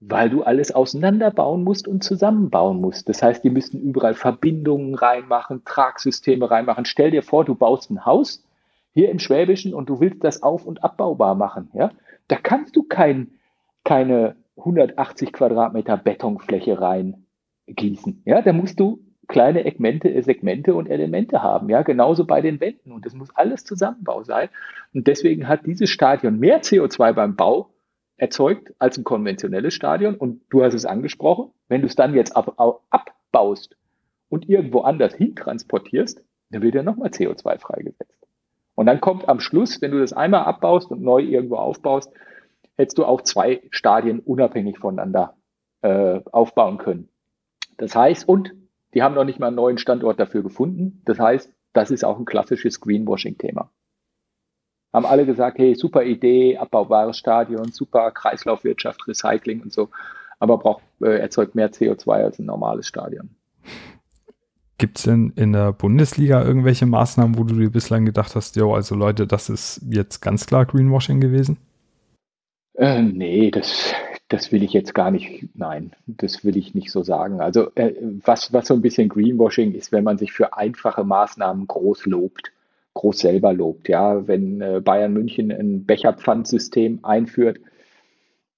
Weil 0.00 0.30
du 0.30 0.42
alles 0.42 0.72
auseinanderbauen 0.72 1.64
musst 1.64 1.88
und 1.88 2.04
zusammenbauen 2.04 2.80
musst. 2.80 3.08
Das 3.08 3.22
heißt, 3.22 3.42
die 3.42 3.50
müssten 3.50 3.80
überall 3.80 4.14
Verbindungen 4.14 4.94
reinmachen, 4.94 5.64
Tragsysteme 5.64 6.50
reinmachen. 6.50 6.84
Stell 6.84 7.10
dir 7.10 7.22
vor, 7.22 7.44
du 7.44 7.54
baust 7.54 7.90
ein 7.90 8.06
Haus 8.06 8.44
hier 8.94 9.10
im 9.10 9.18
Schwäbischen 9.18 9.74
und 9.74 9.88
du 9.88 10.00
willst 10.00 10.22
das 10.22 10.42
auf- 10.42 10.66
und 10.66 10.84
abbaubar 10.84 11.34
machen. 11.34 11.70
Ja? 11.74 11.90
Da 12.28 12.36
kannst 12.36 12.76
du 12.76 12.84
kein, 12.84 13.32
keine 13.84 14.36
180 14.56 15.32
Quadratmeter 15.32 15.96
Betonfläche 15.96 16.80
reingießen. 16.80 18.22
Ja? 18.24 18.42
Da 18.42 18.52
musst 18.52 18.78
du 18.78 19.00
kleine 19.28 19.62
Segmente, 19.62 20.22
Segmente 20.22 20.74
und 20.74 20.88
Elemente 20.88 21.42
haben. 21.42 21.68
Ja, 21.68 21.82
genauso 21.82 22.24
bei 22.24 22.40
den 22.40 22.60
Wänden. 22.60 22.92
Und 22.92 23.06
das 23.06 23.14
muss 23.14 23.34
alles 23.36 23.64
Zusammenbau 23.64 24.24
sein. 24.24 24.48
Und 24.94 25.06
deswegen 25.06 25.46
hat 25.46 25.66
dieses 25.66 25.90
Stadion 25.90 26.38
mehr 26.38 26.62
CO2 26.62 27.12
beim 27.12 27.36
Bau 27.36 27.68
erzeugt 28.18 28.74
als 28.78 28.98
ein 28.98 29.04
konventionelles 29.04 29.72
Stadion. 29.72 30.14
Und 30.14 30.42
du 30.50 30.62
hast 30.62 30.74
es 30.74 30.84
angesprochen, 30.84 31.52
wenn 31.68 31.80
du 31.80 31.86
es 31.86 31.96
dann 31.96 32.14
jetzt 32.14 32.36
ab, 32.36 32.54
abbaust 32.90 33.76
und 34.28 34.48
irgendwo 34.48 34.80
anders 34.80 35.14
hintransportierst, 35.14 36.22
dann 36.50 36.62
wird 36.62 36.74
ja 36.74 36.82
nochmal 36.82 37.10
CO2 37.10 37.58
freigesetzt. 37.58 38.14
Und 38.74 38.86
dann 38.86 39.00
kommt 39.00 39.28
am 39.28 39.40
Schluss, 39.40 39.80
wenn 39.80 39.90
du 39.90 40.00
das 40.00 40.12
einmal 40.12 40.44
abbaust 40.44 40.90
und 40.90 41.02
neu 41.02 41.20
irgendwo 41.20 41.56
aufbaust, 41.56 42.12
hättest 42.76 42.98
du 42.98 43.04
auch 43.04 43.22
zwei 43.22 43.62
Stadien 43.70 44.20
unabhängig 44.20 44.78
voneinander 44.78 45.36
äh, 45.82 46.20
aufbauen 46.30 46.78
können. 46.78 47.08
Das 47.76 47.94
heißt, 47.94 48.28
und 48.28 48.52
die 48.94 49.02
haben 49.02 49.14
noch 49.14 49.24
nicht 49.24 49.40
mal 49.40 49.48
einen 49.48 49.56
neuen 49.56 49.78
Standort 49.78 50.20
dafür 50.20 50.42
gefunden. 50.42 51.02
Das 51.04 51.18
heißt, 51.18 51.52
das 51.72 51.90
ist 51.90 52.04
auch 52.04 52.18
ein 52.18 52.24
klassisches 52.24 52.80
Greenwashing-Thema 52.80 53.70
haben 54.92 55.06
alle 55.06 55.26
gesagt, 55.26 55.58
hey, 55.58 55.74
super 55.74 56.02
Idee, 56.02 56.56
abbaubares 56.56 57.18
Stadion, 57.18 57.72
super 57.72 58.10
Kreislaufwirtschaft, 58.10 59.06
Recycling 59.06 59.62
und 59.62 59.72
so, 59.72 59.90
aber 60.38 60.58
braucht, 60.58 60.82
äh, 61.00 61.18
erzeugt 61.18 61.54
mehr 61.54 61.70
CO2 61.70 62.24
als 62.24 62.38
ein 62.38 62.46
normales 62.46 62.86
Stadion. 62.86 63.30
Gibt 64.78 64.98
es 64.98 65.04
denn 65.04 65.32
in 65.34 65.52
der 65.52 65.72
Bundesliga 65.72 66.42
irgendwelche 66.42 66.86
Maßnahmen, 66.86 67.36
wo 67.36 67.42
du 67.42 67.56
dir 67.56 67.70
bislang 67.70 68.06
gedacht 68.06 68.36
hast, 68.36 68.54
jo, 68.56 68.74
also 68.74 68.94
Leute, 68.94 69.26
das 69.26 69.48
ist 69.48 69.82
jetzt 69.90 70.20
ganz 70.20 70.46
klar 70.46 70.66
Greenwashing 70.66 71.20
gewesen? 71.20 71.58
Äh, 72.74 73.02
nee, 73.02 73.50
das, 73.50 73.92
das 74.28 74.52
will 74.52 74.62
ich 74.62 74.72
jetzt 74.72 74.94
gar 74.94 75.10
nicht, 75.10 75.48
nein, 75.54 75.92
das 76.06 76.44
will 76.44 76.56
ich 76.56 76.76
nicht 76.76 76.92
so 76.92 77.02
sagen. 77.02 77.40
Also 77.40 77.72
äh, 77.74 77.92
was, 78.24 78.52
was 78.52 78.68
so 78.68 78.74
ein 78.74 78.82
bisschen 78.82 79.08
Greenwashing 79.08 79.74
ist, 79.74 79.90
wenn 79.90 80.04
man 80.04 80.16
sich 80.16 80.32
für 80.32 80.56
einfache 80.56 81.02
Maßnahmen 81.02 81.66
groß 81.66 82.06
lobt 82.06 82.52
groß 82.98 83.18
selber 83.18 83.52
lobt. 83.52 83.88
Ja, 83.88 84.26
wenn 84.26 84.60
äh, 84.60 84.80
Bayern 84.84 85.12
München 85.12 85.52
ein 85.52 85.86
Becherpfandsystem 85.86 87.04
einführt 87.04 87.60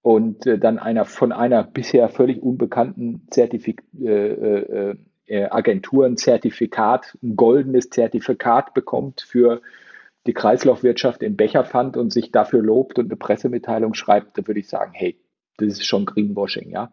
und 0.03 0.47
äh, 0.47 0.59
dann 0.59 0.79
einer 0.79 1.05
von 1.05 1.31
einer 1.31 1.63
bisher 1.63 2.09
völlig 2.09 2.43
unbekannten 2.43 3.27
Zertifik 3.31 3.83
äh, 4.01 4.07
äh, 4.07 4.97
äh, 5.27 5.45
Agentur 5.51 6.07
ein 6.07 6.17
Zertifikat, 6.17 7.19
ein 7.23 7.37
goldenes 7.37 7.91
Zertifikat 7.91 8.73
bekommt 8.73 9.21
für 9.21 9.61
die 10.27 10.33
Kreislaufwirtschaft 10.33 11.23
im 11.23 11.37
Becherpfand 11.37 11.99
und 11.99 12.11
sich 12.11 12.33
dafür 12.33 12.63
lobt 12.63 12.99
und 12.99 13.07
eine 13.07 13.17
Pressemitteilung 13.17 13.95
schreibt, 13.95 14.39
da 14.39 14.47
würde 14.47 14.61
ich 14.61 14.69
sagen, 14.69 14.93
hey, 14.95 15.21
das 15.59 15.69
ist 15.69 15.85
schon 15.85 16.07
Greenwashing, 16.07 16.71
ja. 16.71 16.93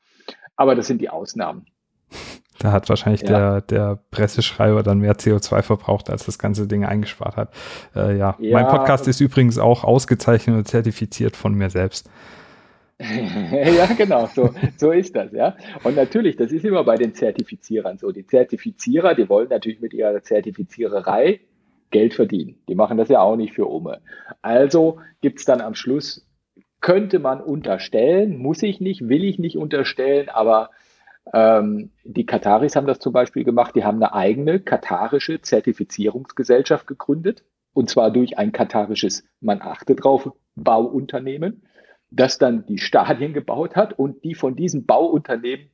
Aber 0.56 0.76
das 0.76 0.88
sind 0.88 1.00
die 1.02 1.10
Ausnahmen. 1.10 1.66
Da 2.60 2.72
hat 2.72 2.90
wahrscheinlich 2.90 3.22
ja. 3.22 3.28
der, 3.28 3.62
der 3.62 4.00
Presseschreiber 4.12 4.84
dann 4.84 5.00
mehr 5.00 5.16
CO2 5.16 5.62
verbraucht, 5.62 6.10
als 6.10 6.26
das 6.26 6.40
ganze 6.40 6.68
Ding 6.68 6.86
eingespart 6.86 7.38
hat. 7.38 7.54
Äh, 7.96 8.18
ja. 8.18 8.36
ja. 8.40 8.54
mein 8.54 8.68
Podcast 8.68 9.08
ist 9.08 9.20
übrigens 9.22 9.58
auch 9.58 9.84
ausgezeichnet 9.84 10.56
und 10.56 10.68
zertifiziert 10.68 11.36
von 11.36 11.54
mir 11.54 11.70
selbst. 11.70 12.10
ja, 13.00 13.86
genau, 13.96 14.28
so, 14.34 14.50
so 14.76 14.92
ist 14.92 15.16
das, 15.16 15.32
ja. 15.32 15.56
Und 15.84 15.96
natürlich, 15.96 16.36
das 16.36 16.52
ist 16.52 16.66
immer 16.66 16.84
bei 16.84 16.96
den 16.96 17.14
Zertifizierern 17.14 18.00
so. 18.00 18.12
Die 18.12 18.26
Zertifizierer, 18.26 19.14
die 19.14 19.30
wollen 19.30 19.50
natürlich 19.50 19.80
mit 19.80 19.94
ihrer 19.94 20.24
Zertifiziererei 20.24 21.42
Geld 21.92 22.16
verdienen. 22.16 22.56
Die 22.68 22.76
machen 22.76 22.98
das 22.98 23.10
ja 23.10 23.22
auch 23.22 23.36
nicht 23.36 23.54
für 23.54 23.66
Umme. 23.66 24.02
Also 24.42 25.00
gibt 25.22 25.40
es 25.40 25.46
dann 25.46 25.62
am 25.62 25.76
Schluss, 25.76 26.28
könnte 26.82 27.20
man 27.20 27.40
unterstellen, 27.40 28.38
muss 28.38 28.64
ich 28.64 28.82
nicht, 28.82 29.08
will 29.08 29.24
ich 29.24 29.38
nicht 29.38 29.58
unterstellen, 29.58 30.30
aber 30.30 30.72
ähm, 31.34 31.92
die 32.04 32.26
Kataris 32.26 32.76
haben 32.76 32.88
das 32.88 33.00
zum 33.00 33.14
Beispiel 33.14 33.44
gemacht. 33.44 33.76
Die 33.76 33.84
haben 33.84 33.98
eine 33.98 34.14
eigene 34.14 34.60
katarische 34.60 35.42
Zertifizierungsgesellschaft 35.42 36.88
gegründet. 36.88 37.44
Und 37.74 37.90
zwar 37.90 38.12
durch 38.12 38.38
ein 38.38 38.52
katarisches, 38.52 39.24
man 39.40 39.62
achte 39.62 39.96
drauf, 39.96 40.32
Bauunternehmen, 40.56 41.64
das 42.10 42.38
dann 42.38 42.66
die 42.66 42.80
Stadien 42.80 43.34
gebaut 43.34 43.76
hat. 43.76 43.98
Und 43.98 44.24
die 44.24 44.34
von 44.34 44.56
diesem 44.56 44.86
Bauunternehmen 44.86 45.70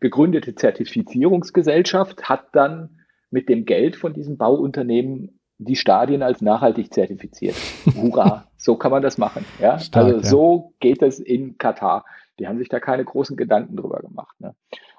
gegründete 0.00 0.54
Zertifizierungsgesellschaft 0.54 2.28
hat 2.28 2.48
dann 2.52 3.00
mit 3.30 3.48
dem 3.48 3.64
Geld 3.64 3.96
von 3.96 4.14
diesem 4.14 4.36
Bauunternehmen 4.36 5.38
die 5.58 5.76
Stadien 5.76 6.22
als 6.22 6.42
nachhaltig 6.42 6.92
zertifiziert. 6.92 7.56
Hurra, 7.94 8.46
so 8.56 8.76
kann 8.76 8.90
man 8.90 9.02
das 9.02 9.18
machen. 9.18 9.44
Ja? 9.60 9.78
Stark, 9.78 10.06
also 10.06 10.28
so 10.28 10.74
geht 10.80 11.02
es 11.02 11.18
in 11.18 11.58
Katar. 11.58 12.04
Die 12.38 12.46
haben 12.46 12.58
sich 12.58 12.68
da 12.68 12.80
keine 12.80 13.04
großen 13.04 13.36
Gedanken 13.36 13.76
drüber 13.76 14.00
gemacht. 14.00 14.38
Ne? 14.40 14.54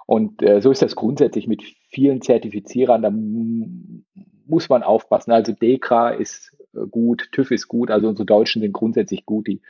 Und 0.07 0.41
äh, 0.41 0.61
so 0.61 0.71
ist 0.71 0.81
das 0.81 0.95
grundsätzlich 0.95 1.47
mit 1.47 1.61
vielen 1.89 2.21
Zertifizierern. 2.21 3.01
Da 3.01 3.11
muss 4.47 4.69
man 4.69 4.81
aufpassen. 4.81 5.31
Also 5.31 5.51
DEKRA 5.51 6.11
ist 6.11 6.55
äh, 6.73 6.87
gut, 6.89 7.29
TÜV 7.33 7.51
ist 7.51 7.67
gut, 7.67 7.91
also 7.91 8.07
unsere 8.07 8.25
Deutschen 8.25 8.61
sind 8.61 8.71
grundsätzlich 8.71 9.25
gut. 9.25 9.47
Die, 9.47 9.61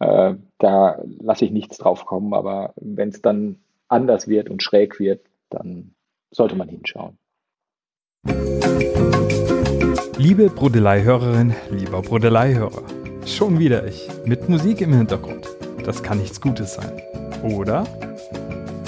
äh, 0.00 0.34
da 0.58 1.02
lasse 1.20 1.44
ich 1.44 1.50
nichts 1.50 1.76
drauf 1.76 2.06
kommen. 2.06 2.32
Aber 2.32 2.72
wenn 2.76 3.10
es 3.10 3.20
dann 3.20 3.58
anders 3.86 4.28
wird 4.28 4.48
und 4.48 4.62
schräg 4.62 4.98
wird, 4.98 5.20
dann 5.50 5.94
sollte 6.30 6.56
man 6.56 6.70
hinschauen. 6.70 7.18
Liebe 10.16 10.48
Brodelei-Hörerin, 10.48 11.54
lieber 11.70 12.00
Brodelei-Hörer, 12.00 12.82
schon 13.26 13.58
wieder 13.58 13.86
ich 13.86 14.08
mit 14.24 14.48
Musik 14.48 14.80
im 14.80 14.94
Hintergrund. 14.94 15.46
Das 15.84 16.02
kann 16.02 16.18
nichts 16.18 16.40
Gutes 16.40 16.74
sein, 16.74 17.02
oder? 17.42 17.84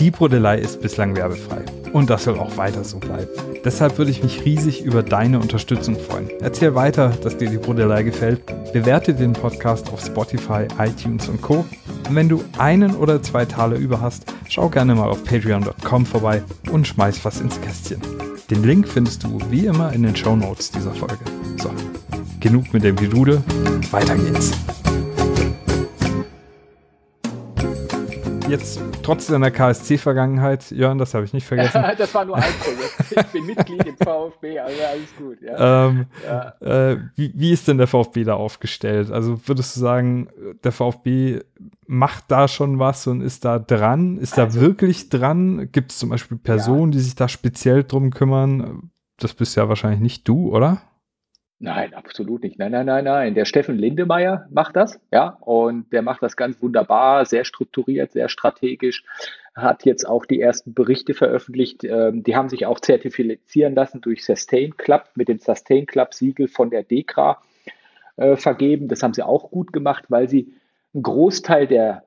Die 0.00 0.12
Brodelei 0.12 0.58
ist 0.58 0.80
bislang 0.80 1.16
werbefrei 1.16 1.64
und 1.92 2.08
das 2.08 2.22
soll 2.22 2.38
auch 2.38 2.56
weiter 2.56 2.84
so 2.84 2.98
bleiben. 2.98 3.26
Deshalb 3.64 3.98
würde 3.98 4.12
ich 4.12 4.22
mich 4.22 4.44
riesig 4.44 4.82
über 4.82 5.02
deine 5.02 5.40
Unterstützung 5.40 5.98
freuen. 5.98 6.30
Erzähl 6.40 6.76
weiter, 6.76 7.12
dass 7.22 7.36
dir 7.36 7.50
die 7.50 7.58
Brodelei 7.58 8.04
gefällt. 8.04 8.42
Bewerte 8.72 9.12
den 9.12 9.32
Podcast 9.32 9.92
auf 9.92 10.04
Spotify, 10.04 10.68
iTunes 10.78 11.28
und 11.28 11.42
Co. 11.42 11.64
Und 12.08 12.14
wenn 12.14 12.28
du 12.28 12.44
einen 12.58 12.94
oder 12.94 13.20
zwei 13.22 13.44
Taler 13.44 13.76
über 13.76 14.00
hast, 14.00 14.32
schau 14.48 14.68
gerne 14.68 14.94
mal 14.94 15.08
auf 15.08 15.24
patreon.com 15.24 16.06
vorbei 16.06 16.44
und 16.70 16.86
schmeiß 16.86 17.24
was 17.24 17.40
ins 17.40 17.60
Kästchen. 17.60 18.00
Den 18.50 18.62
Link 18.62 18.86
findest 18.86 19.24
du 19.24 19.40
wie 19.50 19.66
immer 19.66 19.92
in 19.92 20.04
den 20.04 20.14
Show 20.14 20.36
Notes 20.36 20.70
dieser 20.70 20.92
Folge. 20.92 21.18
So, 21.60 21.72
genug 22.38 22.72
mit 22.72 22.84
dem 22.84 22.94
Gedudel, 22.94 23.42
weiter 23.90 24.14
geht's. 24.14 24.52
Jetzt 28.48 28.80
trotz 29.02 29.26
deiner 29.26 29.50
KSC-Vergangenheit, 29.50 30.70
Jörn, 30.70 30.98
das 30.98 31.14
habe 31.14 31.24
ich 31.24 31.32
nicht 31.32 31.46
vergessen. 31.46 31.84
das 31.98 32.14
war 32.14 32.24
nur 32.24 32.36
ein 32.36 32.52
Projekt. 32.60 32.94
Ich 33.10 33.32
bin 33.32 33.46
Mitglied 33.46 33.84
im 33.86 33.96
VfB, 33.96 34.58
also 34.58 34.82
alles 34.82 35.16
gut. 35.16 35.38
Ja. 35.42 35.86
Ähm, 35.86 36.06
ja. 36.24 36.54
Äh, 36.60 36.98
wie, 37.16 37.32
wie, 37.34 37.52
ist 37.52 37.68
denn 37.68 37.78
der 37.78 37.86
VfB 37.86 38.24
da 38.24 38.34
aufgestellt? 38.34 39.10
Also 39.10 39.40
würdest 39.46 39.76
du 39.76 39.80
sagen, 39.80 40.28
der 40.64 40.72
VfB 40.72 41.40
macht 41.86 42.24
da 42.28 42.48
schon 42.48 42.78
was 42.78 43.06
und 43.06 43.20
ist 43.20 43.44
da 43.44 43.58
dran? 43.58 44.18
Ist 44.18 44.38
also, 44.38 44.58
da 44.58 44.66
wirklich 44.66 45.08
dran? 45.08 45.70
Gibt 45.72 45.92
es 45.92 45.98
zum 45.98 46.08
Beispiel 46.08 46.38
Personen, 46.38 46.92
ja. 46.92 46.98
die 46.98 47.04
sich 47.04 47.14
da 47.14 47.28
speziell 47.28 47.84
drum 47.84 48.10
kümmern? 48.10 48.90
Das 49.18 49.34
bist 49.34 49.56
ja 49.56 49.68
wahrscheinlich 49.68 50.00
nicht 50.00 50.28
du, 50.28 50.54
oder? 50.54 50.80
Nein, 51.60 51.92
absolut 51.92 52.44
nicht. 52.44 52.58
Nein, 52.58 52.70
nein, 52.70 52.86
nein, 52.86 53.04
nein. 53.04 53.34
Der 53.34 53.44
Steffen 53.44 53.76
Lindemeyer 53.76 54.46
macht 54.50 54.76
das, 54.76 55.00
ja, 55.12 55.38
und 55.40 55.92
der 55.92 56.02
macht 56.02 56.22
das 56.22 56.36
ganz 56.36 56.62
wunderbar, 56.62 57.24
sehr 57.24 57.44
strukturiert, 57.44 58.12
sehr 58.12 58.28
strategisch, 58.28 59.04
hat 59.56 59.84
jetzt 59.84 60.06
auch 60.06 60.24
die 60.24 60.40
ersten 60.40 60.72
Berichte 60.72 61.14
veröffentlicht. 61.14 61.82
Ähm, 61.82 62.22
die 62.22 62.36
haben 62.36 62.48
sich 62.48 62.64
auch 62.64 62.78
zertifizieren 62.78 63.74
lassen 63.74 64.00
durch 64.00 64.24
Sustain 64.24 64.76
Club, 64.76 65.10
mit 65.16 65.26
dem 65.26 65.40
Sustain 65.40 65.86
Club 65.86 66.14
Siegel 66.14 66.46
von 66.46 66.70
der 66.70 66.84
DEKRA 66.84 67.42
äh, 68.16 68.36
vergeben. 68.36 68.86
Das 68.86 69.02
haben 69.02 69.14
sie 69.14 69.24
auch 69.24 69.50
gut 69.50 69.72
gemacht, 69.72 70.04
weil 70.08 70.28
sie 70.28 70.54
einen 70.94 71.02
Großteil 71.02 71.66
der 71.66 72.04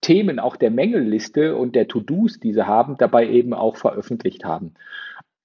Themen, 0.00 0.40
auch 0.40 0.56
der 0.56 0.70
Mängelliste 0.70 1.54
und 1.54 1.76
der 1.76 1.86
To-Dos, 1.86 2.40
die 2.40 2.54
sie 2.54 2.66
haben, 2.66 2.96
dabei 2.96 3.28
eben 3.28 3.54
auch 3.54 3.76
veröffentlicht 3.76 4.44
haben. 4.44 4.74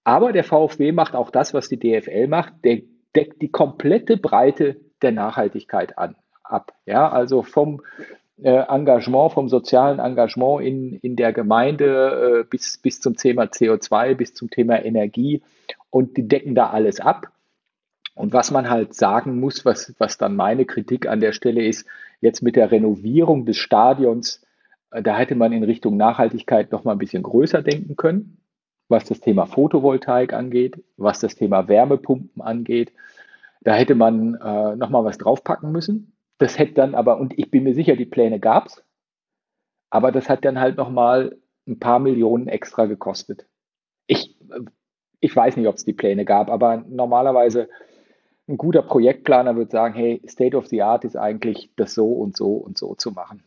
Aber 0.06 0.32
der 0.32 0.44
VfB 0.44 0.92
macht 0.92 1.16
auch 1.16 1.32
das, 1.32 1.54
was 1.54 1.68
die 1.68 1.80
DFL 1.80 2.28
macht. 2.28 2.54
Der 2.64 2.82
deckt 3.16 3.42
die 3.42 3.52
komplette 3.52 4.18
Breite 4.18 4.78
der 5.02 5.12
Nachhaltigkeit 5.12 5.98
an, 5.98 6.16
ab. 6.44 6.74
Ja, 6.86 7.10
also 7.10 7.42
vom 7.42 7.82
äh, 8.42 8.52
Engagement, 8.52 9.34
vom 9.34 9.50
sozialen 9.50 10.00
Engagement 10.00 10.64
in, 10.64 10.94
in 10.94 11.16
der 11.16 11.34
Gemeinde 11.34 12.42
äh, 12.42 12.44
bis, 12.48 12.78
bis 12.78 13.02
zum 13.02 13.18
Thema 13.18 13.46
CO2, 13.46 14.14
bis 14.14 14.36
zum 14.36 14.50
Thema 14.50 14.86
Energie. 14.86 15.42
Und 15.90 16.18
die 16.18 16.28
decken 16.28 16.54
da 16.54 16.70
alles 16.70 17.00
ab. 17.00 17.32
Und 18.14 18.32
was 18.32 18.52
man 18.52 18.70
halt 18.70 18.94
sagen 18.94 19.40
muss, 19.40 19.66
was, 19.66 19.96
was 19.98 20.18
dann 20.18 20.36
meine 20.36 20.66
Kritik 20.66 21.08
an 21.08 21.20
der 21.20 21.34
Stelle 21.34 21.66
ist, 21.66 21.88
jetzt 22.22 22.44
mit 22.44 22.56
der 22.56 22.72
Renovierung 22.72 23.46
des 23.46 23.58
Stadions, 23.58 24.44
äh, 24.92 25.02
da 25.02 25.18
hätte 25.18 25.34
man 25.34 25.52
in 25.52 25.64
Richtung 25.64 25.98
Nachhaltigkeit 25.98 26.72
noch 26.72 26.84
mal 26.84 26.92
ein 26.92 27.00
bisschen 27.00 27.24
größer 27.24 27.64
denken 27.64 27.96
können, 27.96 28.38
was 28.88 29.06
das 29.06 29.20
Thema 29.20 29.46
Photovoltaik 29.46 30.34
angeht, 30.34 30.84
was 30.98 31.20
das 31.20 31.36
Thema 31.36 31.68
Wärmepumpen 31.68 32.42
angeht. 32.42 32.94
Da 33.62 33.74
hätte 33.74 33.96
man 33.96 34.36
äh, 34.36 34.76
noch 34.76 34.90
mal 34.90 35.04
was 35.04 35.18
draufpacken 35.18 35.72
müssen. 35.72 36.14
Das 36.38 36.60
hätte 36.60 36.74
dann 36.74 36.96
aber, 36.96 37.20
und 37.20 37.38
ich 37.40 37.50
bin 37.50 37.64
mir 37.64 37.74
sicher, 37.74 37.96
die 37.96 38.06
Pläne 38.06 38.40
gab 38.40 38.68
es, 38.68 38.84
aber 39.90 40.12
das 40.12 40.30
hat 40.30 40.44
dann 40.46 40.60
halt 40.60 40.78
noch 40.78 40.90
mal 40.90 41.38
ein 41.68 41.80
paar 41.80 42.00
Millionen 42.00 42.48
extra 42.48 42.86
gekostet. 42.86 43.48
Ich, 44.08 44.38
ich 45.20 45.36
weiß 45.36 45.58
nicht, 45.58 45.68
ob 45.68 45.76
es 45.76 45.86
die 45.86 45.94
Pläne 45.94 46.26
gab, 46.26 46.50
aber 46.50 46.84
normalerweise 46.88 47.70
ein 48.48 48.58
guter 48.58 48.84
Projektplaner 48.84 49.56
wird 49.56 49.72
sagen, 49.72 49.96
hey, 49.96 50.22
State 50.28 50.56
of 50.56 50.68
the 50.68 50.84
Art 50.84 51.06
ist 51.06 51.16
eigentlich, 51.16 51.72
das 51.78 51.94
so 51.94 52.12
und 52.12 52.38
so 52.38 52.54
und 52.58 52.78
so 52.78 52.94
zu 52.94 53.12
machen. 53.12 53.44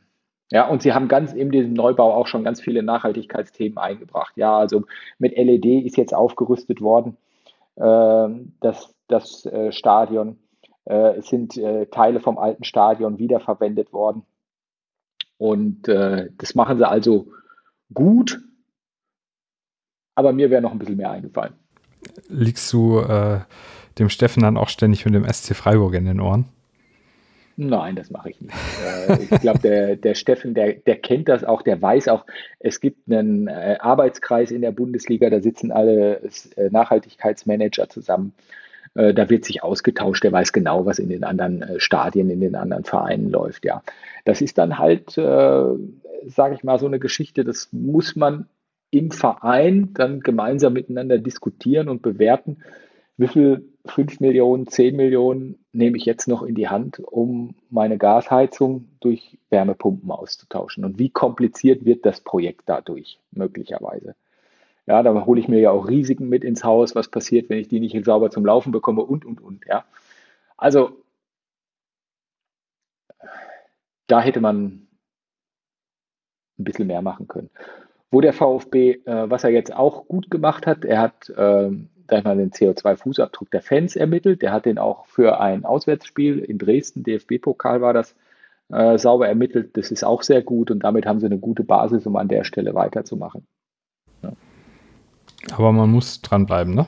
Ja, 0.51 0.66
und 0.66 0.82
sie 0.82 0.94
haben 0.94 1.09
ganz 1.09 1.32
in 1.32 1.51
diesem 1.51 1.74
Neubau 1.74 2.14
auch 2.14 2.26
schon 2.26 2.44
ganz 2.44 2.61
viele 2.61 2.82
Nachhaltigkeitsthemen 2.82 3.76
eingebracht. 3.76 4.32
Ja, 4.36 4.57
also 4.57 4.84
mit 5.18 5.36
LED 5.36 5.84
ist 5.84 5.96
jetzt 5.96 6.14
aufgerüstet 6.14 6.80
worden, 6.80 7.16
äh, 7.76 8.28
das, 8.61 8.94
das 9.09 9.44
äh, 9.46 9.72
Stadion. 9.72 10.38
Äh, 10.86 11.18
es 11.18 11.28
sind 11.28 11.57
äh, 11.59 11.86
Teile 11.86 12.20
vom 12.20 12.38
alten 12.38 12.64
Stadion 12.64 13.18
wiederverwendet 13.18 13.92
worden. 13.92 14.22
Und 15.36 15.86
äh, 15.86 16.30
das 16.38 16.55
machen 16.55 16.78
sie 16.78 16.88
also 16.88 17.28
gut, 17.92 18.40
aber 20.14 20.32
mir 20.32 20.51
wäre 20.51 20.62
noch 20.62 20.72
ein 20.72 20.78
bisschen 20.78 20.96
mehr 20.96 21.11
eingefallen. 21.11 21.55
Liegst 22.28 22.72
du 22.72 23.01
äh, 23.01 23.40
dem 23.99 24.09
Steffen 24.09 24.42
dann 24.42 24.57
auch 24.57 24.68
ständig 24.68 25.05
mit 25.05 25.14
dem 25.14 25.30
SC 25.30 25.55
Freiburg 25.55 25.94
in 25.94 26.07
den 26.07 26.20
Ohren? 26.20 26.46
Nein, 27.61 27.96
das 27.96 28.11
mache 28.12 28.30
ich 28.30 28.40
nicht. 28.40 28.54
Äh, 28.86 29.20
ich 29.20 29.40
glaube, 29.40 29.59
der, 29.59 29.96
der 29.96 30.14
Steffen, 30.14 30.54
der, 30.54 30.74
der 30.74 30.94
kennt 30.96 31.28
das 31.28 31.42
auch, 31.42 31.62
der 31.62 31.82
weiß 31.82 32.06
auch, 32.06 32.24
es 32.61 32.80
gibt 32.80 33.11
einen 33.11 33.48
äh, 33.48 33.78
Arbeitskreis 33.80 34.52
in 34.52 34.61
der 34.61 34.70
Bundesliga, 34.70 35.28
da 35.28 35.40
sitzen 35.40 35.72
alle 35.72 36.20
äh, 36.56 36.70
Nachhaltigkeitsmanager 36.70 37.88
zusammen. 37.88 38.32
Da 38.94 39.30
wird 39.30 39.44
sich 39.44 39.62
ausgetauscht, 39.62 40.24
der 40.24 40.32
weiß 40.32 40.52
genau, 40.52 40.86
was 40.86 40.98
in 40.98 41.11
den 41.11 41.22
anderen 41.22 41.78
Stadien, 41.78 42.30
in 42.30 42.40
den 42.40 42.56
anderen 42.56 42.84
Vereinen 42.84 43.30
läuft. 43.30 43.64
Ja, 43.64 43.82
das 44.24 44.40
ist 44.40 44.59
dann 44.59 44.78
halt, 44.78 45.11
sage 45.11 46.54
ich 46.54 46.64
mal, 46.64 46.80
so 46.80 46.86
eine 46.86 46.98
Geschichte, 46.98 47.44
das 47.44 47.68
muss 47.70 48.16
man 48.16 48.46
im 48.90 49.11
Verein 49.12 49.90
dann 49.92 50.20
gemeinsam 50.20 50.72
miteinander 50.72 51.18
diskutieren 51.18 51.88
und 51.88 52.02
bewerten 52.02 52.62
wie 53.19 53.29
viel 53.29 53.69
5 53.87 54.21
Millionen, 54.21 54.69
10 54.69 54.95
Millionen 54.95 55.59
nehme 55.73 55.97
ich 55.97 56.05
jetzt 56.05 56.29
noch 56.29 56.43
in 56.43 56.55
die 56.55 56.69
Hand, 56.69 57.01
um 57.01 57.57
meine 57.69 57.99
Gasheizung 57.99 58.89
durch 59.01 59.39
Wärmepumpen 59.51 60.11
auszutauschen? 60.11 60.85
Und 60.85 60.99
wie 60.99 61.11
kompliziert 61.11 61.85
wird 61.85 62.07
das 62.07 62.21
Projekt 62.21 62.62
dadurch 62.66 63.19
möglicherweise? 63.33 64.14
Ja, 64.87 65.03
da 65.03 65.27
hole 65.27 65.41
ich 65.41 65.49
mir 65.49 65.59
ja 65.61 65.73
auch 65.73 65.89
Risiken 65.89 66.29
mit 66.29 66.45
ins 66.45 66.64
Haus, 66.64 66.95
was 66.95 67.09
passiert, 67.09 67.51
wenn 67.51 67.59
ich 67.59 67.69
die 67.69 67.81
nicht 67.81 68.05
sauber 68.05 68.31
zum 68.31 68.47
Laufen 68.47 68.73
bekomme 68.73 69.03
und, 69.03 69.25
und, 69.25 69.41
und. 69.41 69.66
Ja. 69.66 69.85
Also, 70.57 71.03
da 74.07 74.21
hätte 74.21 74.41
man 74.41 74.87
ein 76.59 76.64
bisschen 76.64 76.87
mehr 76.87 77.03
machen 77.03 77.27
können. 77.27 77.51
Wo 78.11 78.21
der 78.21 78.33
VfB, 78.33 78.93
äh, 79.05 79.29
was 79.29 79.45
er 79.45 79.51
jetzt 79.51 79.75
auch 79.75 80.07
gut 80.07 80.31
gemacht 80.31 80.66
hat, 80.66 80.85
er 80.85 81.01
hat 81.01 81.33
ähm, 81.37 81.91
sag 82.09 82.24
mal, 82.24 82.36
den 82.36 82.50
CO2-Fußabdruck 82.50 83.50
der 83.50 83.62
Fans 83.62 83.96
ermittelt. 83.96 84.42
Der 84.42 84.52
hat 84.52 84.66
den 84.66 84.78
auch 84.78 85.06
für 85.06 85.40
ein 85.40 85.64
Auswärtsspiel 85.64 86.38
in 86.38 86.59
Dresden, 86.59 87.02
DFB-Pokal 87.02 87.80
war 87.80 87.92
das, 87.92 88.14
äh, 88.70 88.98
sauber 88.98 89.28
ermittelt. 89.28 89.76
Das 89.76 89.90
ist 89.90 90.04
auch 90.04 90.22
sehr 90.22 90.42
gut 90.42 90.70
und 90.70 90.84
damit 90.84 91.06
haben 91.06 91.20
sie 91.20 91.26
eine 91.26 91.38
gute 91.38 91.64
Basis, 91.64 92.06
um 92.06 92.16
an 92.16 92.28
der 92.28 92.44
Stelle 92.44 92.74
weiterzumachen. 92.74 93.46
Ja. 94.22 94.32
Aber 95.52 95.72
man 95.72 95.90
muss 95.90 96.20
dranbleiben, 96.20 96.74
ne? 96.74 96.86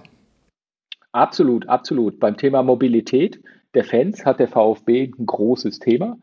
Absolut, 1.13 1.69
absolut. 1.69 2.21
Beim 2.21 2.37
Thema 2.37 2.63
Mobilität 2.63 3.43
der 3.75 3.85
Fans 3.85 4.25
hat 4.25 4.41
der 4.41 4.49
VfB 4.49 5.13
ein 5.19 5.27
großes 5.27 5.79
Thema. 5.79 6.19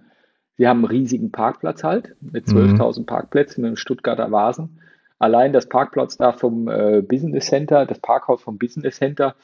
Sie 0.58 0.68
haben 0.68 0.80
einen 0.80 0.86
riesigen 0.86 1.32
Parkplatz 1.32 1.84
halt 1.84 2.16
mit 2.20 2.48
12.000 2.48 3.00
mhm. 3.00 3.06
Parkplätzen 3.06 3.64
im 3.64 3.76
Stuttgarter 3.76 4.32
Vasen. 4.32 4.80
Allein 5.20 5.54
das 5.54 5.68
Parkplatz 5.68 6.18
da 6.18 6.32
vom 6.32 6.68
äh, 6.68 7.02
Business 7.02 7.48
Center, 7.48 7.86
das 7.86 8.00
Parkhaus 8.00 8.42
vom 8.42 8.58
Business 8.58 8.98
Center, 8.98 9.36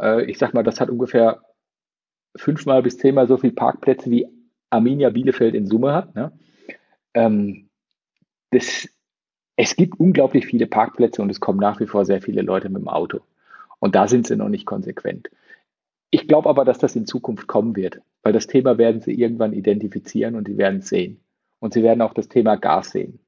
äh, 0.00 0.24
ich 0.24 0.38
sag 0.38 0.54
mal, 0.54 0.64
das 0.64 0.80
hat 0.80 0.90
ungefähr 0.90 1.42
fünfmal 2.36 2.82
bis 2.82 2.98
zehnmal 2.98 3.28
so 3.28 3.36
viele 3.36 3.52
Parkplätze 3.52 4.10
wie 4.10 4.26
Arminia 4.70 5.10
Bielefeld 5.10 5.54
in 5.54 5.66
Summe 5.66 5.92
hat. 5.92 6.14
Ne? 6.14 6.32
Ähm, 7.14 7.68
das, 8.50 8.88
es 9.56 9.76
gibt 9.76 10.00
unglaublich 10.00 10.46
viele 10.46 10.66
Parkplätze 10.66 11.22
und 11.22 11.30
es 11.30 11.40
kommen 11.40 11.60
nach 11.60 11.78
wie 11.80 11.86
vor 11.86 12.04
sehr 12.04 12.20
viele 12.20 12.42
Leute 12.42 12.68
mit 12.68 12.82
dem 12.82 12.88
Auto. 12.88 13.20
Und 13.78 13.94
da 13.94 14.08
sind 14.08 14.26
sie 14.26 14.36
noch 14.36 14.48
nicht 14.48 14.66
konsequent. 14.66 15.30
Ich 16.10 16.26
glaube 16.26 16.48
aber, 16.48 16.64
dass 16.64 16.78
das 16.78 16.96
in 16.96 17.06
Zukunft 17.06 17.46
kommen 17.46 17.76
wird, 17.76 18.00
weil 18.22 18.32
das 18.32 18.48
Thema 18.48 18.78
werden 18.78 19.00
sie 19.00 19.12
irgendwann 19.12 19.52
identifizieren 19.52 20.34
und 20.34 20.48
sie 20.48 20.58
werden 20.58 20.80
es 20.80 20.88
sehen. 20.88 21.20
Und 21.60 21.72
sie 21.72 21.84
werden 21.84 22.02
auch 22.02 22.14
das 22.14 22.28
Thema 22.28 22.56
Gas 22.56 22.90
sehen 22.90 23.20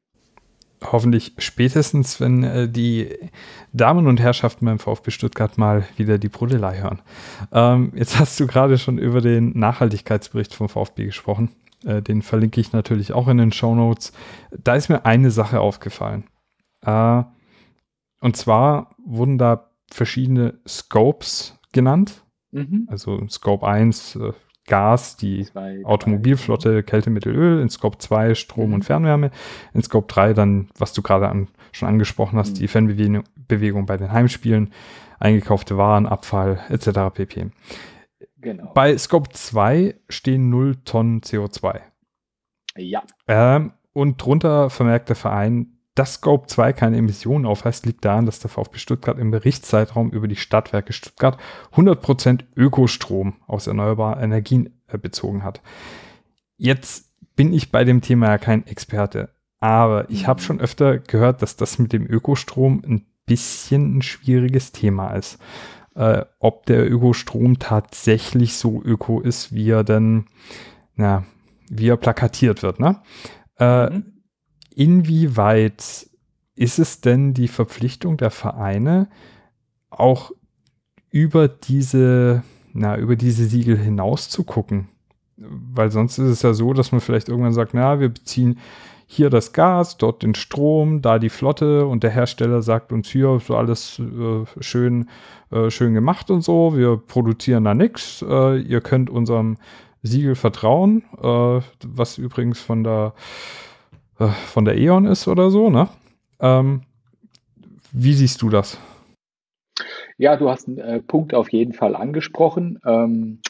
hoffentlich 0.90 1.34
spätestens, 1.38 2.20
wenn 2.20 2.42
äh, 2.42 2.68
die 2.68 3.08
Damen 3.72 4.06
und 4.06 4.20
Herrschaften 4.20 4.66
beim 4.66 4.78
VfB 4.78 5.10
Stuttgart 5.10 5.58
mal 5.58 5.86
wieder 5.96 6.18
die 6.18 6.28
Brodelei 6.28 6.80
hören. 6.80 7.00
Ähm, 7.52 7.92
jetzt 7.94 8.18
hast 8.18 8.38
du 8.40 8.46
gerade 8.46 8.78
schon 8.78 8.98
über 8.98 9.20
den 9.20 9.58
Nachhaltigkeitsbericht 9.58 10.54
vom 10.54 10.68
VfB 10.68 11.06
gesprochen. 11.06 11.50
Äh, 11.84 12.02
den 12.02 12.22
verlinke 12.22 12.60
ich 12.60 12.72
natürlich 12.72 13.12
auch 13.12 13.28
in 13.28 13.38
den 13.38 13.52
Show 13.52 13.74
Notes. 13.74 14.12
Da 14.50 14.74
ist 14.74 14.88
mir 14.88 15.04
eine 15.04 15.30
Sache 15.30 15.60
aufgefallen. 15.60 16.24
Äh, 16.84 17.22
und 18.20 18.36
zwar 18.36 18.94
wurden 19.04 19.38
da 19.38 19.70
verschiedene 19.90 20.54
Scopes 20.66 21.58
genannt. 21.72 22.24
Mhm. 22.52 22.86
Also 22.90 23.26
Scope 23.28 23.66
1, 23.66 24.16
äh, 24.16 24.32
Gas, 24.66 25.16
die 25.16 25.44
zwei, 25.44 25.84
Automobilflotte, 25.84 26.72
drei. 26.74 26.82
Kältemittel, 26.82 27.34
Öl, 27.34 27.60
in 27.60 27.68
Scope 27.68 27.98
2 27.98 28.34
Strom 28.34 28.68
mhm. 28.68 28.74
und 28.74 28.84
Fernwärme, 28.84 29.30
in 29.74 29.82
Scope 29.82 30.12
3 30.12 30.34
dann, 30.34 30.68
was 30.78 30.92
du 30.92 31.02
gerade 31.02 31.28
an, 31.28 31.48
schon 31.72 31.88
angesprochen 31.88 32.38
hast, 32.38 32.56
mhm. 32.56 32.60
die 32.60 32.68
Fanbewegung 32.68 33.86
bei 33.86 33.96
den 33.96 34.12
Heimspielen, 34.12 34.72
eingekaufte 35.18 35.76
Waren, 35.76 36.06
Abfall 36.06 36.60
etc. 36.68 37.14
pp. 37.14 37.50
Genau. 38.38 38.72
Bei 38.74 38.96
Scope 38.98 39.30
2 39.30 39.94
stehen 40.08 40.50
0 40.50 40.76
Tonnen 40.84 41.20
CO2. 41.20 41.80
Ja. 42.76 43.02
Ähm, 43.28 43.72
und 43.92 44.24
drunter 44.24 44.70
vermerkt 44.70 45.08
der 45.08 45.16
Verein, 45.16 45.78
dass 45.94 46.14
Scope 46.14 46.46
2 46.46 46.72
keine 46.72 46.96
Emissionen 46.96 47.44
aufweist, 47.44 47.84
liegt 47.84 48.04
daran, 48.04 48.24
dass 48.24 48.38
der 48.38 48.50
VfB 48.50 48.78
Stuttgart 48.78 49.18
im 49.18 49.30
Berichtszeitraum 49.30 50.10
über 50.10 50.26
die 50.26 50.36
Stadtwerke 50.36 50.92
Stuttgart 50.92 51.38
100% 51.74 52.44
Ökostrom 52.56 53.34
aus 53.46 53.66
erneuerbaren 53.66 54.22
Energien 54.22 54.70
äh, 54.88 54.96
bezogen 54.96 55.44
hat. 55.44 55.60
Jetzt 56.56 57.10
bin 57.36 57.52
ich 57.52 57.70
bei 57.70 57.84
dem 57.84 58.00
Thema 58.00 58.28
ja 58.28 58.38
kein 58.38 58.66
Experte, 58.66 59.30
aber 59.60 60.08
ich 60.08 60.26
habe 60.26 60.40
mhm. 60.40 60.44
schon 60.44 60.60
öfter 60.60 60.98
gehört, 60.98 61.42
dass 61.42 61.56
das 61.56 61.78
mit 61.78 61.92
dem 61.92 62.06
Ökostrom 62.06 62.82
ein 62.86 63.06
bisschen 63.26 63.98
ein 63.98 64.02
schwieriges 64.02 64.72
Thema 64.72 65.10
ist. 65.10 65.38
Äh, 65.94 66.24
ob 66.38 66.64
der 66.64 66.90
Ökostrom 66.90 67.58
tatsächlich 67.58 68.56
so 68.56 68.82
öko 68.82 69.20
ist, 69.20 69.54
wie 69.54 69.70
er 69.70 69.84
denn, 69.84 70.24
na, 70.94 71.24
wie 71.68 71.88
er 71.88 71.98
plakatiert 71.98 72.62
wird, 72.62 72.80
ne? 72.80 73.02
Äh, 73.58 73.90
mhm 73.90 74.11
inwieweit 74.76 76.06
ist 76.54 76.78
es 76.78 77.00
denn 77.00 77.34
die 77.34 77.48
Verpflichtung 77.48 78.16
der 78.16 78.30
Vereine, 78.30 79.08
auch 79.90 80.32
über 81.10 81.48
diese, 81.48 82.42
na, 82.72 82.96
über 82.96 83.16
diese 83.16 83.44
Siegel 83.46 83.76
hinaus 83.76 84.28
zu 84.28 84.44
gucken? 84.44 84.88
Weil 85.36 85.90
sonst 85.90 86.18
ist 86.18 86.28
es 86.28 86.42
ja 86.42 86.54
so, 86.54 86.72
dass 86.72 86.92
man 86.92 87.00
vielleicht 87.00 87.28
irgendwann 87.28 87.52
sagt, 87.52 87.74
na, 87.74 88.00
wir 88.00 88.10
beziehen 88.10 88.58
hier 89.06 89.28
das 89.28 89.52
Gas, 89.52 89.98
dort 89.98 90.22
den 90.22 90.34
Strom, 90.34 91.02
da 91.02 91.18
die 91.18 91.28
Flotte 91.28 91.86
und 91.86 92.02
der 92.02 92.10
Hersteller 92.10 92.62
sagt 92.62 92.92
uns 92.92 93.08
hier 93.10 93.40
so 93.46 93.56
alles 93.56 93.98
äh, 93.98 94.44
schön, 94.62 95.08
äh, 95.50 95.68
schön 95.68 95.92
gemacht 95.92 96.30
und 96.30 96.42
so. 96.42 96.76
Wir 96.76 96.96
produzieren 96.96 97.64
da 97.64 97.74
nichts. 97.74 98.24
Äh, 98.26 98.60
ihr 98.60 98.80
könnt 98.80 99.10
unserem 99.10 99.58
Siegel 100.02 100.34
vertrauen, 100.34 101.02
äh, 101.22 101.60
was 101.86 102.16
übrigens 102.16 102.60
von 102.60 102.84
der 102.84 103.12
von 104.28 104.64
der 104.64 104.76
E.ON 104.76 105.06
ist 105.06 105.28
oder 105.28 105.50
so, 105.50 105.70
ne? 105.70 105.88
Ähm, 106.40 106.82
wie 107.92 108.14
siehst 108.14 108.42
du 108.42 108.48
das? 108.48 108.78
Ja, 110.18 110.36
du 110.36 110.48
hast 110.50 110.68
einen 110.68 110.78
äh, 110.78 111.00
Punkt 111.00 111.34
auf 111.34 111.52
jeden 111.52 111.72
Fall 111.72 111.96
angesprochen. 111.96 112.80
Ähm, 112.84 113.40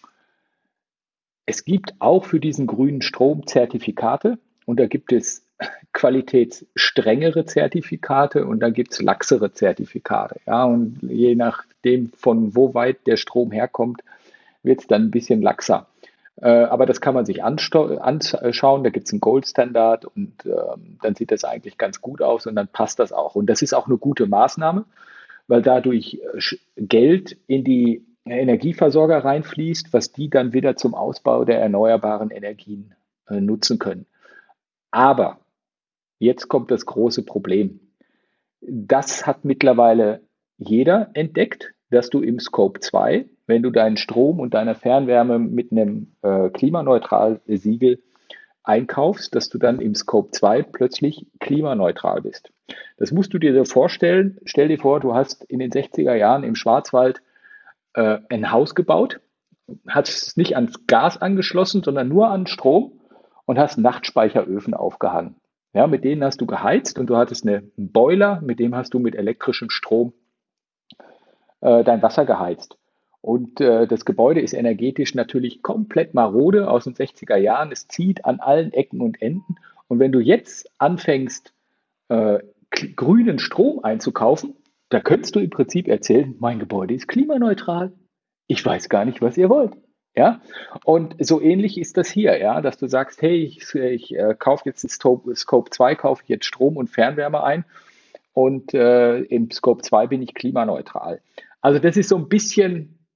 es 1.46 1.64
gibt 1.64 1.94
auch 1.98 2.24
für 2.24 2.40
diesen 2.40 2.66
grünen 2.66 3.02
Strom 3.02 3.46
Zertifikate 3.46 4.38
und 4.64 4.78
da 4.78 4.86
gibt 4.86 5.12
es 5.12 5.44
qualitätsstrengere 5.92 7.44
Zertifikate 7.44 8.46
und 8.46 8.60
da 8.60 8.70
gibt 8.70 8.92
es 8.92 9.02
laxere 9.02 9.52
Zertifikate. 9.52 10.40
Ja, 10.46 10.64
und 10.64 10.98
je 11.02 11.34
nachdem, 11.34 12.10
von 12.16 12.54
wo 12.54 12.74
weit 12.74 13.06
der 13.06 13.16
Strom 13.16 13.50
herkommt, 13.50 14.02
wird 14.62 14.80
es 14.80 14.86
dann 14.86 15.02
ein 15.02 15.10
bisschen 15.10 15.42
laxer. 15.42 15.86
Äh, 16.36 16.48
aber 16.48 16.86
das 16.86 17.00
kann 17.00 17.14
man 17.14 17.26
sich 17.26 17.42
anschauen. 17.42 18.84
Da 18.84 18.90
gibt 18.90 19.06
es 19.06 19.12
einen 19.12 19.20
Goldstandard 19.20 20.04
und 20.04 20.46
ähm, 20.46 20.98
dann 21.02 21.14
sieht 21.14 21.30
das 21.30 21.44
eigentlich 21.44 21.78
ganz 21.78 22.00
gut 22.00 22.22
aus 22.22 22.46
und 22.46 22.54
dann 22.54 22.68
passt 22.68 22.98
das 22.98 23.12
auch. 23.12 23.34
Und 23.34 23.46
das 23.46 23.62
ist 23.62 23.74
auch 23.74 23.86
eine 23.86 23.98
gute 23.98 24.26
Maßnahme, 24.26 24.84
weil 25.46 25.62
dadurch 25.62 26.20
äh, 26.34 26.56
Geld 26.76 27.36
in 27.46 27.64
die 27.64 28.06
Energieversorger 28.24 29.24
reinfließt, 29.24 29.92
was 29.92 30.12
die 30.12 30.30
dann 30.30 30.52
wieder 30.52 30.76
zum 30.76 30.94
Ausbau 30.94 31.44
der 31.44 31.60
erneuerbaren 31.60 32.30
Energien 32.30 32.94
äh, 33.28 33.40
nutzen 33.40 33.78
können. 33.78 34.06
Aber 34.90 35.40
jetzt 36.18 36.48
kommt 36.48 36.70
das 36.70 36.86
große 36.86 37.24
Problem. 37.24 37.80
Das 38.60 39.26
hat 39.26 39.44
mittlerweile 39.44 40.22
jeder 40.56 41.10
entdeckt, 41.14 41.74
dass 41.92 42.10
du 42.10 42.20
im 42.20 42.40
Scope 42.40 42.80
2, 42.80 43.26
wenn 43.46 43.62
du 43.62 43.70
deinen 43.70 43.96
Strom 43.96 44.40
und 44.40 44.54
deine 44.54 44.74
Fernwärme 44.74 45.38
mit 45.38 45.72
einem 45.72 46.14
äh, 46.22 46.48
klimaneutralen 46.48 47.40
Siegel 47.46 48.02
einkaufst, 48.64 49.34
dass 49.34 49.48
du 49.48 49.58
dann 49.58 49.80
im 49.80 49.94
Scope 49.94 50.30
2 50.30 50.62
plötzlich 50.62 51.26
klimaneutral 51.40 52.22
bist. 52.22 52.50
Das 52.96 53.12
musst 53.12 53.34
du 53.34 53.38
dir 53.38 53.52
so 53.54 53.64
vorstellen. 53.64 54.38
Stell 54.44 54.68
dir 54.68 54.78
vor, 54.78 55.00
du 55.00 55.14
hast 55.14 55.44
in 55.44 55.58
den 55.58 55.70
60er 55.70 56.14
Jahren 56.14 56.44
im 56.44 56.54
Schwarzwald 56.54 57.22
äh, 57.94 58.18
ein 58.30 58.52
Haus 58.52 58.74
gebaut, 58.74 59.20
hast 59.86 60.08
es 60.08 60.36
nicht 60.36 60.56
ans 60.56 60.86
Gas 60.86 61.20
angeschlossen, 61.20 61.82
sondern 61.82 62.08
nur 62.08 62.30
an 62.30 62.46
Strom 62.46 63.00
und 63.44 63.58
hast 63.58 63.76
Nachtspeicheröfen 63.76 64.72
aufgehangen. 64.72 65.36
Ja, 65.74 65.86
mit 65.86 66.04
denen 66.04 66.24
hast 66.24 66.40
du 66.40 66.46
geheizt 66.46 66.98
und 66.98 67.06
du 67.06 67.16
hattest 67.16 67.46
eine, 67.46 67.70
einen 67.76 67.92
Boiler, 67.92 68.40
mit 68.42 68.60
dem 68.60 68.74
hast 68.74 68.94
du 68.94 68.98
mit 68.98 69.14
elektrischem 69.14 69.68
Strom 69.70 70.12
äh, 71.62 71.82
dein 71.84 72.02
Wasser 72.02 72.26
geheizt. 72.26 72.76
Und 73.20 73.60
äh, 73.60 73.86
das 73.86 74.04
Gebäude 74.04 74.40
ist 74.40 74.52
energetisch 74.52 75.14
natürlich 75.14 75.62
komplett 75.62 76.12
marode 76.12 76.68
aus 76.68 76.84
den 76.84 76.94
60er 76.94 77.36
Jahren. 77.36 77.70
Es 77.70 77.86
zieht 77.88 78.24
an 78.24 78.40
allen 78.40 78.72
Ecken 78.72 79.00
und 79.00 79.22
Enden. 79.22 79.56
Und 79.86 80.00
wenn 80.00 80.12
du 80.12 80.18
jetzt 80.18 80.68
anfängst, 80.78 81.54
äh, 82.08 82.40
grünen 82.70 83.38
Strom 83.38 83.84
einzukaufen, 83.84 84.54
da 84.88 85.00
könntest 85.00 85.36
du 85.36 85.40
im 85.40 85.50
Prinzip 85.50 85.88
erzählen, 85.88 86.34
mein 86.38 86.58
Gebäude 86.58 86.94
ist 86.94 87.06
klimaneutral. 87.06 87.92
Ich 88.48 88.64
weiß 88.64 88.88
gar 88.88 89.04
nicht, 89.04 89.22
was 89.22 89.38
ihr 89.38 89.48
wollt. 89.48 89.72
Ja, 90.14 90.42
und 90.84 91.14
so 91.24 91.40
ähnlich 91.40 91.78
ist 91.78 91.96
das 91.96 92.10
hier, 92.10 92.36
ja, 92.38 92.60
dass 92.60 92.76
du 92.76 92.86
sagst, 92.86 93.22
hey, 93.22 93.36
ich, 93.36 93.74
ich 93.74 94.14
äh, 94.14 94.34
kaufe 94.38 94.64
jetzt 94.66 94.86
Scope, 94.90 95.34
Scope 95.34 95.70
2, 95.70 95.94
kaufe 95.94 96.22
ich 96.24 96.28
jetzt 96.28 96.44
Strom 96.44 96.76
und 96.76 96.90
Fernwärme 96.90 97.42
ein 97.42 97.64
und 98.34 98.74
äh, 98.74 99.20
im 99.20 99.50
Scope 99.50 99.82
2 99.82 100.08
bin 100.08 100.20
ich 100.20 100.34
klimaneutral. 100.34 101.20
Also 101.62 101.78
das 101.78 101.96
ist 101.96 102.10
so 102.10 102.16
ein 102.16 102.28
bisschen 102.28 103.06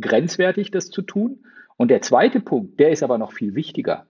grenzwertig, 0.00 0.70
das 0.70 0.88
zu 0.88 1.02
tun. 1.02 1.44
Und 1.76 1.88
der 1.88 2.00
zweite 2.00 2.40
Punkt, 2.40 2.80
der 2.80 2.90
ist 2.90 3.02
aber 3.02 3.18
noch 3.18 3.32
viel 3.32 3.54
wichtiger. 3.54 4.06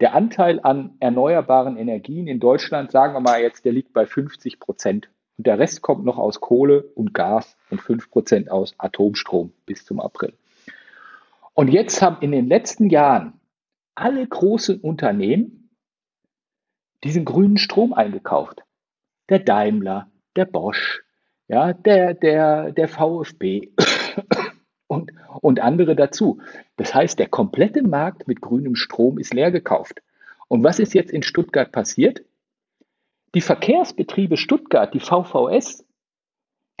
Der 0.00 0.14
Anteil 0.14 0.60
an 0.62 0.96
erneuerbaren 1.00 1.76
Energien 1.76 2.28
in 2.28 2.38
Deutschland, 2.38 2.92
sagen 2.92 3.14
wir 3.14 3.20
mal 3.20 3.42
jetzt, 3.42 3.64
der 3.64 3.72
liegt 3.72 3.92
bei 3.92 4.06
50 4.06 4.60
Prozent. 4.60 5.10
Und 5.36 5.46
der 5.46 5.58
Rest 5.58 5.82
kommt 5.82 6.04
noch 6.04 6.18
aus 6.18 6.40
Kohle 6.40 6.82
und 6.94 7.12
Gas 7.14 7.56
und 7.70 7.80
5 7.80 8.10
Prozent 8.10 8.50
aus 8.50 8.74
Atomstrom 8.78 9.52
bis 9.66 9.84
zum 9.84 10.00
April. 10.00 10.32
Und 11.54 11.68
jetzt 11.68 12.00
haben 12.00 12.18
in 12.20 12.30
den 12.30 12.46
letzten 12.46 12.88
Jahren 12.88 13.40
alle 13.96 14.24
großen 14.24 14.80
Unternehmen 14.80 15.70
diesen 17.02 17.24
grünen 17.24 17.58
Strom 17.58 17.92
eingekauft. 17.92 18.62
Der 19.28 19.40
Daimler, 19.40 20.10
der 20.36 20.44
Bosch, 20.44 21.02
ja, 21.48 21.72
der, 21.72 22.14
der, 22.14 22.72
der 22.72 22.88
VfB 22.88 23.70
und, 24.86 25.12
und 25.40 25.60
andere 25.60 25.96
dazu. 25.96 26.40
Das 26.76 26.94
heißt, 26.94 27.18
der 27.18 27.28
komplette 27.28 27.82
Markt 27.82 28.28
mit 28.28 28.40
grünem 28.40 28.76
Strom 28.76 29.18
ist 29.18 29.34
leer 29.34 29.50
gekauft. 29.50 30.02
Und 30.46 30.62
was 30.62 30.78
ist 30.78 30.94
jetzt 30.94 31.10
in 31.10 31.22
Stuttgart 31.22 31.72
passiert? 31.72 32.22
Die 33.34 33.40
Verkehrsbetriebe 33.40 34.36
Stuttgart, 34.36 34.92
die 34.94 35.00
VVS, 35.00 35.84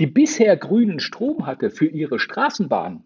die 0.00 0.06
bisher 0.06 0.56
grünen 0.56 1.00
Strom 1.00 1.46
hatte 1.46 1.70
für 1.70 1.86
ihre 1.86 2.18
Straßenbahn, 2.18 3.02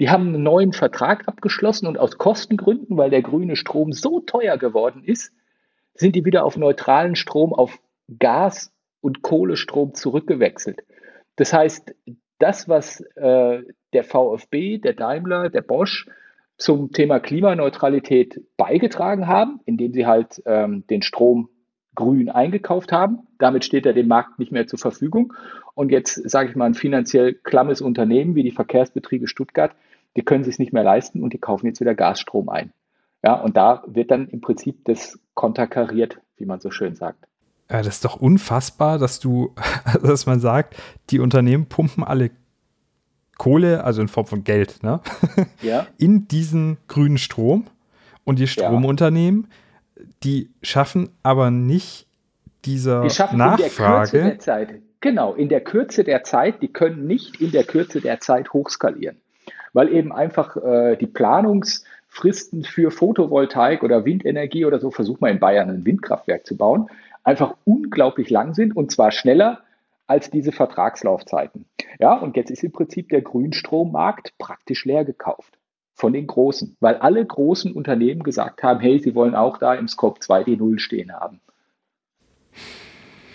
die 0.00 0.10
haben 0.10 0.28
einen 0.28 0.44
neuen 0.44 0.72
Vertrag 0.72 1.26
abgeschlossen 1.26 1.88
und 1.88 1.98
aus 1.98 2.18
Kostengründen, 2.18 2.96
weil 2.96 3.10
der 3.10 3.22
grüne 3.22 3.56
Strom 3.56 3.92
so 3.92 4.20
teuer 4.20 4.56
geworden 4.56 5.02
ist, 5.02 5.32
sind 5.94 6.14
die 6.14 6.24
wieder 6.24 6.44
auf 6.44 6.56
neutralen 6.56 7.16
Strom, 7.16 7.52
auf 7.52 7.80
Gas- 8.18 8.72
und 9.00 9.22
Kohlestrom 9.22 9.94
zurückgewechselt. 9.94 10.80
Das 11.36 11.52
heißt, 11.52 11.94
das, 12.38 12.68
was 12.68 13.00
äh, 13.16 13.62
der 13.92 14.04
VfB, 14.04 14.78
der 14.78 14.94
Daimler, 14.94 15.50
der 15.50 15.62
Bosch 15.62 16.06
zum 16.56 16.92
Thema 16.92 17.20
Klimaneutralität 17.20 18.42
beigetragen 18.56 19.26
haben, 19.26 19.60
indem 19.64 19.92
sie 19.92 20.06
halt 20.06 20.42
ähm, 20.46 20.84
den 20.88 21.02
Strom 21.02 21.48
grün 21.94 22.28
eingekauft 22.28 22.92
haben. 22.92 23.26
Damit 23.38 23.64
steht 23.64 23.86
er 23.86 23.92
dem 23.92 24.08
Markt 24.08 24.38
nicht 24.38 24.52
mehr 24.52 24.66
zur 24.66 24.78
Verfügung. 24.78 25.34
Und 25.74 25.90
jetzt 25.90 26.28
sage 26.28 26.50
ich 26.50 26.56
mal, 26.56 26.66
ein 26.66 26.74
finanziell 26.74 27.34
klammes 27.34 27.80
Unternehmen 27.80 28.34
wie 28.34 28.42
die 28.42 28.50
Verkehrsbetriebe 28.50 29.28
Stuttgart 29.28 29.74
die 30.18 30.24
können 30.24 30.42
sich 30.42 30.58
nicht 30.58 30.72
mehr 30.72 30.82
leisten 30.82 31.22
und 31.22 31.32
die 31.32 31.38
kaufen 31.38 31.66
jetzt 31.66 31.80
wieder 31.80 31.94
Gasstrom 31.94 32.48
ein. 32.48 32.72
Ja, 33.22 33.34
und 33.34 33.56
da 33.56 33.84
wird 33.86 34.10
dann 34.10 34.28
im 34.28 34.40
Prinzip 34.40 34.84
das 34.84 35.18
konterkariert, 35.34 36.20
wie 36.36 36.44
man 36.44 36.60
so 36.60 36.70
schön 36.72 36.96
sagt. 36.96 37.26
Ja, 37.70 37.78
das 37.82 37.96
ist 37.96 38.04
doch 38.04 38.16
unfassbar, 38.16 38.98
dass 38.98 39.20
du, 39.20 39.54
dass 40.02 40.26
man 40.26 40.40
sagt, 40.40 40.76
die 41.10 41.20
Unternehmen 41.20 41.66
pumpen 41.66 42.04
alle 42.04 42.30
Kohle, 43.36 43.84
also 43.84 44.02
in 44.02 44.08
Form 44.08 44.26
von 44.26 44.44
Geld, 44.44 44.82
ne? 44.82 45.00
Ja. 45.62 45.86
in 45.96 46.26
diesen 46.28 46.78
grünen 46.88 47.18
Strom. 47.18 47.66
Und 48.24 48.38
die 48.38 48.46
Stromunternehmen, 48.46 49.48
ja. 49.96 50.04
die 50.24 50.50
schaffen 50.62 51.10
aber 51.22 51.50
nicht 51.50 52.06
dieser 52.64 53.02
die 53.02 53.10
schaffen 53.10 53.38
Nachfrage. 53.38 54.18
In 54.18 54.24
der 54.24 54.30
Kürze 54.30 54.30
der 54.30 54.38
Zeit, 54.38 54.82
genau, 55.00 55.34
in 55.34 55.48
der 55.48 55.60
Kürze 55.62 56.04
der 56.04 56.24
Zeit, 56.24 56.60
die 56.60 56.68
können 56.68 57.06
nicht 57.06 57.40
in 57.40 57.52
der 57.52 57.64
Kürze 57.64 58.00
der 58.00 58.20
Zeit 58.20 58.52
hochskalieren 58.52 59.16
weil 59.72 59.92
eben 59.92 60.12
einfach 60.12 60.56
äh, 60.56 60.96
die 60.96 61.06
Planungsfristen 61.06 62.64
für 62.64 62.90
Photovoltaik 62.90 63.82
oder 63.82 64.04
Windenergie 64.04 64.64
oder 64.64 64.80
so, 64.80 64.90
versuch 64.90 65.20
mal 65.20 65.30
in 65.30 65.38
Bayern 65.38 65.70
ein 65.70 65.84
Windkraftwerk 65.84 66.46
zu 66.46 66.56
bauen, 66.56 66.88
einfach 67.28 67.54
unglaublich 67.64 68.30
lang 68.30 68.54
sind 68.54 68.74
und 68.74 68.90
zwar 68.90 69.10
schneller 69.12 69.60
als 70.06 70.30
diese 70.30 70.50
Vertragslaufzeiten. 70.50 71.66
Ja, 72.00 72.14
und 72.14 72.36
jetzt 72.38 72.50
ist 72.50 72.64
im 72.64 72.72
Prinzip 72.72 73.10
der 73.10 73.20
Grünstrommarkt 73.20 74.32
praktisch 74.38 74.86
leer 74.86 75.04
gekauft 75.04 75.58
von 75.94 76.14
den 76.14 76.26
Großen, 76.26 76.76
weil 76.80 76.94
alle 76.94 77.24
großen 77.24 77.72
Unternehmen 77.72 78.22
gesagt 78.22 78.62
haben, 78.62 78.80
hey, 78.80 78.98
sie 78.98 79.14
wollen 79.14 79.34
auch 79.34 79.58
da 79.58 79.74
im 79.74 79.88
Scope 79.88 80.20
2 80.20 80.44
die 80.44 80.56
Null 80.56 80.78
stehen 80.78 81.12
haben. 81.12 81.40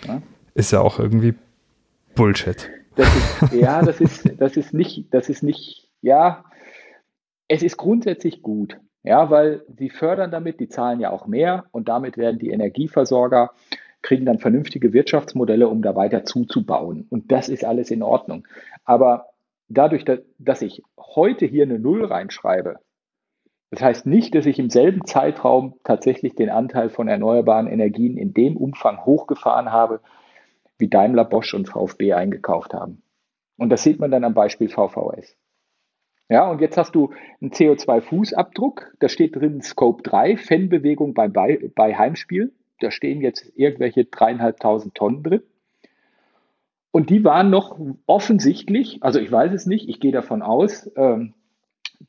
Ja? 0.04 0.20
Ist 0.54 0.72
ja 0.72 0.80
auch 0.80 0.98
irgendwie 0.98 1.34
Bullshit. 2.16 2.68
Das 2.96 3.08
ist, 3.14 3.52
ja, 3.52 3.80
das 3.82 4.00
ist, 4.00 4.40
das 4.40 4.56
ist 4.56 4.74
nicht, 4.74 5.12
das 5.14 5.28
ist 5.28 5.42
nicht 5.42 5.88
ja, 6.00 6.44
es 7.46 7.62
ist 7.62 7.76
grundsätzlich 7.76 8.42
gut, 8.42 8.80
ja, 9.04 9.30
weil 9.30 9.62
sie 9.78 9.90
fördern 9.90 10.30
damit, 10.30 10.58
die 10.58 10.68
zahlen 10.68 10.98
ja 10.98 11.10
auch 11.10 11.26
mehr 11.26 11.66
und 11.70 11.88
damit 11.88 12.16
werden 12.16 12.38
die 12.38 12.50
Energieversorger 12.50 13.52
kriegen 14.04 14.26
dann 14.26 14.38
vernünftige 14.38 14.92
Wirtschaftsmodelle, 14.92 15.66
um 15.66 15.80
da 15.80 15.96
weiter 15.96 16.24
zuzubauen. 16.24 17.06
Und 17.08 17.32
das 17.32 17.48
ist 17.48 17.64
alles 17.64 17.90
in 17.90 18.02
Ordnung. 18.02 18.46
Aber 18.84 19.28
dadurch, 19.68 20.04
dass 20.38 20.60
ich 20.60 20.82
heute 20.98 21.46
hier 21.46 21.62
eine 21.62 21.78
Null 21.78 22.04
reinschreibe, 22.04 22.76
das 23.70 23.82
heißt 23.82 24.06
nicht, 24.06 24.34
dass 24.34 24.44
ich 24.44 24.58
im 24.58 24.68
selben 24.68 25.06
Zeitraum 25.06 25.80
tatsächlich 25.84 26.34
den 26.34 26.50
Anteil 26.50 26.90
von 26.90 27.08
erneuerbaren 27.08 27.66
Energien 27.66 28.18
in 28.18 28.34
dem 28.34 28.58
Umfang 28.58 29.06
hochgefahren 29.06 29.72
habe, 29.72 30.00
wie 30.76 30.88
Daimler, 30.88 31.24
Bosch 31.24 31.54
und 31.54 31.70
VfB 31.70 32.12
eingekauft 32.12 32.74
haben. 32.74 33.02
Und 33.56 33.70
das 33.70 33.82
sieht 33.82 34.00
man 34.00 34.10
dann 34.10 34.24
am 34.24 34.34
Beispiel 34.34 34.68
VVS. 34.68 35.34
Ja, 36.28 36.50
und 36.50 36.60
jetzt 36.60 36.76
hast 36.76 36.94
du 36.94 37.14
einen 37.40 37.52
CO2-Fußabdruck, 37.52 38.82
da 39.00 39.08
steht 39.08 39.36
drin 39.36 39.62
Scope 39.62 40.02
3, 40.02 40.36
Fanbewegung 40.36 41.14
bei, 41.14 41.28
bei, 41.28 41.70
bei 41.74 41.96
Heimspiel. 41.96 42.52
Da 42.80 42.90
stehen 42.90 43.20
jetzt 43.20 43.52
irgendwelche 43.56 44.04
dreieinhalbtausend 44.04 44.94
Tonnen 44.94 45.22
drin. 45.22 45.42
Und 46.90 47.10
die 47.10 47.24
waren 47.24 47.50
noch 47.50 47.78
offensichtlich, 48.06 49.02
also 49.02 49.18
ich 49.18 49.30
weiß 49.30 49.52
es 49.52 49.66
nicht, 49.66 49.88
ich 49.88 49.98
gehe 49.98 50.12
davon 50.12 50.42
aus, 50.42 50.90
ähm, 50.96 51.34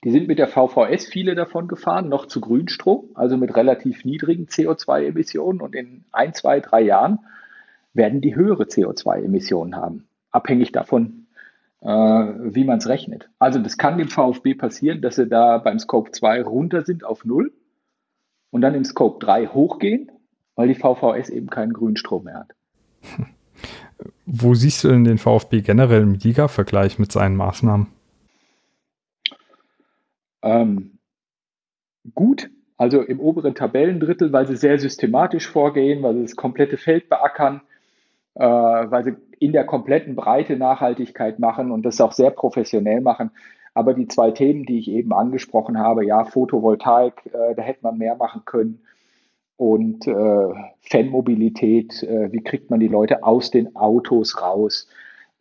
die 0.04 0.12
sind 0.12 0.28
mit 0.28 0.40
der 0.40 0.48
VVS 0.48 1.06
viele 1.08 1.36
davon 1.36 1.68
gefahren, 1.68 2.10
noch 2.10 2.26
zu 2.28 2.42
Grünstrom, 2.42 3.10
also 3.14 3.38
mit 3.38 3.56
relativ 3.56 4.06
niedrigen 4.06 4.46
CO2-Emissionen. 4.46 5.62
Und 5.62 5.76
in 5.76 6.06
ein, 6.12 6.34
zwei, 6.34 6.60
drei 6.60 6.82
Jahren 6.82 7.20
werden 7.94 8.22
die 8.22 8.36
höhere 8.36 8.64
CO2-Emissionen 8.64 9.76
haben. 9.76 10.08
abhängig 10.32 10.74
davon, 10.74 11.28
äh, 11.80 11.88
wie 11.88 12.66
man 12.66 12.80
es 12.80 12.90
rechnet. 12.90 13.30
Also 13.40 13.60
das 13.60 13.78
kann 13.78 13.98
dem 13.98 14.10
VfB 14.10 14.54
passieren, 14.54 15.02
dass 15.02 15.16
sie 15.16 15.28
da 15.28 15.60
beim 15.60 15.80
Scope 15.80 16.12
2 16.12 16.44
runter 16.44 16.84
sind 16.84 17.06
auf 17.06 17.24
0 17.24 17.54
und 18.52 18.62
dann 18.62 18.76
im 18.76 18.84
Scope 18.84 19.26
3 19.26 19.48
hochgehen, 19.48 20.12
weil 20.56 20.68
die 20.68 20.76
VVS 20.76 21.30
eben 21.30 21.50
keinen 21.50 21.74
Grünstrom 21.74 22.26
mehr 22.26 22.40
hat. 22.40 22.56
Wo 24.26 24.54
siehst 24.54 24.84
du 24.84 24.90
denn 24.90 25.04
den 25.04 25.18
VfB 25.18 25.62
generell 25.62 26.02
im 26.02 26.16
Liga-Vergleich 26.16 27.00
mit 27.00 27.12
seinen 27.12 27.36
Maßnahmen? 27.36 27.88
Ähm, 30.42 31.00
gut, 32.14 32.50
also 32.78 33.02
im 33.02 33.20
oberen 33.20 33.56
Tabellendrittel, 33.56 34.34
weil 34.34 34.48
sie 34.48 34.58
sehr 34.58 34.78
systematisch 34.78 35.48
vorgehen, 35.48 36.04
weil 36.04 36.16
sie 36.16 36.22
das 36.24 36.36
komplette 36.36 36.78
Feld 36.78 37.10
beackern, 37.10 37.62
äh, 38.36 38.44
weil 38.44 39.04
sie 39.04 39.16
in 39.40 39.54
der 39.54 39.66
kompletten 39.66 40.16
Breite 40.16 40.58
Nachhaltigkeit 40.58 41.40
machen 41.40 41.72
und 41.72 41.84
das 41.84 42.02
auch 42.02 42.12
sehr 42.12 42.32
professionell 42.32 43.02
machen. 43.02 43.32
Aber 43.74 43.94
die 43.94 44.08
zwei 44.08 44.32
Themen, 44.32 44.66
die 44.66 44.80
ich 44.80 44.90
eben 44.90 45.14
angesprochen 45.14 45.78
habe, 45.78 46.06
ja, 46.06 46.26
Photovoltaik, 46.26 47.26
äh, 47.28 47.56
da 47.56 47.62
hätte 47.62 47.80
man 47.84 47.98
mehr 47.98 48.16
machen 48.16 48.44
können. 48.46 48.82
Und 49.58 50.06
äh, 50.06 50.54
Fanmobilität, 50.82 52.04
äh, 52.04 52.32
wie 52.32 52.44
kriegt 52.44 52.70
man 52.70 52.80
die 52.80 52.90
Leute 52.90 53.24
aus 53.24 53.52
den 53.52 53.76
Autos 53.76 54.42
raus 54.42 54.88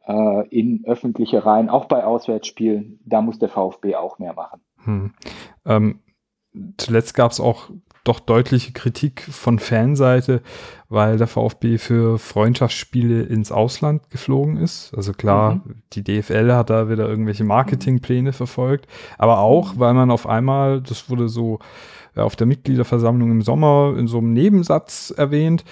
äh, 0.07 0.49
in 0.49 0.85
öffentliche 0.86 1.45
Reihen, 1.45 1.69
auch 1.69 1.86
bei 1.86 2.05
Auswärtsspielen, 2.05 3.01
da 3.05 3.20
muss 3.20 3.39
der 3.39 3.49
VfB 3.49 3.97
auch 3.97 4.19
mehr 4.19 4.35
machen. 4.35 4.61
Hm. 4.85 5.12
Ähm, 5.65 6.01
zuletzt 6.77 7.15
gab 7.15 7.32
es 7.32 7.41
auch 7.41 7.70
doch 8.05 8.20
deutliche 8.20 8.73
Kritik 8.73 9.23
von 9.23 9.59
Fanseite, 9.59 10.43
weil 10.91 11.16
der 11.16 11.27
VfB 11.27 11.78
für 11.78 12.19
Freundschaftsspiele 12.19 13.23
ins 13.23 13.51
Ausland 13.51 14.11
geflogen 14.11 14.59
ist. 14.59 14.93
Also 14.95 15.15
klar, 15.15 15.55
mhm. 15.55 15.82
die 15.95 16.05
DFL 16.05 16.53
hat 16.53 16.69
da 16.69 16.91
wieder 16.91 17.09
irgendwelche 17.09 17.45
Marketingpläne 17.45 18.35
verfolgt, 18.35 18.86
aber 19.16 19.39
auch, 19.39 19.78
weil 19.78 19.95
man 19.95 20.11
auf 20.11 20.27
einmal, 20.27 20.82
das 20.82 21.09
wurde 21.09 21.31
so 21.31 21.61
auf 22.23 22.36
der 22.36 22.47
Mitgliederversammlung 22.47 23.31
im 23.31 23.43
Sommer 23.43 23.95
in 23.99 24.07
so 24.07 24.19
einem 24.19 24.32
Nebensatz 24.32 25.12
erwähnt, 25.16 25.65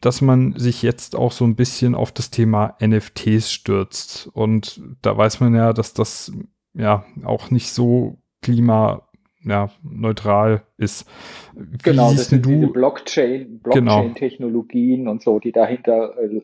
dass 0.00 0.20
man 0.22 0.54
sich 0.56 0.82
jetzt 0.82 1.16
auch 1.16 1.32
so 1.32 1.44
ein 1.44 1.56
bisschen 1.56 1.94
auf 1.94 2.12
das 2.12 2.30
Thema 2.30 2.76
NFTs 2.80 3.52
stürzt. 3.52 4.30
Und 4.32 4.80
da 5.02 5.16
weiß 5.16 5.40
man 5.40 5.54
ja, 5.54 5.72
dass 5.72 5.92
das 5.92 6.32
ja 6.74 7.04
auch 7.24 7.50
nicht 7.50 7.72
so 7.72 8.18
klima 8.40 9.02
ja, 9.44 9.70
neutral 9.82 10.62
ist. 10.78 11.06
Wie 11.54 11.78
genau, 11.78 12.12
das 12.12 12.28
sind 12.28 12.46
du, 12.46 12.50
diese 12.50 12.66
Blockchain, 12.68 13.60
genau. 13.62 14.00
Blockchain-Technologien 14.00 15.00
genau. 15.00 15.10
und 15.10 15.22
so, 15.22 15.38
die 15.38 15.52
dahinter 15.52 16.16
äh, 16.16 16.40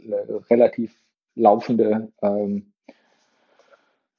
relativ 0.51 0.93
laufende 1.35 2.13
ähm, 2.23 2.73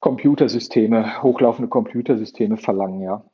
Computersysteme, 0.00 1.22
hochlaufende 1.22 1.68
Computersysteme 1.68 2.56
verlangen, 2.56 3.02
ja. 3.02 3.24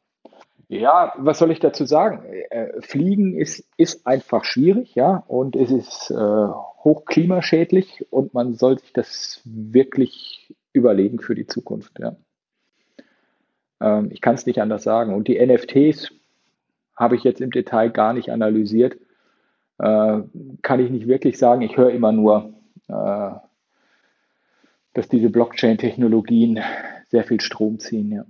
Ja, 0.69 1.15
was 1.17 1.39
soll 1.39 1.51
ich 1.51 1.61
dazu 1.61 1.87
sagen? 1.87 2.25
Äh, 2.51 2.81
Fliegen 2.83 3.35
ist, 3.39 3.67
ist 3.79 4.07
einfach 4.07 4.45
schwierig, 4.45 4.95
ja, 4.95 5.25
und 5.27 5.57
es 5.57 5.71
ist 5.71 6.11
äh, 6.11 6.15
hochklimaschädlich 6.85 8.07
und 8.11 8.35
man 8.35 8.55
soll 8.55 8.79
sich 8.79 8.93
das 8.93 9.41
wirklich 9.45 10.55
überlegen 10.75 11.21
für 11.21 11.35
die 11.35 11.47
Zukunft, 11.47 11.99
ja. 11.99 12.17
Ähm, 13.81 14.11
ich 14.13 14.21
kann 14.21 14.35
es 14.35 14.47
nicht 14.47 14.61
anders 14.61 14.83
sagen. 14.83 15.15
Und 15.15 15.29
die 15.29 15.45
NFTs 15.45 16.13
habe 16.97 17.17
ich 17.17 17.25
jetzt 17.25 17.41
im 17.41 17.51
Detail 17.51 17.91
gar 17.91 18.13
nicht 18.13 18.31
analysiert. 18.31 18.97
Äh, 19.79 20.21
kann 20.63 20.81
ich 20.81 20.91
nicht 20.91 21.07
wirklich 21.07 21.39
sagen. 21.39 21.63
Ich 21.63 21.77
höre 21.77 21.91
immer 21.91 22.13
nur, 22.13 22.53
äh, 22.89 23.31
dass 24.95 25.09
diese 25.09 25.31
Blockchain-Technologien 25.31 26.61
sehr 27.09 27.25
viel 27.25 27.41
Strom 27.41 27.79
ziehen. 27.79 28.11
Ja. 28.11 28.25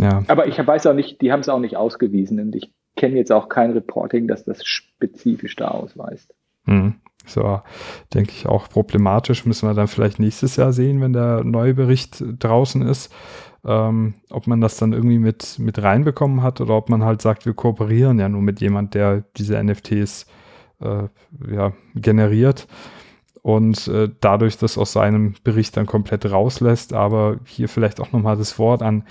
Ja. 0.00 0.22
Aber 0.28 0.46
ich 0.46 0.58
weiß 0.64 0.86
auch 0.86 0.94
nicht, 0.94 1.20
die 1.20 1.32
haben 1.32 1.40
es 1.40 1.48
auch 1.48 1.58
nicht 1.58 1.76
ausgewiesen 1.76 2.40
und 2.40 2.54
ich 2.54 2.72
kenne 2.96 3.16
jetzt 3.16 3.32
auch 3.32 3.48
kein 3.48 3.72
Reporting, 3.72 4.28
dass 4.28 4.44
das 4.44 4.64
spezifisch 4.64 5.56
da 5.56 5.68
ausweist. 5.68 6.34
Hm. 6.64 6.94
So, 7.24 7.60
denke 8.12 8.32
ich 8.32 8.46
auch 8.46 8.68
problematisch. 8.68 9.46
Müssen 9.46 9.68
wir 9.68 9.74
dann 9.74 9.86
vielleicht 9.86 10.18
nächstes 10.18 10.56
Jahr 10.56 10.72
sehen, 10.72 11.00
wenn 11.00 11.12
der 11.12 11.44
neue 11.44 11.74
Bericht 11.74 12.22
draußen 12.40 12.82
ist 12.82 13.14
ähm, 13.64 14.14
ob 14.30 14.46
man 14.46 14.60
das 14.60 14.76
dann 14.76 14.92
irgendwie 14.92 15.18
mit, 15.18 15.58
mit 15.58 15.80
reinbekommen 15.82 16.42
hat 16.42 16.60
oder 16.60 16.74
ob 16.74 16.88
man 16.88 17.04
halt 17.04 17.22
sagt, 17.22 17.46
wir 17.46 17.54
kooperieren 17.54 18.18
ja 18.18 18.28
nur 18.28 18.42
mit 18.42 18.60
jemand, 18.60 18.94
der 18.94 19.24
diese 19.36 19.62
NFTs 19.62 20.26
äh, 20.80 21.04
ja, 21.48 21.72
generiert 21.94 22.66
und 23.42 23.86
äh, 23.88 24.08
dadurch 24.20 24.58
das 24.58 24.78
aus 24.78 24.92
seinem 24.92 25.34
Bericht 25.44 25.76
dann 25.76 25.86
komplett 25.86 26.30
rauslässt. 26.30 26.92
Aber 26.92 27.38
hier 27.44 27.68
vielleicht 27.68 28.00
auch 28.00 28.12
nochmal 28.12 28.36
das 28.36 28.58
Wort 28.58 28.82
an 28.82 29.04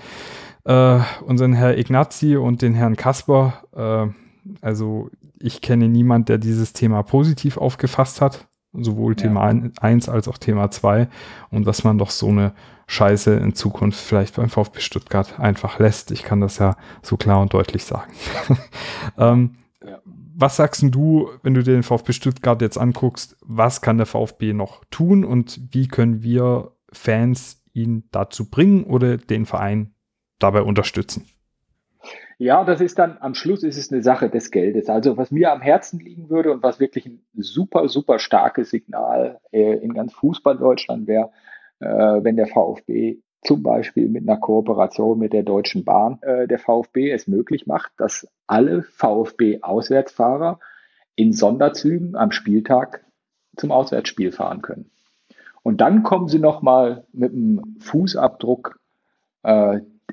äh, 0.64 1.00
unseren 1.24 1.52
Herr 1.52 1.78
Ignazi 1.78 2.36
und 2.36 2.62
den 2.62 2.74
Herrn 2.74 2.96
Kasper. 2.96 3.64
Äh, 3.74 4.12
also 4.60 5.10
ich 5.38 5.60
kenne 5.60 5.88
niemand, 5.88 6.28
der 6.28 6.38
dieses 6.38 6.72
Thema 6.72 7.02
positiv 7.02 7.56
aufgefasst 7.56 8.20
hat 8.20 8.48
sowohl 8.72 9.12
ja. 9.12 9.16
Thema 9.16 9.42
1 9.80 10.08
als 10.08 10.28
auch 10.28 10.38
Thema 10.38 10.70
2 10.70 11.08
und 11.50 11.66
dass 11.66 11.84
man 11.84 11.98
doch 11.98 12.10
so 12.10 12.28
eine 12.28 12.52
Scheiße 12.86 13.34
in 13.34 13.54
Zukunft 13.54 14.00
vielleicht 14.00 14.36
beim 14.36 14.48
VfB 14.48 14.80
Stuttgart 14.80 15.38
einfach 15.38 15.78
lässt. 15.78 16.10
Ich 16.10 16.22
kann 16.22 16.40
das 16.40 16.58
ja 16.58 16.76
so 17.02 17.16
klar 17.16 17.40
und 17.40 17.52
deutlich 17.54 17.84
sagen. 17.84 18.12
ähm, 19.18 19.54
ja. 19.86 19.98
Was 20.34 20.56
sagst 20.56 20.82
du, 20.82 21.30
wenn 21.42 21.54
du 21.54 21.62
dir 21.62 21.74
den 21.74 21.82
VfB 21.82 22.12
Stuttgart 22.12 22.60
jetzt 22.62 22.78
anguckst, 22.78 23.36
was 23.42 23.82
kann 23.82 23.98
der 23.98 24.06
VfB 24.06 24.52
noch 24.52 24.84
tun 24.90 25.24
und 25.24 25.60
wie 25.70 25.88
können 25.88 26.22
wir 26.22 26.72
Fans 26.90 27.62
ihn 27.74 28.04
dazu 28.10 28.50
bringen 28.50 28.84
oder 28.84 29.16
den 29.16 29.46
Verein 29.46 29.91
dabei 30.42 30.62
unterstützen? 30.62 31.26
Ja, 32.38 32.64
das 32.64 32.80
ist 32.80 32.98
dann 32.98 33.18
am 33.20 33.34
Schluss 33.34 33.62
ist 33.62 33.76
es 33.76 33.92
eine 33.92 34.02
Sache 34.02 34.28
des 34.28 34.50
Geldes. 34.50 34.88
Also 34.88 35.16
was 35.16 35.30
mir 35.30 35.52
am 35.52 35.60
Herzen 35.60 36.00
liegen 36.00 36.28
würde 36.28 36.50
und 36.50 36.62
was 36.62 36.80
wirklich 36.80 37.06
ein 37.06 37.22
super, 37.36 37.88
super 37.88 38.18
starkes 38.18 38.70
Signal 38.70 39.38
äh, 39.52 39.74
in 39.74 39.94
ganz 39.94 40.12
Fußball 40.14 40.58
Deutschland 40.58 41.06
wäre, 41.06 41.30
äh, 41.78 41.86
wenn 41.86 42.36
der 42.36 42.48
VfB 42.48 43.18
zum 43.42 43.62
Beispiel 43.62 44.08
mit 44.08 44.28
einer 44.28 44.38
Kooperation 44.38 45.18
mit 45.18 45.32
der 45.32 45.42
Deutschen 45.42 45.84
Bahn 45.84 46.18
äh, 46.22 46.46
der 46.46 46.58
VfB 46.58 47.10
es 47.10 47.26
möglich 47.26 47.66
macht, 47.66 47.92
dass 47.96 48.28
alle 48.46 48.82
VfB-Auswärtsfahrer 48.82 50.60
in 51.16 51.32
Sonderzügen 51.32 52.16
am 52.16 52.30
Spieltag 52.32 53.04
zum 53.56 53.70
Auswärtsspiel 53.70 54.32
fahren 54.32 54.62
können. 54.62 54.90
Und 55.62 55.80
dann 55.80 56.02
kommen 56.02 56.28
sie 56.28 56.38
nochmal 56.38 57.04
mit 57.12 57.32
einem 57.32 57.76
Fußabdruck 57.80 58.80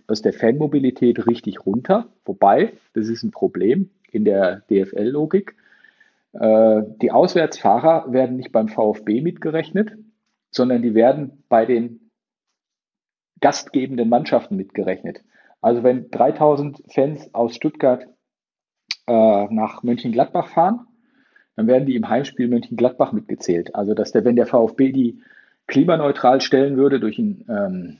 aus 0.08 0.22
der 0.22 0.34
Fanmobilität 0.34 1.28
richtig 1.28 1.66
runter. 1.66 2.08
Wobei, 2.26 2.74
das 2.94 3.08
ist 3.08 3.24
ein 3.24 3.32
Problem 3.32 3.90
in 4.12 4.26
der 4.26 4.64
DFL-Logik. 4.70 5.56
Äh, 6.34 6.82
die 7.02 7.12
Auswärtsfahrer 7.12 8.12
werden 8.12 8.38
nicht 8.38 8.52
beim 8.52 8.68
VfB 8.68 9.22
mitgerechnet, 9.22 9.94
sondern 10.52 10.82
die 10.82 10.94
werden 10.94 11.44
bei 11.50 11.66
den 11.66 12.12
gastgebenden 13.42 14.10
Mannschaften 14.10 14.56
mitgerechnet. 14.56 15.22
Also 15.62 15.84
wenn 15.84 16.10
3000 16.12 16.84
Fans 16.90 17.34
aus 17.34 17.56
Stuttgart 17.56 18.08
äh, 19.08 19.48
nach 19.54 19.84
Mönchengladbach 19.84 20.48
fahren, 20.48 20.88
dann 21.56 21.68
werden 21.68 21.86
die 21.86 21.96
im 21.96 22.08
Heimspiel 22.08 22.48
Mönchengladbach 22.48 23.12
mitgezählt. 23.12 23.76
Also 23.76 23.94
dass 23.94 24.12
der, 24.12 24.24
wenn 24.24 24.36
der 24.36 24.46
VfB 24.46 24.92
die 24.92 25.22
klimaneutral 25.68 26.42
stellen 26.42 26.78
würde 26.78 27.00
durch 27.00 27.20
ein 27.20 27.46
ähm, 27.50 27.98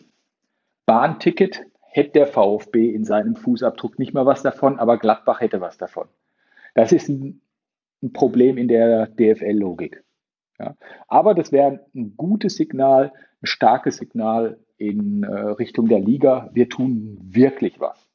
Bahnticket, 0.86 1.66
hätte 1.92 2.12
der 2.12 2.28
VfB 2.28 2.90
in 2.94 3.04
seinem 3.04 3.36
Fußabdruck 3.36 4.00
nicht 4.00 4.14
mehr 4.14 4.26
was 4.26 4.44
davon, 4.44 4.80
aber 4.80 4.98
Gladbach 4.98 5.42
hätte 5.42 5.60
was 5.60 5.78
davon. 5.78 6.08
Das 6.76 6.92
ist 6.92 7.10
ein, 7.10 7.42
ein 8.02 8.14
Problem 8.14 8.58
in 8.58 8.68
der 8.68 9.08
DFL-Logik. 9.08 10.04
Ja. 10.60 10.76
Aber 11.08 11.34
das 11.34 11.52
wäre 11.52 11.86
ein 11.96 12.16
gutes 12.16 12.56
Signal, 12.56 13.12
ein 13.42 13.46
starkes 13.48 13.98
Signal 13.98 14.60
in 14.78 15.24
äh, 15.24 15.34
Richtung 15.34 15.88
der 15.88 16.00
Liga. 16.00 16.50
Wir 16.54 16.70
tun 16.70 17.18
wirklich 17.22 17.80
was. 17.80 18.08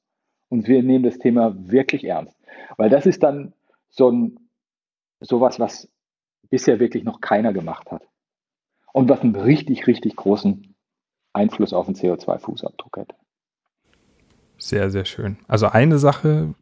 Und 0.48 0.68
wir 0.68 0.82
nehmen 0.82 1.04
das 1.04 1.18
Thema 1.18 1.54
wirklich 1.56 2.04
ernst. 2.04 2.36
Weil 2.76 2.90
das 2.90 3.06
ist 3.06 3.22
dann 3.22 3.54
so 3.90 4.10
ein, 4.10 4.38
sowas, 5.20 5.58
was 5.58 5.90
bisher 6.48 6.78
wirklich 6.78 7.04
noch 7.04 7.20
keiner 7.20 7.52
gemacht 7.52 7.90
hat. 7.90 8.06
Und 8.92 9.08
was 9.08 9.22
einen 9.22 9.34
richtig, 9.34 9.86
richtig 9.88 10.14
großen 10.14 10.74
Einfluss 11.32 11.72
auf 11.72 11.86
den 11.86 11.96
CO2-Fußabdruck 11.96 13.00
hätte. 13.00 13.16
Sehr, 14.64 14.90
sehr 14.90 15.04
schön. 15.04 15.36
Also 15.46 15.66
eine 15.66 15.98
Sache, 15.98 16.54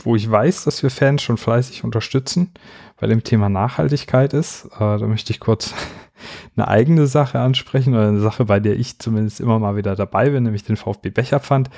wo 0.00 0.14
ich 0.14 0.30
weiß, 0.30 0.64
dass 0.64 0.82
wir 0.82 0.90
Fans 0.90 1.22
schon 1.22 1.38
fleißig 1.38 1.84
unterstützen, 1.84 2.52
bei 3.00 3.06
dem 3.06 3.24
Thema 3.24 3.48
Nachhaltigkeit 3.48 4.34
ist, 4.34 4.66
äh, 4.74 4.78
da 4.78 5.06
möchte 5.06 5.32
ich 5.32 5.40
kurz 5.40 5.72
eine 6.56 6.68
eigene 6.68 7.06
Sache 7.06 7.38
ansprechen 7.38 7.94
oder 7.94 8.08
eine 8.08 8.20
Sache, 8.20 8.44
bei 8.44 8.60
der 8.60 8.78
ich 8.78 8.98
zumindest 8.98 9.40
immer 9.40 9.58
mal 9.58 9.74
wieder 9.74 9.96
dabei 9.96 10.28
bin, 10.28 10.42
nämlich 10.42 10.64
den 10.64 10.76
VfB 10.76 11.08
Becherpfand. 11.08 11.70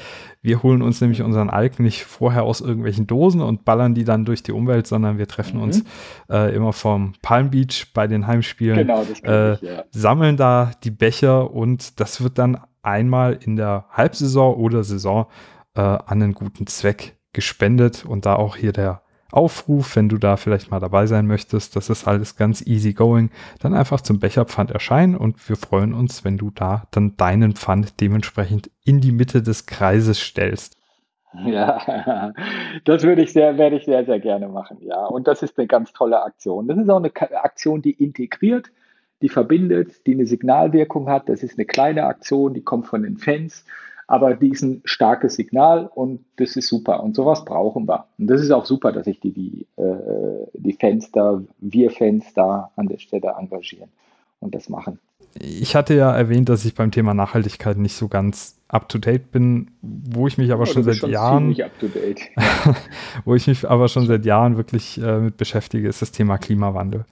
Wir 0.43 0.65
holen 0.65 0.83
uns 0.83 1.01
nämlich 1.01 1.23
unseren 1.23 1.49
Alk 1.49 1.79
nicht 1.79 2.03
vorher 2.03 2.43
aus 2.43 2.61
irgendwelchen 2.61 3.07
Dosen 3.07 3.41
und 3.41 3.65
ballern 3.65 3.95
die 3.95 4.05
dann 4.05 4.25
durch 4.25 4.43
die 4.43 4.53
Umwelt, 4.53 4.89
sondern 4.89 5.17
wir 5.17 5.29
treffen 5.29 5.59
mhm. 5.59 5.63
uns 5.63 5.85
äh, 6.29 6.53
immer 6.57 6.73
vom 6.73 7.13
Palm 7.23 7.51
Beach 7.51 7.93
bei 7.95 8.09
den 8.09 8.27
Heimspielen, 8.27 8.79
genau, 8.79 9.05
äh, 9.23 9.53
ich, 9.53 9.61
ja. 9.63 9.85
sammeln 9.93 10.37
da 10.37 10.73
die 10.83 10.91
Becher 10.91 11.53
und 11.53 12.01
das 12.01 12.21
wird 12.21 12.37
dann 12.37 12.59
einmal 12.83 13.39
in 13.41 13.55
der 13.55 13.85
Halbsaison 13.91 14.57
oder 14.57 14.83
Saison 14.83 15.27
äh, 15.79 15.81
an 15.81 16.23
einen 16.23 16.35
guten 16.35 16.67
Zweck 16.67 17.17
gespendet 17.33 18.05
und 18.05 18.27
da 18.27 18.35
auch 18.35 18.57
hier 18.57 18.73
der 18.73 19.03
Aufruf, 19.31 19.95
wenn 19.95 20.09
du 20.09 20.19
da 20.19 20.37
vielleicht 20.37 20.71
mal 20.71 20.81
dabei 20.81 21.07
sein 21.07 21.27
möchtest, 21.27 21.77
das 21.77 21.89
ist 21.89 22.09
alles 22.09 22.35
ganz 22.35 22.67
easy 22.67 22.95
going, 22.95 23.31
dann 23.61 23.75
einfach 23.75 24.01
zum 24.01 24.19
Becherpfand 24.19 24.71
erscheinen 24.71 25.17
und 25.17 25.49
wir 25.49 25.57
freuen 25.57 25.93
uns, 25.93 26.25
wenn 26.25 26.37
du 26.37 26.51
da 26.51 26.85
dann 26.91 27.17
deinen 27.17 27.53
Pfand 27.53 28.01
dementsprechend 28.01 28.71
in 28.85 29.01
die 29.01 29.13
Mitte 29.13 29.43
des 29.43 29.67
Kreises 29.67 30.19
stellst. 30.19 30.77
Ja, 31.45 32.33
das 32.85 33.05
würde 33.05 33.23
ich 33.23 33.33
sehr, 33.33 33.57
werde 33.59 33.77
ich 33.77 33.85
sehr, 33.85 34.05
sehr 34.05 34.19
gerne 34.19 34.49
machen. 34.49 34.79
Ja, 34.81 35.05
und 35.05 35.29
das 35.29 35.43
ist 35.43 35.59
eine 35.59 35.69
ganz 35.69 35.93
tolle 35.93 36.23
Aktion. 36.23 36.67
Das 36.67 36.79
ist 36.79 36.89
auch 36.89 36.97
eine 36.97 37.13
Aktion, 37.45 37.83
die 37.83 37.93
integriert, 37.93 38.73
die 39.21 39.29
verbindet, 39.29 40.07
die 40.07 40.15
eine 40.15 40.27
Signalwirkung 40.27 41.09
hat. 41.09 41.29
Das 41.29 41.43
ist 41.43 41.59
eine 41.59 41.67
kleine 41.67 42.07
Aktion, 42.07 42.55
die 42.55 42.63
kommt 42.63 42.87
von 42.87 43.03
den 43.03 43.19
Fans 43.19 43.67
aber 44.09 44.35
die 44.35 44.49
ist 44.49 44.63
ein 44.63 44.81
starkes 44.85 45.35
Signal 45.35 45.89
und 45.95 46.25
das 46.37 46.57
ist 46.57 46.69
super 46.69 47.03
und 47.03 47.15
sowas 47.15 47.45
brauchen 47.45 47.87
wir. 47.87 48.07
Und 48.19 48.27
das 48.27 48.41
ist 48.41 48.51
auch 48.51 48.65
super, 48.65 48.91
dass 48.91 49.05
sich 49.05 49.21
die, 49.21 49.33
die, 49.33 49.67
äh, 49.77 50.47
die 50.55 50.73
Fans 50.73 51.13
da, 51.13 51.41
wir 51.59 51.91
Fans 51.91 52.33
da 52.35 52.71
an 52.75 52.89
der 52.89 52.99
Stelle 52.99 53.35
engagieren 53.39 53.91
und 54.41 54.55
das 54.55 54.71
machen. 54.71 54.99
Ich 55.35 55.77
hatte 55.77 55.95
ja 55.95 56.11
erwähnt, 56.11 56.49
dass 56.49 56.65
ich 56.65 56.75
beim 56.75 56.91
Thema 56.91 57.13
Nachhaltigkeit 57.13 57.77
nicht 57.77 57.95
so 57.95 58.09
ganz 58.09 58.59
up 58.67 58.89
to 58.89 58.97
date 58.97 59.31
bin, 59.31 59.71
wo 59.83 60.27
ich 60.27 60.39
mich 60.39 60.53
aber 60.53 60.65
ja, 60.65 60.73
schon 60.73 60.85
seit 60.85 60.97
schon 60.97 61.11
Jahren, 61.11 61.55
wo 63.27 63.35
ich 63.35 63.47
mich 63.47 63.69
aber 63.69 63.89
schon 63.89 64.07
seit 64.07 64.25
Jahren 64.25 64.57
wirklich 64.57 65.01
äh, 65.03 65.19
mit 65.19 65.37
beschäftige, 65.37 65.87
ist 65.87 66.01
das 66.01 66.13
Thema 66.13 66.39
Klimawandel. 66.39 67.05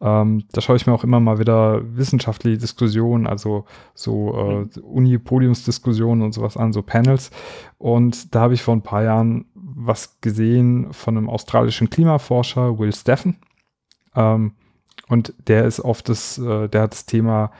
Ähm, 0.00 0.44
da 0.52 0.60
schaue 0.60 0.76
ich 0.76 0.86
mir 0.86 0.92
auch 0.92 1.02
immer 1.02 1.18
mal 1.18 1.38
wieder 1.38 1.80
wissenschaftliche 1.96 2.58
Diskussionen, 2.58 3.26
also 3.26 3.64
so 3.94 4.68
äh, 4.76 4.80
Uni-Podiumsdiskussionen 4.80 6.22
und 6.22 6.32
sowas 6.32 6.56
an, 6.56 6.72
so 6.72 6.82
Panels. 6.82 7.30
Und 7.78 8.34
da 8.34 8.42
habe 8.42 8.54
ich 8.54 8.62
vor 8.62 8.74
ein 8.74 8.82
paar 8.82 9.02
Jahren 9.02 9.46
was 9.54 10.20
gesehen 10.20 10.92
von 10.92 11.16
einem 11.16 11.28
australischen 11.28 11.90
Klimaforscher, 11.90 12.78
Will 12.78 12.94
Steffen. 12.94 13.38
Ähm, 14.14 14.52
und 15.08 15.34
der 15.46 15.64
ist 15.64 15.80
auf 15.80 16.02
das, 16.02 16.38
äh, 16.38 16.68
der 16.68 16.82
hat 16.82 16.92
das 16.92 17.06
Thema 17.06 17.50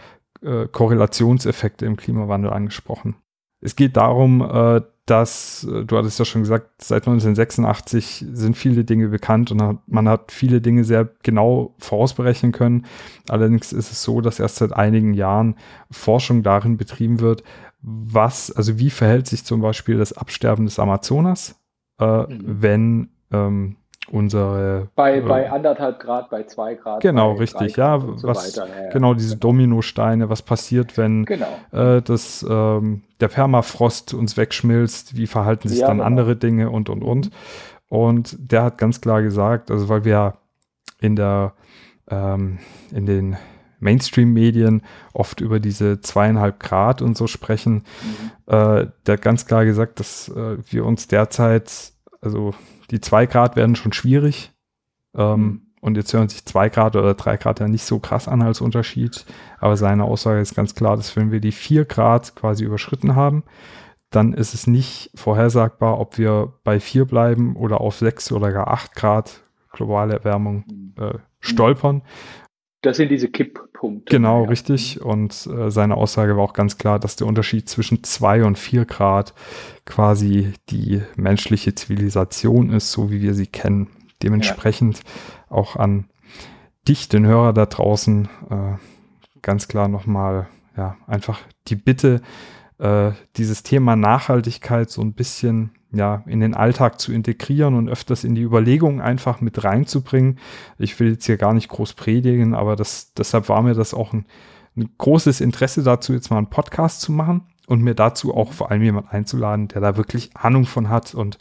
äh, 0.42 0.66
Korrelationseffekte 0.66 1.86
im 1.86 1.96
Klimawandel 1.96 2.52
angesprochen. 2.52 3.16
Es 3.60 3.74
geht 3.74 3.96
darum, 3.96 4.40
äh, 4.42 4.82
dass, 5.10 5.64
äh, 5.64 5.84
du 5.84 5.96
hattest 5.96 6.18
ja 6.18 6.24
schon 6.24 6.42
gesagt, 6.42 6.82
seit 6.82 7.06
1986 7.06 8.26
sind 8.32 8.56
viele 8.56 8.84
Dinge 8.84 9.08
bekannt 9.08 9.50
und 9.50 9.78
man 9.86 10.08
hat 10.08 10.32
viele 10.32 10.60
Dinge 10.60 10.84
sehr 10.84 11.08
genau 11.22 11.74
vorausberechnen 11.78 12.52
können. 12.52 12.86
Allerdings 13.28 13.72
ist 13.72 13.90
es 13.90 14.02
so, 14.02 14.20
dass 14.20 14.40
erst 14.40 14.56
seit 14.56 14.72
einigen 14.72 15.14
Jahren 15.14 15.56
Forschung 15.90 16.42
darin 16.42 16.76
betrieben 16.76 17.20
wird, 17.20 17.42
was, 17.80 18.50
also 18.50 18.78
wie 18.78 18.90
verhält 18.90 19.26
sich 19.26 19.44
zum 19.44 19.60
Beispiel 19.60 19.98
das 19.98 20.12
Absterben 20.12 20.66
des 20.66 20.78
Amazonas, 20.78 21.60
äh, 22.00 22.22
mhm. 22.22 22.40
wenn 22.42 23.08
ähm, 23.30 23.76
unsere. 24.10 24.88
Bei, 24.94 25.18
äh, 25.18 25.20
bei 25.20 25.50
anderthalb 25.50 26.00
Grad, 26.00 26.30
bei 26.30 26.44
zwei 26.44 26.74
Grad. 26.74 27.00
Genau, 27.00 27.32
richtig, 27.32 27.76
ja. 27.76 28.00
Was, 28.22 28.52
so 28.52 28.60
ja, 28.62 28.66
ja. 28.66 28.90
Genau, 28.90 29.14
diese 29.14 29.36
genau. 29.36 29.40
Dominosteine, 29.40 30.28
was 30.28 30.42
passiert, 30.42 30.96
wenn 30.96 31.24
genau. 31.24 31.46
äh, 31.72 32.02
das, 32.02 32.44
ähm, 32.48 33.02
der 33.20 33.28
Permafrost 33.28 34.14
uns 34.14 34.36
wegschmilzt, 34.36 35.16
wie 35.16 35.26
verhalten 35.26 35.68
sich 35.68 35.80
ja, 35.80 35.86
dann 35.88 35.98
genau. 35.98 36.06
andere 36.06 36.36
Dinge 36.36 36.70
und 36.70 36.88
und 36.88 37.02
und. 37.02 37.30
Und 37.88 38.36
der 38.38 38.64
hat 38.64 38.78
ganz 38.78 39.00
klar 39.00 39.22
gesagt, 39.22 39.70
also 39.70 39.88
weil 39.88 40.04
wir 40.04 40.34
in 41.00 41.16
der 41.16 41.54
ähm, 42.10 42.58
in 42.90 43.06
den 43.06 43.36
Mainstream-Medien 43.80 44.82
oft 45.12 45.40
über 45.40 45.60
diese 45.60 46.00
zweieinhalb 46.00 46.60
Grad 46.60 47.00
und 47.02 47.16
so 47.16 47.26
sprechen, 47.26 47.84
mhm. 48.02 48.30
äh, 48.46 48.86
der 49.06 49.14
hat 49.14 49.22
ganz 49.22 49.46
klar 49.46 49.64
gesagt, 49.64 50.00
dass 50.00 50.28
äh, 50.28 50.56
wir 50.70 50.84
uns 50.84 51.08
derzeit, 51.08 51.92
also 52.20 52.54
die 52.90 53.00
zwei 53.00 53.26
Grad 53.26 53.56
werden 53.56 53.76
schon 53.76 53.92
schwierig. 53.92 54.52
Ähm, 55.14 55.40
mhm. 55.40 55.62
Und 55.80 55.96
jetzt 55.96 56.12
hören 56.12 56.28
sich 56.28 56.44
zwei 56.44 56.68
Grad 56.68 56.96
oder 56.96 57.14
drei 57.14 57.36
Grad 57.36 57.60
ja 57.60 57.68
nicht 57.68 57.84
so 57.84 58.00
krass 58.00 58.26
an 58.26 58.42
als 58.42 58.60
Unterschied. 58.60 59.24
Aber 59.60 59.76
seine 59.76 60.04
Aussage 60.04 60.40
ist 60.40 60.56
ganz 60.56 60.74
klar, 60.74 60.96
dass 60.96 61.14
wenn 61.14 61.30
wir 61.30 61.40
die 61.40 61.52
vier 61.52 61.84
Grad 61.84 62.34
quasi 62.34 62.64
überschritten 62.64 63.14
haben, 63.14 63.44
dann 64.10 64.32
ist 64.32 64.54
es 64.54 64.66
nicht 64.66 65.10
vorhersagbar, 65.14 66.00
ob 66.00 66.18
wir 66.18 66.54
bei 66.64 66.80
vier 66.80 67.04
bleiben 67.04 67.54
oder 67.56 67.80
auf 67.80 67.96
sechs 67.96 68.32
oder 68.32 68.50
gar 68.52 68.68
acht 68.68 68.94
Grad 68.94 69.42
globale 69.70 70.14
Erwärmung 70.14 70.64
mhm. 70.66 70.94
äh, 71.02 71.18
stolpern. 71.40 72.02
Das 72.80 72.96
sind 72.96 73.10
diese 73.10 73.28
Kipppunkte. 73.28 74.14
Genau, 74.14 74.44
ja. 74.44 74.48
richtig. 74.48 75.00
Und 75.00 75.46
äh, 75.46 75.70
seine 75.70 75.96
Aussage 75.96 76.36
war 76.36 76.44
auch 76.44 76.52
ganz 76.52 76.78
klar, 76.78 77.00
dass 77.00 77.16
der 77.16 77.26
Unterschied 77.26 77.68
zwischen 77.68 78.04
zwei 78.04 78.44
und 78.44 78.56
vier 78.56 78.84
Grad 78.84 79.34
quasi 79.84 80.52
die 80.70 81.02
menschliche 81.16 81.74
Zivilisation 81.74 82.70
ist, 82.70 82.92
so 82.92 83.10
wie 83.10 83.20
wir 83.20 83.34
sie 83.34 83.46
kennen. 83.46 83.88
Dementsprechend 84.22 84.98
ja. 84.98 85.56
auch 85.56 85.76
an 85.76 86.04
dich, 86.86 87.08
den 87.08 87.26
Hörer 87.26 87.52
da 87.52 87.66
draußen, 87.66 88.28
äh, 88.50 89.40
ganz 89.42 89.68
klar 89.68 89.88
nochmal, 89.88 90.48
ja, 90.76 90.96
einfach 91.06 91.40
die 91.66 91.76
Bitte, 91.76 92.20
äh, 92.78 93.12
dieses 93.36 93.62
Thema 93.62 93.96
Nachhaltigkeit 93.96 94.90
so 94.90 95.02
ein 95.02 95.12
bisschen 95.12 95.72
ja, 95.92 96.22
in 96.26 96.40
den 96.40 96.54
Alltag 96.54 97.00
zu 97.00 97.12
integrieren 97.12 97.74
und 97.74 97.88
öfters 97.88 98.24
in 98.24 98.34
die 98.34 98.42
Überlegungen 98.42 99.00
einfach 99.00 99.40
mit 99.40 99.64
reinzubringen. 99.64 100.38
Ich 100.78 100.98
will 101.00 101.12
jetzt 101.12 101.26
hier 101.26 101.38
gar 101.38 101.54
nicht 101.54 101.68
groß 101.68 101.94
predigen, 101.94 102.54
aber 102.54 102.76
das, 102.76 103.14
deshalb 103.14 103.48
war 103.48 103.62
mir 103.62 103.74
das 103.74 103.94
auch 103.94 104.12
ein, 104.12 104.26
ein 104.76 104.90
großes 104.98 105.40
Interesse 105.40 105.82
dazu, 105.82 106.12
jetzt 106.12 106.30
mal 106.30 106.38
einen 106.38 106.50
Podcast 106.50 107.00
zu 107.00 107.10
machen 107.10 107.46
und 107.66 107.82
mir 107.82 107.94
dazu 107.94 108.34
auch 108.34 108.52
vor 108.52 108.70
allem 108.70 108.82
jemand 108.82 109.12
einzuladen, 109.12 109.68
der 109.68 109.80
da 109.80 109.96
wirklich 109.96 110.36
Ahnung 110.36 110.66
von 110.66 110.88
hat 110.88 111.14
und 111.14 111.36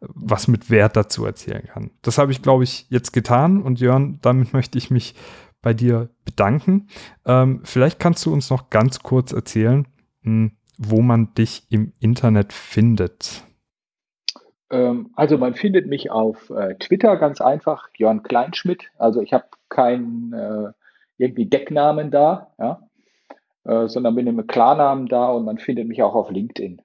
äh, 0.00 0.06
was 0.08 0.48
mit 0.48 0.68
Wert 0.68 0.96
dazu 0.96 1.24
erzählen 1.24 1.64
kann. 1.72 1.90
Das 2.02 2.18
habe 2.18 2.32
ich, 2.32 2.42
glaube 2.42 2.64
ich, 2.64 2.86
jetzt 2.88 3.12
getan 3.12 3.62
und 3.62 3.80
Jörn, 3.80 4.18
damit 4.20 4.52
möchte 4.52 4.78
ich 4.78 4.90
mich 4.90 5.14
bei 5.62 5.74
dir 5.74 6.10
bedanken. 6.24 6.88
Ähm, 7.24 7.60
vielleicht 7.62 8.00
kannst 8.00 8.26
du 8.26 8.32
uns 8.32 8.50
noch 8.50 8.68
ganz 8.68 8.98
kurz 9.00 9.32
erzählen, 9.32 9.86
mh, 10.22 10.30
hm, 10.30 10.52
wo 10.84 11.00
man 11.00 11.34
dich 11.34 11.66
im 11.70 11.92
Internet 12.00 12.52
findet. 12.52 13.44
Ähm, 14.70 15.10
also 15.14 15.38
man 15.38 15.54
findet 15.54 15.86
mich 15.86 16.10
auf 16.10 16.50
äh, 16.50 16.74
Twitter 16.76 17.16
ganz 17.16 17.40
einfach, 17.40 17.88
Jörn 17.96 18.22
Kleinschmidt. 18.22 18.90
Also 18.98 19.20
ich 19.20 19.32
habe 19.32 19.44
keinen 19.68 20.32
äh, 20.32 20.72
irgendwie 21.18 21.46
Decknamen 21.46 22.10
da, 22.10 22.52
ja, 22.58 22.82
äh, 23.64 23.88
sondern 23.88 24.14
bin 24.14 24.26
im 24.26 24.46
Klarnamen 24.46 25.06
da 25.06 25.30
und 25.30 25.44
man 25.44 25.58
findet 25.58 25.86
mich 25.86 26.02
auch 26.02 26.14
auf 26.14 26.30
LinkedIn, 26.30 26.82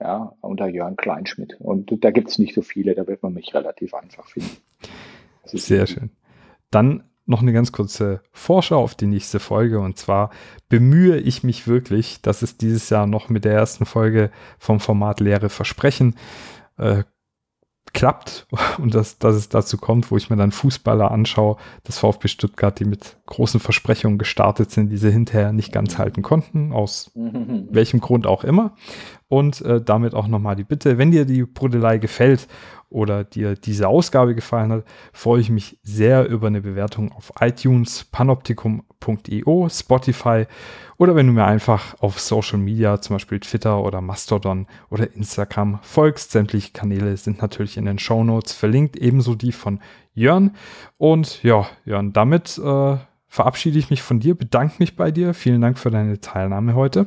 ja, 0.00 0.34
unter 0.40 0.68
Jörn 0.68 0.96
Kleinschmidt. 0.96 1.56
Und 1.60 2.04
da 2.04 2.10
gibt 2.10 2.28
es 2.28 2.38
nicht 2.38 2.54
so 2.54 2.62
viele, 2.62 2.94
da 2.94 3.06
wird 3.06 3.22
man 3.22 3.34
mich 3.34 3.54
relativ 3.54 3.94
einfach 3.94 4.26
finden. 4.26 4.58
Sehr 5.44 5.86
schön. 5.86 6.10
Dann 6.70 7.09
noch 7.26 7.42
eine 7.42 7.52
ganz 7.52 7.72
kurze 7.72 8.22
Vorschau 8.32 8.82
auf 8.82 8.94
die 8.94 9.06
nächste 9.06 9.38
Folge. 9.38 9.80
Und 9.80 9.98
zwar 9.98 10.30
bemühe 10.68 11.18
ich 11.18 11.42
mich 11.42 11.66
wirklich, 11.66 12.22
dass 12.22 12.42
es 12.42 12.56
dieses 12.56 12.90
Jahr 12.90 13.06
noch 13.06 13.28
mit 13.28 13.44
der 13.44 13.54
ersten 13.54 13.86
Folge 13.86 14.30
vom 14.58 14.80
Format 14.80 15.20
Lehre 15.20 15.48
Versprechen 15.48 16.16
äh, 16.76 17.04
klappt 17.92 18.46
und 18.78 18.94
dass, 18.94 19.18
dass 19.18 19.34
es 19.34 19.48
dazu 19.48 19.76
kommt, 19.76 20.10
wo 20.10 20.16
ich 20.16 20.30
mir 20.30 20.36
dann 20.36 20.52
Fußballer 20.52 21.10
anschaue, 21.10 21.56
das 21.84 21.98
VfB 21.98 22.28
Stuttgart, 22.28 22.78
die 22.78 22.84
mit 22.84 23.16
großen 23.26 23.60
Versprechungen 23.60 24.18
gestartet 24.18 24.70
sind, 24.70 24.90
diese 24.90 25.10
hinterher 25.10 25.52
nicht 25.52 25.72
ganz 25.72 25.98
halten 25.98 26.22
konnten, 26.22 26.72
aus 26.72 27.10
welchem 27.70 28.00
Grund 28.00 28.26
auch 28.26 28.44
immer. 28.44 28.74
Und 29.28 29.60
äh, 29.62 29.80
damit 29.80 30.14
auch 30.14 30.26
nochmal 30.26 30.56
die 30.56 30.64
Bitte, 30.64 30.98
wenn 30.98 31.12
dir 31.12 31.24
die 31.24 31.44
Brudelei 31.44 31.98
gefällt 31.98 32.48
oder 32.90 33.24
dir 33.24 33.54
diese 33.54 33.88
Ausgabe 33.88 34.34
gefallen 34.34 34.72
hat, 34.72 34.84
freue 35.12 35.40
ich 35.40 35.48
mich 35.48 35.78
sehr 35.82 36.28
über 36.28 36.48
eine 36.48 36.60
Bewertung 36.60 37.12
auf 37.12 37.32
iTunes, 37.40 38.04
panoptikum.io, 38.04 39.68
Spotify 39.70 40.46
oder 40.98 41.14
wenn 41.14 41.26
du 41.26 41.32
mir 41.32 41.46
einfach 41.46 41.94
auf 42.02 42.20
Social 42.20 42.58
Media, 42.58 43.00
zum 43.00 43.14
Beispiel 43.14 43.40
Twitter 43.40 43.82
oder 43.82 44.02
Mastodon 44.02 44.66
oder 44.90 45.14
Instagram 45.14 45.78
folgst. 45.82 46.32
Sämtliche 46.32 46.72
Kanäle 46.72 47.16
sind 47.16 47.40
natürlich 47.40 47.78
in 47.78 47.86
den 47.86 47.98
Show 47.98 48.22
Notes 48.22 48.52
verlinkt, 48.52 48.96
ebenso 48.96 49.34
die 49.34 49.52
von 49.52 49.80
Jörn. 50.12 50.54
Und 50.98 51.42
ja, 51.42 51.66
Jörn, 51.86 52.12
damit 52.12 52.58
äh, 52.58 52.96
verabschiede 53.28 53.78
ich 53.78 53.88
mich 53.88 54.02
von 54.02 54.20
dir, 54.20 54.34
bedanke 54.34 54.74
mich 54.78 54.96
bei 54.96 55.10
dir. 55.10 55.32
Vielen 55.32 55.62
Dank 55.62 55.78
für 55.78 55.90
deine 55.90 56.20
Teilnahme 56.20 56.74
heute. 56.74 57.06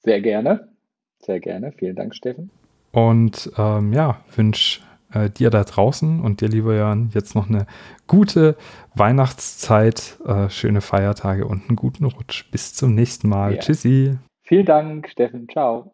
Sehr 0.00 0.20
gerne, 0.20 0.68
sehr 1.20 1.40
gerne. 1.40 1.72
Vielen 1.72 1.96
Dank, 1.96 2.14
Steffen. 2.14 2.50
Und 2.92 3.50
ähm, 3.56 3.92
ja, 3.92 4.18
wünsche 4.34 4.80
äh, 5.12 5.30
dir 5.30 5.50
da 5.50 5.64
draußen 5.64 6.20
und 6.20 6.40
dir, 6.40 6.48
lieber 6.48 6.74
Jan, 6.74 7.10
jetzt 7.14 7.34
noch 7.34 7.48
eine 7.48 7.66
gute 8.06 8.56
Weihnachtszeit, 8.94 10.18
äh, 10.26 10.48
schöne 10.50 10.80
Feiertage 10.80 11.46
und 11.46 11.68
einen 11.68 11.76
guten 11.76 12.04
Rutsch. 12.04 12.50
Bis 12.50 12.74
zum 12.74 12.94
nächsten 12.94 13.28
Mal. 13.28 13.54
Ja. 13.54 13.60
Tschüssi. 13.60 14.18
Vielen 14.42 14.66
Dank, 14.66 15.08
Steffen. 15.08 15.48
Ciao. 15.48 15.92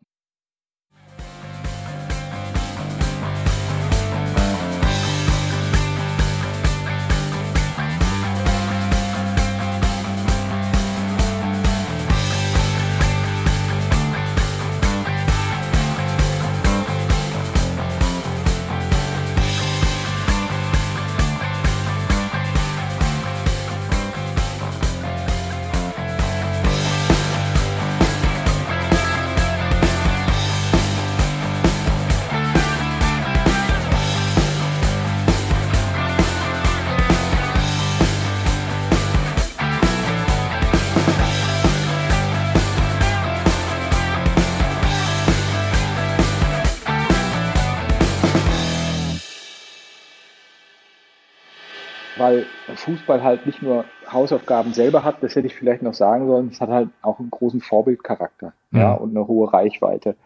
Fußball 52.88 53.22
halt 53.22 53.46
nicht 53.46 53.62
nur 53.62 53.84
Hausaufgaben 54.10 54.72
selber 54.72 55.04
hat, 55.04 55.22
das 55.22 55.36
hätte 55.36 55.46
ich 55.46 55.54
vielleicht 55.54 55.82
noch 55.82 55.94
sagen 55.94 56.26
sollen, 56.26 56.48
es 56.48 56.60
hat 56.60 56.70
halt 56.70 56.88
auch 57.02 57.18
einen 57.18 57.30
großen 57.30 57.60
Vorbildcharakter 57.60 58.52
ja. 58.72 58.78
ja 58.78 58.92
und 58.94 59.10
eine 59.10 59.28
hohe 59.28 59.52
Reichweite. 59.52 60.16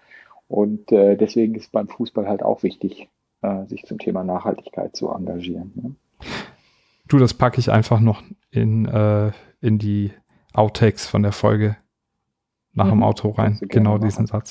Und 0.49 0.93
äh, 0.93 1.17
deswegen 1.17 1.55
ist 1.55 1.73
beim 1.73 1.89
Fußball 1.89 2.29
halt 2.29 2.43
auch 2.43 2.63
wichtig, 2.63 3.09
äh, 3.43 3.65
sich 3.67 3.85
zum 3.85 3.99
Thema 3.99 4.23
Nachhaltigkeit 4.23 4.95
zu 4.95 5.11
engagieren. 5.11 5.73
Ne? 5.75 5.95
Du, 7.09 7.19
das 7.19 7.35
packe 7.35 7.59
ich 7.59 7.71
einfach 7.71 8.01
noch 8.01 8.23
in, 8.51 8.87
äh, 8.87 9.33
in 9.61 9.79
die 9.79 10.13
Outtakes 10.53 11.07
von 11.07 11.23
der 11.23 11.33
Folge 11.33 11.77
nach 12.75 12.87
mhm. 12.87 12.91
dem 12.91 13.03
Auto 13.03 13.31
rein. 13.31 13.59
Genau 13.63 13.99
diesen 13.99 14.27
Satz. 14.27 14.51